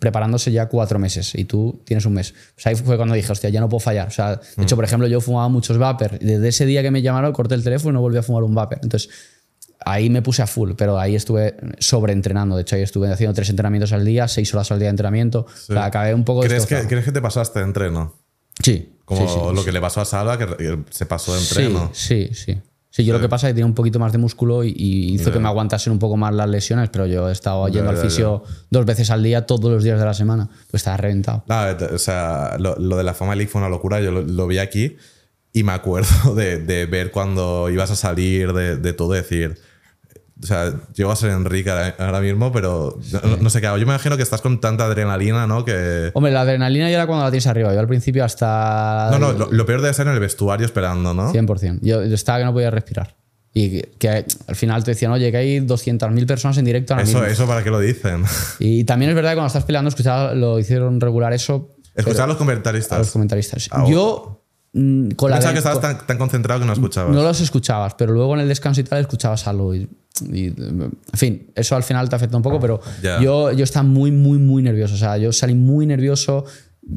preparándose 0.00 0.52
ya 0.52 0.68
cuatro 0.68 0.98
meses 0.98 1.34
y 1.34 1.44
tú 1.44 1.80
tienes 1.84 2.04
un 2.04 2.12
mes. 2.12 2.34
Pues 2.54 2.66
ahí 2.66 2.74
fue 2.74 2.96
cuando 2.96 3.14
dije, 3.14 3.30
hostia, 3.32 3.48
ya 3.48 3.60
no 3.60 3.68
puedo 3.68 3.80
fallar. 3.80 4.08
O 4.08 4.10
sea, 4.10 4.36
de 4.36 4.62
hecho, 4.62 4.76
por 4.76 4.84
ejemplo, 4.84 5.08
yo 5.08 5.20
fumaba 5.20 5.48
muchos 5.48 5.78
vapor. 5.78 6.18
Desde 6.18 6.48
ese 6.48 6.66
día 6.66 6.82
que 6.82 6.90
me 6.90 7.00
llamaron, 7.00 7.32
corté 7.32 7.54
el 7.54 7.64
teléfono 7.64 7.90
y 7.90 7.94
no 7.94 8.00
volví 8.00 8.18
a 8.18 8.22
fumar 8.22 8.42
un 8.42 8.54
vapor. 8.54 8.78
Entonces, 8.82 9.08
ahí 9.84 10.10
me 10.10 10.22
puse 10.22 10.42
a 10.42 10.46
full, 10.46 10.72
pero 10.76 10.98
ahí 10.98 11.14
estuve 11.14 11.56
sobreentrenando. 11.78 12.56
De 12.56 12.62
hecho, 12.62 12.76
ahí 12.76 12.82
estuve 12.82 13.10
haciendo 13.12 13.34
tres 13.34 13.48
entrenamientos 13.50 13.92
al 13.92 14.04
día, 14.04 14.28
seis 14.28 14.52
horas 14.54 14.70
al 14.72 14.78
día 14.78 14.86
de 14.86 14.90
entrenamiento. 14.90 15.46
O 15.48 15.72
sea, 15.72 15.84
acabé 15.86 16.14
un 16.14 16.24
poco 16.24 16.40
¿Crees 16.42 16.66
que. 16.66 16.86
¿Crees 16.86 17.04
que 17.04 17.12
te 17.12 17.20
pasaste 17.22 17.58
de 17.60 17.64
entreno? 17.64 18.14
Sí. 18.62 18.94
Como 19.04 19.22
sí, 19.26 19.34
sí, 19.34 19.40
lo 19.54 19.60
sí. 19.60 19.64
que 19.64 19.72
le 19.72 19.80
pasó 19.80 20.00
a 20.02 20.04
Salva, 20.04 20.36
que 20.38 20.78
se 20.90 21.06
pasó 21.06 21.32
de 21.34 21.40
entreno. 21.40 21.90
Sí, 21.94 22.28
sí, 22.32 22.44
sí. 22.54 22.60
Sí, 22.90 23.04
yo 23.04 23.12
lo 23.12 23.20
que 23.20 23.28
pasa 23.28 23.46
es 23.46 23.50
que 23.52 23.54
tenía 23.54 23.66
un 23.66 23.74
poquito 23.74 23.98
más 23.98 24.12
de 24.12 24.18
músculo 24.18 24.64
y, 24.64 24.70
y 24.76 25.14
hizo 25.14 25.30
que 25.30 25.38
me 25.38 25.46
aguantasen 25.46 25.92
un 25.92 25.98
poco 25.98 26.16
más 26.16 26.34
las 26.34 26.48
lesiones, 26.48 26.88
pero 26.90 27.06
yo 27.06 27.28
he 27.28 27.32
estado 27.32 27.68
yendo 27.68 27.92
ya, 27.92 27.98
al 28.00 28.04
fisio 28.04 28.42
dos 28.70 28.86
veces 28.86 29.10
al 29.10 29.22
día, 29.22 29.46
todos 29.46 29.70
los 29.70 29.84
días 29.84 30.00
de 30.00 30.04
la 30.06 30.14
semana. 30.14 30.48
Pues 30.70 30.80
estaba 30.80 30.96
reventado. 30.96 31.44
Te- 31.78 31.84
o 31.94 31.98
sea, 31.98 32.56
lo, 32.58 32.74
lo 32.76 32.96
de 32.96 33.04
la 33.04 33.14
Fama 33.14 33.36
League 33.36 33.48
fue 33.50 33.60
una 33.60 33.68
locura. 33.68 34.00
Yo 34.00 34.10
lo, 34.10 34.22
lo 34.22 34.46
vi 34.46 34.58
aquí 34.58 34.96
y 35.52 35.62
me 35.62 35.72
acuerdo 35.72 36.08
de, 36.34 36.58
de 36.58 36.86
ver 36.86 37.10
cuando 37.12 37.70
ibas 37.70 37.90
a 37.90 37.96
salir 37.96 38.52
de, 38.52 38.76
de 38.76 38.92
todo, 38.94 39.12
decir. 39.12 39.58
O 40.40 40.46
sea, 40.46 40.72
llego 40.94 41.10
a 41.10 41.16
ser 41.16 41.30
Enrique 41.30 41.68
ahora, 41.70 41.96
ahora 41.98 42.20
mismo, 42.20 42.52
pero 42.52 42.96
no, 43.24 43.36
no 43.38 43.50
sé 43.50 43.60
qué 43.60 43.66
hago. 43.66 43.76
Yo 43.78 43.86
me 43.86 43.92
imagino 43.92 44.16
que 44.16 44.22
estás 44.22 44.40
con 44.40 44.60
tanta 44.60 44.84
adrenalina, 44.84 45.46
¿no? 45.48 45.64
Que. 45.64 46.10
Hombre, 46.14 46.30
la 46.32 46.42
adrenalina 46.42 46.88
ya 46.90 46.94
era 46.96 47.06
cuando 47.08 47.24
la 47.24 47.30
tienes 47.30 47.46
arriba. 47.48 47.74
Yo 47.74 47.80
al 47.80 47.88
principio 47.88 48.24
hasta. 48.24 49.08
No, 49.10 49.18
no, 49.18 49.32
lo, 49.32 49.50
lo 49.50 49.66
peor 49.66 49.80
debe 49.82 49.92
ser 49.94 50.06
en 50.06 50.14
el 50.14 50.20
vestuario 50.20 50.64
esperando, 50.64 51.12
¿no? 51.12 51.32
100%. 51.32 51.80
Yo 51.82 52.02
estaba 52.02 52.38
que 52.38 52.44
no 52.44 52.52
podía 52.52 52.70
respirar. 52.70 53.16
Y 53.52 53.70
que, 53.70 53.90
que 53.98 54.08
al 54.46 54.54
final 54.56 54.84
te 54.84 54.92
decían, 54.92 55.10
oye, 55.10 55.30
que 55.32 55.36
hay 55.38 55.58
200.000 55.60 56.26
personas 56.26 56.56
en 56.58 56.66
directo 56.66 56.92
ahora 56.94 57.02
Eso, 57.02 57.18
mismo. 57.18 57.32
eso 57.32 57.46
para 57.46 57.64
qué 57.64 57.70
lo 57.70 57.80
dicen. 57.80 58.22
Y 58.60 58.84
también 58.84 59.08
es 59.10 59.16
verdad 59.16 59.30
que 59.30 59.36
cuando 59.36 59.48
estás 59.48 59.64
peleando, 59.64 59.88
escuchaba, 59.88 60.34
lo 60.34 60.58
hicieron 60.60 61.00
regular 61.00 61.32
eso 61.32 61.74
Escuchar 61.96 62.04
a 62.04 62.06
los 62.06 62.20
a 62.20 62.26
los 62.28 62.36
comentaristas. 62.36 63.10
comentaristas. 63.10 63.68
Ah, 63.72 63.84
Yo, 63.88 64.44
mm, 64.74 65.10
con 65.12 65.30
la 65.30 65.38
Pensaba 65.38 65.50
adre- 65.50 65.54
que 65.54 65.58
estabas 65.58 65.80
tan, 65.80 66.06
tan 66.06 66.18
concentrado 66.18 66.60
que 66.60 66.66
no 66.66 66.74
escuchabas. 66.74 67.12
No 67.12 67.22
los 67.24 67.40
escuchabas, 67.40 67.94
pero 67.94 68.12
luego 68.12 68.34
en 68.34 68.40
el 68.42 68.48
descanso 68.48 68.80
y 68.80 68.84
tal 68.84 69.00
escuchabas 69.00 69.48
algo. 69.48 69.74
Y 69.74 69.88
y, 70.22 70.46
en 70.46 70.92
fin, 71.14 71.50
eso 71.54 71.76
al 71.76 71.82
final 71.82 72.08
te 72.08 72.16
afecta 72.16 72.36
un 72.36 72.42
poco, 72.42 72.60
pero 72.60 72.80
yo, 73.20 73.52
yo 73.52 73.64
estaba 73.64 73.84
muy, 73.84 74.10
muy, 74.10 74.38
muy 74.38 74.62
nervioso. 74.62 74.94
O 74.94 74.98
sea, 74.98 75.16
yo 75.16 75.32
salí 75.32 75.54
muy 75.54 75.86
nervioso 75.86 76.44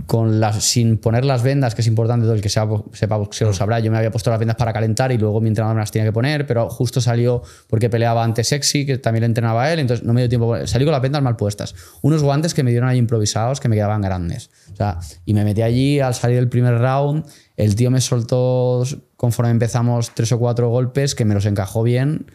con 0.06 0.40
las, 0.40 0.64
sin 0.64 0.98
poner 0.98 1.26
las 1.26 1.44
vendas, 1.44 1.76
que 1.76 1.82
es 1.82 1.88
importante, 1.88 2.24
todo 2.24 2.34
el 2.34 2.42
que 2.42 2.50
sepa, 2.50 2.82
sepa 2.94 3.18
boxeo 3.18 3.48
lo 3.48 3.54
sabrá. 3.54 3.80
Yo 3.80 3.92
me 3.92 3.98
había 3.98 4.10
puesto 4.10 4.30
las 4.30 4.40
vendas 4.40 4.56
para 4.56 4.72
calentar 4.72 5.12
y 5.12 5.18
luego 5.18 5.42
mi 5.42 5.50
entrenador 5.50 5.76
me 5.76 5.82
las 5.82 5.92
tenía 5.92 6.08
que 6.08 6.14
poner, 6.14 6.48
pero 6.48 6.70
justo 6.70 7.02
salió 7.02 7.42
porque 7.68 7.90
peleaba 7.90 8.24
ante 8.24 8.44
Sexy, 8.44 8.86
que 8.86 8.98
también 8.98 9.22
le 9.22 9.26
entrenaba 9.28 9.64
a 9.64 9.74
él, 9.74 9.80
entonces 9.80 10.06
no 10.06 10.14
me 10.14 10.22
dio 10.22 10.30
tiempo. 10.30 10.56
Salí 10.66 10.86
con 10.86 10.94
las 10.94 11.02
vendas 11.02 11.22
mal 11.22 11.36
puestas. 11.36 11.76
Unos 12.02 12.24
guantes 12.24 12.54
que 12.54 12.64
me 12.64 12.72
dieron 12.72 12.88
ahí 12.88 12.98
improvisados 12.98 13.60
que 13.60 13.68
me 13.68 13.76
quedaban 13.76 14.02
grandes. 14.02 14.50
O 14.72 14.76
sea, 14.76 15.00
y 15.26 15.34
me 15.34 15.44
metí 15.44 15.62
allí 15.62 16.00
al 16.00 16.14
salir 16.14 16.38
del 16.38 16.48
primer 16.48 16.78
round. 16.78 17.26
El 17.58 17.76
tío 17.76 17.92
me 17.92 18.00
soltó, 18.00 18.84
conforme 19.18 19.52
empezamos, 19.52 20.12
tres 20.16 20.32
o 20.32 20.40
cuatro 20.40 20.70
golpes 20.70 21.16
que 21.16 21.26
me 21.26 21.34
los 21.34 21.46
encajó 21.46 21.84
bien. 21.84 22.28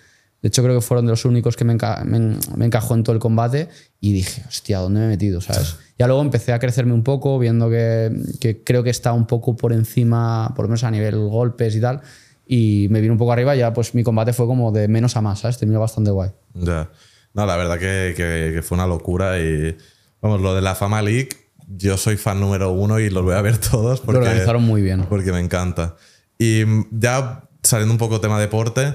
De 0.46 0.48
hecho, 0.48 0.62
creo 0.62 0.76
que 0.76 0.80
fueron 0.80 1.06
de 1.06 1.10
los 1.10 1.24
únicos 1.24 1.56
que 1.56 1.64
me, 1.64 1.76
enca- 1.76 2.04
me 2.04 2.18
en- 2.18 2.38
me 2.54 2.66
encajó 2.66 2.94
en 2.94 3.02
todo 3.02 3.14
el 3.14 3.18
combate 3.18 3.68
y 4.00 4.12
dije, 4.12 4.44
hostia, 4.46 4.78
¿dónde 4.78 5.00
me 5.00 5.06
he 5.06 5.08
metido? 5.08 5.40
¿sabes? 5.40 5.74
Ya 5.98 6.06
luego 6.06 6.22
empecé 6.22 6.52
a 6.52 6.60
crecerme 6.60 6.92
un 6.92 7.02
poco, 7.02 7.36
viendo 7.40 7.68
que, 7.68 8.12
que 8.38 8.62
creo 8.62 8.84
que 8.84 8.90
está 8.90 9.12
un 9.12 9.26
poco 9.26 9.56
por 9.56 9.72
encima, 9.72 10.52
por 10.54 10.66
lo 10.66 10.68
menos 10.68 10.84
a 10.84 10.90
nivel 10.92 11.16
golpes 11.18 11.74
y 11.74 11.80
tal, 11.80 12.00
y 12.46 12.86
me 12.90 13.00
vino 13.00 13.14
un 13.14 13.18
poco 13.18 13.32
arriba 13.32 13.56
y 13.56 13.58
ya 13.58 13.72
pues 13.72 13.92
mi 13.94 14.04
combate 14.04 14.32
fue 14.32 14.46
como 14.46 14.70
de 14.70 14.86
menos 14.86 15.16
a 15.16 15.20
más, 15.22 15.40
¿sabes? 15.40 15.58
Terminó 15.58 15.80
bastante 15.80 16.12
guay. 16.12 16.30
Ya. 16.54 16.90
No, 17.34 17.44
la 17.46 17.56
verdad 17.56 17.78
que, 17.80 18.14
que- 18.16 18.52
que 18.54 18.62
fue 18.62 18.76
una 18.76 18.86
locura 18.86 19.40
y. 19.40 19.76
Vamos, 20.22 20.40
lo 20.42 20.54
de 20.54 20.62
la 20.62 20.74
Fama 20.76 21.02
League, 21.02 21.30
yo 21.66 21.96
soy 21.96 22.16
fan 22.16 22.40
número 22.40 22.70
uno 22.72 23.00
y 23.00 23.10
los 23.10 23.24
voy 23.24 23.34
a 23.34 23.42
ver 23.42 23.58
todos 23.70 24.00
porque. 24.00 24.20
Lo 24.20 24.26
organizaron 24.26 24.62
muy 24.62 24.82
bien. 24.82 25.06
Porque 25.08 25.32
me 25.32 25.40
encanta. 25.40 25.96
Y 26.38 26.62
mm, 26.66 26.84
ya 26.92 27.48
saliendo 27.62 27.92
un 27.94 27.98
poco 27.98 28.20
tema 28.20 28.38
deporte, 28.38 28.94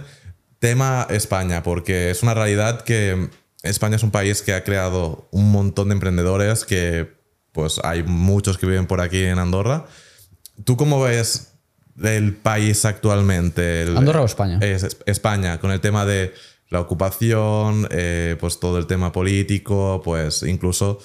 tema 0.62 1.08
España, 1.10 1.64
porque 1.64 2.12
es 2.12 2.22
una 2.22 2.36
realidad 2.36 2.82
que 2.84 3.30
España 3.64 3.96
es 3.96 4.04
un 4.04 4.12
país 4.12 4.44
que 4.44 4.54
ha 4.54 4.64
creado 4.64 5.28
un 5.32 5.52
montón 5.52 5.90
de 5.90 5.94
emprendedores 5.96 6.66
que 6.66 7.20
pues 7.52 7.82
hay 7.84 8.04
muchos 8.04 8.58
que 8.60 8.68
viven 8.68 8.86
por 8.86 9.02
aquí 9.02 9.24
en 9.24 9.40
Andorra. 9.40 9.86
¿Tú 10.64 10.78
cómo 10.78 11.02
ves 11.02 11.54
el 12.04 12.36
país 12.36 12.86
actualmente? 12.86 13.82
El- 13.82 13.98
¿Andorra 13.98 14.22
o 14.22 14.26
España? 14.26 14.60
Es, 14.62 14.84
es- 14.84 14.98
España, 15.08 15.60
con 15.60 15.72
el 15.72 15.82
tema 15.82 16.06
de 16.06 16.32
la 16.70 16.80
ocupación, 16.80 17.88
eh, 17.90 18.38
pues 18.40 18.60
todo 18.60 18.78
el 18.78 18.86
tema 18.86 19.12
político, 19.12 20.02
pues 20.06 20.44
incluso 20.44 21.00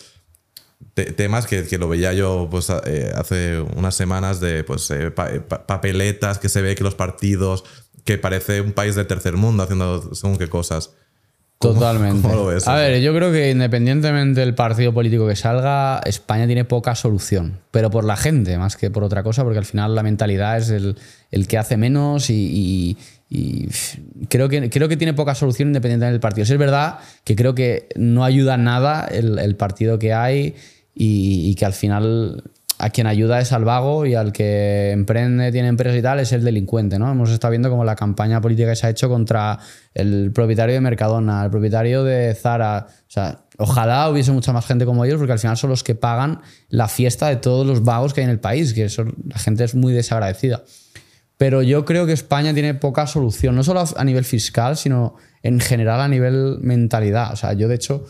te- 0.92 1.12
temas 1.12 1.46
que, 1.46 1.66
que 1.66 1.78
lo 1.78 1.88
veía 1.88 2.12
yo 2.12 2.46
pues, 2.50 2.70
eh, 2.84 3.10
hace 3.16 3.58
unas 3.60 3.94
semanas 3.94 4.38
de 4.38 4.64
pues, 4.64 4.90
eh, 4.90 5.10
pa- 5.10 5.30
pa- 5.48 5.66
papeletas 5.66 6.38
que 6.38 6.48
se 6.50 6.60
ve 6.62 6.74
que 6.74 6.84
los 6.84 6.94
partidos, 6.94 7.64
que 8.06 8.16
parece 8.16 8.62
un 8.62 8.72
país 8.72 8.94
del 8.94 9.06
tercer 9.06 9.34
mundo 9.36 9.62
haciendo 9.64 10.14
según 10.14 10.38
qué 10.38 10.48
cosas. 10.48 10.92
¿Cómo- 11.58 11.74
Totalmente. 11.74 12.20
cómo 12.20 12.34
lo 12.34 12.46
ves 12.46 12.68
a 12.68 12.74
ver, 12.74 13.00
yo 13.00 13.14
creo 13.14 13.32
que 13.32 13.50
independientemente 13.50 14.40
del 14.40 14.54
partido 14.54 14.92
político 14.92 15.26
que 15.26 15.36
salga, 15.36 16.00
España 16.04 16.46
tiene 16.46 16.64
poca 16.66 16.94
solución. 16.94 17.60
Pero 17.70 17.90
por 17.90 18.04
la 18.04 18.16
gente, 18.18 18.58
más 18.58 18.76
que 18.76 18.90
por 18.90 19.02
otra 19.04 19.22
cosa, 19.22 19.42
porque 19.42 19.58
al 19.58 19.64
final 19.64 19.94
la 19.94 20.02
mentalidad 20.02 20.58
es 20.58 20.68
el, 20.68 20.96
el 21.30 21.46
que 21.48 21.56
hace 21.56 21.76
menos 21.78 22.28
y, 22.30 22.34
y- 22.34 22.96
y, 23.28 23.66
pff, 23.68 23.96
creo, 24.28 24.48
que, 24.50 24.68
creo 24.70 24.86
que 24.88 24.96
tiene 24.98 25.14
poca 25.14 25.34
solución 25.34 25.68
independientemente 25.70 26.12
del 26.12 26.20
partido. 26.20 26.44
Sí 26.44 26.52
es 26.52 26.58
verdad 26.58 26.98
que 27.24 27.34
creo 27.34 27.54
que 27.54 27.88
no 27.96 28.22
ayuda 28.24 28.56
nada 28.58 29.06
el, 29.10 29.38
el 29.38 29.56
partido 29.56 29.98
que 29.98 30.12
hay 30.12 30.54
y, 30.94 31.48
y 31.50 31.54
que 31.56 31.64
al 31.64 31.72
final 31.72 32.44
a 32.78 32.90
quien 32.90 33.06
ayuda 33.06 33.40
es 33.40 33.52
al 33.52 33.64
vago 33.64 34.04
y 34.04 34.14
al 34.14 34.32
que 34.32 34.90
emprende, 34.90 35.50
tiene 35.50 35.68
empresas 35.68 35.98
y 35.98 36.02
tal, 36.02 36.20
es 36.20 36.32
el 36.32 36.44
delincuente, 36.44 36.98
¿no? 36.98 37.10
Hemos 37.10 37.30
estado 37.30 37.50
viendo 37.50 37.70
como 37.70 37.84
la 37.84 37.96
campaña 37.96 38.40
política 38.40 38.70
que 38.70 38.76
se 38.76 38.86
ha 38.86 38.90
hecho 38.90 39.08
contra 39.08 39.58
el 39.94 40.30
propietario 40.32 40.74
de 40.74 40.80
Mercadona, 40.80 41.44
el 41.44 41.50
propietario 41.50 42.04
de 42.04 42.34
Zara. 42.34 42.86
O 42.88 43.10
sea, 43.10 43.40
ojalá 43.56 44.10
hubiese 44.10 44.32
mucha 44.32 44.52
más 44.52 44.66
gente 44.66 44.84
como 44.84 45.04
ellos, 45.04 45.18
porque 45.18 45.32
al 45.32 45.38
final 45.38 45.56
son 45.56 45.70
los 45.70 45.82
que 45.82 45.94
pagan 45.94 46.42
la 46.68 46.88
fiesta 46.88 47.28
de 47.28 47.36
todos 47.36 47.66
los 47.66 47.82
vagos 47.82 48.12
que 48.12 48.20
hay 48.20 48.26
en 48.26 48.30
el 48.30 48.40
país, 48.40 48.74
que 48.74 48.84
eso, 48.84 49.04
la 49.26 49.38
gente 49.38 49.64
es 49.64 49.74
muy 49.74 49.94
desagradecida. 49.94 50.62
Pero 51.38 51.62
yo 51.62 51.84
creo 51.84 52.06
que 52.06 52.12
España 52.12 52.52
tiene 52.54 52.74
poca 52.74 53.06
solución, 53.06 53.56
no 53.56 53.62
solo 53.62 53.84
a 53.96 54.04
nivel 54.04 54.24
fiscal, 54.24 54.76
sino 54.76 55.16
en 55.42 55.60
general 55.60 56.00
a 56.00 56.08
nivel 56.08 56.58
mentalidad. 56.60 57.32
O 57.32 57.36
sea, 57.36 57.52
yo 57.52 57.68
de 57.68 57.74
hecho, 57.74 58.04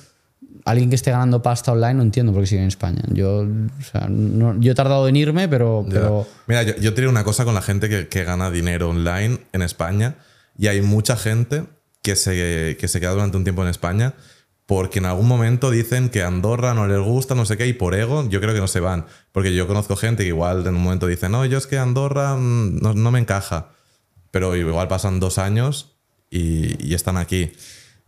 alguien 0.65 0.89
que 0.91 0.97
esté 0.97 1.11
ganando 1.11 1.43
pasta 1.43 1.73
online 1.73 1.95
no 1.95 2.03
entiendo 2.03 2.33
por 2.33 2.43
qué 2.43 2.47
sigue 2.49 2.63
en 2.63 2.69
España. 2.69 3.03
Yo, 3.13 3.41
o 3.41 3.83
sea, 3.91 4.07
no- 4.09 4.59
yo 4.61 4.73
he 4.73 4.75
tardado 4.75 5.07
en 5.09 5.17
irme, 5.17 5.49
pero, 5.49 5.85
Mira, 6.47 6.63
yo, 6.63 6.77
yo 6.77 6.95
tenía 6.95 7.11
una 7.11 7.25
cosa 7.25 7.45
con 7.45 7.55
la 7.55 7.63
gente 7.63 7.89
que, 7.89 8.09
que 8.09 8.25
gana 8.25 8.51
dinero 8.51 8.91
online 8.91 9.39
en 9.53 9.63
España 9.63 10.17
y 10.59 10.67
hay 10.69 10.81
mucha 10.83 11.17
gente 11.17 11.65
que 12.03 12.17
se, 12.17 12.77
que 12.79 12.89
se 12.89 13.01
queda 13.01 13.11
durante 13.13 13.37
un 13.37 13.45
tiempo 13.45 13.63
en 13.63 13.69
España 13.69 14.15
porque 14.67 14.99
en 14.99 15.05
algún 15.07 15.29
momento 15.29 15.71
dicen 15.71 16.09
que 16.09 16.23
Andorra 16.25 16.75
no 16.75 16.89
les 16.89 16.99
gusta, 16.99 17.35
no 17.37 17.45
sé 17.47 17.57
qué, 17.57 17.69
y 17.69 17.73
por 17.73 17.95
ego 17.95 18.29
yo 18.29 18.41
creo 18.41 18.53
que 18.53 18.59
no 18.61 18.67
se 18.67 18.81
van. 18.81 19.07
Porque 19.31 19.55
yo 19.55 19.69
conozco 19.69 19.95
gente 19.95 20.25
que 20.25 20.29
igual 20.31 20.67
en 20.67 20.75
un 20.75 20.83
momento 20.83 21.07
dice, 21.07 21.29
no, 21.29 21.45
yo 21.47 21.57
es 21.59 21.69
que 21.69 21.79
Andorra 21.79 22.35
mm, 22.37 22.81
no, 22.83 22.93
no 22.95 23.11
me 23.13 23.21
encaja. 23.21 23.69
Pero 24.33 24.57
igual 24.57 24.89
pasan 24.89 25.21
dos 25.21 25.39
años 25.39 25.97
y, 26.31 26.85
y 26.85 26.95
están 26.95 27.17
aquí. 27.17 27.53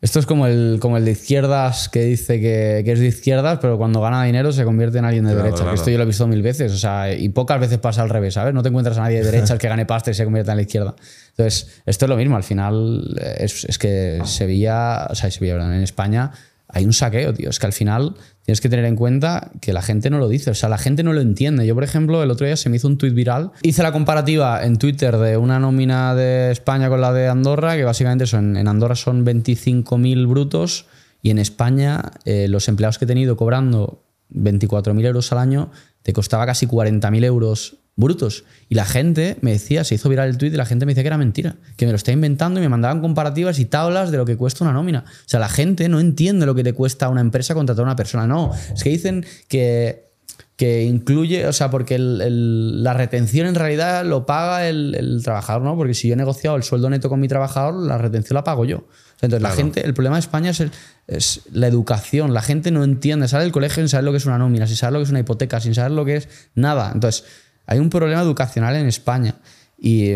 Esto 0.00 0.18
es 0.20 0.26
como 0.26 0.46
el, 0.46 0.78
como 0.80 0.96
el 0.96 1.04
de 1.04 1.10
izquierdas 1.10 1.88
que 1.88 2.04
dice 2.04 2.40
que, 2.40 2.82
que 2.84 2.92
es 2.92 3.00
de 3.00 3.06
izquierdas, 3.08 3.58
pero 3.60 3.78
cuando 3.78 4.00
gana 4.00 4.22
dinero 4.24 4.52
se 4.52 4.64
convierte 4.64 4.98
en 4.98 5.04
alguien 5.04 5.24
de 5.24 5.30
Claro, 5.32 5.44
derecha. 5.44 5.62
claro. 5.62 5.70
Que 5.72 5.80
esto 5.80 5.90
yo 5.90 5.96
lo 5.98 6.04
he 6.04 6.06
visto 6.06 6.26
mil 6.28 6.42
veces, 6.42 6.72
o 6.72 6.78
sea, 6.78 7.12
y 7.12 7.28
pocas 7.30 7.58
veces 7.58 7.78
pasa 7.78 8.02
al 8.02 8.08
revés, 8.10 8.34
¿sabes? 8.34 8.54
No 8.54 8.62
te 8.62 8.68
encuentras 8.68 8.96
a 8.98 9.02
nadie 9.02 9.18
de 9.18 9.24
derechas 9.24 9.58
que 9.58 9.68
gane 9.68 9.86
pasta 9.86 10.10
y 10.10 10.14
se 10.14 10.24
convierta 10.24 10.52
en 10.52 10.56
la 10.58 10.62
izquierda. 10.62 10.94
Entonces, 11.30 11.80
esto 11.84 12.04
es 12.04 12.08
lo 12.08 12.16
mismo, 12.16 12.36
al 12.36 12.44
final 12.44 13.16
eh, 13.20 13.36
es, 13.40 13.64
es 13.64 13.76
que 13.78 14.20
Sevilla, 14.24 15.06
o 15.10 15.14
sea, 15.16 15.30
Sevilla, 15.30 15.54
perdón, 15.54 15.74
en 15.74 15.82
España 15.82 16.30
hay 16.68 16.84
un 16.84 16.92
saqueo, 16.92 17.32
tío. 17.34 17.50
Es 17.50 17.58
que 17.58 17.66
al 17.66 17.72
final 17.72 18.14
tienes 18.48 18.62
que 18.62 18.70
tener 18.70 18.86
en 18.86 18.96
cuenta 18.96 19.50
que 19.60 19.74
la 19.74 19.82
gente 19.82 20.08
no 20.08 20.16
lo 20.16 20.26
dice, 20.26 20.50
o 20.50 20.54
sea, 20.54 20.70
la 20.70 20.78
gente 20.78 21.02
no 21.02 21.12
lo 21.12 21.20
entiende. 21.20 21.66
Yo, 21.66 21.74
por 21.74 21.84
ejemplo, 21.84 22.22
el 22.22 22.30
otro 22.30 22.46
día 22.46 22.56
se 22.56 22.70
me 22.70 22.76
hizo 22.76 22.88
un 22.88 22.96
tuit 22.96 23.12
viral. 23.12 23.50
Hice 23.60 23.82
la 23.82 23.92
comparativa 23.92 24.64
en 24.64 24.78
Twitter 24.78 25.18
de 25.18 25.36
una 25.36 25.58
nómina 25.58 26.14
de 26.14 26.50
España 26.50 26.88
con 26.88 27.02
la 27.02 27.12
de 27.12 27.28
Andorra, 27.28 27.76
que 27.76 27.84
básicamente 27.84 28.24
son, 28.24 28.56
en 28.56 28.66
Andorra 28.66 28.94
son 28.94 29.26
25.000 29.26 30.26
brutos 30.26 30.86
y 31.20 31.28
en 31.28 31.38
España 31.38 32.00
eh, 32.24 32.48
los 32.48 32.68
empleados 32.68 32.96
que 32.96 33.04
he 33.04 33.08
tenido 33.08 33.36
cobrando 33.36 34.06
24.000 34.32 35.04
euros 35.04 35.30
al 35.30 35.40
año 35.40 35.70
te 36.02 36.14
costaba 36.14 36.46
casi 36.46 36.66
40.000 36.66 37.24
euros 37.26 37.76
brutos. 37.98 38.44
Y 38.70 38.74
la 38.76 38.86
gente 38.86 39.36
me 39.42 39.50
decía, 39.52 39.84
se 39.84 39.96
hizo 39.96 40.08
viral 40.08 40.28
el 40.30 40.38
tuit 40.38 40.54
y 40.54 40.56
la 40.56 40.64
gente 40.64 40.86
me 40.86 40.92
decía 40.92 41.02
que 41.02 41.08
era 41.08 41.18
mentira, 41.18 41.56
que 41.76 41.84
me 41.84 41.92
lo 41.92 41.96
está 41.96 42.12
inventando 42.12 42.60
y 42.60 42.62
me 42.62 42.68
mandaban 42.70 43.00
comparativas 43.02 43.58
y 43.58 43.66
tablas 43.66 44.10
de 44.10 44.16
lo 44.16 44.24
que 44.24 44.36
cuesta 44.36 44.64
una 44.64 44.72
nómina. 44.72 45.04
O 45.06 45.28
sea, 45.28 45.40
la 45.40 45.48
gente 45.50 45.88
no 45.90 46.00
entiende 46.00 46.46
lo 46.46 46.54
que 46.54 46.64
te 46.64 46.72
cuesta 46.72 47.06
a 47.06 47.08
una 47.10 47.20
empresa 47.20 47.52
contratar 47.54 47.82
a 47.82 47.88
una 47.88 47.96
persona. 47.96 48.26
No, 48.26 48.52
es 48.74 48.82
que 48.82 48.88
dicen 48.90 49.26
que 49.48 50.08
que 50.56 50.82
incluye, 50.82 51.46
o 51.46 51.52
sea, 51.52 51.70
porque 51.70 51.94
el- 51.94 52.20
el- 52.20 52.82
la 52.82 52.92
retención 52.92 53.46
en 53.46 53.54
realidad 53.54 54.04
lo 54.04 54.26
paga 54.26 54.68
el, 54.68 54.92
el 54.96 55.22
trabajador, 55.22 55.62
¿no? 55.62 55.76
Porque 55.76 55.94
si 55.94 56.08
yo 56.08 56.14
he 56.14 56.16
negociado 56.16 56.56
el 56.56 56.64
sueldo 56.64 56.90
neto 56.90 57.08
con 57.08 57.20
mi 57.20 57.28
trabajador, 57.28 57.74
la 57.74 57.96
retención 57.96 58.34
la 58.34 58.42
pago 58.42 58.64
yo. 58.64 58.82
Entonces, 59.20 59.40
la 59.40 59.50
gente, 59.50 59.86
el 59.86 59.94
problema 59.94 60.16
de 60.16 60.20
España 60.20 60.50
es, 60.50 60.64
es 61.06 61.42
la 61.52 61.68
educación. 61.68 62.34
La 62.34 62.42
gente 62.42 62.72
no 62.72 62.82
entiende, 62.82 63.28
sale 63.28 63.44
del 63.44 63.52
colegio 63.52 63.76
sin 63.84 63.88
saber 63.88 64.04
lo 64.04 64.10
que 64.10 64.16
es 64.16 64.26
una 64.26 64.36
nómina, 64.36 64.66
sin 64.66 64.74
saber 64.74 64.94
lo 64.94 64.98
que 64.98 65.04
es 65.04 65.10
una 65.10 65.20
hipoteca, 65.20 65.60
sin 65.60 65.76
saber 65.76 65.92
lo 65.92 66.04
que 66.04 66.16
es 66.16 66.28
nada. 66.56 66.90
Entonces, 66.92 67.24
hay 67.68 67.78
un 67.78 67.88
problema 67.90 68.20
educacional 68.22 68.74
en 68.74 68.86
España 68.88 69.36
y, 69.80 70.14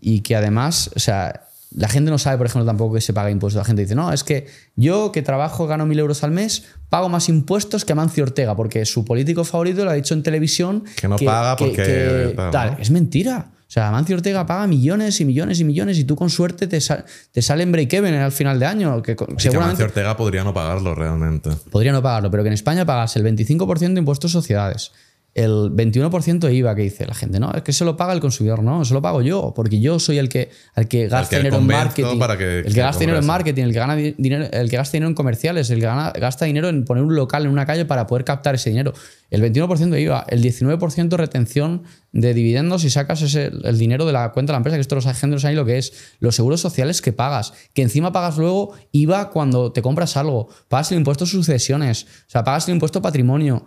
y 0.00 0.20
que 0.20 0.36
además, 0.36 0.90
o 0.94 1.00
sea, 1.00 1.42
la 1.74 1.88
gente 1.88 2.10
no 2.10 2.18
sabe, 2.18 2.38
por 2.38 2.46
ejemplo, 2.46 2.64
tampoco 2.64 2.94
que 2.94 3.00
se 3.00 3.12
paga 3.12 3.30
impuestos. 3.30 3.58
La 3.58 3.64
gente 3.64 3.82
dice, 3.82 3.94
no, 3.94 4.12
es 4.12 4.22
que 4.24 4.46
yo 4.76 5.10
que 5.12 5.20
trabajo, 5.22 5.66
gano 5.66 5.84
mil 5.84 5.98
euros 5.98 6.22
al 6.22 6.30
mes, 6.30 6.64
pago 6.88 7.08
más 7.08 7.28
impuestos 7.28 7.84
que 7.84 7.92
Amancio 7.92 8.22
Ortega, 8.24 8.54
porque 8.54 8.86
su 8.86 9.04
político 9.04 9.44
favorito 9.44 9.84
lo 9.84 9.90
ha 9.90 9.94
dicho 9.94 10.14
en 10.14 10.22
televisión. 10.22 10.84
Que 10.96 11.08
no 11.08 11.16
paga 11.18 11.56
porque- 11.56 12.32
tal, 12.36 12.50
tal. 12.50 12.70
¿no? 12.72 12.78
Es 12.78 12.90
mentira. 12.90 13.48
O 13.68 13.70
sea, 13.70 13.88
Amancio 13.88 14.14
Ortega 14.14 14.46
paga 14.46 14.66
millones 14.68 15.20
y 15.20 15.24
millones 15.24 15.58
y 15.58 15.64
millones 15.64 15.98
y 15.98 16.04
tú 16.04 16.14
con 16.14 16.30
suerte 16.30 16.68
te, 16.68 16.80
sal- 16.80 17.04
te 17.32 17.42
sale 17.42 17.64
en 17.64 17.72
break-even 17.72 18.14
al 18.14 18.30
final 18.30 18.60
de 18.60 18.66
año. 18.66 19.02
Que 19.02 19.12
Y 19.12 19.16
que 19.16 19.24
seguramente 19.38 19.56
Amancio 19.82 19.86
Ortega 19.86 20.16
podría 20.16 20.44
no 20.44 20.54
pagarlo 20.54 20.94
realmente. 20.94 21.50
podría 21.70 21.90
no 21.92 22.00
pagarlo, 22.00 22.30
pero 22.30 22.44
que 22.44 22.48
en 22.48 22.52
España 22.54 22.86
pagas 22.86 23.16
el 23.16 23.24
25% 23.24 23.92
de 23.94 23.98
impuestos 23.98 24.30
sociedades, 24.30 24.92
el 25.36 25.70
21% 25.70 26.38
de 26.38 26.54
IVA 26.54 26.74
que 26.74 26.82
dice 26.82 27.04
la 27.06 27.14
gente, 27.14 27.38
no, 27.38 27.52
es 27.52 27.62
que 27.62 27.72
se 27.72 27.84
lo 27.84 27.96
paga 27.96 28.12
el 28.14 28.20
consumidor, 28.20 28.62
no, 28.62 28.84
se 28.84 28.94
lo 28.94 29.02
pago 29.02 29.20
yo, 29.22 29.52
porque 29.54 29.78
yo 29.80 29.98
soy 29.98 30.16
el 30.18 30.28
que, 30.30 30.50
el 30.74 30.88
que 30.88 31.08
gasta 31.08 31.36
dinero 31.36 31.56
en 31.56 31.66
marketing, 31.84 32.18
para 32.18 32.38
que- 32.38 32.58
el 32.60 32.64
que 32.64 32.72
que 32.72 32.80
gasta 32.80 33.00
dinero 33.00 33.18
en 33.18 33.26
marketing, 33.26 33.62
el 33.64 33.72
que 33.72 33.78
gana 33.78 33.96
di- 33.96 34.14
dinero, 34.16 34.46
el 34.50 34.70
que 34.70 34.76
gasta 34.76 34.92
dinero 34.96 35.08
en 35.10 35.14
comerciales, 35.14 35.68
el 35.70 35.78
que 35.80 35.86
gana- 35.86 36.12
gasta 36.18 36.46
dinero 36.46 36.68
en 36.70 36.84
poner 36.84 37.04
un 37.04 37.14
local 37.14 37.44
en 37.44 37.50
una 37.50 37.66
calle 37.66 37.84
para 37.84 38.06
poder 38.06 38.24
captar 38.24 38.54
ese 38.54 38.70
dinero. 38.70 38.92
El 39.30 39.42
21% 39.42 39.90
de 39.90 40.00
IVA, 40.02 40.24
el 40.28 40.40
19% 40.42 41.16
retención 41.16 41.82
de 42.12 42.32
dividendos 42.32 42.84
y 42.84 42.90
sacas 42.90 43.20
ese, 43.22 43.50
el 43.64 43.76
dinero 43.76 44.06
de 44.06 44.12
la 44.12 44.32
cuenta 44.32 44.52
de 44.52 44.54
la 44.54 44.58
empresa, 44.58 44.76
que 44.76 44.80
esto 44.80 44.94
los 44.94 45.06
agentes 45.06 45.44
ahí 45.44 45.54
lo 45.54 45.66
que 45.66 45.76
es, 45.78 45.92
los 46.20 46.34
seguros 46.36 46.60
sociales 46.60 47.02
que 47.02 47.12
pagas, 47.12 47.52
que 47.74 47.82
encima 47.82 48.12
pagas 48.12 48.38
luego 48.38 48.72
IVA 48.92 49.30
cuando 49.30 49.72
te 49.72 49.82
compras 49.82 50.16
algo, 50.16 50.48
pagas 50.68 50.92
el 50.92 50.98
impuesto 50.98 51.24
de 51.26 51.30
sucesiones, 51.32 52.04
o 52.04 52.30
sea, 52.30 52.42
pagas 52.44 52.68
el 52.68 52.74
impuesto 52.74 53.02
patrimonio, 53.02 53.66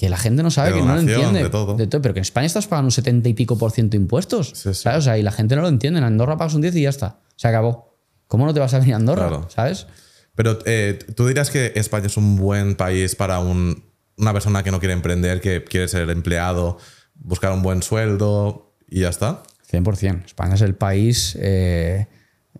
que 0.00 0.08
la 0.08 0.16
gente 0.16 0.42
no 0.42 0.50
sabe, 0.50 0.72
que 0.72 0.80
no 0.80 0.94
lo 0.94 1.00
entiende. 1.00 1.42
de 1.42 1.50
todo. 1.50 1.76
pero 1.76 2.14
que 2.14 2.20
en 2.20 2.22
España 2.22 2.46
estás 2.46 2.66
pagando 2.66 2.86
un 2.86 2.90
70 2.92 3.28
y 3.28 3.34
pico 3.34 3.58
por 3.58 3.70
ciento 3.70 3.90
de 3.92 3.98
impuestos. 3.98 4.52
Sí, 4.54 4.72
sí. 4.72 4.82
¿sabes? 4.82 5.00
O 5.00 5.02
sea, 5.02 5.18
y 5.18 5.22
la 5.22 5.30
gente 5.30 5.54
no 5.56 5.60
lo 5.60 5.68
entiende. 5.68 5.98
En 5.98 6.04
Andorra 6.04 6.38
pagas 6.38 6.54
un 6.54 6.62
10 6.62 6.74
y 6.76 6.82
ya 6.82 6.88
está. 6.88 7.18
Se 7.36 7.48
acabó. 7.48 7.98
¿Cómo 8.26 8.46
no 8.46 8.54
te 8.54 8.60
vas 8.60 8.72
a 8.72 8.78
venir 8.78 8.94
a 8.94 8.96
Andorra? 8.96 9.28
Claro. 9.28 9.48
¿Sabes? 9.50 9.86
Pero 10.34 10.58
eh, 10.64 10.98
tú 11.14 11.26
dirías 11.26 11.50
que 11.50 11.72
España 11.74 12.06
es 12.06 12.16
un 12.16 12.36
buen 12.36 12.76
país 12.76 13.14
para 13.14 13.40
un- 13.40 13.84
una 14.16 14.32
persona 14.32 14.62
que 14.62 14.70
no 14.70 14.78
quiere 14.78 14.94
emprender, 14.94 15.42
que 15.42 15.62
quiere 15.64 15.86
ser 15.86 16.08
empleado, 16.08 16.78
buscar 17.16 17.52
un 17.52 17.60
buen 17.62 17.82
sueldo 17.82 18.72
y 18.88 19.00
ya 19.00 19.10
está. 19.10 19.42
100%. 19.70 20.24
España 20.24 20.54
es 20.54 20.62
el 20.62 20.74
país, 20.76 21.36
eh, 21.38 22.06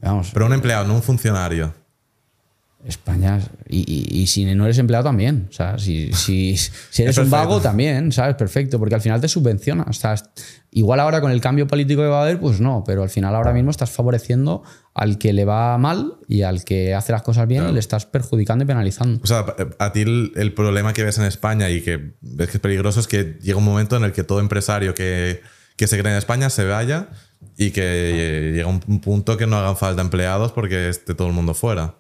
vamos, 0.03 0.31
Pero 0.35 0.45
un 0.45 0.53
empleado, 0.53 0.87
no 0.87 0.95
un 0.95 1.03
funcionario. 1.03 1.73
España, 2.87 3.39
y, 3.69 3.79
y- 3.81 4.21
y 4.23 4.27
si 4.27 4.45
no 4.55 4.65
eres 4.65 4.79
empleado 4.79 5.05
también, 5.05 5.49
o 5.51 5.53
sea, 5.53 5.79
si, 5.79 6.13
si, 6.13 6.57
si 6.91 7.03
eres 7.03 7.19
Es 7.19 7.25
un 7.25 7.31
vago 7.31 7.61
también, 7.61 8.11
¿sabes? 8.13 8.37
Perfecto, 8.37 8.79
porque 8.79 8.95
al 8.95 9.01
final 9.01 9.21
te 9.21 9.29
subvenciona. 9.29 9.85
O 9.89 9.93
sea, 9.93 10.15
igual 10.71 10.99
ahora 11.01 11.21
con 11.21 11.31
el 11.31 11.41
cambio 11.41 11.67
político 11.67 12.01
que 12.03 12.09
va 12.09 12.21
a 12.21 12.23
haber, 12.23 12.41
pues 12.41 12.61
no, 12.61 12.83
pero 12.87 13.03
al 13.03 13.11
final 13.11 13.35
ahora 13.35 13.53
mismo 13.53 13.71
estás 13.71 13.91
favoreciendo 13.91 14.63
al 14.95 15.19
que 15.19 15.33
le 15.33 15.45
va 15.45 15.77
mal 15.79 16.15
y 16.29 16.43
al 16.43 16.65
que 16.65 16.95
hace 16.95 17.13
las 17.13 17.23
cosas 17.23 17.47
bien 17.47 17.73
le 17.75 17.81
estás 17.81 18.07
perjudicando 18.07 18.65
y 18.65 18.67
penalizando. 18.67 19.21
O 19.23 19.27
sea, 19.27 19.45
a 19.79 19.93
ti 19.93 20.01
el, 20.01 20.33
el 20.37 20.53
problema 20.55 20.93
que 20.93 21.05
ves 21.05 21.19
en 21.19 21.25
España 21.25 21.69
y 21.71 21.83
que 21.83 22.15
ves 22.21 22.49
que 22.49 22.57
es 22.57 22.61
peligroso 22.61 23.01
es 23.01 23.07
que 23.09 23.39
llega 23.43 23.59
un 23.59 23.65
momento 23.65 23.97
en 23.97 24.05
el 24.05 24.13
que 24.13 24.25
todo 24.25 24.41
empresario 24.41 24.95
que, 24.95 25.43
que 25.77 25.87
se 25.87 25.99
cree 25.99 26.13
en 26.13 26.19
España 26.19 26.49
se 26.51 26.65
vaya 26.65 27.09
y 27.57 27.71
que 27.71 28.53
llega 28.55 28.67
un 28.69 29.01
punto 29.01 29.37
que 29.37 29.47
no 29.47 29.57
hagan 29.57 29.77
falta 29.77 30.01
empleados 30.03 30.53
porque 30.53 30.89
esté 30.89 31.15
todo 31.15 31.29
el 31.29 31.35
mundo 31.35 31.53
fuera. 31.55 31.97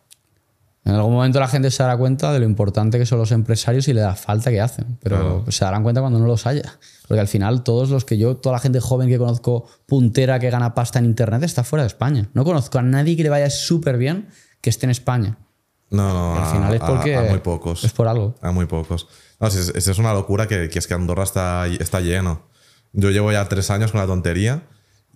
En 0.84 0.94
algún 0.94 1.12
momento 1.12 1.38
la 1.38 1.46
gente 1.48 1.70
se 1.70 1.82
dará 1.82 1.96
cuenta 1.98 2.32
de 2.32 2.38
lo 2.40 2.46
importante 2.46 2.98
que 2.98 3.04
son 3.04 3.18
los 3.18 3.32
empresarios 3.32 3.86
y 3.88 3.92
de 3.92 4.00
la 4.00 4.14
falta 4.16 4.50
que 4.50 4.60
hacen, 4.62 4.98
pero 5.02 5.44
se 5.48 5.64
darán 5.64 5.82
cuenta 5.82 6.00
cuando 6.00 6.18
no 6.18 6.26
los 6.26 6.46
haya. 6.46 6.78
Porque 7.06 7.20
al 7.20 7.28
final 7.28 7.62
todos 7.64 7.90
los 7.90 8.04
que 8.06 8.16
yo, 8.16 8.36
toda 8.38 8.54
la 8.54 8.60
gente 8.60 8.80
joven 8.80 9.08
que 9.08 9.18
conozco 9.18 9.66
puntera 9.86 10.38
que 10.38 10.48
gana 10.48 10.74
pasta 10.74 10.98
en 10.98 11.04
Internet 11.04 11.42
está 11.42 11.64
fuera 11.64 11.82
de 11.82 11.88
España. 11.88 12.30
No 12.32 12.44
conozco 12.44 12.78
a 12.78 12.82
nadie 12.82 13.14
que 13.16 13.22
le 13.22 13.28
vaya 13.28 13.50
súper 13.50 13.98
bien 13.98 14.28
que 14.62 14.70
esté 14.70 14.86
en 14.86 14.90
España. 14.90 15.36
No, 15.90 16.12
no, 16.14 16.36
Al 16.36 16.42
a- 16.44 16.52
final 16.52 16.74
es 16.74 16.80
porque 16.80 17.16
a 17.16 17.22
muy 17.22 17.40
pocos. 17.40 17.84
es 17.84 17.92
por 17.92 18.08
algo. 18.08 18.36
A 18.40 18.50
muy 18.52 18.66
pocos. 18.66 19.06
No, 19.38 19.48
es, 19.48 19.56
es- 19.56 19.86
es 19.88 19.98
una 19.98 20.14
locura 20.14 20.46
que, 20.48 20.70
que 20.70 20.78
es 20.78 20.86
que 20.86 20.94
Andorra 20.94 21.24
está, 21.24 21.66
está 21.66 22.00
lleno. 22.00 22.46
Yo 22.92 23.10
llevo 23.10 23.30
ya 23.32 23.46
tres 23.48 23.70
años 23.70 23.90
con 23.92 24.00
la 24.00 24.06
tontería 24.06 24.62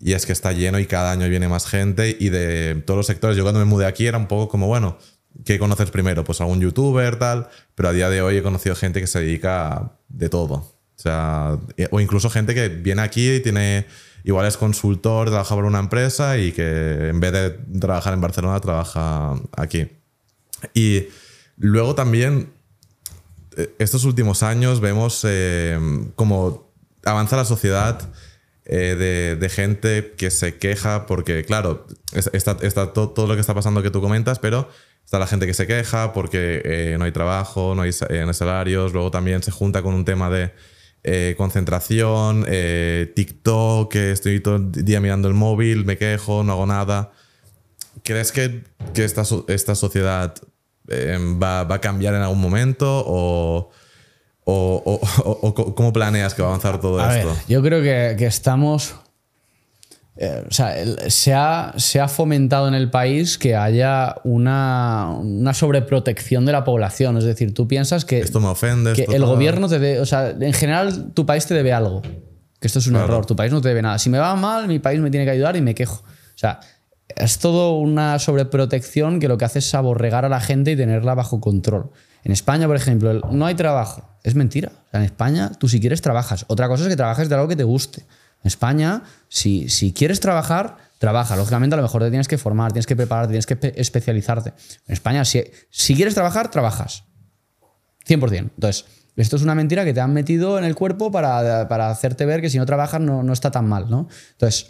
y 0.00 0.12
es 0.12 0.26
que 0.26 0.32
está 0.32 0.52
lleno 0.52 0.78
y 0.78 0.86
cada 0.86 1.12
año 1.12 1.28
viene 1.28 1.48
más 1.48 1.66
gente 1.66 2.14
y 2.20 2.28
de 2.28 2.82
todos 2.86 2.98
los 2.98 3.06
sectores. 3.06 3.36
Yo 3.36 3.44
cuando 3.44 3.60
me 3.60 3.66
mudé 3.66 3.86
aquí 3.86 4.06
era 4.06 4.18
un 4.18 4.26
poco 4.26 4.48
como, 4.48 4.66
bueno, 4.66 4.98
¿qué 5.44 5.58
conoces 5.58 5.90
primero? 5.90 6.24
Pues 6.24 6.40
algún 6.40 6.60
youtuber, 6.60 7.16
tal. 7.18 7.48
Pero 7.74 7.88
a 7.88 7.92
día 7.92 8.08
de 8.10 8.22
hoy 8.22 8.36
he 8.36 8.42
conocido 8.42 8.74
gente 8.76 9.00
que 9.00 9.06
se 9.06 9.20
dedica 9.20 9.68
a 9.72 9.92
de 10.08 10.28
todo. 10.28 10.54
O 10.54 10.72
sea, 10.96 11.58
o 11.90 12.00
incluso 12.00 12.30
gente 12.30 12.54
que 12.54 12.68
viene 12.68 13.02
aquí 13.02 13.28
y 13.34 13.40
tiene, 13.40 13.86
igual 14.22 14.46
es 14.46 14.56
consultor, 14.56 15.28
trabaja 15.28 15.54
para 15.54 15.66
una 15.66 15.80
empresa 15.80 16.38
y 16.38 16.52
que 16.52 17.08
en 17.08 17.18
vez 17.20 17.32
de 17.32 17.50
trabajar 17.80 18.14
en 18.14 18.20
Barcelona 18.20 18.60
trabaja 18.60 19.34
aquí. 19.56 19.88
Y 20.72 21.08
luego 21.56 21.94
también 21.94 22.52
eh, 23.56 23.74
estos 23.78 24.04
últimos 24.04 24.42
años 24.42 24.80
vemos 24.80 25.20
eh, 25.28 25.78
como 26.14 26.72
avanza 27.04 27.36
la 27.36 27.44
sociedad 27.44 28.00
eh, 28.64 28.94
de, 28.98 29.36
de 29.36 29.48
gente 29.50 30.14
que 30.16 30.30
se 30.30 30.56
queja 30.58 31.06
porque, 31.06 31.44
claro, 31.44 31.86
es- 32.12 32.30
está, 32.32 32.56
está 32.62 32.92
to- 32.92 33.10
todo 33.10 33.26
lo 33.26 33.34
que 33.34 33.40
está 33.40 33.52
pasando 33.54 33.82
que 33.82 33.90
tú 33.90 34.00
comentas, 34.00 34.38
pero 34.38 34.68
está 35.04 35.18
la 35.18 35.26
gente 35.26 35.46
que 35.46 35.54
se 35.54 35.66
queja 35.66 36.12
porque 36.12 36.62
eh, 36.64 36.96
no 36.98 37.04
hay 37.04 37.12
trabajo, 37.12 37.74
no 37.74 37.82
hay, 37.82 37.92
sa- 37.92 38.06
eh, 38.10 38.22
no 38.22 38.28
hay 38.28 38.34
salarios, 38.34 38.92
luego 38.92 39.10
también 39.10 39.42
se 39.42 39.50
junta 39.50 39.82
con 39.82 39.94
un 39.94 40.04
tema 40.04 40.30
de 40.30 40.52
eh, 41.04 41.34
concentración, 41.36 42.46
TikTok, 43.14 43.92
que 43.92 44.10
estoy 44.12 44.40
todo 44.40 44.56
el 44.56 44.72
día 44.72 45.00
mirando 45.00 45.28
el 45.28 45.34
móvil, 45.34 45.84
me 45.84 45.96
quejo, 45.98 46.42
no 46.44 46.52
hago 46.52 46.66
nada. 46.66 47.12
¿Crees 48.02 48.32
que, 48.32 48.64
que 48.94 49.04
esta, 49.04 49.22
esta 49.48 49.74
sociedad 49.74 50.34
eh, 50.88 51.18
va, 51.42 51.64
va 51.64 51.76
a 51.76 51.80
cambiar 51.80 52.14
en 52.14 52.22
algún 52.22 52.40
momento 52.40 52.86
o, 53.06 53.70
o, 54.44 55.00
o- 55.42 55.74
cómo 55.74 55.92
planeas 55.92 56.34
que 56.34 56.42
va 56.42 56.48
a 56.48 56.50
avanzar 56.52 56.80
todo 56.80 57.00
A 57.00 57.08
ver, 57.08 57.18
esto? 57.26 57.36
yo 57.48 57.62
creo 57.62 57.82
que, 57.82 58.16
que 58.18 58.26
estamos. 58.26 58.94
Eh, 60.16 60.44
o 60.48 60.52
sea, 60.52 60.78
el- 60.78 61.10
se 61.10 61.34
ha, 61.34 61.74
se 61.76 62.00
ha 62.00 62.06
fomentado 62.08 62.68
en 62.68 62.74
el 62.74 62.88
país 62.90 63.36
que 63.38 63.56
haya 63.56 64.14
una, 64.24 65.10
una 65.18 65.52
sobreprotección 65.54 66.44
de 66.46 66.52
la 66.52 66.62
población. 66.64 67.16
Es 67.18 67.24
decir, 67.24 67.52
tú 67.54 67.66
piensas 67.66 68.04
que, 68.04 68.20
Esto 68.20 68.40
me 68.40 68.48
ofende. 68.48 68.92
que 68.92 69.02
esto 69.02 69.14
el 69.14 69.24
gobierno 69.24 69.68
te 69.68 69.78
debe. 69.78 70.00
O 70.00 70.06
sea, 70.06 70.30
en 70.30 70.52
general, 70.52 71.12
tu 71.14 71.26
país 71.26 71.46
te 71.46 71.54
debe 71.54 71.72
algo. 71.72 72.02
Que 72.60 72.68
esto 72.68 72.78
es 72.78 72.86
un 72.86 72.92
Claro. 72.94 73.06
error. 73.06 73.26
Tu 73.26 73.34
país 73.36 73.52
no 73.52 73.60
te 73.60 73.68
debe 73.68 73.82
nada. 73.82 73.98
Si 73.98 74.08
me 74.08 74.18
va 74.18 74.34
mal, 74.36 74.68
mi 74.68 74.78
país 74.78 75.00
me 75.00 75.10
tiene 75.10 75.26
que 75.26 75.32
ayudar 75.32 75.56
y 75.56 75.60
me 75.62 75.74
quejo. 75.74 76.02
O 76.04 76.38
sea, 76.38 76.60
es 77.16 77.38
todo 77.38 77.76
una 77.78 78.18
sobreprotección 78.20 79.20
que 79.20 79.28
lo 79.28 79.36
que 79.36 79.44
hace 79.44 79.58
es 79.58 79.74
aborregar 79.74 80.24
a 80.24 80.28
la 80.28 80.40
gente 80.40 80.70
y 80.72 80.76
tenerla 80.76 81.14
bajo 81.14 81.40
control. 81.40 81.90
En 82.22 82.32
España, 82.32 82.66
por 82.66 82.76
ejemplo, 82.76 83.10
el 83.10 83.20
no 83.32 83.44
hay 83.46 83.54
trabajo. 83.54 84.08
Es 84.22 84.34
mentira. 84.34 84.70
O 84.86 84.90
sea, 84.90 85.00
en 85.00 85.06
España, 85.06 85.50
tú 85.58 85.68
si 85.68 85.80
quieres 85.80 86.00
trabajas. 86.00 86.44
Otra 86.48 86.68
cosa 86.68 86.84
es 86.84 86.88
que 86.88 86.96
trabajes 86.96 87.28
de 87.28 87.34
algo 87.34 87.48
que 87.48 87.56
te 87.56 87.64
guste. 87.64 88.04
España, 88.44 89.02
si, 89.28 89.68
si 89.68 89.92
quieres 89.92 90.20
trabajar, 90.20 90.76
trabaja. 90.98 91.36
Lógicamente, 91.36 91.74
a 91.74 91.76
lo 91.78 91.82
mejor 91.82 92.02
te 92.02 92.10
tienes 92.10 92.28
que 92.28 92.38
formar, 92.38 92.72
tienes 92.72 92.86
que 92.86 92.96
prepararte, 92.96 93.30
tienes 93.32 93.46
que 93.46 93.56
pe- 93.56 93.74
especializarte. 93.80 94.50
En 94.86 94.92
España, 94.92 95.24
si, 95.24 95.42
si 95.70 95.94
quieres 95.94 96.14
trabajar, 96.14 96.50
trabajas. 96.50 97.04
100%. 98.06 98.38
Entonces, 98.38 98.84
esto 99.16 99.36
es 99.36 99.42
una 99.42 99.54
mentira 99.54 99.84
que 99.84 99.94
te 99.94 100.00
han 100.00 100.12
metido 100.12 100.58
en 100.58 100.64
el 100.64 100.74
cuerpo 100.74 101.10
para, 101.10 101.68
para 101.68 101.90
hacerte 101.90 102.26
ver 102.26 102.40
que 102.40 102.50
si 102.50 102.58
no 102.58 102.66
trabajas 102.66 103.00
no, 103.00 103.22
no 103.22 103.32
está 103.32 103.50
tan 103.50 103.66
mal, 103.68 103.88
¿no? 103.88 104.08
Entonces, 104.32 104.66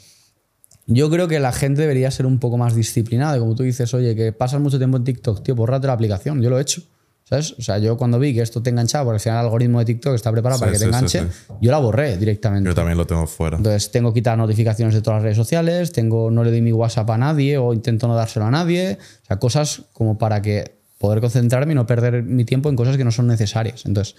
yo 0.87 1.09
creo 1.11 1.29
que 1.29 1.41
la 1.41 1.53
gente 1.53 1.81
debería 1.81 2.11
ser 2.11 2.27
un 2.27 2.39
poco 2.39 2.59
más 2.59 2.75
disciplinada. 2.75 3.39
Como 3.39 3.55
tú 3.55 3.62
dices, 3.62 3.93
oye, 3.95 4.14
que 4.14 4.33
pasas 4.33 4.61
mucho 4.61 4.79
tiempo 4.79 4.99
en 4.99 5.05
TikTok, 5.05 5.43
tío, 5.43 5.55
bórrate 5.55 5.87
la 5.87 5.95
aplicación. 5.95 6.43
Yo 6.43 6.51
lo 6.51 6.59
he 6.59 6.62
hecho. 6.62 6.83
¿Sabes? 7.27 7.55
O 7.59 7.62
sea, 7.62 7.79
yo 7.79 7.97
cuando 7.97 8.18
vi 8.18 8.35
que 8.35 8.43
esto 8.43 8.62
te 8.62 8.68
enganchaba, 8.68 9.05
porque 9.05 9.16
al 9.16 9.20
final 9.20 9.39
el 9.39 9.45
algoritmo 9.47 9.79
de 9.79 9.87
TikTok 9.87 10.14
está 10.14 10.31
preparado 10.31 10.59
Sí, 10.59 10.61
para 10.61 10.72
que 10.72 10.79
te 10.79 10.85
sí, 10.85 10.91
sí, 10.91 10.97
enganche, 10.97 11.20
sí. 11.20 11.55
yo 11.62 11.70
la 11.70 11.79
borré 11.79 12.18
directamente. 12.18 12.68
Yo 12.68 12.75
también 12.75 12.99
lo 12.99 13.07
tengo 13.07 13.27
fuera. 13.27 13.57
Entonces 13.57 13.91
tengo 13.91 14.12
que 14.12 14.20
quitar 14.20 14.37
notificaciones 14.37 14.95
de 14.95 15.01
todas 15.01 15.16
las 15.18 15.22
redes 15.22 15.37
sociales, 15.39 15.93
tengo, 15.93 16.31
no 16.31 16.45
le 16.45 16.51
doy 16.51 16.61
mi 16.61 16.72
WhatsApp 16.72 17.09
a 17.11 17.16
nadie 17.18 17.57
o 17.57 17.72
intento 17.72 18.09
no 18.09 18.14
dárselo 18.14 18.45
a 18.45 18.51
nadie. 18.51 18.99
O 19.22 19.27
sea, 19.27 19.39
cosas 19.39 19.83
como 19.95 20.18
para 20.18 20.43
que 20.43 20.77
poder 20.99 21.20
concentrarme 21.20 21.72
y 21.72 21.77
no 21.77 21.87
perder 21.87 22.22
mi 22.22 22.45
tiempo 22.45 22.68
en 22.68 22.77
cosas 22.77 22.99
que 22.99 23.05
no 23.05 23.11
son 23.11 23.27
necesarias. 23.27 23.87
Entonces, 23.87 24.16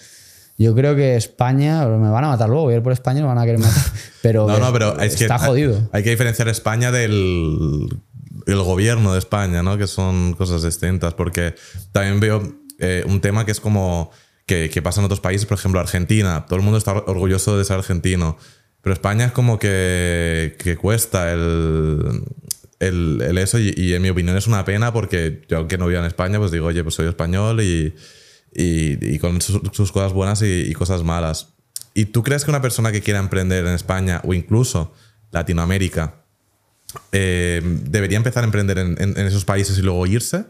yo 0.58 0.74
creo 0.74 0.95
que 0.95 1.16
España, 1.16 1.86
me 1.86 2.10
van 2.10 2.24
a 2.24 2.30
matar 2.30 2.49
luego, 2.49 2.64
voy 2.64 2.74
a 2.74 2.78
ir 2.78 2.84
por 2.84 2.93
España 2.93 3.20
y 3.20 3.22
me 3.22 3.28
van 3.28 3.38
a 3.38 3.45
querer 3.45 3.60
matar. 3.60 3.84
Pero, 4.24 4.47
No, 4.47 4.58
no, 4.58 4.74
pero 4.74 4.99
es 4.99 5.16
que 5.16 5.26
está 5.26 5.38
jodido. 5.38 5.89
Hay 5.91 6.03
que 6.03 6.10
diferenciar 6.10 6.47
España 6.47 6.91
del 6.91 7.88
el 8.47 8.62
gobierno 8.62 9.14
de 9.14 9.20
España, 9.20 9.62
¿no? 9.64 9.78
Que 9.78 9.86
son 9.86 10.34
cosas 10.34 10.64
distintas. 10.64 11.14
Porque 11.14 11.56
también 11.91 12.20
veo 12.20 12.64
eh, 12.80 13.03
un 13.07 13.21
tema 13.21 13.45
que 13.45 13.51
es 13.51 13.59
como 13.59 14.11
que, 14.45 14.69
que 14.69 14.82
pasa 14.82 15.01
en 15.01 15.05
otros 15.05 15.19
países, 15.21 15.45
por 15.47 15.57
ejemplo, 15.57 15.80
Argentina. 15.80 16.45
Todo 16.47 16.57
el 16.57 16.63
mundo 16.63 16.78
está 16.78 16.93
orgulloso 16.93 17.57
de 17.57 17.65
ser 17.65 17.78
argentino. 17.78 18.38
Pero 18.82 18.93
España 18.93 19.26
es 19.26 19.32
como 19.32 19.57
que, 19.57 20.55
que 20.59 20.78
cuesta 20.78 21.32
el, 21.34 22.23
el, 22.80 23.38
eso 23.39 23.57
y, 23.57 23.93
en 23.95 24.01
mi 24.01 24.09
opinión 24.09 24.38
es 24.38 24.45
una 24.45 24.63
pena 24.63 24.93
porque 24.93 25.41
yo 25.49 25.57
aunque 25.57 25.78
no 25.80 25.88
viva 25.88 26.01
en 26.01 26.05
España, 26.05 26.38
pues 26.38 26.51
digo, 26.51 26.67
oye, 26.67 26.84
pues 26.84 26.93
soy 26.93 27.07
español 27.07 27.61
y, 27.61 27.95
y, 28.53 29.17
con 29.17 29.41
sus, 29.41 29.91
cosas 29.91 30.13
buenas 30.13 30.43
y, 30.43 30.71
cosas 30.73 31.01
malas. 31.03 31.53
¿Y 31.95 32.05
tú 32.05 32.21
crees 32.21 32.43
que 32.45 32.51
una 32.51 32.61
persona 32.61 32.91
que 32.91 33.01
quiera 33.01 33.19
emprender 33.19 33.65
en 33.65 33.73
España 33.73 34.21
o 34.23 34.36
incluso 34.36 34.93
Latinoamérica 35.32 36.21
eh, 37.11 37.61
debería 37.63 38.17
empezar 38.17 38.43
a 38.43 38.45
emprender 38.45 38.78
en, 38.78 39.01
en- 39.01 39.17
en 39.17 39.26
esos 39.26 39.45
países 39.45 39.78
y 39.80 39.82
luego 39.82 40.05
irse? 40.05 40.45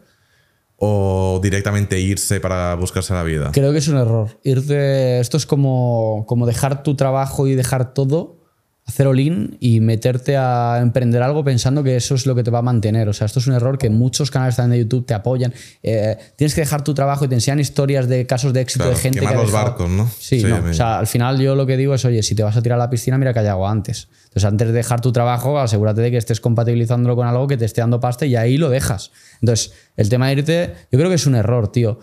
¿O 0.77 1.39
directamente 1.41 1.99
irse 1.99 2.39
para 2.39 2.75
buscarse 2.75 3.13
la 3.13 3.23
vida? 3.23 3.51
Creo 3.53 3.71
que 3.71 3.77
es 3.77 3.87
un 3.87 3.97
error. 3.97 4.39
Irte, 4.43 5.19
esto 5.19 5.37
es 5.37 5.45
como, 5.45 6.25
como 6.27 6.45
dejar 6.45 6.83
tu 6.83 6.95
trabajo 6.95 7.47
y 7.47 7.55
dejar 7.55 7.93
todo, 7.93 8.44
hacer 8.87 9.07
all-in 9.07 9.57
y 9.59 9.79
meterte 9.79 10.37
a 10.37 10.77
emprender 10.79 11.23
algo 11.23 11.43
pensando 11.43 11.83
que 11.83 11.95
eso 11.95 12.13
es 12.13 12.27
lo 12.27 12.35
que 12.35 12.43
te 12.43 12.51
va 12.51 12.59
a 12.59 12.61
mantener. 12.61 13.09
O 13.09 13.13
sea, 13.13 13.25
esto 13.25 13.39
es 13.39 13.47
un 13.47 13.55
error 13.55 13.79
que 13.79 13.89
muchos 13.89 14.29
canales 14.29 14.55
también 14.57 14.71
de 14.79 14.83
YouTube 14.85 15.07
te 15.07 15.15
apoyan. 15.15 15.53
Eh, 15.81 16.15
tienes 16.35 16.53
que 16.53 16.61
dejar 16.61 16.83
tu 16.83 16.93
trabajo 16.93 17.25
y 17.25 17.27
te 17.27 17.33
enseñan 17.33 17.59
historias 17.59 18.07
de 18.07 18.27
casos 18.27 18.53
de 18.53 18.61
éxito 18.61 18.83
Claro, 18.83 18.95
de 18.95 19.01
gente 19.01 19.19
quemar 19.21 19.33
que 19.33 19.39
ha 19.39 19.41
los 19.41 19.51
dejado- 19.51 19.65
barcos, 19.69 19.89
¿no? 19.89 20.07
Sí, 20.19 20.39
Sí, 20.41 20.45
no. 20.45 20.57
O 20.69 20.73
sea, 20.73 20.99
al 20.99 21.07
final 21.07 21.39
yo 21.39 21.55
lo 21.55 21.65
que 21.65 21.77
digo 21.77 21.95
es, 21.95 22.05
oye, 22.05 22.21
si 22.21 22.35
te 22.35 22.43
vas 22.43 22.55
a 22.57 22.61
tirar 22.61 22.79
a 22.79 22.83
la 22.83 22.89
piscina, 22.91 23.17
mira 23.17 23.33
que 23.33 23.39
hay 23.39 23.47
agua 23.47 23.71
antes. 23.71 24.07
Entonces, 24.25 24.45
antes 24.45 24.67
de 24.67 24.73
dejar 24.73 25.01
tu 25.01 25.11
trabajo, 25.11 25.57
asegúrate 25.59 26.01
de 26.01 26.11
que 26.11 26.17
estés 26.17 26.39
compatibilizándolo 26.39 27.15
con 27.15 27.25
algo 27.27 27.47
que 27.47 27.57
te 27.57 27.65
esté 27.65 27.81
dando 27.81 27.99
pasta 27.99 28.25
y 28.27 28.35
ahí 28.35 28.57
lo 28.57 28.69
dejas. 28.69 29.11
Entonces, 29.41 29.73
el 29.97 30.09
tema 30.09 30.27
de 30.27 30.33
irte, 30.33 30.73
yo 30.91 30.99
creo 30.99 31.09
que 31.09 31.15
es 31.15 31.25
un 31.25 31.33
error, 31.35 31.71
tío. 31.71 31.99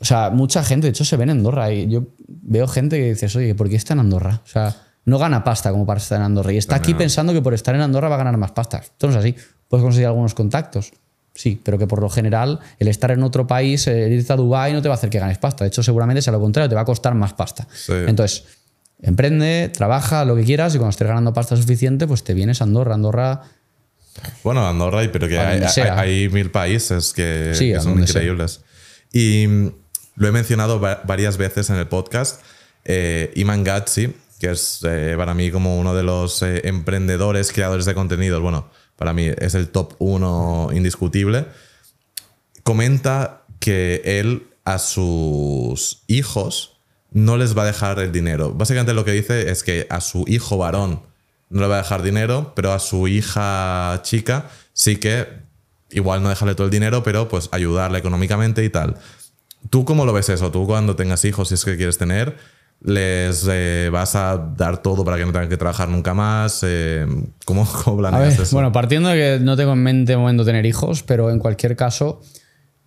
O 0.00 0.04
sea, 0.04 0.28
mucha 0.30 0.62
gente, 0.62 0.88
de 0.88 0.90
hecho, 0.90 1.04
se 1.06 1.16
ve 1.16 1.22
en 1.22 1.30
Andorra 1.30 1.72
y 1.72 1.88
yo 1.88 2.08
veo 2.26 2.66
gente 2.68 2.98
que 2.98 3.08
dices, 3.14 3.34
oye, 3.36 3.54
¿por 3.54 3.70
qué 3.70 3.76
está 3.76 3.94
en 3.94 4.00
Andorra? 4.00 4.42
O 4.44 4.48
sea, 4.48 4.76
no 5.06 5.18
gana 5.18 5.42
pasta 5.42 5.70
como 5.70 5.86
para 5.86 5.98
estar 5.98 6.18
en 6.18 6.24
Andorra 6.24 6.52
y 6.52 6.58
está 6.58 6.76
aquí 6.76 6.92
pensando 6.94 7.32
que 7.32 7.40
por 7.40 7.54
estar 7.54 7.74
en 7.74 7.80
Andorra 7.80 8.08
va 8.08 8.16
a 8.16 8.18
ganar 8.18 8.36
más 8.36 8.50
pasta. 8.52 8.78
Esto 8.78 9.06
no 9.06 9.12
es 9.14 9.18
así. 9.18 9.34
Puedes 9.68 9.82
conseguir 9.82 10.06
algunos 10.08 10.34
contactos. 10.34 10.92
Sí, 11.34 11.60
pero 11.62 11.76
que 11.78 11.86
por 11.86 12.00
lo 12.00 12.08
general 12.10 12.60
el 12.78 12.88
estar 12.88 13.10
en 13.10 13.22
otro 13.22 13.46
país, 13.46 13.86
el 13.86 14.12
irte 14.12 14.32
a 14.32 14.36
Dubái 14.36 14.72
no 14.72 14.80
te 14.82 14.88
va 14.88 14.94
a 14.94 14.98
hacer 14.98 15.10
que 15.10 15.18
ganes 15.18 15.38
pasta. 15.38 15.64
De 15.64 15.68
hecho, 15.68 15.82
seguramente 15.82 16.22
sea 16.22 16.32
lo 16.32 16.40
contrario, 16.40 16.68
te 16.68 16.74
va 16.74 16.80
a 16.82 16.84
costar 16.84 17.14
más 17.14 17.32
pasta. 17.34 17.66
Sí. 17.74 17.92
Entonces, 18.06 18.44
emprende, 19.02 19.70
trabaja, 19.72 20.24
lo 20.24 20.34
que 20.34 20.44
quieras 20.44 20.74
y 20.74 20.78
cuando 20.78 20.90
estés 20.90 21.06
ganando 21.06 21.32
pasta 21.32 21.56
suficiente, 21.56 22.06
pues 22.06 22.24
te 22.24 22.32
vienes 22.34 22.60
a 22.60 22.64
Andorra. 22.64 22.94
Andorra 22.94 23.42
Bueno, 24.42 24.66
Andorra, 24.66 25.04
y- 25.04 25.08
pero 25.08 25.28
que 25.28 25.38
hay, 25.38 26.28
mil 26.30 26.50
países 26.50 27.12
que, 27.12 27.52
Sí, 27.54 27.68
que 27.70 27.76
a 27.76 27.80
son 27.80 27.94
sea. 28.06 28.22
increíbles. 28.22 28.62
Y 29.12 29.46
mm, 29.46 29.68
lo 30.16 30.28
he 30.28 30.32
mencionado 30.32 30.80
va- 30.80 31.02
varias 31.04 31.36
veces 31.36 31.68
en 31.70 31.76
el 31.76 31.86
podcast. 31.86 32.40
Eh, 32.86 33.30
Iman 33.36 33.62
Gatsi, 33.62 34.14
que 34.38 34.50
es 34.50 34.80
eh, 34.84 35.14
para 35.16 35.34
mí 35.34 35.50
como 35.50 35.78
uno 35.78 35.94
de 35.94 36.02
los 36.02 36.42
eh, 36.42 36.62
emprendedores, 36.64 37.52
creadores 37.52 37.86
de 37.86 37.94
contenidos, 37.94 38.40
bueno, 38.40 38.68
para 38.96 39.12
mí 39.12 39.30
es 39.38 39.54
el 39.54 39.68
top 39.68 39.94
uno 39.98 40.70
indiscutible, 40.72 41.46
comenta 42.62 43.44
que 43.60 44.02
él 44.04 44.48
a 44.64 44.78
sus 44.78 46.02
hijos 46.06 46.80
no 47.12 47.36
les 47.36 47.56
va 47.56 47.62
a 47.62 47.66
dejar 47.66 47.98
el 48.00 48.12
dinero. 48.12 48.52
Básicamente 48.52 48.92
lo 48.92 49.04
que 49.04 49.12
dice 49.12 49.50
es 49.50 49.62
que 49.62 49.86
a 49.90 50.00
su 50.00 50.24
hijo 50.26 50.58
varón 50.58 51.02
no 51.48 51.60
le 51.62 51.68
va 51.68 51.76
a 51.76 51.82
dejar 51.82 52.02
dinero, 52.02 52.52
pero 52.54 52.72
a 52.72 52.78
su 52.78 53.08
hija 53.08 54.00
chica 54.02 54.50
sí 54.72 54.96
que 54.96 55.26
igual 55.90 56.22
no 56.22 56.28
dejarle 56.28 56.54
todo 56.54 56.66
el 56.66 56.70
dinero, 56.70 57.02
pero 57.02 57.28
pues 57.28 57.48
ayudarle 57.52 57.98
económicamente 57.98 58.64
y 58.64 58.68
tal. 58.68 58.96
¿Tú 59.70 59.84
cómo 59.84 60.04
lo 60.04 60.12
ves 60.12 60.28
eso? 60.28 60.50
¿Tú 60.50 60.66
cuando 60.66 60.96
tengas 60.96 61.24
hijos, 61.24 61.48
si 61.48 61.54
es 61.54 61.64
que 61.64 61.76
quieres 61.76 61.98
tener, 61.98 62.36
les 62.80 63.46
eh, 63.50 63.88
vas 63.92 64.14
a 64.14 64.36
dar 64.56 64.82
todo 64.82 65.04
para 65.04 65.16
que 65.16 65.24
no 65.24 65.32
tengan 65.32 65.48
que 65.48 65.56
trabajar 65.56 65.88
nunca 65.88 66.14
más? 66.14 66.60
Eh, 66.62 67.06
¿Cómo, 67.44 67.66
cómo 67.84 67.98
planeas 67.98 68.36
ver, 68.36 68.42
eso? 68.42 68.56
bueno, 68.56 68.72
partiendo 68.72 69.08
de 69.08 69.16
que 69.16 69.44
no 69.44 69.56
tengo 69.56 69.72
en 69.72 69.82
mente 69.82 70.12
de 70.12 70.18
momento 70.18 70.44
tener 70.44 70.66
hijos, 70.66 71.02
pero 71.02 71.30
en 71.30 71.38
cualquier 71.38 71.76
caso, 71.76 72.20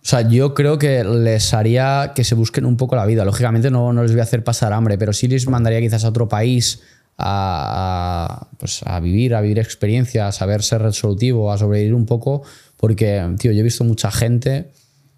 o 0.02 0.06
sea, 0.06 0.22
yo 0.22 0.54
creo 0.54 0.78
que 0.78 1.04
les 1.04 1.52
haría 1.52 2.12
que 2.14 2.24
se 2.24 2.34
busquen 2.34 2.64
un 2.64 2.76
poco 2.76 2.96
la 2.96 3.04
vida. 3.04 3.24
Lógicamente 3.24 3.70
no, 3.70 3.92
no 3.92 4.02
les 4.02 4.12
voy 4.12 4.20
a 4.20 4.24
hacer 4.24 4.42
pasar 4.42 4.72
hambre, 4.72 4.96
pero 4.96 5.12
sí 5.12 5.28
les 5.28 5.46
mandaría 5.46 5.80
quizás 5.80 6.04
a 6.04 6.08
otro 6.08 6.28
país 6.28 6.82
a, 7.18 8.48
a, 8.48 8.56
pues, 8.56 8.80
a 8.86 8.98
vivir, 9.00 9.34
a 9.34 9.42
vivir 9.42 9.58
experiencias, 9.58 10.26
a 10.26 10.32
saber 10.32 10.62
ser 10.62 10.80
resolutivo, 10.80 11.52
a 11.52 11.58
sobrevivir 11.58 11.94
un 11.94 12.06
poco, 12.06 12.42
porque, 12.78 13.22
tío, 13.38 13.52
yo 13.52 13.60
he 13.60 13.62
visto 13.62 13.84
mucha 13.84 14.10
gente 14.10 14.70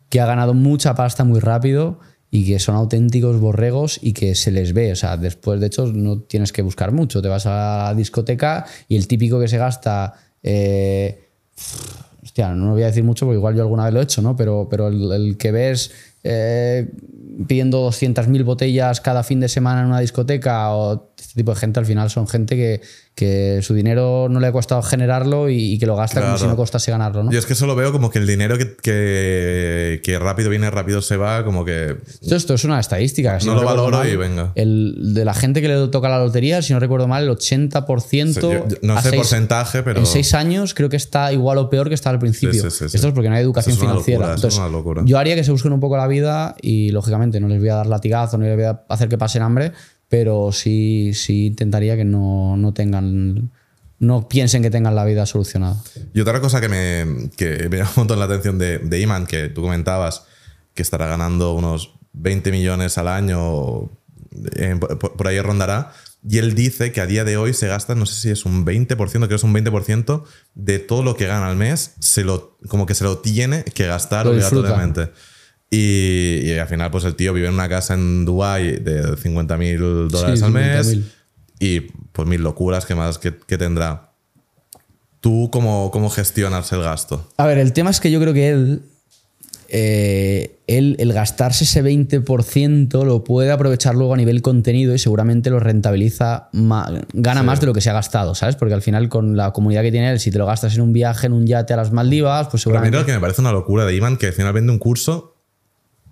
que 0.09 0.21
ha 0.21 0.27
ganado 0.27 0.53
mucha 0.53 0.95
pasta 0.95 1.23
muy 1.23 1.39
rápido 1.39 2.01
y 2.35 2.47
que 2.47 2.59
son 2.59 2.75
auténticos 2.77 3.39
borregos 3.39 4.01
y 4.03 4.15
que 4.15 4.35
se 4.35 4.51
les 4.51 4.73
ve. 4.73 4.91
O 4.91 4.97
sea, 4.97 5.19
después, 5.19 5.61
de 5.61 5.67
hecho, 5.67 5.87
no 5.87 6.21
tienes 6.21 6.51
que 6.51 6.63
buscar 6.63 6.91
mucho. 6.91 7.21
Te 7.21 7.29
vas 7.29 7.45
a 7.45 7.91
la 7.91 7.95
discoteca 7.95 8.65
y 8.89 8.97
el 8.97 9.07
típico 9.07 9.39
que 9.39 9.49
se 9.49 9.59
gasta. 9.59 10.15
eh, 10.43 11.29
hostia, 12.23 12.55
no 12.55 12.73
voy 12.73 12.85
a 12.85 12.87
decir 12.87 13.05
mucho 13.05 13.27
porque 13.27 13.37
igual 13.37 13.55
yo 13.55 13.61
alguna 13.61 13.85
vez 13.85 13.93
lo 13.93 14.01
he 14.01 14.05
hecho, 14.05 14.23
¿no? 14.23 14.35
Pero, 14.35 14.67
pero 14.71 14.89
el, 14.89 15.13
el 15.13 15.37
que 15.37 15.53
ves 15.53 15.93
eh, 16.25 16.91
pidiendo 17.47 17.87
200.000 17.91 18.45
botellas 18.45 19.03
cada 19.03 19.23
fin 19.23 19.39
de 19.39 19.51
semana 19.51 19.83
en 19.83 19.89
una 19.89 20.01
discoteca 20.01 20.75
o 20.75 21.12
este 21.33 21.41
tipo 21.41 21.55
de 21.55 21.61
gente 21.61 21.81
al 21.81 21.87
final 21.87 22.11
son 22.11 22.29
gente 22.29 22.57
que, 22.57 22.83
que 23.15 23.61
su 23.63 23.73
dinero 23.73 24.29
no 24.29 24.39
le 24.39 24.49
ha 24.49 24.53
costado 24.53 24.83
generarlo 24.83 25.49
y, 25.49 25.73
y 25.73 25.79
que 25.79 25.87
lo 25.87 25.97
gasta 25.97 26.21
como 26.21 26.37
si 26.37 26.47
no 26.47 26.57
costase 26.57 26.91
ganarlo, 26.91 27.25
¿no? 27.25 27.33
Yo 27.33 27.39
es 27.39 27.47
que 27.47 27.55
solo 27.55 27.75
veo 27.75 27.91
como 27.91 28.11
que 28.11 28.19
el 28.19 28.27
dinero 28.27 28.59
que, 28.59 28.77
que, 28.77 30.01
que 30.05 30.19
rápido 30.19 30.51
viene, 30.51 30.71
rápido 30.71 31.01
se 31.01 31.17
va, 31.17 31.43
como 31.43 31.65
que 31.65 31.97
Esto, 32.21 32.37
esto 32.37 32.53
es 32.55 32.65
una 32.65 32.79
estadística. 32.81 33.41
si 33.41 33.47
No 33.47 33.55
lo 33.55 33.65
valoro 33.65 33.97
mal, 33.97 34.09
y 34.11 34.17
venga. 34.17 34.53
El, 34.57 35.15
de 35.15 35.25
la 35.25 35.33
gente 35.33 35.63
que 35.63 35.69
le 35.69 35.89
toca 35.89 36.11
la 36.11 36.19
lotería, 36.19 36.61
si 36.61 36.75
no 36.75 36.81
recuerdo 36.81 37.09
mal, 37.09 37.25
el 37.25 37.31
80%. 37.31 38.41
yo- 38.41 38.51
yo 38.69 38.77
no 38.83 39.01
sé 39.01 39.09
seis- 39.09 39.17
porcentaje, 39.17 39.83
pero 39.83 40.01
En 40.01 40.07
seis 40.07 40.35
años 40.35 40.75
creo 40.75 40.91
que 40.91 40.97
está 40.97 41.33
igual 41.33 41.57
o 41.59 41.71
peor 41.71 41.89
que 41.89 41.95
estaba 41.95 42.13
al 42.13 42.21
principio. 42.21 42.53
Sí, 42.53 42.61
sí, 42.61 42.71
sí, 42.71 42.89
sí. 42.91 42.97
Esto 42.97 43.09
es 43.09 43.15
porque 43.15 43.29
no 43.31 43.37
hay 43.37 43.43
educación 43.43 43.73
Eso 43.75 43.85
es 43.85 43.89
financiera. 43.89 44.19
locura, 44.21 44.35
eso 44.35 44.49
es 44.49 44.55
Entonces, 44.55 44.61
una 44.71 44.79
locura. 44.79 45.03
Yo 45.07 45.19
haría 45.19 45.35
que 45.35 45.45
se 45.45 45.51
busquen 45.51 45.73
un 45.73 45.81
poco 45.81 45.97
la 45.97 46.07
vida 46.07 46.55
y, 46.61 46.91
lógicamente, 46.91 47.41
no 47.41 47.49
les 47.49 47.59
voy 47.59 47.71
a 47.71 47.77
dar 47.77 47.87
latigazo, 47.87 48.37
no 48.39 48.45
les 48.45 48.55
voy 48.57 48.65
a 48.67 48.83
hacer 48.89 49.09
que 49.09 49.17
pasen 49.17 49.43
hambre, 49.43 49.73
pero 50.13 50.53
sí, 50.53 51.13
sí 51.15 51.47
intentaría 51.47 51.97
que 51.97 52.05
no, 52.05 52.59
no 52.59 52.75
tengan. 52.75 53.51
No 53.99 54.29
piensen 54.29 54.61
que 54.61 54.69
tengan 54.69 54.95
la 54.95 55.07
vida 55.07 55.25
solucionada. 55.25 55.83
Y 56.13 56.21
otra 56.21 56.39
cosa 56.43 56.61
que 56.61 56.69
me, 56.69 57.31
que 57.35 57.71
me 57.71 57.77
llama 57.79 57.89
un 57.89 57.97
montón 57.97 58.19
la 58.19 58.27
atención 58.27 58.59
de, 58.59 58.79
de 58.79 59.01
Iman, 59.01 59.27
que 59.27 59.49
tú 59.49 59.63
comentabas 59.63 60.27
que 60.75 60.83
estará 60.83 61.07
ganando 61.07 61.55
unos 61.55 61.95
20 62.13 62.51
millones 62.51 62.99
al 62.99 63.09
año, 63.09 63.91
eh, 64.57 64.77
por, 64.79 65.17
por 65.17 65.29
ahí 65.29 65.41
rondará, 65.41 65.95
y 66.29 66.37
él 66.37 66.55
dice 66.55 66.93
que 66.93 67.01
a 67.01 67.07
día 67.07 67.25
de 67.25 67.39
hoy 67.39 67.55
se 67.55 67.69
gasta, 67.69 67.95
no 67.95 68.05
sé 68.05 68.21
si 68.21 68.29
es 68.29 68.45
un 68.45 68.67
20%, 68.67 68.97
creo 68.97 69.29
que 69.29 69.35
es 69.35 69.45
un 69.45 69.55
20% 69.55 70.25
de 70.55 70.79
todo 70.79 71.03
lo 71.03 71.17
que 71.17 71.27
gana 71.27 71.49
al 71.49 71.57
mes, 71.57 71.95
se 72.01 72.23
lo, 72.23 72.59
como 72.69 72.85
que 72.85 72.95
se 72.95 73.05
lo 73.05 73.21
tiene 73.21 73.65
que 73.65 73.87
gastar 73.87 74.27
obligatoriamente. 74.27 75.11
Y, 75.75 76.41
y 76.45 76.59
al 76.59 76.69
final, 76.69 76.91
pues 76.91 77.05
el 77.05 77.15
tío 77.15 77.33
vive 77.33 77.49
en 77.49 77.55
una 77.55 77.67
casa 77.67 77.95
en 77.95 78.27
Dubái 78.27 78.73
de 78.73 79.17
50 79.17 79.57
mil 79.57 79.79
dólares 80.11 80.41
Sí, 80.41 80.45
al 80.45 80.53
mes 80.53 80.97
50.000. 80.99 81.05
y 81.61 81.81
pues 82.13 82.29
mil 82.29 82.43
locuras 82.43 82.85
que 82.85 82.95
más 82.95 83.17
que, 83.17 83.33
que 83.47 83.57
tendrá. 83.57 84.11
¿Tú 85.21 85.49
cómo, 85.51 85.91
cómo 85.91 86.11
gestionas 86.11 86.71
el 86.73 86.83
gasto? 86.83 87.27
A 87.39 87.47
ver, 87.47 87.57
el 87.57 87.73
tema 87.73 87.89
es 87.89 88.01
que 88.01 88.11
yo 88.11 88.21
creo 88.21 88.35
que 88.35 88.51
él, 88.51 88.83
eh, 89.69 90.59
él, 90.67 90.97
el 90.99 91.15
gastarse 91.15 91.65
ese 91.65 91.83
20% 91.83 93.05
lo 93.07 93.25
puede 93.25 93.51
aprovechar 93.51 93.95
luego 93.95 94.13
a 94.13 94.19
nivel 94.19 94.43
contenido 94.43 94.95
y 94.95 94.99
seguramente 94.99 95.49
lo 95.49 95.59
rentabiliza, 95.59 96.51
gana 96.53 97.43
más 97.43 97.61
de 97.61 97.67
lo 97.67 97.73
que 97.73 97.81
se 97.81 97.89
ha 97.89 97.95
gastado, 97.95 98.35
¿sabes? 98.35 98.57
Porque 98.57 98.75
al 98.75 98.83
final 98.83 99.09
con 99.09 99.39
la 99.39 99.53
comunidad 99.53 99.81
que 99.81 99.91
tiene 99.91 100.11
él, 100.11 100.21
si 100.21 100.31
te 100.31 100.37
lo 100.37 100.45
gastas 100.45 100.75
en 100.75 100.83
un 100.83 100.93
viaje, 100.93 101.29
en 101.29 101.33
un 101.33 101.47
yate 101.47 101.73
a 101.73 101.77
las 101.77 101.93
Maldivas, 101.93 102.49
pues 102.49 102.65
Pero 102.65 102.75
seguramente... 102.75 102.99
lo 102.99 103.07
que 103.07 103.13
me 103.13 103.21
parece 103.21 103.41
una 103.41 103.53
locura 103.53 103.87
de 103.87 103.97
Iman 103.97 104.19
que 104.19 104.27
al 104.27 104.33
final 104.35 104.53
vende 104.53 104.73
un 104.73 104.79
curso, 104.79 105.32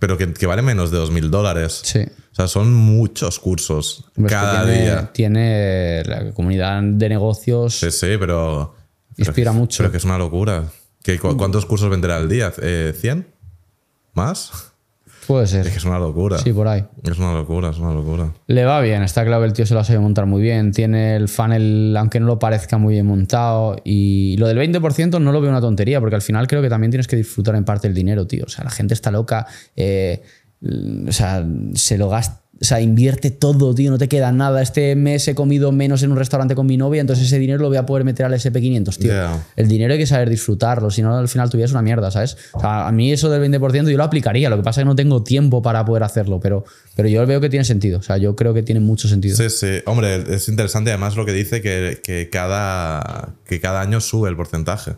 pero 0.01 0.19
que, 0.19 0.33
que 0.33 0.47
vale 0.47 0.63
menos 0.63 0.91
de 0.91 0.99
2.000 0.99 1.29
dólares. 1.31 1.81
Sí. 1.85 2.01
O 2.01 2.35
sea, 2.35 2.49
son 2.49 2.73
muchos 2.75 3.39
cursos 3.39 4.05
cada 4.29 4.65
tiene, 4.65 4.83
día. 4.83 5.11
Tiene 5.13 6.03
la 6.05 6.33
comunidad 6.33 6.83
de 6.83 7.09
negocios, 7.09 7.79
Sí, 7.79 7.91
sí, 7.93 8.17
pero... 8.19 8.75
inspira 9.17 9.51
pero- 9.53 9.61
mucho. 9.61 9.79
Pero 9.79 9.91
que 9.93 9.99
es 9.99 10.05
una 10.05 10.19
locura. 10.19 10.65
¿Qué- 11.03 11.19
cu- 11.19 11.37
¿Cuántos 11.37 11.65
cursos 11.67 11.89
venderá 11.91 12.17
al 12.17 12.29
día? 12.29 12.53
Eh, 12.63 12.93
¿100? 13.01 13.27
¿Más? 14.15 14.70
Puede 15.31 15.47
ser. 15.47 15.65
Es 15.65 15.73
que 15.73 15.79
es 15.79 15.85
una 15.85 16.01
locura. 16.01 16.39
Sí, 16.39 16.53
por 16.53 16.67
ahí. 16.67 16.85
Es 17.05 17.17
una 17.19 17.33
locura, 17.33 17.71
es 17.71 17.79
una 17.79 17.95
locura. 17.95 18.33
Le 18.49 18.65
va 18.65 18.81
bien, 18.81 19.03
está 19.05 19.25
claro 19.25 19.43
que 19.43 19.47
el 19.47 19.53
tío 19.53 19.65
se 19.65 19.75
lo 19.75 19.85
sabe 19.85 20.01
montar 20.01 20.27
muy 20.27 20.43
bien. 20.43 20.73
Tiene 20.73 21.15
el 21.15 21.29
funnel, 21.29 21.97
aunque 21.97 22.19
no 22.19 22.27
lo 22.27 22.41
parezca, 22.41 22.79
muy 22.79 22.95
bien 22.95 23.07
montado. 23.07 23.77
Y 23.85 24.37
lo 24.39 24.49
del 24.49 24.59
20% 24.59 25.21
no 25.21 25.31
lo 25.31 25.41
veo 25.41 25.51
una 25.51 25.61
tontería, 25.61 26.01
porque 26.01 26.17
al 26.17 26.23
final 26.23 26.49
creo 26.49 26.63
que 26.63 26.69
también 26.69 26.91
tienes 26.91 27.07
que 27.07 27.15
disfrutar 27.15 27.55
en 27.55 27.65
parte 27.65 27.87
el 27.87 27.95
dinero, 27.95 28.27
tío. 28.27 28.45
O 28.45 28.49
sea, 28.49 28.65
la 28.65 28.71
gente 28.71 28.93
está 28.95 29.13
loca. 29.13 29.47
eh, 29.77 30.21
o 31.09 31.13
sea, 31.13 31.47
se 31.75 31.97
lo 31.97 32.09
gasta. 32.09 32.43
O 32.63 32.65
sea, 32.67 32.79
invierte 32.83 33.31
todo, 33.31 33.75
tío, 33.75 33.91
no 33.91 33.97
te 33.97 34.07
queda 34.07 34.33
nada. 34.33 34.61
Este 34.61 34.95
mes 34.95 35.27
he 35.29 35.35
comido 35.35 35.73
menos 35.73 36.03
en 36.03 36.13
un 36.13 36.19
restaurante 36.19 36.55
con 36.55 36.67
mi 36.67 36.77
novia, 36.77 37.01
entonces 37.01 37.25
ese 37.25 37.39
dinero 37.39 37.59
lo 37.59 37.69
voy 37.69 37.79
a 37.79 37.87
poder 37.87 38.05
meter 38.05 38.27
al 38.27 38.35
SP500, 38.35 38.99
tío. 38.99 39.13
El 39.57 39.67
dinero 39.67 39.95
hay 39.95 39.99
que 39.99 40.07
saber 40.07 40.29
disfrutarlo, 40.29 40.91
si 40.91 41.01
no 41.01 41.17
al 41.17 41.27
final 41.29 41.49
tu 41.49 41.57
vida 41.57 41.65
es 41.65 41.73
una 41.73 41.81
mierda, 41.81 42.11
¿sabes? 42.11 42.37
O 42.53 42.61
sea, 42.61 42.87
a 42.87 42.93
mí 42.93 43.13
eso 43.13 43.31
del 43.31 43.51
20% 43.51 43.89
yo 43.91 43.97
lo 43.97 44.05
aplicaría, 44.05 44.51
lo 44.51 44.59
que 44.59 44.63
pasa 44.63 44.81
es 44.81 44.85
que 44.85 44.89
no 44.89 44.95
tengo 44.95 45.23
tiempo 45.23 45.63
para 45.63 45.85
poder 45.87 46.03
hacerlo, 46.03 46.39
pero, 46.39 46.65
pero 46.97 47.09
yo 47.09 47.27
veo 47.27 47.41
que 47.41 47.49
tiene 47.49 47.65
sentido, 47.65 48.01
o 48.01 48.03
sea, 48.03 48.19
yo 48.19 48.37
creo 48.37 48.53
que 48.53 48.63
tiene 48.63 48.81
mucho 48.81 49.09
sentido. 49.09 49.35
Sí, 49.37 49.49
sí. 49.49 49.79
Hombre, 49.87 50.23
es 50.29 50.47
interesante 50.51 50.91
además 50.91 51.17
lo 51.17 51.25
que 51.25 51.33
dice 51.33 51.63
que, 51.63 52.01
que 52.05 52.29
cada, 52.31 53.31
que 53.47 53.59
cada 53.61 53.81
año 53.81 54.01
sube 54.03 54.29
el 54.29 54.37
porcentaje. 54.37 54.97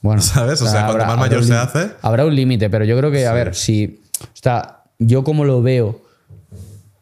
Bueno, 0.00 0.22
¿Sabes? 0.22 0.62
O 0.62 0.66
sea, 0.66 0.86
cuanto 0.86 1.04
más 1.04 1.18
mayor 1.18 1.44
se 1.44 1.54
hace- 1.54 1.90
Habrá 2.00 2.24
un 2.24 2.34
límite, 2.34 2.70
pero 2.70 2.86
yo 2.86 2.96
creo 2.96 3.10
que, 3.10 3.26
a 3.26 3.32
ver, 3.34 3.54
si. 3.54 4.00
O 4.22 4.26
sea, 4.40 4.84
yo 4.98 5.24
como 5.24 5.44
lo 5.44 5.60
veo, 5.62 6.05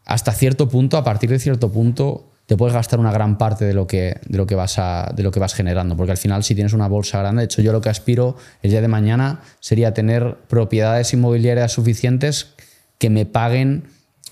hasta 0.05 0.31
cierto 0.31 0.69
punto, 0.69 0.97
a 0.97 1.03
partir 1.03 1.29
de 1.29 1.39
cierto 1.39 1.71
punto, 1.71 2.29
te 2.45 2.55
puedes 2.55 2.75
gastar 2.75 2.99
una 2.99 3.11
gran 3.11 3.37
parte 3.37 3.65
de 3.65 3.73
lo 3.73 3.87
que, 3.87 4.19
de 4.25 4.37
lo 4.37 4.45
que, 4.45 4.53
vas, 4.53 4.77
a, 4.77 5.11
de 5.15 5.23
lo 5.23 5.31
que 5.31 5.39
vas 5.39 5.53
generando. 5.55 5.97
Porque 5.97 6.11
al 6.11 6.17
final, 6.17 6.43
si 6.43 6.53
tienes 6.53 6.73
una 6.73 6.87
bolsa 6.87 7.19
grande, 7.19 7.41
de 7.41 7.45
hecho, 7.45 7.61
yo 7.61 7.71
lo 7.71 7.81
que 7.81 7.89
aspiro 7.89 8.35
el 8.61 8.69
día 8.69 8.81
de 8.81 8.87
mañana 8.87 9.41
sería 9.59 9.93
tener 9.93 10.35
propiedades 10.47 11.11
inmobiliarias 11.13 11.71
suficientes 11.71 12.53
que 12.99 13.09
me 13.09 13.25
paguen. 13.25 13.85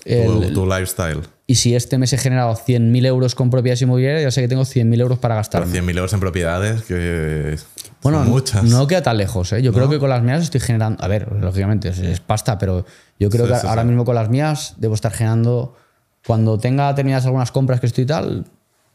Tu, 0.04 0.10
El, 0.10 0.52
tu 0.52 0.66
lifestyle. 0.66 1.22
y 1.46 1.54
si 1.56 1.74
este 1.74 1.98
mes 1.98 2.12
he 2.12 2.18
generado 2.18 2.54
100.000 2.54 3.06
euros 3.06 3.34
con 3.34 3.50
propiedades 3.50 3.82
inmobiliarias, 3.82 4.22
ya 4.22 4.30
sé 4.30 4.42
que 4.42 4.48
tengo 4.48 4.62
100.000 4.62 5.00
euros 5.00 5.18
para 5.18 5.34
gastar. 5.34 5.64
Pero 5.64 5.84
100.000 5.84 5.96
euros 5.96 6.12
en 6.12 6.20
propiedades, 6.20 6.82
que 6.82 7.56
Bueno, 8.04 8.22
muchas. 8.24 8.62
no 8.64 8.86
queda 8.86 9.02
tan 9.02 9.16
lejos. 9.16 9.52
¿eh? 9.52 9.62
Yo 9.62 9.72
creo 9.72 9.88
que 9.88 9.98
con 9.98 10.08
las 10.10 10.22
mías 10.22 10.42
estoy 10.42 10.60
generando. 10.60 11.02
A 11.02 11.08
ver, 11.08 11.32
lógicamente 11.32 11.88
es, 11.88 11.98
es 11.98 12.20
pasta, 12.20 12.56
pero 12.58 12.86
yo 13.18 13.28
creo 13.30 13.46
Sí, 13.46 13.52
que 13.52 13.58
sí, 13.60 13.66
ahora 13.66 13.82
sí. 13.82 13.88
mismo 13.88 14.04
con 14.04 14.14
las 14.14 14.28
mías 14.28 14.74
debo 14.76 14.94
estar 14.94 15.10
generando. 15.12 15.76
Cuando 16.26 16.56
tenga 16.58 16.94
terminadas 16.94 17.26
algunas 17.26 17.50
compras 17.50 17.80
que 17.80 17.86
estoy 17.86 18.04
y 18.04 18.06
tal, 18.06 18.44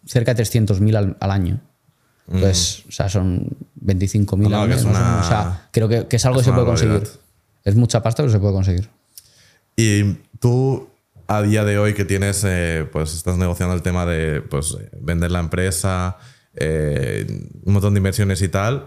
cerca 0.06 0.34
de 0.34 0.44
300.000 0.44 0.96
al, 0.96 1.18
al 1.20 1.32
año. 1.32 1.60
Pues, 2.32 2.84
o 2.88 2.92
sea, 2.92 3.10
son 3.10 3.48
25.000 3.84 4.38
Mm. 4.38 4.42
No, 4.44 4.50
no, 4.50 4.62
al 4.62 4.70
mes. 4.70 4.78
es 4.80 4.86
más 4.86 4.96
o 4.96 5.00
una- 5.00 5.10
menos. 5.12 5.26
O 5.26 5.30
sea, 5.30 5.68
creo 5.72 5.90
que, 5.90 6.08
que 6.08 6.16
es 6.16 6.26
algo 6.26 6.40
es 6.40 6.46
que 6.46 6.52
se 6.52 6.54
puede 6.54 6.66
conseguir. 6.68 7.10
Es 7.66 7.76
mucha 7.76 8.02
pasta, 8.04 8.24
pero 8.24 8.32
se 8.32 8.40
puede 8.40 8.54
conseguir. 8.54 8.90
Y 9.76 10.14
tú, 10.40 10.90
a 11.28 11.42
día 11.42 11.64
de 11.66 11.78
hoy 11.80 11.94
que 11.94 12.06
tienes, 12.06 12.44
eh, 12.48 12.88
pues 12.92 13.14
estás 13.16 13.38
negociando 13.38 13.74
el 13.76 13.82
tema 13.82 14.06
de 14.06 14.42
pues, 14.42 14.78
vender 15.02 15.32
la 15.32 15.40
empresa, 15.40 16.18
eh, 16.56 17.26
un 17.64 17.74
montón 17.74 17.94
de 17.94 18.00
inversiones 18.00 18.42
y 18.42 18.50
tal, 18.50 18.86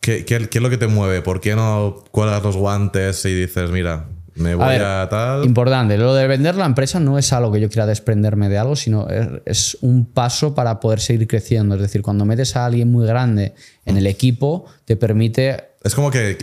¿qué, 0.00 0.24
qué, 0.24 0.48
qué 0.48 0.58
es 0.58 0.62
lo 0.62 0.70
que 0.70 0.78
te 0.78 0.86
mueve? 0.86 1.22
¿Por 1.22 1.40
qué 1.40 1.54
no 1.54 2.04
cuelgas 2.10 2.42
los 2.42 2.56
guantes 2.56 3.24
y 3.24 3.34
dices, 3.34 3.70
mira, 3.70 4.06
Me 4.36 4.54
voy 4.54 4.74
a, 4.74 5.08
tal. 5.08 5.44
Importante, 5.44 5.96
lo 5.96 6.14
de 6.14 6.26
vender 6.26 6.56
la 6.56 6.66
empresa 6.66 6.98
no 6.98 7.18
es 7.18 7.32
algo 7.32 7.52
que 7.52 7.60
yo 7.60 7.68
quiera 7.68 7.86
desprenderme 7.86 8.48
de 8.48 8.58
algo, 8.58 8.74
sino 8.76 9.08
es, 9.08 9.28
es 9.44 9.78
un 9.80 10.06
paso 10.06 10.54
para 10.54 10.80
poder 10.80 11.00
seguir 11.00 11.28
creciendo. 11.28 11.76
Es 11.76 11.80
decir, 11.80 12.02
cuando 12.02 12.24
metes 12.24 12.56
a 12.56 12.66
alguien 12.66 12.90
muy 12.90 13.06
grande 13.06 13.54
en 13.84 13.96
el 13.96 14.06
equipo, 14.06 14.66
te 14.84 14.96
permite 14.96 15.64
Es 15.82 15.94
como 15.94 16.10
que 16.10 16.36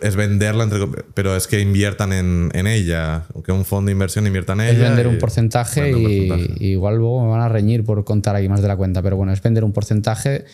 es 0.00 0.16
venderla, 0.16 0.64
entre, 0.64 0.86
pero 1.14 1.36
es 1.36 1.46
que 1.46 1.60
inviertan 1.60 2.12
en, 2.12 2.50
en 2.54 2.66
ella. 2.66 3.24
Que 3.44 3.52
un 3.52 3.64
fondo 3.64 3.86
de 3.86 3.92
inversión 3.92 4.26
invierta 4.26 4.52
en 4.52 4.60
ella. 4.60 4.72
es 4.72 4.78
vender 4.78 5.08
un 5.08 5.18
porcentaje 5.18 5.82
vender 5.82 5.96
un 5.96 6.10
y, 6.10 6.28
porcentaje. 6.28 6.64
y 6.64 6.68
igual 6.70 6.96
luego 6.96 7.24
me 7.24 7.30
van 7.30 7.40
a 7.40 7.48
reñir 7.48 7.84
por 7.84 8.04
contar 8.04 8.36
aquí 8.36 8.48
más 8.48 8.62
de 8.62 8.68
la 8.68 8.76
cuenta, 8.76 9.02
pero 9.02 9.16
bueno, 9.16 9.32
es 9.32 9.42
vender 9.42 9.64
un 9.64 9.72
porcentaje, 9.72 10.44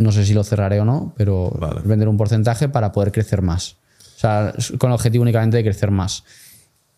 no 0.00 0.10
sé 0.12 0.24
si 0.24 0.34
lo 0.34 0.42
cerraré 0.42 0.80
o 0.80 0.84
no, 0.84 1.14
pero 1.16 1.50
Vale. 1.58 1.80
vender 1.84 2.08
un 2.08 2.16
porcentaje 2.16 2.68
para 2.68 2.90
poder 2.90 3.12
crecer 3.12 3.42
más. 3.42 3.76
O 4.16 4.20
sea, 4.20 4.52
con 4.78 4.90
el 4.90 4.94
objetivo 4.94 5.22
únicamente 5.22 5.56
de 5.56 5.62
crecer 5.62 5.90
más. 5.90 6.24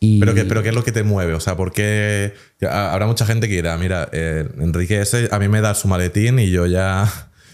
Y 0.00 0.18
Pero, 0.18 0.34
¿qué, 0.34 0.44
pero 0.44 0.62
¿qué 0.62 0.70
es 0.70 0.74
lo 0.74 0.82
que 0.82 0.90
te 0.90 1.02
mueve? 1.04 1.34
O 1.34 1.40
sea, 1.40 1.56
¿por 1.56 1.72
qué? 1.72 2.32
que 2.58 2.66
ha- 2.66 2.92
Habrá 2.92 3.06
mucha 3.06 3.24
gente 3.26 3.48
que 3.48 3.54
dirá, 3.54 3.76
mira, 3.76 4.08
eh, 4.12 4.48
Enrique 4.58 5.00
ese 5.00 5.28
a 5.30 5.38
mí 5.38 5.46
me 5.48 5.60
da 5.60 5.74
su 5.74 5.86
maletín 5.86 6.38
y 6.40 6.50
yo 6.50 6.66
ya. 6.66 7.08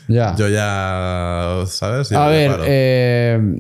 ya. 0.09 0.35
Yo 0.37 0.49
ya. 0.49 1.65
¿Sabes? 1.67 2.09
Yo 2.09 2.19
a 2.19 2.29
ver, 2.29 2.53
eh, 2.65 3.57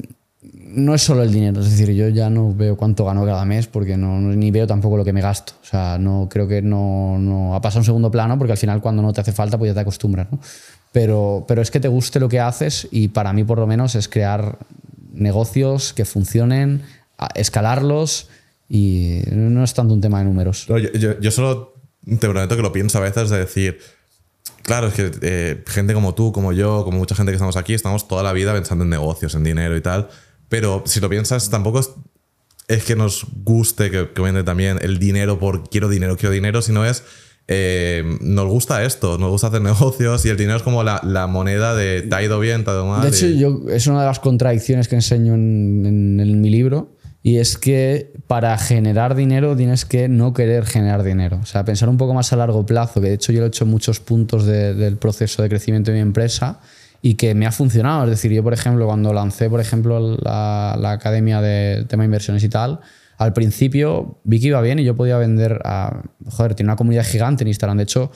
no 0.70 0.94
es 0.94 1.02
solo 1.02 1.22
el 1.22 1.32
dinero, 1.32 1.60
es 1.60 1.70
decir, 1.70 1.90
yo 1.94 2.08
ya 2.08 2.30
no 2.30 2.54
veo 2.54 2.76
cuánto 2.76 3.04
gano 3.04 3.24
cada 3.26 3.44
mes 3.44 3.66
porque 3.66 3.96
no, 3.96 4.18
ni 4.20 4.50
veo 4.50 4.66
tampoco 4.66 4.96
lo 4.96 5.04
que 5.04 5.12
me 5.12 5.20
gasto. 5.20 5.52
O 5.62 5.66
sea, 5.66 5.98
no 5.98 6.28
creo 6.30 6.48
que 6.48 6.62
no, 6.62 7.18
no 7.18 7.54
ha 7.54 7.60
pasado 7.60 7.80
un 7.80 7.84
segundo 7.84 8.10
plano 8.10 8.38
porque 8.38 8.52
al 8.52 8.58
final 8.58 8.80
cuando 8.80 9.02
no 9.02 9.12
te 9.12 9.20
hace 9.20 9.32
falta 9.32 9.58
pues 9.58 9.70
ya 9.70 9.74
te 9.74 9.80
acostumbras, 9.80 10.28
¿no? 10.32 10.38
Pero, 10.92 11.44
pero 11.46 11.60
es 11.62 11.70
que 11.70 11.80
te 11.80 11.88
guste 11.88 12.18
lo 12.20 12.28
que 12.28 12.40
haces 12.40 12.88
y 12.90 13.08
para 13.08 13.32
mí 13.32 13.44
por 13.44 13.58
lo 13.58 13.66
menos 13.66 13.94
es 13.94 14.08
crear 14.08 14.58
negocios 15.12 15.92
que 15.92 16.04
funcionen, 16.04 16.82
escalarlos 17.34 18.28
y 18.68 19.20
no 19.30 19.64
es 19.64 19.74
tanto 19.74 19.94
un 19.94 20.00
tema 20.00 20.18
de 20.18 20.24
números. 20.24 20.66
Yo- 20.66 21.18
yo 21.20 21.30
solo 21.30 21.74
te 22.06 22.28
prometo 22.28 22.56
que 22.56 22.62
lo 22.62 22.72
pienso 22.72 22.98
a 22.98 23.02
veces 23.02 23.30
de 23.30 23.38
decir. 23.38 23.78
Claro, 24.62 24.88
es 24.88 24.94
que 24.94 25.10
eh, 25.22 25.64
gente 25.66 25.94
como 25.94 26.14
tú, 26.14 26.32
como 26.32 26.52
yo, 26.52 26.84
como 26.84 26.98
mucha 26.98 27.14
gente 27.14 27.32
que 27.32 27.36
estamos 27.36 27.56
aquí, 27.56 27.74
estamos 27.74 28.06
toda 28.08 28.22
la 28.22 28.32
vida 28.32 28.52
pensando 28.52 28.84
en 28.84 28.90
negocios, 28.90 29.34
en 29.34 29.44
dinero 29.44 29.76
y 29.76 29.80
tal. 29.80 30.08
Pero 30.48 30.82
si 30.86 31.00
lo 31.00 31.08
piensas, 31.08 31.48
tampoco 31.50 31.80
es, 31.80 31.90
es 32.68 32.84
que 32.84 32.94
nos 32.96 33.26
guste 33.44 33.90
que, 33.90 34.10
que 34.12 34.22
vende 34.22 34.42
también 34.44 34.78
el 34.82 34.98
dinero 34.98 35.38
por 35.38 35.68
quiero 35.70 35.88
dinero, 35.88 36.16
quiero 36.16 36.32
dinero, 36.32 36.60
sino 36.62 36.84
es. 36.84 37.02
Eh, 37.48 38.04
nos 38.20 38.46
gusta 38.46 38.84
esto, 38.84 39.16
nos 39.18 39.30
gusta 39.30 39.46
hacer 39.48 39.62
negocios 39.62 40.24
y 40.26 40.28
el 40.28 40.36
dinero 40.36 40.58
es 40.58 40.62
como 40.62 40.82
la, 40.84 41.00
la 41.02 41.26
moneda 41.26 41.74
de 41.74 42.02
te 42.02 42.14
ha 42.14 42.22
ido 42.22 42.38
bien, 42.40 42.62
te 42.64 42.70
ha 42.70 42.74
ido 42.74 42.86
mal. 42.86 43.02
De 43.02 43.08
hecho, 43.08 43.26
y- 43.26 43.38
yo, 43.38 43.62
es 43.70 43.86
una 43.86 44.00
de 44.00 44.06
las 44.06 44.20
contradicciones 44.20 44.86
que 44.88 44.94
enseño 44.96 45.34
en, 45.34 45.84
en- 45.86 46.20
en 46.20 46.40
mi 46.40 46.50
libro. 46.50 46.94
Y 47.20 47.38
es 47.38 47.58
que 47.58 48.12
para 48.28 48.56
generar 48.58 49.14
dinero 49.16 49.56
tienes 49.56 49.84
que 49.84 50.08
no 50.08 50.32
querer 50.32 50.64
generar 50.64 51.02
dinero. 51.02 51.40
O 51.42 51.46
sea, 51.46 51.64
pensar 51.64 51.88
un 51.88 51.96
poco 51.98 52.14
más 52.14 52.32
a 52.32 52.36
largo 52.36 52.64
plazo, 52.64 53.00
que 53.00 53.08
de 53.08 53.14
hecho 53.14 53.32
yo 53.32 53.40
lo 53.40 53.46
he 53.46 53.48
hecho 53.48 53.64
en 53.64 53.70
muchos 53.70 53.98
puntos 54.00 54.46
de- 54.46 54.72
del 54.74 54.96
proceso 54.98 55.42
de 55.42 55.48
crecimiento 55.48 55.90
de 55.90 55.96
mi 55.96 56.02
empresa 56.02 56.60
y 57.02 57.14
que 57.14 57.34
me 57.34 57.46
ha 57.46 57.52
funcionado. 57.52 58.04
Es 58.04 58.10
decir, 58.10 58.30
yo, 58.32 58.42
por 58.44 58.52
ejemplo, 58.54 58.86
cuando 58.86 59.12
lancé, 59.12 59.50
por 59.50 59.60
ejemplo, 59.60 60.16
la, 60.22 60.76
la 60.80 60.92
academia 60.92 61.40
de 61.40 61.84
tema 61.88 62.04
inversiones 62.04 62.42
y 62.44 62.48
tal, 62.48 62.80
al 63.18 63.32
principio 63.32 64.20
vi 64.24 64.40
que 64.40 64.46
iba 64.48 64.60
bien 64.60 64.78
y 64.78 64.84
yo 64.84 64.94
podía 64.94 65.18
vender 65.18 65.60
a... 65.64 66.02
Joder, 66.30 66.54
tiene 66.54 66.70
una 66.70 66.76
comunidad 66.76 67.04
gigante 67.04 67.44
en 67.44 67.48
Instagram. 67.48 67.76
De 67.76 67.82
hecho, 67.82 68.10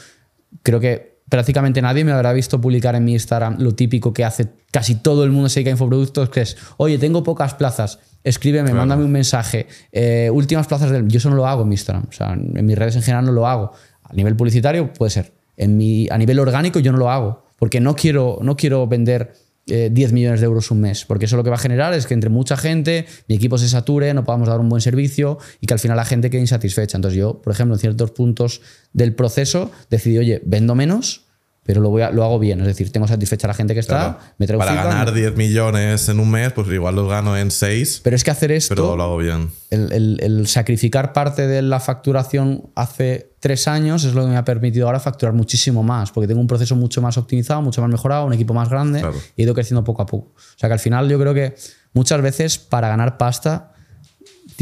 creo 0.63 0.81
que 0.81 1.13
prácticamente 1.29 1.83
nadie 1.83 2.05
me 2.05 2.13
habrá 2.13 2.33
visto 2.33 2.61
publicar 2.61 2.95
en 2.95 3.05
mi 3.05 3.13
Instagram 3.13 3.57
lo 3.59 3.75
típico 3.75 4.13
que 4.13 4.25
hace 4.25 4.49
casi 4.71 4.97
todo 4.97 5.25
el 5.25 5.31
mundo 5.31 5.49
se 5.49 5.61
dedica 5.61 5.71
a 5.71 5.73
infoproductos, 5.73 6.31
que 6.31 6.43
es, 6.43 6.57
oye, 6.77 6.99
tengo 6.99 7.23
pocas 7.23 7.55
plazas, 7.55 7.99
escríbeme, 8.23 8.73
mándame 8.73 9.05
un 9.05 9.13
mensaje, 9.13 9.67
eh, 9.91 10.31
últimas 10.33 10.67
plazas 10.67 10.91
del... 10.91 11.09
Yo 11.09 11.19
eso 11.19 11.31
no 11.31 11.37
lo 11.37 11.47
hago 11.47 11.63
en 11.63 11.69
mi 11.69 11.75
Instagram, 11.75 12.05
o 12.09 12.13
sea, 12.13 12.33
en 12.35 12.65
mis 12.65 12.79
redes 12.79 12.97
en 12.97 13.03
general 13.03 13.25
no 13.25 13.33
lo 13.33 13.47
hago. 13.47 13.73
A 14.05 14.15
nivel 14.15 14.37
publicitario 14.37 14.93
puede 14.93 15.11
ser. 15.11 15.33
En 15.57 15.77
mi, 15.77 16.07
a 16.11 16.19
nivel 16.19 16.39
orgánico 16.39 16.79
yo 16.79 16.93
no 16.93 16.99
lo 16.99 17.11
hago, 17.11 17.45
porque 17.59 17.81
no 17.81 17.97
quiero, 17.97 18.39
no 18.43 18.57
quiero 18.57 18.87
vender 18.87 19.33
eh, 19.69 19.91
10 19.93 20.13
millones 20.13 20.41
de 20.41 20.47
euros 20.47 20.71
un 20.71 20.81
mes, 20.81 21.05
porque 21.05 21.27
eso 21.27 21.37
lo 21.37 21.45
que 21.45 21.51
va 21.51 21.57
a 21.57 21.59
generar 21.59 21.95
es 21.95 22.07
que 22.07 22.15
entre 22.15 22.31
mucha 22.31 22.57
gente, 22.57 23.07
mi 23.29 23.37
equipo 23.37 23.59
se 23.59 23.69
sature, 23.69 24.13
no 24.13 24.25
podamos 24.25 24.49
dar 24.49 24.59
un 24.59 24.69
buen 24.69 24.83
servicio 24.83 25.39
y 25.61 25.67
que 25.67 25.75
al 25.75 25.81
final 25.81 25.97
la 25.97 26.05
gente 26.05 26.31
quede 26.31 26.41
insatisfecha. 26.41 26.97
Entonces 26.97 27.19
yo, 27.19 27.41
por 27.41 27.53
ejemplo, 27.53 27.77
en 27.77 27.81
ciertos 27.81 28.11
puntos 28.11 28.61
del 28.93 29.15
proceso 29.15 29.71
decidí, 29.89 30.19
oye, 30.19 30.43
vendo 30.45 30.75
menos, 30.75 31.27
pero 31.65 31.81
lo, 31.81 31.91
voy 31.91 32.03
a- 32.03 32.11
lo 32.11 32.25
hago 32.25 32.39
bien. 32.39 32.61
Es 32.61 32.67
decir, 32.67 32.91
tengo 32.91 33.07
satisfecha 33.07 33.47
a 33.47 33.49
la 33.49 33.55
gente 33.55 33.75
que 33.75 33.81
está, 33.81 33.95
Claro, 34.17 34.19
me 34.39 34.47
traigo 34.47 34.59
para 34.61 34.73
feedback, 34.73 34.89
ganar 34.93 35.13
10 35.15 35.37
millones 35.37 36.09
en 36.09 36.19
un 36.19 36.31
mes, 36.31 36.53
pues 36.53 36.67
igual 36.69 36.97
los 36.97 37.09
gano 37.09 37.37
en 37.37 37.51
6, 37.51 38.01
Pero 38.03 38.17
es 38.17 38.25
que 38.25 38.31
hacer 38.33 38.51
esto, 38.51 38.75
pero 38.75 38.97
lo 38.97 39.03
hago 39.05 39.17
bien. 39.19 39.51
el, 39.71 39.93
el- 39.93 40.19
el 40.23 40.47
sacrificar 40.49 41.13
parte 41.13 41.47
de 41.47 41.63
la 41.63 41.79
facturación 41.81 42.71
hace 42.75 43.31
tres 43.41 43.69
años 43.69 44.05
es 44.05 44.15
lo 44.15 44.23
que 44.23 44.29
me 44.31 44.37
ha 44.37 44.45
permitido 44.45 44.87
ahora 44.87 44.99
facturar 45.01 45.35
muchísimo 45.35 45.83
más, 45.83 46.11
porque 46.11 46.27
tengo 46.29 46.41
un 46.41 46.47
proceso 46.47 46.75
mucho 46.77 47.01
más 47.01 47.17
optimizado, 47.17 47.63
mucho 47.63 47.81
más 47.81 47.91
mejorado, 47.91 48.27
un 48.27 48.33
equipo 48.33 48.55
más 48.55 48.69
grande 48.69 49.01
Claro. 49.01 49.17
y 49.37 49.43
he 49.43 49.45
ido 49.45 49.55
creciendo 49.55 49.85
poco 49.85 50.03
a 50.03 50.07
poco. 50.07 50.29
O 50.37 50.59
sea 50.59 50.69
que 50.69 50.75
al 50.75 50.81
final 50.81 51.09
yo 51.09 51.19
creo 51.19 51.33
que 51.35 51.55
muchas 51.93 52.21
veces 52.23 52.59
para 52.59 52.89
ganar 52.89 53.19
pasta 53.19 53.73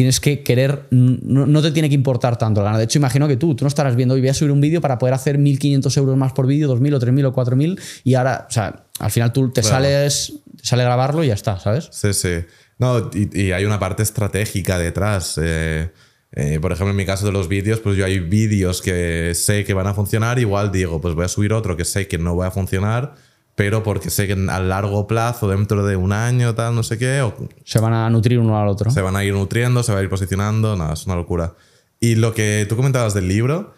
tienes 0.00 0.18
que 0.18 0.42
querer, 0.42 0.86
no, 0.90 1.46
no 1.46 1.60
te 1.62 1.70
tiene 1.72 1.88
que 1.90 1.94
importar 1.94 2.38
tanto 2.38 2.60
el 2.60 2.64
ganar. 2.64 2.78
De 2.78 2.84
hecho, 2.84 2.98
imagino 2.98 3.28
que 3.28 3.36
tú, 3.36 3.54
tú 3.54 3.64
no 3.64 3.68
estarás 3.68 3.96
viendo 3.96 4.14
hoy 4.14 4.20
voy 4.20 4.30
a 4.30 4.34
subir 4.34 4.50
un 4.50 4.60
vídeo 4.60 4.80
para 4.80 4.98
poder 4.98 5.12
hacer 5.14 5.38
1.500 5.38 5.94
euros 5.98 6.16
más 6.16 6.32
por 6.32 6.46
vídeo, 6.46 6.68
2.000 6.74 6.94
o 6.94 6.98
3.000 7.00 7.24
o 7.26 7.32
4.000 7.34 7.78
y 8.04 8.14
ahora, 8.14 8.46
o 8.48 8.52
sea, 8.52 8.84
al 8.98 9.10
final 9.10 9.32
tú 9.32 9.50
te 9.52 9.60
Claro. 9.60 9.76
sales, 9.76 10.32
te 10.56 10.64
sale 10.66 10.84
grabarlo 10.84 11.22
y 11.22 11.26
ya 11.28 11.34
está, 11.34 11.58
¿sabes? 11.60 11.88
Sí, 11.92 12.12
sí. 12.14 12.30
No, 12.78 13.10
y, 13.12 13.40
y 13.42 13.52
hay 13.52 13.64
una 13.66 13.78
parte 13.78 14.02
estratégica 14.02 14.78
detrás. 14.78 15.38
eh, 15.42 15.90
eh, 16.32 16.58
por 16.62 16.72
ejemplo, 16.72 16.90
en 16.92 16.96
mi 16.96 17.04
caso 17.04 17.26
de 17.26 17.32
los 17.32 17.48
vídeos, 17.48 17.80
pues 17.80 17.96
yo 17.96 18.04
hay 18.06 18.20
vídeos 18.20 18.80
que 18.82 19.32
sé 19.34 19.64
que 19.64 19.74
van 19.74 19.86
a 19.88 19.94
funcionar, 19.94 20.38
igual 20.38 20.70
digo, 20.72 21.00
pues 21.00 21.14
voy 21.14 21.24
a 21.24 21.28
subir 21.28 21.52
otro 21.52 21.76
que 21.76 21.84
sé 21.84 22.06
que 22.08 22.18
no 22.18 22.36
va 22.36 22.46
a 22.46 22.50
funcionar, 22.52 23.14
pero 23.60 23.82
porque 23.82 24.08
sé 24.08 24.26
que 24.26 24.32
a 24.32 24.58
largo 24.58 25.06
plazo, 25.06 25.46
dentro 25.46 25.84
de 25.84 25.94
un 25.94 26.14
año, 26.14 26.54
tal, 26.54 26.74
no 26.74 26.82
sé 26.82 26.96
qué, 26.96 27.20
o 27.20 27.34
Se 27.62 27.78
van 27.78 27.92
a 27.92 28.08
nutrir 28.08 28.38
uno 28.38 28.58
al 28.58 28.66
otro. 28.68 28.90
se 28.90 29.02
van 29.02 29.16
a 29.16 29.22
ir 29.22 29.34
nutriendo, 29.34 29.82
se 29.82 29.92
va 29.92 29.98
a 29.98 30.02
ir 30.02 30.08
posicionando, 30.08 30.76
nada, 30.76 30.94
es 30.94 31.04
una 31.04 31.14
locura. 31.14 31.52
Y 32.00 32.14
lo 32.14 32.32
que 32.32 32.64
tú 32.70 32.76
comentabas 32.76 33.12
del 33.12 33.28
libro, 33.28 33.74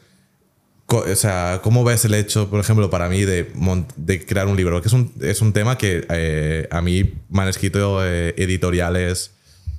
o 0.86 1.16
sea, 1.16 1.62
¿cómo 1.64 1.82
ves 1.82 2.04
el 2.04 2.14
hecho, 2.14 2.48
por 2.48 2.60
ejemplo, 2.60 2.90
para 2.90 3.08
mí 3.08 3.22
de, 3.22 3.50
de 3.96 4.24
crear 4.24 4.46
un 4.46 4.56
libro? 4.56 4.80
Que 4.80 4.86
es 4.86 4.94
un, 4.94 5.12
es 5.20 5.42
un 5.42 5.52
tema 5.52 5.76
que 5.76 6.06
eh, 6.10 6.68
a 6.70 6.80
mí 6.80 7.14
me 7.28 7.42
han 7.42 7.48
escrito 7.48 8.06
eh, 8.06 8.36
editoriales 8.36 9.32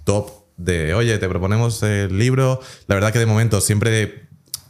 top 0.04 0.32
de, 0.58 0.94
oye, 0.96 1.18
te 1.18 1.30
proponemos 1.30 1.82
el 1.82 2.20
libro. 2.20 2.60
La 2.88 2.96
verdad 2.96 3.14
que 3.14 3.20
de 3.20 3.26
momento 3.26 3.62
siempre 3.62 4.24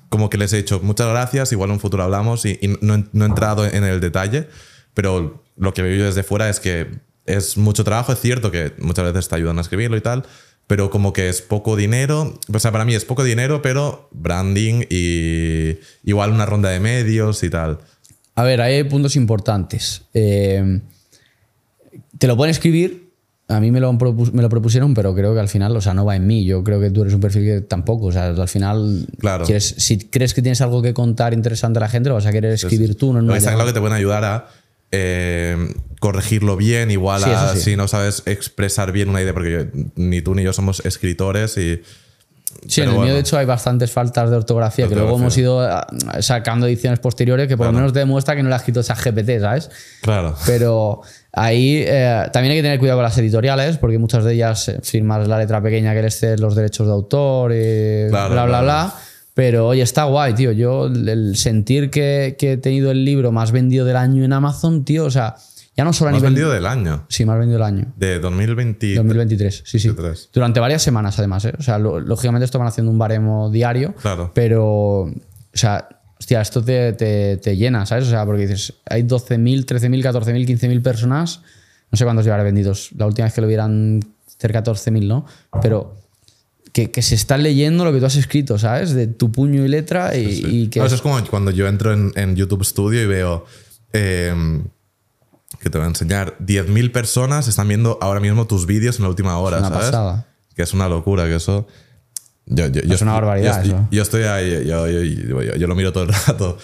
como 0.10 0.30
que 0.30 0.38
les 0.38 0.54
he 0.54 0.58
dicho 0.58 0.80
muchas 0.84 1.08
gracias, 1.10 1.52
igual 1.54 1.72
en 1.72 1.74
un 1.74 1.80
futuro 1.80 2.04
hablamos 2.04 2.46
y, 2.46 2.60
y 2.62 2.68
no, 2.82 3.04
no 3.12 3.26
he 3.26 3.28
entrado 3.28 3.66
en 3.66 3.84
el 3.84 4.00
detalle, 4.00 4.48
pero 4.94 5.44
lo 5.58 5.74
que 5.74 5.82
veo 5.82 5.96
yo 5.98 6.06
desde 6.06 6.24
fuera 6.24 6.50
es 6.50 6.60
que 6.60 6.88
es 7.26 7.58
mucho 7.58 7.84
trabajo, 7.84 8.12
es 8.14 8.20
cierto 8.20 8.52
que 8.52 8.74
muchas 8.80 9.06
veces 9.06 9.28
te 9.30 9.36
ayudan 9.36 9.58
a 9.58 9.62
escribirlo 9.62 9.96
y 9.98 10.02
tal, 10.02 10.24
pero 10.68 10.90
como 10.90 11.14
que 11.14 11.30
es 11.30 11.42
poco 11.42 11.76
dinero, 11.76 12.40
o 12.54 12.60
sea, 12.60 12.72
para 12.72 12.86
mí 12.86 12.96
es 12.96 13.06
poco 13.06 13.24
dinero, 13.24 13.62
pero 13.62 14.08
branding 14.12 14.84
y 14.90 15.78
igual 16.04 16.32
una 16.32 16.46
ronda 16.46 16.70
de 16.70 16.80
medios 16.80 17.44
y 17.44 17.50
tal. 17.50 17.80
A 18.36 18.44
ver, 18.44 18.62
hay 18.62 18.84
puntos 18.86 19.16
importantes. 19.16 20.04
Eh, 20.14 20.82
te 22.18 22.28
lo 22.28 22.36
pueden 22.38 22.52
escribir. 22.52 23.04
A 23.50 23.60
mí 23.60 23.72
me 23.72 23.80
lo, 23.82 23.92
me 23.94 24.42
lo 24.42 24.50
propusieron, 24.50 24.94
pero 24.94 25.14
creo 25.14 25.34
que 25.34 25.40
al 25.40 25.50
final, 25.50 25.76
o 25.76 25.82
sea, 25.82 25.94
no 25.94 26.06
va 26.06 26.16
en 26.16 26.26
mí. 26.26 26.46
Yo 26.46 26.64
creo 26.64 26.80
que 26.80 26.90
tú 26.90 27.02
eres 27.02 27.14
un 27.14 27.20
perfil 27.20 27.44
que 27.44 27.62
tampoco. 27.62 28.08
O 28.08 28.12
sea, 28.12 28.28
al 28.30 28.48
final, 28.48 29.06
Claro. 29.20 29.46
quieres- 29.46 29.76
si 29.78 29.98
crees 30.00 30.34
que 30.34 30.42
tienes 30.42 30.62
algo 30.62 30.82
que 30.82 30.94
contar 30.94 31.34
interesante 31.34 31.78
a 31.78 31.82
la 31.82 31.90
gente, 31.90 32.10
lo 32.10 32.16
vas 32.16 32.26
a 32.26 32.32
querer 32.32 32.54
escribir 32.54 32.96
tú. 32.96 33.12
No 33.14 33.20
que 33.20 33.38
está 33.38 33.52
llamada. 33.52 33.56
claro 33.56 33.68
que 33.68 33.74
te 33.74 33.80
pueden 33.82 33.98
ayudar 33.98 34.24
a 34.24 34.48
eh, 34.96 35.58
corregirlo 36.00 36.56
bien, 36.56 36.92
igual 36.92 37.24
Sí, 37.24 37.30
a 37.32 37.54
sí. 37.56 37.60
si 37.62 37.76
no 37.76 37.88
sabes 37.88 38.22
expresar 38.28 38.92
bien 38.92 39.10
una 39.10 39.22
idea, 39.22 39.34
porque 39.34 39.52
yo- 39.52 39.82
ni 39.96 40.22
tú 40.22 40.36
ni 40.36 40.44
yo 40.44 40.54
somos 40.54 40.86
escritores 40.86 41.58
y... 41.58 41.82
Sí, 42.68 42.82
en 42.82 42.90
el 42.92 43.00
mío, 43.00 43.14
de 43.16 43.20
hecho, 43.22 43.38
hay 43.38 43.48
bastantes 43.48 43.92
faltas 43.92 44.30
de 44.30 44.36
ortografía, 44.38 44.88
que 44.88 44.94
luego 44.96 45.18
hemos 45.18 45.36
ido 45.38 45.62
ah, 45.62 45.88
sacando 46.22 46.68
ediciones 46.68 47.00
posteriores 47.00 47.48
que 47.48 47.58
por 47.58 47.66
lo 47.66 47.74
menos 47.74 47.94
demuestra 47.94 48.36
que 48.36 48.44
no 48.44 48.50
lo 48.50 48.56
ha 48.56 48.60
escrito 48.60 48.80
esa 48.82 48.94
GPT, 48.96 49.40
¿sabes? 49.42 49.72
Claro. 50.04 50.36
Pero 50.46 51.02
ahí 51.34 51.84
eh, 51.86 52.30
también 52.32 52.52
hay 52.52 52.60
que 52.60 52.64
tener 52.64 52.78
cuidado 52.80 53.00
con 53.00 53.04
las 53.06 53.18
editoriales, 53.18 53.78
porque 53.80 53.98
muchas 53.98 54.24
de 54.24 54.34
ellas 54.36 54.70
eh, 54.70 54.80
firmas 54.84 55.28
la 55.28 55.40
letra 55.40 55.62
pequeña 55.64 55.94
que 55.96 56.04
les 56.04 56.18
cede 56.20 56.38
los 56.38 56.56
derechos 56.56 56.86
de 56.86 56.94
autor 56.94 57.52
y 57.54 58.10
Claro, 58.10 58.34
bla, 58.34 58.46
bla, 58.46 58.60
claro. 58.60 58.64
bla. 58.66 58.94
Pero 59.34 59.68
oye, 59.68 59.82
está 59.82 60.04
guay, 60.04 60.34
tío. 60.34 60.52
Yo, 60.52 60.86
el- 60.88 61.36
sentir 61.36 61.90
que, 61.90 62.36
que 62.38 62.54
he 62.54 62.58
tenido 62.58 62.92
el 62.92 63.04
libro 63.04 63.32
más 63.32 63.52
vendido 63.52 63.86
del 63.86 63.96
año 63.96 64.24
en 64.24 64.32
Amazon, 64.34 64.86
tío, 64.86 65.06
o 65.06 65.12
sea, 65.12 65.36
ya 65.76 65.84
no 65.84 65.92
solo 65.92 66.10
a 66.10 66.12
Más 66.12 66.22
nivel. 66.22 66.34
vendido 66.36 66.52
del 66.52 66.68
año, 66.68 67.06
Sí, 67.10 67.26
más 67.26 67.40
vendido 67.40 67.58
del 67.58 67.66
año. 67.66 67.94
de 67.98 68.20
2020. 68.20 68.94
2023, 68.94 69.64
sí, 69.66 69.80
sí. 69.80 69.88
23. 69.88 70.30
Durante 70.32 70.60
varias 70.60 70.84
semanas, 70.84 71.18
además. 71.18 71.46
¿eh? 71.46 71.54
O 71.58 71.64
sea, 71.64 71.80
lo- 71.80 72.00
lógicamente 72.00 72.46
esto 72.46 72.60
van 72.60 72.68
haciendo 72.68 72.92
un 72.92 73.00
baremo 73.00 73.50
diario. 73.50 73.96
Claro. 73.96 74.32
Pero, 74.36 74.66
o 75.06 75.12
sea, 75.52 75.88
hostia, 76.20 76.42
esto 76.42 76.64
te, 76.64 76.94
te- 76.94 77.38
te 77.38 77.58
llena, 77.58 77.88
¿sabes? 77.88 78.06
O 78.06 78.10
sea, 78.12 78.24
porque 78.26 78.44
dices, 78.44 78.76
hay 78.86 79.02
12.000, 79.02 79.66
13.000, 79.66 80.04
14.000, 80.04 80.46
15.000 80.46 80.82
personas. 80.84 81.42
No 81.92 81.98
sé 81.98 82.04
cuántos 82.06 82.24
llevaré 82.26 82.44
vendidos. 82.44 82.92
La 82.96 83.08
última 83.08 83.26
vez 83.26 83.34
que 83.34 83.42
lo 83.42 83.48
vieran 83.48 84.00
cerca 84.38 84.62
de 84.62 84.72
14.000, 84.72 85.08
¿no? 85.08 85.26
Pero 85.62 85.96
que, 86.74 86.92
que 86.92 87.02
se 87.02 87.16
está 87.16 87.38
leyendo 87.38 87.86
lo 87.86 87.94
que 87.94 88.00
tú 88.00 88.06
has 88.08 88.16
escrito, 88.18 88.58
¿sabes? 88.60 88.94
De 88.94 89.08
tu 89.08 89.32
puño 89.32 89.64
y 89.64 89.68
letra 89.70 90.18
y, 90.18 90.44
y 90.46 90.68
que... 90.68 90.80
No, 90.80 90.86
eso 90.88 90.96
es 90.96 91.02
como 91.02 91.24
cuando 91.28 91.52
yo 91.52 91.68
entro 91.68 91.94
en, 91.94 92.12
en 92.16 92.36
YouTube 92.36 92.66
Studio 92.66 93.02
y 93.02 93.06
veo 93.06 93.46
em, 93.94 94.64
que 95.62 95.70
te 95.70 95.78
voy 95.78 95.86
a 95.86 95.90
enseñar 95.90 96.36
10.000 96.40 96.92
personas 96.92 97.48
están 97.48 97.68
viendo 97.68 97.98
ahora 98.02 98.20
mismo 98.20 98.48
tus 98.48 98.66
vídeos 98.66 98.98
en 98.98 99.04
la 99.04 99.10
última 99.10 99.38
hora, 99.38 99.60
una 99.60 99.70
¿sabes? 99.70 99.86
pasada. 99.86 100.28
Que 100.56 100.64
es 100.64 100.74
una 100.74 100.90
locura, 100.90 101.26
que 101.26 101.36
eso... 101.36 101.68
Yo, 102.46 102.68
yo- 102.68 102.82
yo 102.82 102.96
Es 102.96 103.02
una 103.02 103.14
barbaridad 103.14 103.64
Yo, 103.64 103.76
eso. 103.76 103.88
yo 103.90 104.02
estoy 104.02 104.24
ahí, 104.24 104.66
yo 104.68 105.68
lo 105.68 105.76
miro 105.76 105.94
todo 105.94 106.04
el 106.04 106.10
rato. 106.28 106.58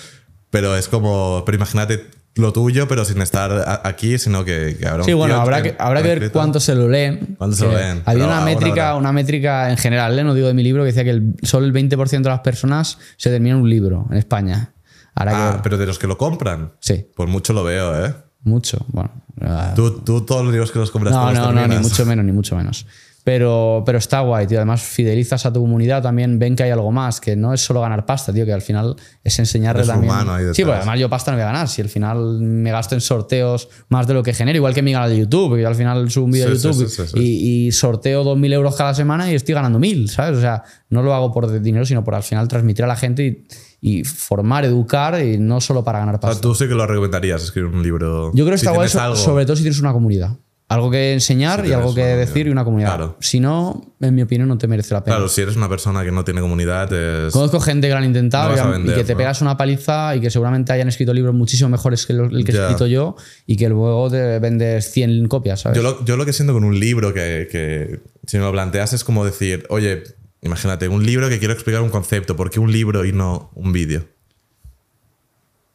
Pero 0.49 0.75
es 0.75 0.87
como... 0.87 1.43
Pero 1.45 1.55
imagínate 1.55 2.07
lo 2.39 2.53
tuyo, 2.53 2.87
pero 2.87 3.05
sin 3.05 3.21
estar 3.21 3.81
aquí, 3.83 4.17
sino 4.17 4.43
que, 4.45 4.77
que 4.79 4.87
habrá 4.87 5.03
un 5.03 5.05
Sí, 5.05 5.13
bueno, 5.13 5.35
habrá 5.35 5.61
que- 5.61 5.71
que, 5.71 5.77
habrá 5.81 6.01
que 6.01 6.07
ver 6.07 6.17
escrito. 6.17 6.33
cuánto 6.33 6.59
se 6.59 6.75
lo 6.75 6.87
leen. 6.89 7.35
Cuánto 7.37 7.55
se 7.55 7.65
lo 7.65 7.71
Que 7.71 7.77
leen. 7.77 8.01
Había 8.05 8.25
una 8.25 8.41
métrica, 8.41 8.89
habrá. 8.89 8.95
una 8.95 9.11
métrica 9.11 9.69
en 9.69 9.77
general, 9.77 10.17
¿eh? 10.17 10.23
no 10.23 10.33
digo 10.33 10.47
de 10.47 10.53
mi 10.53 10.63
libro, 10.63 10.83
que 10.83 10.87
decía 10.87 11.03
que 11.03 11.09
el- 11.11 11.35
solo 11.43 11.65
el 11.65 11.73
20% 11.73 12.29
de 12.29 12.29
las 12.35 12.39
personas 12.41 12.97
se 13.17 13.29
terminan 13.29 13.59
un 13.59 13.69
libro 13.69 14.07
en 14.09 14.17
España. 14.17 14.73
Ah, 15.15 15.59
pero 15.63 15.77
de 15.77 15.85
los 15.85 15.99
que 15.99 16.07
lo 16.07 16.17
compran. 16.17 16.71
Sí, 16.79 17.05
Pues 17.15 17.27
mucho 17.29 17.51
lo 17.53 17.63
veo, 17.63 18.05
¿eh? 18.05 18.13
mucho. 18.43 18.85
Bueno, 18.87 19.11
ah, 19.41 19.73
Tú, 19.75 19.99
tú 19.99 20.21
todos 20.21 20.43
los 20.43 20.51
libros 20.53 20.71
que 20.71 20.79
los 20.79 20.91
compras 20.91 21.13
no, 21.13 21.31
no, 21.33 21.51
no, 21.51 21.67
ni 21.67 21.75
mucho 21.77 22.05
menos, 22.05 22.23
ni 22.23 22.31
mucho 22.39 22.55
menos. 22.55 22.85
Pero, 23.29 23.83
pero 23.85 23.99
está 23.99 24.21
guay, 24.21 24.47
tío. 24.47 24.57
Además, 24.57 24.81
fidelizas 24.81 25.45
a 25.45 25.53
tu 25.53 25.59
comunidad, 25.61 26.01
también 26.01 26.39
ven 26.39 26.55
que 26.55 26.63
hay 26.63 26.71
algo 26.71 26.91
más, 26.91 27.21
que 27.21 27.35
no 27.35 27.53
es 27.53 27.61
solo 27.61 27.79
ganar 27.79 28.03
pasta, 28.03 28.33
tío, 28.33 28.43
que 28.43 28.53
al 28.53 28.63
final 28.63 28.95
es 29.23 29.37
enseñarle 29.37 29.83
Es 29.83 29.87
también. 29.87 30.11
humano 30.11 30.33
ahí 30.33 30.45
sí, 30.51 30.63
pues 30.63 30.77
además 30.77 30.99
yo 30.99 31.09
pasta 31.11 31.29
no 31.29 31.37
voy 31.37 31.43
a 31.43 31.45
ganar. 31.45 31.67
Si 31.67 31.79
al 31.79 31.89
final 31.89 32.39
me 32.39 32.71
gasto 32.71 32.95
en 32.95 33.01
sorteos 33.01 33.69
más 33.89 34.07
de 34.07 34.15
lo 34.15 34.23
que 34.23 34.33
genero, 34.33 34.55
igual 34.57 34.73
que 34.73 34.81
mi 34.81 34.93
canal 34.93 35.11
de 35.11 35.17
YouTube, 35.19 35.57
que 35.57 35.61
yo 35.61 35.67
al 35.67 35.75
final 35.75 36.09
subo 36.09 36.25
un 36.25 36.31
vídeo 36.31 36.47
Sí, 36.47 36.53
de 36.53 36.57
YouTube 36.73 36.87
sí, 36.89 37.03
sí. 37.05 37.19
Y, 37.19 37.67
y 37.67 37.71
sorteo 37.71 38.23
2.000 38.23 38.51
euros 38.51 38.75
cada 38.75 38.95
semana 38.95 39.31
y 39.31 39.35
estoy 39.35 39.53
ganando 39.53 39.77
1.000, 39.77 40.07
¿sabes? 40.07 40.35
O 40.39 40.41
sea, 40.41 40.63
no 40.89 41.03
lo 41.03 41.13
hago 41.13 41.31
por 41.31 41.61
dinero, 41.61 41.85
sino 41.85 42.03
por 42.03 42.15
al 42.15 42.23
final 42.23 42.47
transmitir 42.47 42.83
a 42.83 42.87
la 42.87 42.95
gente 42.95 43.45
y, 43.79 43.99
y 43.99 44.03
formar, 44.05 44.65
educar 44.65 45.23
y 45.23 45.37
no 45.37 45.61
solo 45.61 45.83
para 45.83 45.99
ganar 45.99 46.15
O 46.15 46.17
sea, 46.19 46.29
pasta. 46.31 46.41
tú 46.41 46.55
sí 46.55 46.67
que 46.67 46.73
lo 46.73 46.87
recomendarías 46.87 47.43
escribir 47.43 47.69
un 47.75 47.83
libro. 47.83 48.31
Yo 48.33 48.43
creo 48.43 48.55
que 48.55 48.57
si 48.57 48.65
está 48.65 48.75
guay, 48.75 48.89
algo. 48.95 49.15
sobre 49.15 49.45
todo 49.45 49.55
si 49.55 49.61
tienes 49.61 49.79
una 49.79 49.93
comunidad. 49.93 50.31
Algo 50.69 50.91
que 50.91 51.13
enseñar 51.13 51.63
Si 51.63 51.69
y 51.69 51.73
algo 51.73 51.95
que 51.95 52.03
decir 52.03 52.45
y 52.45 52.51
una 52.51 52.63
comunidad. 52.63 52.95
Claro. 52.95 53.17
Si 53.19 53.39
no, 53.39 53.95
en 53.99 54.13
mi 54.13 54.21
opinión, 54.21 54.47
no 54.47 54.57
te 54.59 54.67
merece 54.67 54.93
la 54.93 55.03
pena. 55.03 55.17
Claro, 55.17 55.27
si 55.27 55.41
eres 55.41 55.55
una 55.55 55.67
persona 55.67 56.03
que 56.03 56.11
no 56.11 56.23
tiene 56.23 56.41
comunidad, 56.41 56.93
es. 56.93 57.33
Conozco 57.33 57.59
gente 57.59 57.87
que 57.87 57.93
lo 57.93 57.97
han 57.97 58.05
intentado 58.05 58.55
No 58.55 58.69
y, 58.69 58.71
vender, 58.73 58.95
que 58.95 59.03
te 59.03 59.13
¿no? 59.13 59.17
pegas 59.17 59.41
una 59.41 59.57
paliza 59.57 60.15
y 60.15 60.21
que 60.21 60.29
seguramente 60.29 60.71
hayan 60.71 60.87
escrito 60.87 61.11
libros 61.11 61.33
muchísimo 61.33 61.69
mejores 61.69 62.05
que 62.05 62.13
el 62.13 62.45
que 62.45 62.51
he 62.51 62.61
escrito 62.61 62.85
yo 62.85 63.15
y 63.47 63.57
que 63.57 63.67
luego 63.67 64.11
te 64.11 64.37
vendes 64.37 64.91
100 64.91 65.27
copias, 65.27 65.61
¿sabes? 65.61 65.75
Yo 65.75 65.81
lo, 65.81 66.05
yo 66.05 66.15
lo 66.17 66.25
que 66.25 66.33
siento 66.33 66.53
con 66.53 66.63
un 66.63 66.79
libro 66.79 67.15
que, 67.15 67.47
que 67.51 68.01
si 68.27 68.37
me 68.37 68.43
lo 68.43 68.51
planteas 68.51 68.93
es 68.93 69.03
como 69.03 69.25
decir, 69.25 69.65
oye, 69.69 70.03
imagínate, 70.41 70.87
un 70.87 71.03
libro 71.03 71.29
que 71.29 71.39
quiero 71.39 71.53
explicar 71.53 71.81
un 71.81 71.89
concepto, 71.89 72.35
¿por 72.35 72.51
qué 72.51 72.59
un 72.59 72.71
libro 72.71 73.05
y 73.05 73.11
no 73.11 73.51
un 73.55 73.73
vídeo? 73.73 74.05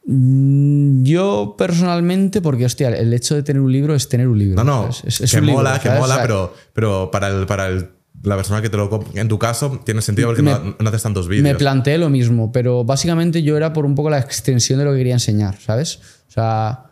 Mm, 0.07 1.03
Yo 1.03 1.55
personalmente, 1.57 2.41
porque 2.41 2.65
hostia, 2.65 2.89
el 2.89 3.13
hecho 3.13 3.35
de 3.35 3.43
tener 3.43 3.61
un 3.61 3.71
libro 3.71 3.95
es 3.95 4.07
tener 4.09 4.27
un 4.27 4.37
libro. 4.39 4.63
No, 4.63 4.63
no. 4.63 4.89
Es, 4.89 5.21
es 5.21 5.31
que 5.31 5.37
un 5.39 5.45
libro, 5.47 5.59
mola, 5.63 5.79
que 5.79 5.87
¿sabes? 5.87 6.01
mola, 6.01 6.21
pero, 6.21 6.53
pero 6.73 7.09
para, 7.11 7.27
el, 7.29 7.45
para 7.45 7.67
el- 7.69 7.89
la 8.23 8.35
persona 8.35 8.61
que 8.61 8.69
te 8.69 8.77
lo 8.77 8.89
compra, 8.89 9.21
en 9.21 9.27
tu 9.27 9.37
caso, 9.37 9.79
tiene 9.85 10.01
sentido 10.01 10.29
porque 10.29 10.41
Me- 10.41 10.51
no, 10.51 10.75
no 10.79 10.89
haces 10.89 11.03
tantos 11.03 11.27
Me 11.27 11.35
vídeos. 11.35 11.57
planteé 11.57 11.97
lo 11.97 12.09
mismo, 12.09 12.51
pero 12.51 12.83
básicamente 12.83 13.43
yo 13.43 13.55
era 13.57 13.71
por 13.73 13.85
un 13.85 13.93
poco 13.93 14.09
la 14.09 14.17
extensión 14.19 14.79
de 14.79 14.85
lo 14.85 14.91
que 14.91 14.97
quería 14.99 15.13
enseñar, 15.13 15.57
¿sabes? 15.59 15.99
O 16.27 16.31
sea, 16.31 16.85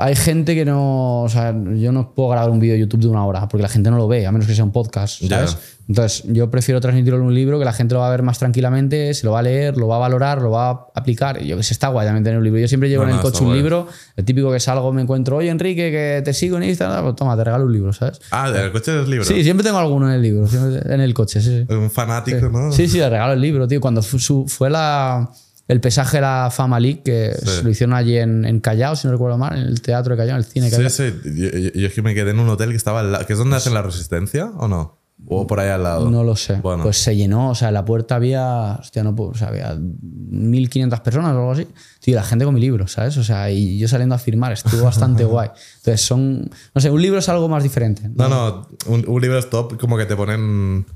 hay 0.00 0.14
gente 0.14 0.54
que 0.54 0.64
no. 0.64 1.22
O 1.22 1.28
sea, 1.28 1.52
yo 1.74 1.90
no 1.90 2.14
puedo 2.14 2.28
grabar 2.28 2.50
un 2.50 2.60
vídeo 2.60 2.74
de 2.74 2.80
YouTube 2.80 3.00
de 3.00 3.08
una 3.08 3.26
hora 3.26 3.48
porque 3.48 3.62
la 3.62 3.68
gente 3.68 3.90
no 3.90 3.96
lo 3.96 4.06
ve, 4.06 4.26
a 4.26 4.32
menos 4.32 4.46
que 4.46 4.54
sea 4.54 4.62
un 4.64 4.70
podcast. 4.70 5.20
¿sabes? 5.28 5.58
Entonces, 5.88 6.22
yo 6.28 6.50
prefiero 6.50 6.80
transmitirlo 6.80 7.18
en 7.18 7.24
un 7.24 7.34
libro 7.34 7.58
que 7.58 7.64
la 7.64 7.72
gente 7.72 7.94
lo 7.94 8.00
va 8.00 8.08
a 8.08 8.10
ver 8.10 8.22
más 8.22 8.38
tranquilamente, 8.38 9.12
se 9.14 9.26
lo 9.26 9.32
va 9.32 9.40
a 9.40 9.42
leer, 9.42 9.76
lo 9.76 9.88
va 9.88 9.96
a 9.96 9.98
valorar, 9.98 10.40
lo 10.40 10.50
va 10.50 10.68
a 10.70 10.86
aplicar. 10.94 11.42
Y 11.42 11.48
yo 11.48 11.56
que 11.56 11.62
sé, 11.62 11.72
está 11.72 11.88
guay 11.88 12.06
también 12.06 12.22
tener 12.22 12.38
un 12.38 12.44
libro. 12.44 12.60
Yo 12.60 12.68
siempre 12.68 12.88
llevo 12.88 13.04
No, 13.04 13.10
en 13.10 13.16
el 13.16 13.22
coche 13.22 13.40
un 13.40 13.46
guay. 13.46 13.58
libro, 13.58 13.88
el 14.14 14.24
típico 14.24 14.52
que 14.52 14.60
salgo, 14.60 14.92
me 14.92 15.02
encuentro, 15.02 15.36
oye 15.38 15.48
Enrique, 15.48 15.90
que 15.90 16.22
te 16.24 16.32
sigo 16.32 16.58
en 16.58 16.64
Instagram, 16.64 17.02
pues 17.02 17.16
toma, 17.16 17.36
te 17.36 17.44
regalo 17.44 17.64
un 17.64 17.72
libro, 17.72 17.92
¿sabes? 17.92 18.20
Ah, 18.30 18.50
del 18.50 18.70
coche 18.70 18.92
de 18.92 18.98
los 18.98 19.08
libros. 19.08 19.26
Sí, 19.26 19.42
siempre 19.42 19.64
tengo 19.64 19.78
alguno 19.78 20.08
en 20.08 20.14
el 20.14 20.22
libro, 20.22 20.46
en 20.84 21.00
el 21.00 21.14
coche, 21.14 21.40
sí, 21.40 21.64
sí. 21.66 21.74
Un 21.74 21.90
fanático, 21.90 22.48
¿no? 22.50 22.70
Sí, 22.70 22.86
sí, 22.86 22.98
le 22.98 23.08
regalo 23.08 23.32
el 23.32 23.40
libro, 23.40 23.66
tío. 23.66 23.80
Cuando 23.80 24.02
fue 24.02 24.70
la, 24.70 25.28
el 25.68 25.80
pesaje 25.80 26.16
de 26.16 26.22
la 26.22 26.48
Fama 26.50 26.80
League, 26.80 27.02
que 27.04 27.32
Sí. 27.40 27.60
lo 27.62 27.70
hicieron 27.70 27.94
allí 27.94 28.16
en, 28.16 28.44
en 28.44 28.58
Callao, 28.60 28.96
si 28.96 29.06
no 29.06 29.12
recuerdo 29.12 29.38
mal, 29.38 29.56
en 29.58 29.66
el 29.66 29.80
teatro 29.82 30.14
de 30.16 30.18
Callao, 30.18 30.36
en 30.36 30.38
el 30.38 30.44
cine 30.44 30.66
de 30.66 30.70
Sí, 30.70 30.76
Callao. 30.76 30.90
sí. 30.90 31.14
Yo, 31.36 31.58
yo- 31.58 31.72
yo 31.80 31.86
es 31.86 31.92
que 31.94 32.02
me 32.02 32.14
quedé 32.14 32.30
en 32.32 32.40
un 32.40 32.48
hotel 32.48 32.70
que 32.70 32.76
estaba 32.76 33.00
al 33.00 33.12
lado, 33.12 33.26
que 33.26 33.34
es 33.34 33.38
donde 33.38 33.56
hacen 33.56 33.74
la 33.74 33.82
resistencia, 33.82 34.46
¿o 34.56 34.66
no? 34.66 34.98
O 35.26 35.46
por 35.48 35.58
ahí 35.58 35.68
al 35.68 35.82
lado. 35.82 36.08
No 36.10 36.22
lo 36.22 36.36
sé. 36.36 36.54
Bueno. 36.62 36.84
Pues 36.84 36.96
se 36.98 37.16
llenó, 37.16 37.50
o 37.50 37.54
sea, 37.56 37.68
en 37.68 37.74
la 37.74 37.84
puerta 37.84 38.14
había, 38.14 38.76
hostia, 38.80 39.02
no 39.02 39.14
puedo, 39.16 39.30
o 39.30 39.34
sea, 39.34 39.48
había 39.48 39.76
1500 39.76 41.00
personas 41.00 41.32
o 41.34 41.38
algo 41.38 41.52
así. 41.52 41.66
Tío, 42.00 42.14
la 42.14 42.22
gente 42.22 42.44
con 42.44 42.54
mi 42.54 42.60
libro, 42.60 42.86
¿sabes? 42.86 43.16
O 43.16 43.24
sea, 43.24 43.50
y 43.50 43.78
yo 43.78 43.88
saliendo 43.88 44.14
a 44.14 44.18
firmar, 44.18 44.52
estuvo 44.52 44.84
bastante 44.84 45.24
guay. 45.24 45.50
Entonces, 45.78 46.00
son, 46.06 46.48
no 46.74 46.80
sé, 46.80 46.90
un 46.90 47.02
libro 47.02 47.18
es 47.18 47.28
algo 47.28 47.48
más 47.48 47.62
diferente. 47.62 48.08
No, 48.14 48.28
no, 48.28 48.68
un, 48.86 49.04
un 49.08 49.20
libro 49.20 49.38
es 49.38 49.50
top, 49.50 49.78
como 49.78 49.96
que 49.96 50.06
te 50.06 50.14
ponen 50.16 50.86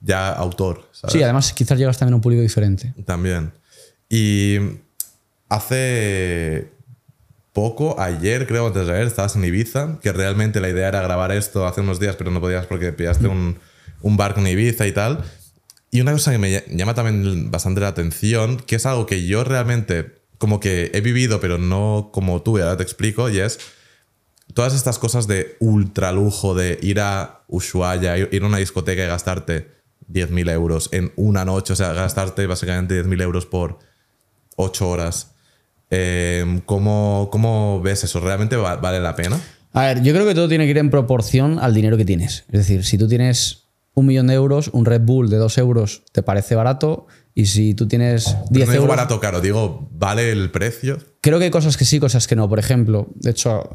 ya 0.00 0.32
autor, 0.32 0.88
¿sabes? 0.92 1.12
Sí, 1.12 1.22
además 1.22 1.52
quizás 1.52 1.78
llegas 1.78 1.98
también 1.98 2.14
a 2.14 2.16
un 2.16 2.22
público 2.22 2.42
diferente. 2.42 2.94
También. 3.04 3.52
Y 4.08 4.58
hace 5.48 6.70
poco, 7.52 8.00
ayer 8.00 8.46
creo, 8.46 8.66
antes 8.68 8.86
de 8.86 8.92
ayer, 8.94 9.06
estabas 9.06 9.36
en 9.36 9.44
Ibiza, 9.44 9.98
que 10.00 10.12
realmente 10.12 10.60
la 10.60 10.68
idea 10.68 10.88
era 10.88 11.02
grabar 11.02 11.32
esto 11.32 11.66
hace 11.66 11.80
unos 11.80 11.98
días, 11.98 12.16
pero 12.16 12.30
no 12.30 12.40
podías 12.40 12.66
porque 12.66 12.92
pillaste 12.92 13.26
un, 13.26 13.58
un 14.02 14.16
barco 14.16 14.40
en 14.40 14.46
Ibiza 14.48 14.86
y 14.86 14.92
tal. 14.92 15.24
Y 15.90 16.00
una 16.00 16.12
cosa 16.12 16.30
que 16.32 16.38
me 16.38 16.50
ll- 16.60 16.76
llama 16.76 16.94
también 16.94 17.50
bastante 17.50 17.80
la 17.80 17.88
atención, 17.88 18.58
que 18.58 18.76
es 18.76 18.86
algo 18.86 19.06
que 19.06 19.26
yo 19.26 19.42
realmente 19.44 20.18
como 20.38 20.60
que 20.60 20.90
he 20.94 21.00
vivido, 21.00 21.40
pero 21.40 21.58
no 21.58 22.10
como 22.12 22.42
tú, 22.42 22.58
y 22.58 22.60
ahora 22.60 22.76
te 22.76 22.82
explico, 22.84 23.28
y 23.28 23.40
es 23.40 23.58
todas 24.54 24.72
estas 24.74 24.98
cosas 24.98 25.26
de 25.26 25.56
ultra 25.58 26.12
lujo, 26.12 26.54
de 26.54 26.78
ir 26.80 27.00
a 27.00 27.42
Ushuaia, 27.48 28.16
ir 28.16 28.42
a 28.42 28.46
una 28.46 28.58
discoteca 28.58 29.02
y 29.02 29.08
gastarte 29.08 29.68
10.000 30.06 30.48
euros 30.50 30.90
en 30.92 31.12
una 31.16 31.44
noche, 31.44 31.72
o 31.72 31.76
sea, 31.76 31.92
gastarte 31.92 32.46
básicamente 32.46 32.94
10.000 33.02 33.20
euros 33.20 33.46
por 33.46 33.78
8 34.58 34.88
horas. 34.88 35.34
Eh, 35.90 36.60
¿cómo, 36.66 37.28
cómo 37.32 37.80
ves 37.80 38.04
eso? 38.04 38.20
¿Realmente 38.20 38.56
va- 38.56 38.76
vale 38.76 39.00
la 39.00 39.16
pena? 39.16 39.40
A 39.72 39.82
ver, 39.86 40.02
yo 40.02 40.12
creo 40.12 40.26
que 40.26 40.34
todo 40.34 40.48
tiene 40.48 40.64
que 40.64 40.70
ir 40.72 40.78
en 40.78 40.90
proporción 40.90 41.58
al 41.58 41.72
dinero 41.74 41.96
que 41.96 42.04
tienes. 42.04 42.44
Es 42.52 42.60
decir, 42.60 42.84
si 42.84 42.98
tú 42.98 43.08
tienes 43.08 43.68
un 43.94 44.06
millón 44.06 44.26
de 44.28 44.34
euros, 44.34 44.68
un 44.72 44.84
Red 44.84 45.02
Bull 45.02 45.30
de 45.30 45.36
dos 45.38 45.56
euros 45.58 46.02
te 46.12 46.22
parece 46.22 46.54
barato. 46.54 47.06
Y 47.34 47.46
si 47.46 47.74
tú 47.74 47.86
tienes 47.86 48.24
10 48.50 48.66
no 48.66 48.72
digo 48.72 48.84
euros. 48.84 48.88
barato 48.96 49.20
caro, 49.20 49.40
digo, 49.40 49.88
¿vale 49.92 50.32
el 50.32 50.50
precio? 50.50 50.98
Creo 51.20 51.38
que 51.38 51.44
hay 51.44 51.50
cosas 51.52 51.76
que 51.76 51.84
sí, 51.84 52.00
cosas 52.00 52.26
que 52.26 52.34
no. 52.34 52.48
Por 52.48 52.58
ejemplo, 52.58 53.08
de 53.14 53.30
hecho, 53.30 53.70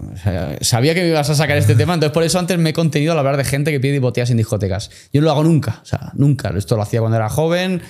sabía 0.60 0.93
que 0.93 1.01
me 1.01 1.07
ibas 1.10 1.30
a 1.30 1.35
sacar 1.35 1.55
este 1.57 1.73
tema, 1.77 1.93
entonces 1.93 2.14
por 2.14 2.23
eso 2.23 2.39
antes 2.39 2.57
me 2.57 2.72
he 2.72 2.73
contenido 2.73 3.14
al 3.14 3.19
hablar 3.19 3.38
de 3.38 3.45
gente 3.45 3.72
que 3.72 3.80
pide 3.80 3.99
botellas 3.99 4.30
en 4.31 4.38
discotecas. 4.38 4.89
Yo 5.14 5.22
no 5.22 5.26
lo 5.26 5.31
hago 5.31 5.43
nunca, 5.45 5.80
o 5.81 5.85
sea, 5.85 6.11
nunca. 6.15 6.49
Esto 6.57 6.76
lo 6.76 6.81
hacía 6.81 6.99
cuando 6.99 7.15
era 7.15 7.30
joven 7.30 7.81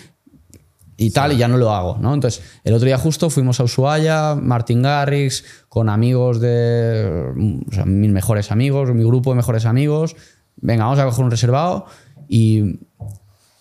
y 0.97 1.11
tal, 1.11 1.33
y 1.33 1.37
ya 1.37 1.47
no 1.47 1.57
lo 1.57 1.71
hago, 1.71 1.97
¿no? 1.99 2.13
Entonces, 2.13 2.43
el 2.63 2.73
otro 2.73 2.85
día 2.85 2.97
justo 2.97 3.29
fuimos 3.29 3.59
a 3.59 3.63
Ushuaia, 3.63 4.35
Martin 4.35 4.81
Garrix, 4.81 5.43
con 5.69 5.89
amigos 5.89 6.39
de. 6.39 7.33
O 7.67 7.73
sea, 7.73 7.85
mis 7.85 8.11
mejores 8.11 8.51
amigos, 8.51 8.93
mi 8.93 9.03
grupo 9.03 9.31
de 9.31 9.37
mejores 9.37 9.65
amigos. 9.65 10.15
Venga, 10.57 10.85
vamos 10.85 10.99
a 10.99 11.05
coger 11.05 11.25
un 11.25 11.31
reservado 11.31 11.85
y 12.29 12.79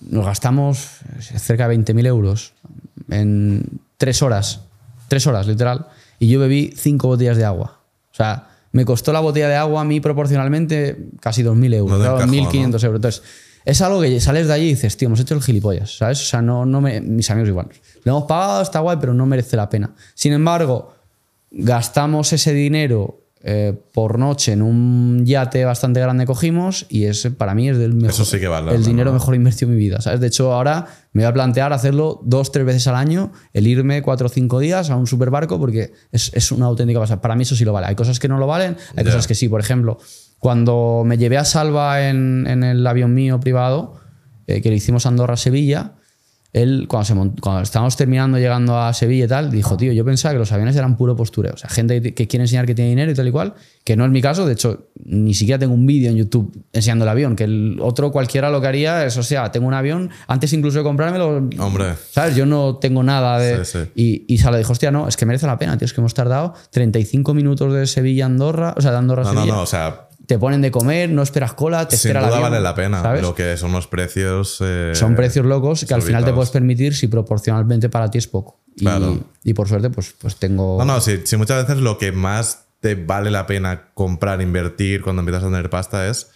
nos 0.00 0.26
gastamos 0.26 0.98
cerca 1.20 1.68
de 1.68 1.78
20.000 1.78 2.06
euros 2.06 2.52
en 3.10 3.80
tres 3.96 4.22
horas. 4.22 4.62
Tres 5.08 5.26
horas, 5.26 5.46
literal. 5.46 5.86
Y 6.18 6.28
yo 6.28 6.40
bebí 6.40 6.72
cinco 6.76 7.08
botellas 7.08 7.36
de 7.36 7.44
agua. 7.44 7.80
O 8.12 8.14
sea, 8.14 8.48
me 8.72 8.84
costó 8.84 9.12
la 9.12 9.20
botella 9.20 9.48
de 9.48 9.56
agua 9.56 9.82
a 9.82 9.84
mí 9.84 10.00
proporcionalmente 10.00 11.08
casi 11.20 11.42
2.000 11.42 11.74
euros. 11.74 11.98
No 11.98 12.04
te 12.04 12.10
claro, 12.10 12.32
encajó, 12.32 12.52
1.500 12.52 12.84
euros. 12.84 12.96
Entonces, 12.96 13.22
es 13.64 13.80
algo 13.80 14.00
que 14.00 14.20
sales 14.20 14.48
de 14.48 14.54
allí 14.54 14.64
y 14.64 14.70
dices, 14.70 14.96
tío, 14.96 15.06
hemos 15.06 15.20
hecho 15.20 15.34
el 15.34 15.42
gilipollas, 15.42 15.96
¿sabes? 15.98 16.20
O 16.20 16.24
sea, 16.24 16.42
no, 16.42 16.66
no 16.66 16.80
me, 16.80 17.00
mis 17.00 17.30
amigos 17.30 17.48
igual. 17.48 17.68
Lo 18.04 18.12
hemos 18.12 18.24
pagado, 18.24 18.62
está 18.62 18.80
guay, 18.80 18.98
pero 19.00 19.14
no 19.14 19.26
merece 19.26 19.56
la 19.56 19.68
pena. 19.68 19.94
Sin 20.14 20.32
embargo, 20.32 20.94
gastamos 21.50 22.32
ese 22.32 22.52
dinero 22.52 23.22
eh, 23.44 23.74
por 23.92 24.20
noche 24.20 24.52
en 24.52 24.62
un 24.62 25.26
yate 25.26 25.64
bastante 25.64 25.98
grande 25.98 26.26
cogimos 26.26 26.86
y 26.88 27.06
ese 27.06 27.32
para 27.32 27.56
mí 27.56 27.68
es 27.68 27.76
del 27.76 27.92
mejor, 27.92 28.10
Eso 28.10 28.24
sí 28.24 28.38
que 28.38 28.46
vale 28.46 28.66
la 28.66 28.72
el 28.74 28.84
dinero 28.84 29.12
mejor 29.12 29.34
invertido 29.34 29.68
en 29.68 29.76
mi 29.76 29.80
vida 29.80 30.00
¿sabes? 30.00 30.20
de 30.20 30.28
hecho 30.28 30.52
ahora 30.52 30.86
me 31.12 31.24
voy 31.24 31.28
a 31.28 31.32
plantear 31.32 31.72
hacerlo 31.72 32.20
dos 32.22 32.52
tres 32.52 32.64
veces 32.64 32.86
al 32.86 32.94
año 32.94 33.32
el 33.52 33.66
irme 33.66 34.00
cuatro 34.00 34.28
o 34.28 34.30
cinco 34.30 34.60
días 34.60 34.90
a 34.90 34.96
un 34.96 35.08
superbarco 35.08 35.58
porque 35.58 35.92
es, 36.12 36.30
es 36.34 36.52
una 36.52 36.66
auténtica 36.66 37.00
pasada 37.00 37.20
para 37.20 37.34
mí 37.34 37.42
eso 37.42 37.56
sí 37.56 37.64
lo 37.64 37.72
vale 37.72 37.88
hay 37.88 37.96
cosas 37.96 38.20
que 38.20 38.28
no 38.28 38.38
lo 38.38 38.46
valen 38.46 38.76
hay 38.94 39.04
cosas 39.04 39.26
que 39.26 39.34
sí 39.34 39.48
por 39.48 39.58
ejemplo 39.60 39.98
cuando 40.42 41.04
me 41.06 41.18
llevé 41.18 41.38
a 41.38 41.44
Salva 41.44 42.08
en, 42.08 42.48
en 42.48 42.64
el 42.64 42.84
avión 42.84 43.14
mío 43.14 43.38
privado 43.38 43.94
eh, 44.48 44.60
que 44.60 44.70
lo 44.70 44.74
hicimos 44.74 45.06
Andorra 45.06 45.36
Sevilla 45.36 45.92
él, 46.52 46.84
cuando, 46.86 47.06
se 47.06 47.14
cuando 47.40 47.62
estábamos 47.62 47.96
terminando, 47.96 48.38
llegando 48.38 48.78
a 48.78 48.92
Sevilla 48.92 49.24
y 49.24 49.28
tal, 49.28 49.50
dijo, 49.50 49.76
tío, 49.78 49.92
yo 49.92 50.04
pensaba 50.04 50.34
que 50.34 50.38
los 50.38 50.52
aviones 50.52 50.76
eran 50.76 50.98
puro 50.98 51.16
postureo. 51.16 51.54
O 51.54 51.56
sea, 51.56 51.70
gente 51.70 52.02
que, 52.02 52.12
que 52.12 52.28
quiere 52.28 52.44
enseñar 52.44 52.66
que 52.66 52.74
tiene 52.74 52.90
dinero 52.90 53.10
y 53.10 53.14
tal 53.14 53.26
y 53.26 53.30
cual, 53.30 53.54
que 53.84 53.96
no 53.96 54.04
es 54.04 54.10
mi 54.10 54.20
caso. 54.20 54.44
De 54.44 54.52
hecho, 54.52 54.88
ni 55.02 55.32
siquiera 55.32 55.58
tengo 55.58 55.72
un 55.72 55.86
vídeo 55.86 56.10
en 56.10 56.16
YouTube 56.16 56.62
enseñando 56.74 57.06
el 57.06 57.08
avión, 57.08 57.36
que 57.36 57.44
el 57.44 57.78
otro 57.80 58.12
cualquiera 58.12 58.50
lo 58.50 58.60
que 58.60 58.66
haría 58.66 59.06
es, 59.06 59.16
o 59.16 59.22
sea, 59.22 59.50
tengo 59.50 59.66
un 59.66 59.72
avión, 59.72 60.10
antes 60.26 60.52
incluso 60.52 60.76
de 60.78 60.84
comprármelo, 60.84 61.48
Hombre. 61.58 61.94
¿sabes? 62.10 62.36
Yo 62.36 62.44
no 62.44 62.76
tengo 62.76 63.02
nada 63.02 63.38
de... 63.38 63.64
Sí, 63.64 63.78
sí. 63.78 64.24
Y, 64.28 64.34
y 64.34 64.36
Sala 64.36 64.58
dijo, 64.58 64.72
hostia, 64.72 64.90
no, 64.90 65.08
es 65.08 65.16
que 65.16 65.24
merece 65.24 65.46
la 65.46 65.56
pena, 65.58 65.78
tío, 65.78 65.86
es 65.86 65.94
que 65.94 66.02
hemos 66.02 66.12
tardado 66.12 66.52
35 66.70 67.32
minutos 67.32 67.72
de 67.72 67.86
Sevilla 67.86 68.24
a 68.24 68.26
Andorra, 68.26 68.74
o 68.76 68.80
sea, 68.82 68.90
de 68.90 68.98
Andorra 68.98 69.22
a 69.22 69.24
No, 69.24 69.32
no, 69.32 69.40
Sevilla. 69.40 69.54
no, 69.54 69.62
o 69.62 69.66
sea, 69.66 70.08
Te 70.26 70.38
ponen 70.38 70.60
de 70.62 70.70
comer, 70.70 71.10
no 71.10 71.22
esperas 71.22 71.52
cola, 71.54 71.88
te 71.88 71.96
sin 71.96 72.10
espera 72.10 72.20
duda 72.26 72.36
avión, 72.36 72.50
vale 72.52 72.62
la 72.62 72.74
pena. 72.74 73.02
¿sabes? 73.02 73.22
Lo 73.22 73.34
que 73.34 73.56
son 73.56 73.72
los 73.72 73.86
precios. 73.88 74.58
eh, 74.60 74.92
Son 74.94 75.16
precios 75.16 75.44
locos 75.46 75.84
que 75.84 75.94
al 75.94 76.02
final 76.02 76.24
te 76.24 76.32
puedes 76.32 76.50
permitir 76.50 76.94
si 76.94 77.08
proporcionalmente 77.08 77.88
para 77.88 78.10
ti 78.10 78.18
es 78.18 78.28
poco. 78.28 78.60
Y, 78.76 78.84
Claro. 78.84 79.18
y 79.44 79.52
por 79.54 79.68
suerte, 79.68 79.90
pues, 79.90 80.14
pues 80.18 80.36
tengo. 80.36 80.78
No, 80.78 80.84
no, 80.84 81.00
sí, 81.00 81.20
sí, 81.24 81.36
muchas 81.36 81.66
veces 81.66 81.82
lo 81.82 81.98
que 81.98 82.12
más 82.12 82.66
te 82.80 82.94
vale 82.94 83.30
la 83.30 83.46
pena 83.46 83.90
comprar, 83.94 84.40
invertir 84.40 85.02
cuando 85.02 85.20
empiezas 85.20 85.42
a 85.44 85.46
tener 85.46 85.68
pasta 85.70 86.08
es 86.08 86.30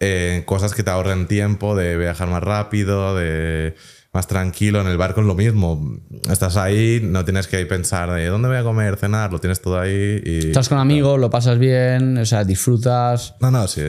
eh, 0.00 0.42
cosas 0.46 0.74
que 0.74 0.82
te 0.82 0.90
ahorren 0.90 1.26
tiempo, 1.28 1.76
de 1.76 1.96
viajar 1.96 2.28
más 2.28 2.42
rápido, 2.42 3.14
de 3.14 3.74
más 4.12 4.26
tranquilo. 4.26 4.80
En 4.80 4.86
el 4.88 4.96
barco 4.98 5.20
es 5.20 5.26
lo 5.26 5.34
mismo. 5.34 5.96
Estás 6.30 6.56
ahí, 6.56 7.00
no 7.02 7.24
tienes 7.24 7.46
que 7.46 7.64
pensar 7.66 8.10
de 8.12 8.26
dónde 8.26 8.48
voy 8.48 8.58
a 8.58 8.62
comer, 8.62 8.96
cenar, 8.96 9.32
lo 9.32 9.38
tienes 9.38 9.60
todo 9.62 9.80
ahí 9.80 10.20
y... 10.24 10.38
Estás 10.48 10.68
con 10.68 10.78
amigos, 10.78 11.18
lo 11.18 11.30
pasas 11.30 11.58
bien, 11.58 12.18
o 12.18 12.24
sea, 12.26 12.44
disfrutas. 12.44 13.34
No, 13.40 13.50
no, 13.50 13.66
sí. 13.66 13.82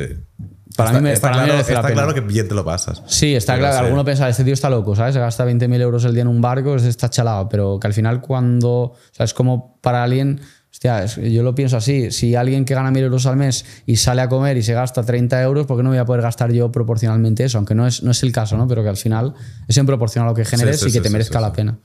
Para 0.75 0.89
está, 0.89 0.99
mí 1.01 1.03
me- 1.03 1.13
está 1.13 1.27
para 1.29 1.41
mí 1.41 1.45
claro, 1.49 1.53
la 1.55 1.61
está 1.79 1.93
claro 1.93 2.13
que 2.15 2.21
bien 2.21 2.47
te 2.47 2.55
lo 2.55 2.65
pasas. 2.65 3.03
Sí, 3.05 3.35
está 3.35 3.53
Pero 3.55 3.67
claro. 3.67 3.85
Alguno 3.85 4.03
piensa, 4.05 4.27
este 4.29 4.43
tío 4.43 4.53
está 4.53 4.69
loco, 4.71 4.95
¿sabes? 4.95 5.13
Se 5.13 5.19
gasta 5.19 5.45
20.000 5.45 5.81
euros 5.81 6.03
el 6.05 6.13
día 6.13 6.21
en 6.23 6.29
un 6.29 6.41
barco, 6.41 6.75
está 6.75 7.09
chalado. 7.11 7.47
Pero 7.47 7.77
que 7.79 7.85
al 7.85 7.93
final, 7.93 8.21
cuando. 8.21 8.69
O 8.69 8.95
sea, 9.11 9.25
es 9.25 9.33
como 9.35 9.77
para 9.81 10.03
alguien. 10.03 10.39
Hostia, 10.73 11.03
es- 11.03 11.15
yo 11.17 11.43
lo 11.43 11.53
pienso 11.53 11.77
así. 11.77 12.09
Si 12.11 12.35
alguien 12.35 12.65
que 12.65 12.73
gana 12.73 12.89
1.000 12.91 13.03
euros 13.03 13.25
al 13.27 13.37
mes 13.37 13.63
y 13.85 13.95
sale 13.97 14.21
a 14.21 14.27
comer 14.27 14.57
y 14.57 14.63
se 14.63 14.73
gasta 14.73 15.03
30 15.03 15.41
euros, 15.43 15.67
¿por 15.67 15.77
qué 15.77 15.83
no 15.83 15.89
voy 15.89 15.99
a 15.99 16.05
poder 16.05 16.23
gastar 16.23 16.51
yo 16.51 16.71
proporcionalmente 16.71 17.43
eso? 17.45 17.59
Aunque 17.59 17.75
no 17.75 17.85
es, 17.85 18.01
no 18.03 18.09
es 18.11 18.23
el 18.23 18.31
caso, 18.31 18.57
¿no? 18.57 18.67
Pero 18.67 18.81
que 18.83 18.89
al 18.89 18.97
final 18.97 19.35
es 19.67 19.77
en 19.77 19.85
proporción 19.85 20.25
a 20.25 20.27
lo 20.29 20.33
que 20.33 20.45
generes 20.45 20.79
sí, 20.79 20.85
y 20.89 20.91
que 20.91 20.97
sí, 20.97 21.03
te 21.03 21.09
merezca 21.11 21.39
la 21.39 21.53
pena. 21.53 21.77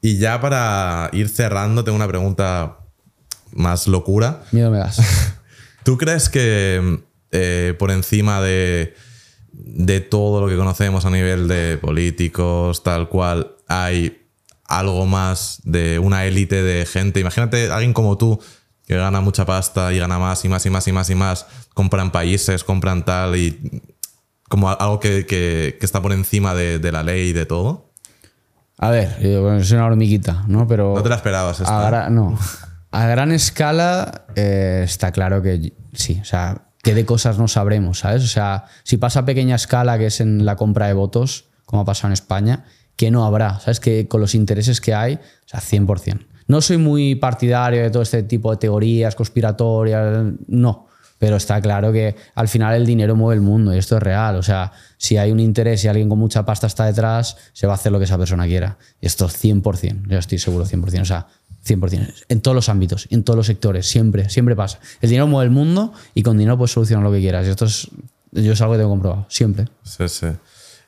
Y 0.00 0.18
ya 0.18 0.40
para 0.40 1.08
ir 1.12 1.28
cerrando, 1.28 1.84
tengo 1.84 1.94
una 1.94 2.08
pregunta 2.08 2.78
más 3.52 3.86
locura. 3.86 4.42
Miedo 4.50 4.70
me 4.72 4.78
das. 4.78 5.00
¿Tú 5.84 5.96
crees 5.96 6.28
que 6.28 7.00
eh, 7.30 7.74
por 7.78 7.92
encima 7.92 8.40
de, 8.42 8.94
de 9.52 10.00
todo 10.00 10.40
lo 10.40 10.48
que 10.48 10.56
conocemos 10.56 11.04
a 11.06 11.10
nivel 11.10 11.46
de 11.46 11.78
políticos, 11.78 12.82
tal 12.82 13.08
cual, 13.08 13.52
hay 13.68 14.21
algo 14.78 15.06
más 15.06 15.60
de 15.64 15.98
una 15.98 16.24
élite 16.24 16.62
de 16.62 16.84
gente? 16.86 17.20
Imagínate 17.20 17.70
alguien 17.70 17.92
como 17.92 18.16
tú 18.18 18.40
que 18.86 18.96
gana 18.96 19.20
mucha 19.20 19.44
pasta 19.46 19.92
y 19.92 19.98
gana 19.98 20.18
más 20.18 20.44
y 20.44 20.48
más 20.48 20.66
y 20.66 20.70
más 20.70 20.86
y 20.88 20.92
más 20.92 21.08
y 21.10 21.14
más, 21.14 21.46
compran 21.74 22.10
países, 22.10 22.64
compran 22.64 23.04
tal 23.04 23.36
y 23.36 23.82
como 24.48 24.68
algo 24.68 25.00
que, 25.00 25.24
que- 25.24 25.76
que 25.78 25.86
está 25.86 26.02
por 26.02 26.12
encima 26.12 26.54
de, 26.54 26.78
de 26.78 26.92
la 26.92 27.02
ley 27.02 27.28
y 27.28 27.32
de 27.32 27.46
todo. 27.46 27.90
A 28.78 28.90
ver, 28.90 29.16
yo 29.22 29.42
bueno, 29.42 29.62
soy 29.62 29.76
una 29.76 29.86
hormiguita, 29.86 30.44
¿no? 30.48 30.66
Pero. 30.66 30.94
No 30.96 31.02
te 31.02 31.08
la 31.08 31.14
esperabas 31.16 31.60
esta. 31.60 31.86
A 31.86 31.90
gra- 31.90 32.10
no. 32.10 32.36
A 32.90 33.06
gran 33.06 33.30
escala 33.32 34.26
eh, 34.34 34.82
está 34.84 35.12
claro 35.12 35.40
que 35.42 35.72
sí, 35.94 36.18
o 36.20 36.24
sea, 36.24 36.62
que 36.82 36.94
de 36.94 37.06
cosas 37.06 37.38
no 37.38 37.46
sabremos, 37.48 38.00
¿sabes? 38.00 38.24
O 38.24 38.26
sea, 38.26 38.64
si 38.82 38.96
pasa 38.96 39.20
a 39.20 39.24
pequeña 39.24 39.54
escala, 39.54 39.96
que 39.98 40.06
es 40.06 40.20
en 40.20 40.44
la 40.44 40.56
compra 40.56 40.88
de 40.88 40.92
votos, 40.94 41.46
como 41.64 41.82
ha 41.82 41.84
pasado 41.84 42.08
en 42.08 42.14
España, 42.14 42.64
que 43.02 43.10
no 43.10 43.24
habrá, 43.24 43.58
¿sabes? 43.58 43.80
Que 43.80 44.06
con 44.06 44.20
los 44.20 44.32
intereses 44.32 44.80
que 44.80 44.94
hay, 44.94 45.14
o 45.14 45.48
sea, 45.48 45.58
100%. 45.58 46.24
No 46.46 46.60
soy 46.60 46.76
muy 46.76 47.16
partidario 47.16 47.82
de 47.82 47.90
todo 47.90 48.04
este 48.04 48.22
tipo 48.22 48.52
de 48.52 48.58
teorías 48.58 49.16
conspiratorias, 49.16 50.32
no. 50.46 50.86
Pero 51.18 51.34
está 51.34 51.60
claro 51.60 51.90
que 51.90 52.14
al 52.36 52.46
final 52.46 52.76
el 52.76 52.86
dinero 52.86 53.16
mueve 53.16 53.34
el 53.34 53.40
mundo 53.40 53.74
y 53.74 53.78
esto 53.78 53.96
es 53.96 54.02
real. 54.04 54.36
O 54.36 54.42
sea, 54.44 54.70
si 54.98 55.16
hay 55.16 55.32
un 55.32 55.40
interés 55.40 55.84
y 55.84 55.88
alguien 55.88 56.08
con 56.08 56.16
mucha 56.16 56.44
pasta 56.44 56.68
está 56.68 56.84
detrás, 56.84 57.36
se 57.52 57.66
va 57.66 57.72
a 57.72 57.74
hacer 57.74 57.90
lo 57.90 57.98
que 57.98 58.04
esa 58.04 58.16
persona 58.18 58.46
quiera. 58.46 58.78
Y 59.00 59.06
esto 59.06 59.26
es 59.26 59.44
100%, 59.44 60.06
yo 60.06 60.18
estoy 60.18 60.38
seguro 60.38 60.64
100%. 60.64 61.00
O 61.00 61.04
sea, 61.04 61.26
100%. 61.66 62.24
En 62.28 62.40
todos 62.40 62.54
los 62.54 62.68
ámbitos, 62.68 63.08
en 63.10 63.24
todos 63.24 63.36
los 63.36 63.46
sectores, 63.48 63.88
siempre, 63.88 64.30
siempre 64.30 64.54
pasa. 64.54 64.78
El 65.00 65.10
dinero 65.10 65.26
mueve 65.26 65.46
el 65.46 65.50
mundo 65.50 65.92
y 66.14 66.22
con 66.22 66.38
dinero 66.38 66.56
puedes 66.56 66.70
solucionar 66.70 67.02
lo 67.04 67.10
que 67.10 67.18
quieras. 67.18 67.48
Y 67.48 67.50
esto 67.50 67.64
es, 67.64 67.88
yo 68.30 68.52
es 68.52 68.60
algo 68.60 68.74
que 68.74 68.78
tengo 68.78 68.90
comprobado, 68.90 69.26
siempre. 69.28 69.66
Sí, 69.82 70.08
sí. 70.08 70.28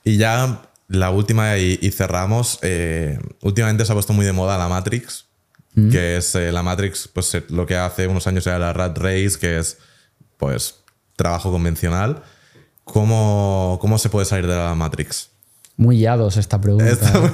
Y 0.04 0.16
ya 0.16 0.62
la 0.88 1.10
última 1.10 1.56
y, 1.58 1.78
y 1.80 1.90
cerramos. 1.90 2.58
eh, 2.62 3.18
últimamente 3.42 3.84
se 3.84 3.92
ha 3.92 3.94
puesto 3.94 4.12
muy 4.12 4.24
de 4.24 4.32
moda 4.32 4.58
la 4.58 4.68
Matrix, 4.68 5.26
que 5.90 6.18
es 6.18 6.34
eh, 6.36 6.52
la 6.52 6.62
Matrix, 6.62 7.08
pues 7.12 7.34
eh, 7.34 7.44
lo 7.48 7.66
que 7.66 7.76
hace 7.76 8.06
unos 8.06 8.26
años 8.28 8.46
era 8.46 8.60
la 8.60 8.72
Rat 8.72 8.96
Race, 8.96 9.32
que 9.40 9.58
es 9.58 9.78
pues 10.36 10.76
trabajo 11.16 11.50
convencional. 11.50 12.22
¿Cómo, 12.84 13.78
cómo 13.80 13.98
se 13.98 14.08
puede 14.08 14.26
salir 14.26 14.46
de 14.46 14.54
la 14.54 14.74
Matrix? 14.74 15.30
Muy 15.76 15.98
yados 15.98 16.36
esta 16.36 16.60
pregunta. 16.60 16.88
Está 16.88 17.18
muy. 17.18 17.30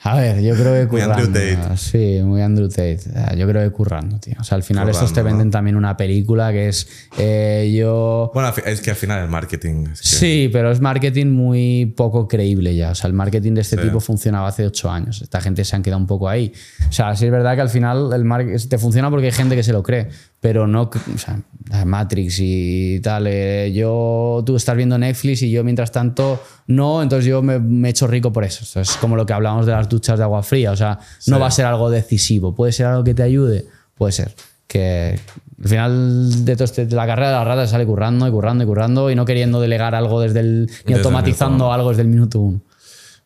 A 0.00 0.16
ver, 0.16 0.40
yo 0.42 0.54
creo 0.54 0.74
que 0.74 0.86
Muy 0.86 1.00
currando. 1.02 1.14
Andrew 1.26 1.56
Tate. 1.58 1.76
Sí, 1.76 2.20
muy 2.22 2.40
Andrew 2.40 2.68
Tate. 2.68 3.00
Yo 3.36 3.48
creo 3.48 3.62
que 3.68 3.70
currando, 3.74 4.18
tío. 4.20 4.36
O 4.38 4.44
sea, 4.44 4.54
al 4.54 4.62
final 4.62 4.88
estos 4.88 5.12
te 5.12 5.22
venden 5.22 5.50
también 5.50 5.74
una 5.74 5.96
película 5.96 6.52
que 6.52 6.68
es 6.68 6.88
eh, 7.18 7.74
yo... 7.76 8.30
Bueno, 8.32 8.52
es 8.64 8.80
que 8.80 8.90
al 8.90 8.96
final 8.96 9.24
el 9.24 9.28
marketing. 9.28 9.86
es 9.92 10.00
que- 10.00 10.06
Sí, 10.08 10.50
pero 10.52 10.70
es 10.70 10.80
marketing 10.80 11.26
muy 11.26 11.86
poco 11.96 12.28
creíble 12.28 12.76
ya. 12.76 12.90
O 12.92 12.94
sea, 12.94 13.08
el 13.08 13.14
marketing 13.14 13.54
de 13.54 13.62
este 13.62 13.76
Sí. 13.76 13.82
tipo 13.82 13.98
funcionaba 13.98 14.46
hace 14.46 14.64
ocho 14.66 14.88
años. 14.88 15.20
Esta 15.20 15.40
gente 15.40 15.64
se 15.64 15.74
han 15.74 15.82
quedado 15.82 16.00
un 16.00 16.06
poco 16.06 16.28
ahí. 16.28 16.52
O 16.88 16.92
sea, 16.92 17.16
sí 17.16 17.24
es 17.26 17.32
verdad 17.32 17.56
que 17.56 17.62
al 17.62 17.68
final 17.70 18.12
el 18.12 18.24
marketing 18.24 18.68
te 18.68 18.78
funciona 18.78 19.10
porque 19.10 19.26
hay 19.26 19.32
gente 19.32 19.56
que 19.56 19.64
se 19.64 19.72
lo 19.72 19.82
cree, 19.82 20.08
pero 20.40 20.66
no. 20.66 20.82
O 20.82 21.18
sea, 21.18 21.40
Matrix 21.84 22.38
y 22.40 23.00
tal. 23.00 23.26
eh, 23.26 23.72
yo, 23.74 24.42
tú 24.46 24.56
estás 24.56 24.76
viendo 24.76 24.96
Netflix 24.98 25.42
y 25.42 25.50
yo 25.50 25.64
mientras 25.64 25.90
tanto 25.92 26.42
no, 26.68 27.02
entonces 27.02 27.26
yo 27.26 27.42
me, 27.42 27.88
hecho 27.88 28.06
rico 28.06 28.32
por 28.32 28.44
eso. 28.44 28.60
O 28.62 28.66
sea, 28.66 28.82
es 28.82 28.92
como 28.96 29.16
lo 29.16 29.26
que 29.26 29.32
hablábamos 29.32 29.66
de 29.66 29.72
las 29.72 29.88
duchas 29.88 30.18
de 30.18 30.24
agua 30.24 30.42
fría. 30.42 30.72
O 30.72 30.76
sea, 30.76 30.98
no 31.26 31.38
va 31.40 31.48
a 31.48 31.50
ser 31.50 31.66
algo 31.66 31.90
decisivo. 31.90 32.54
Puede 32.54 32.72
ser 32.72 32.86
algo 32.86 33.04
que 33.04 33.14
te 33.14 33.22
ayude, 33.22 33.66
puede 33.96 34.12
ser. 34.12 34.34
Que 34.66 35.18
al 35.62 35.68
final 35.68 36.44
de, 36.44 36.54
todo 36.54 36.64
este- 36.64 36.86
de 36.86 36.94
la 36.96 37.06
carrera 37.06 37.28
de 37.30 37.34
la 37.36 37.44
rata 37.44 37.66
sale 37.66 37.84
currando 37.86 38.28
y 38.28 38.30
currando 38.30 38.62
y 38.64 38.66
currando 38.66 39.10
y 39.10 39.14
no 39.14 39.24
queriendo 39.24 39.60
delegar 39.60 39.94
algo 39.94 40.20
desde 40.20 40.40
el. 40.40 40.66
ni 40.66 40.92
Desde 40.94 40.94
automatizando 40.96 41.72
algo 41.72 41.88
desde 41.90 42.02
el 42.02 42.08
minuto 42.08 42.38
uno. 42.40 42.60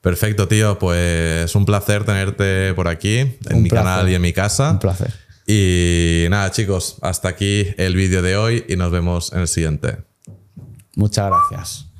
Perfecto, 0.01 0.49
tío. 0.49 0.79
Pues 0.79 1.55
un 1.55 1.65
placer 1.65 2.05
tenerte 2.05 2.75
por 2.75 2.89
aquí, 2.89 3.19
en 3.19 3.37
Un 3.53 3.63
mi 3.63 3.69
placer. 3.69 3.87
canal 3.89 4.09
y 4.09 4.15
en 4.15 4.23
mi 4.23 4.33
casa. 4.33 4.71
Un 4.73 4.79
placer. 4.81 5.13
Y 5.47 6.27
nada, 6.31 6.51
chicos, 6.51 6.97
hasta 7.02 7.28
aquí 7.28 7.74
el 7.77 7.94
vídeo 7.94 8.23
de 8.23 8.36
hoy 8.36 8.64
y 8.69 8.77
nos 8.77 8.90
vemos 8.90 9.32
en 9.32 9.40
el 9.40 9.48
siguiente. 9.48 9.98
Muchas 10.94 11.31
gracias. 11.31 11.91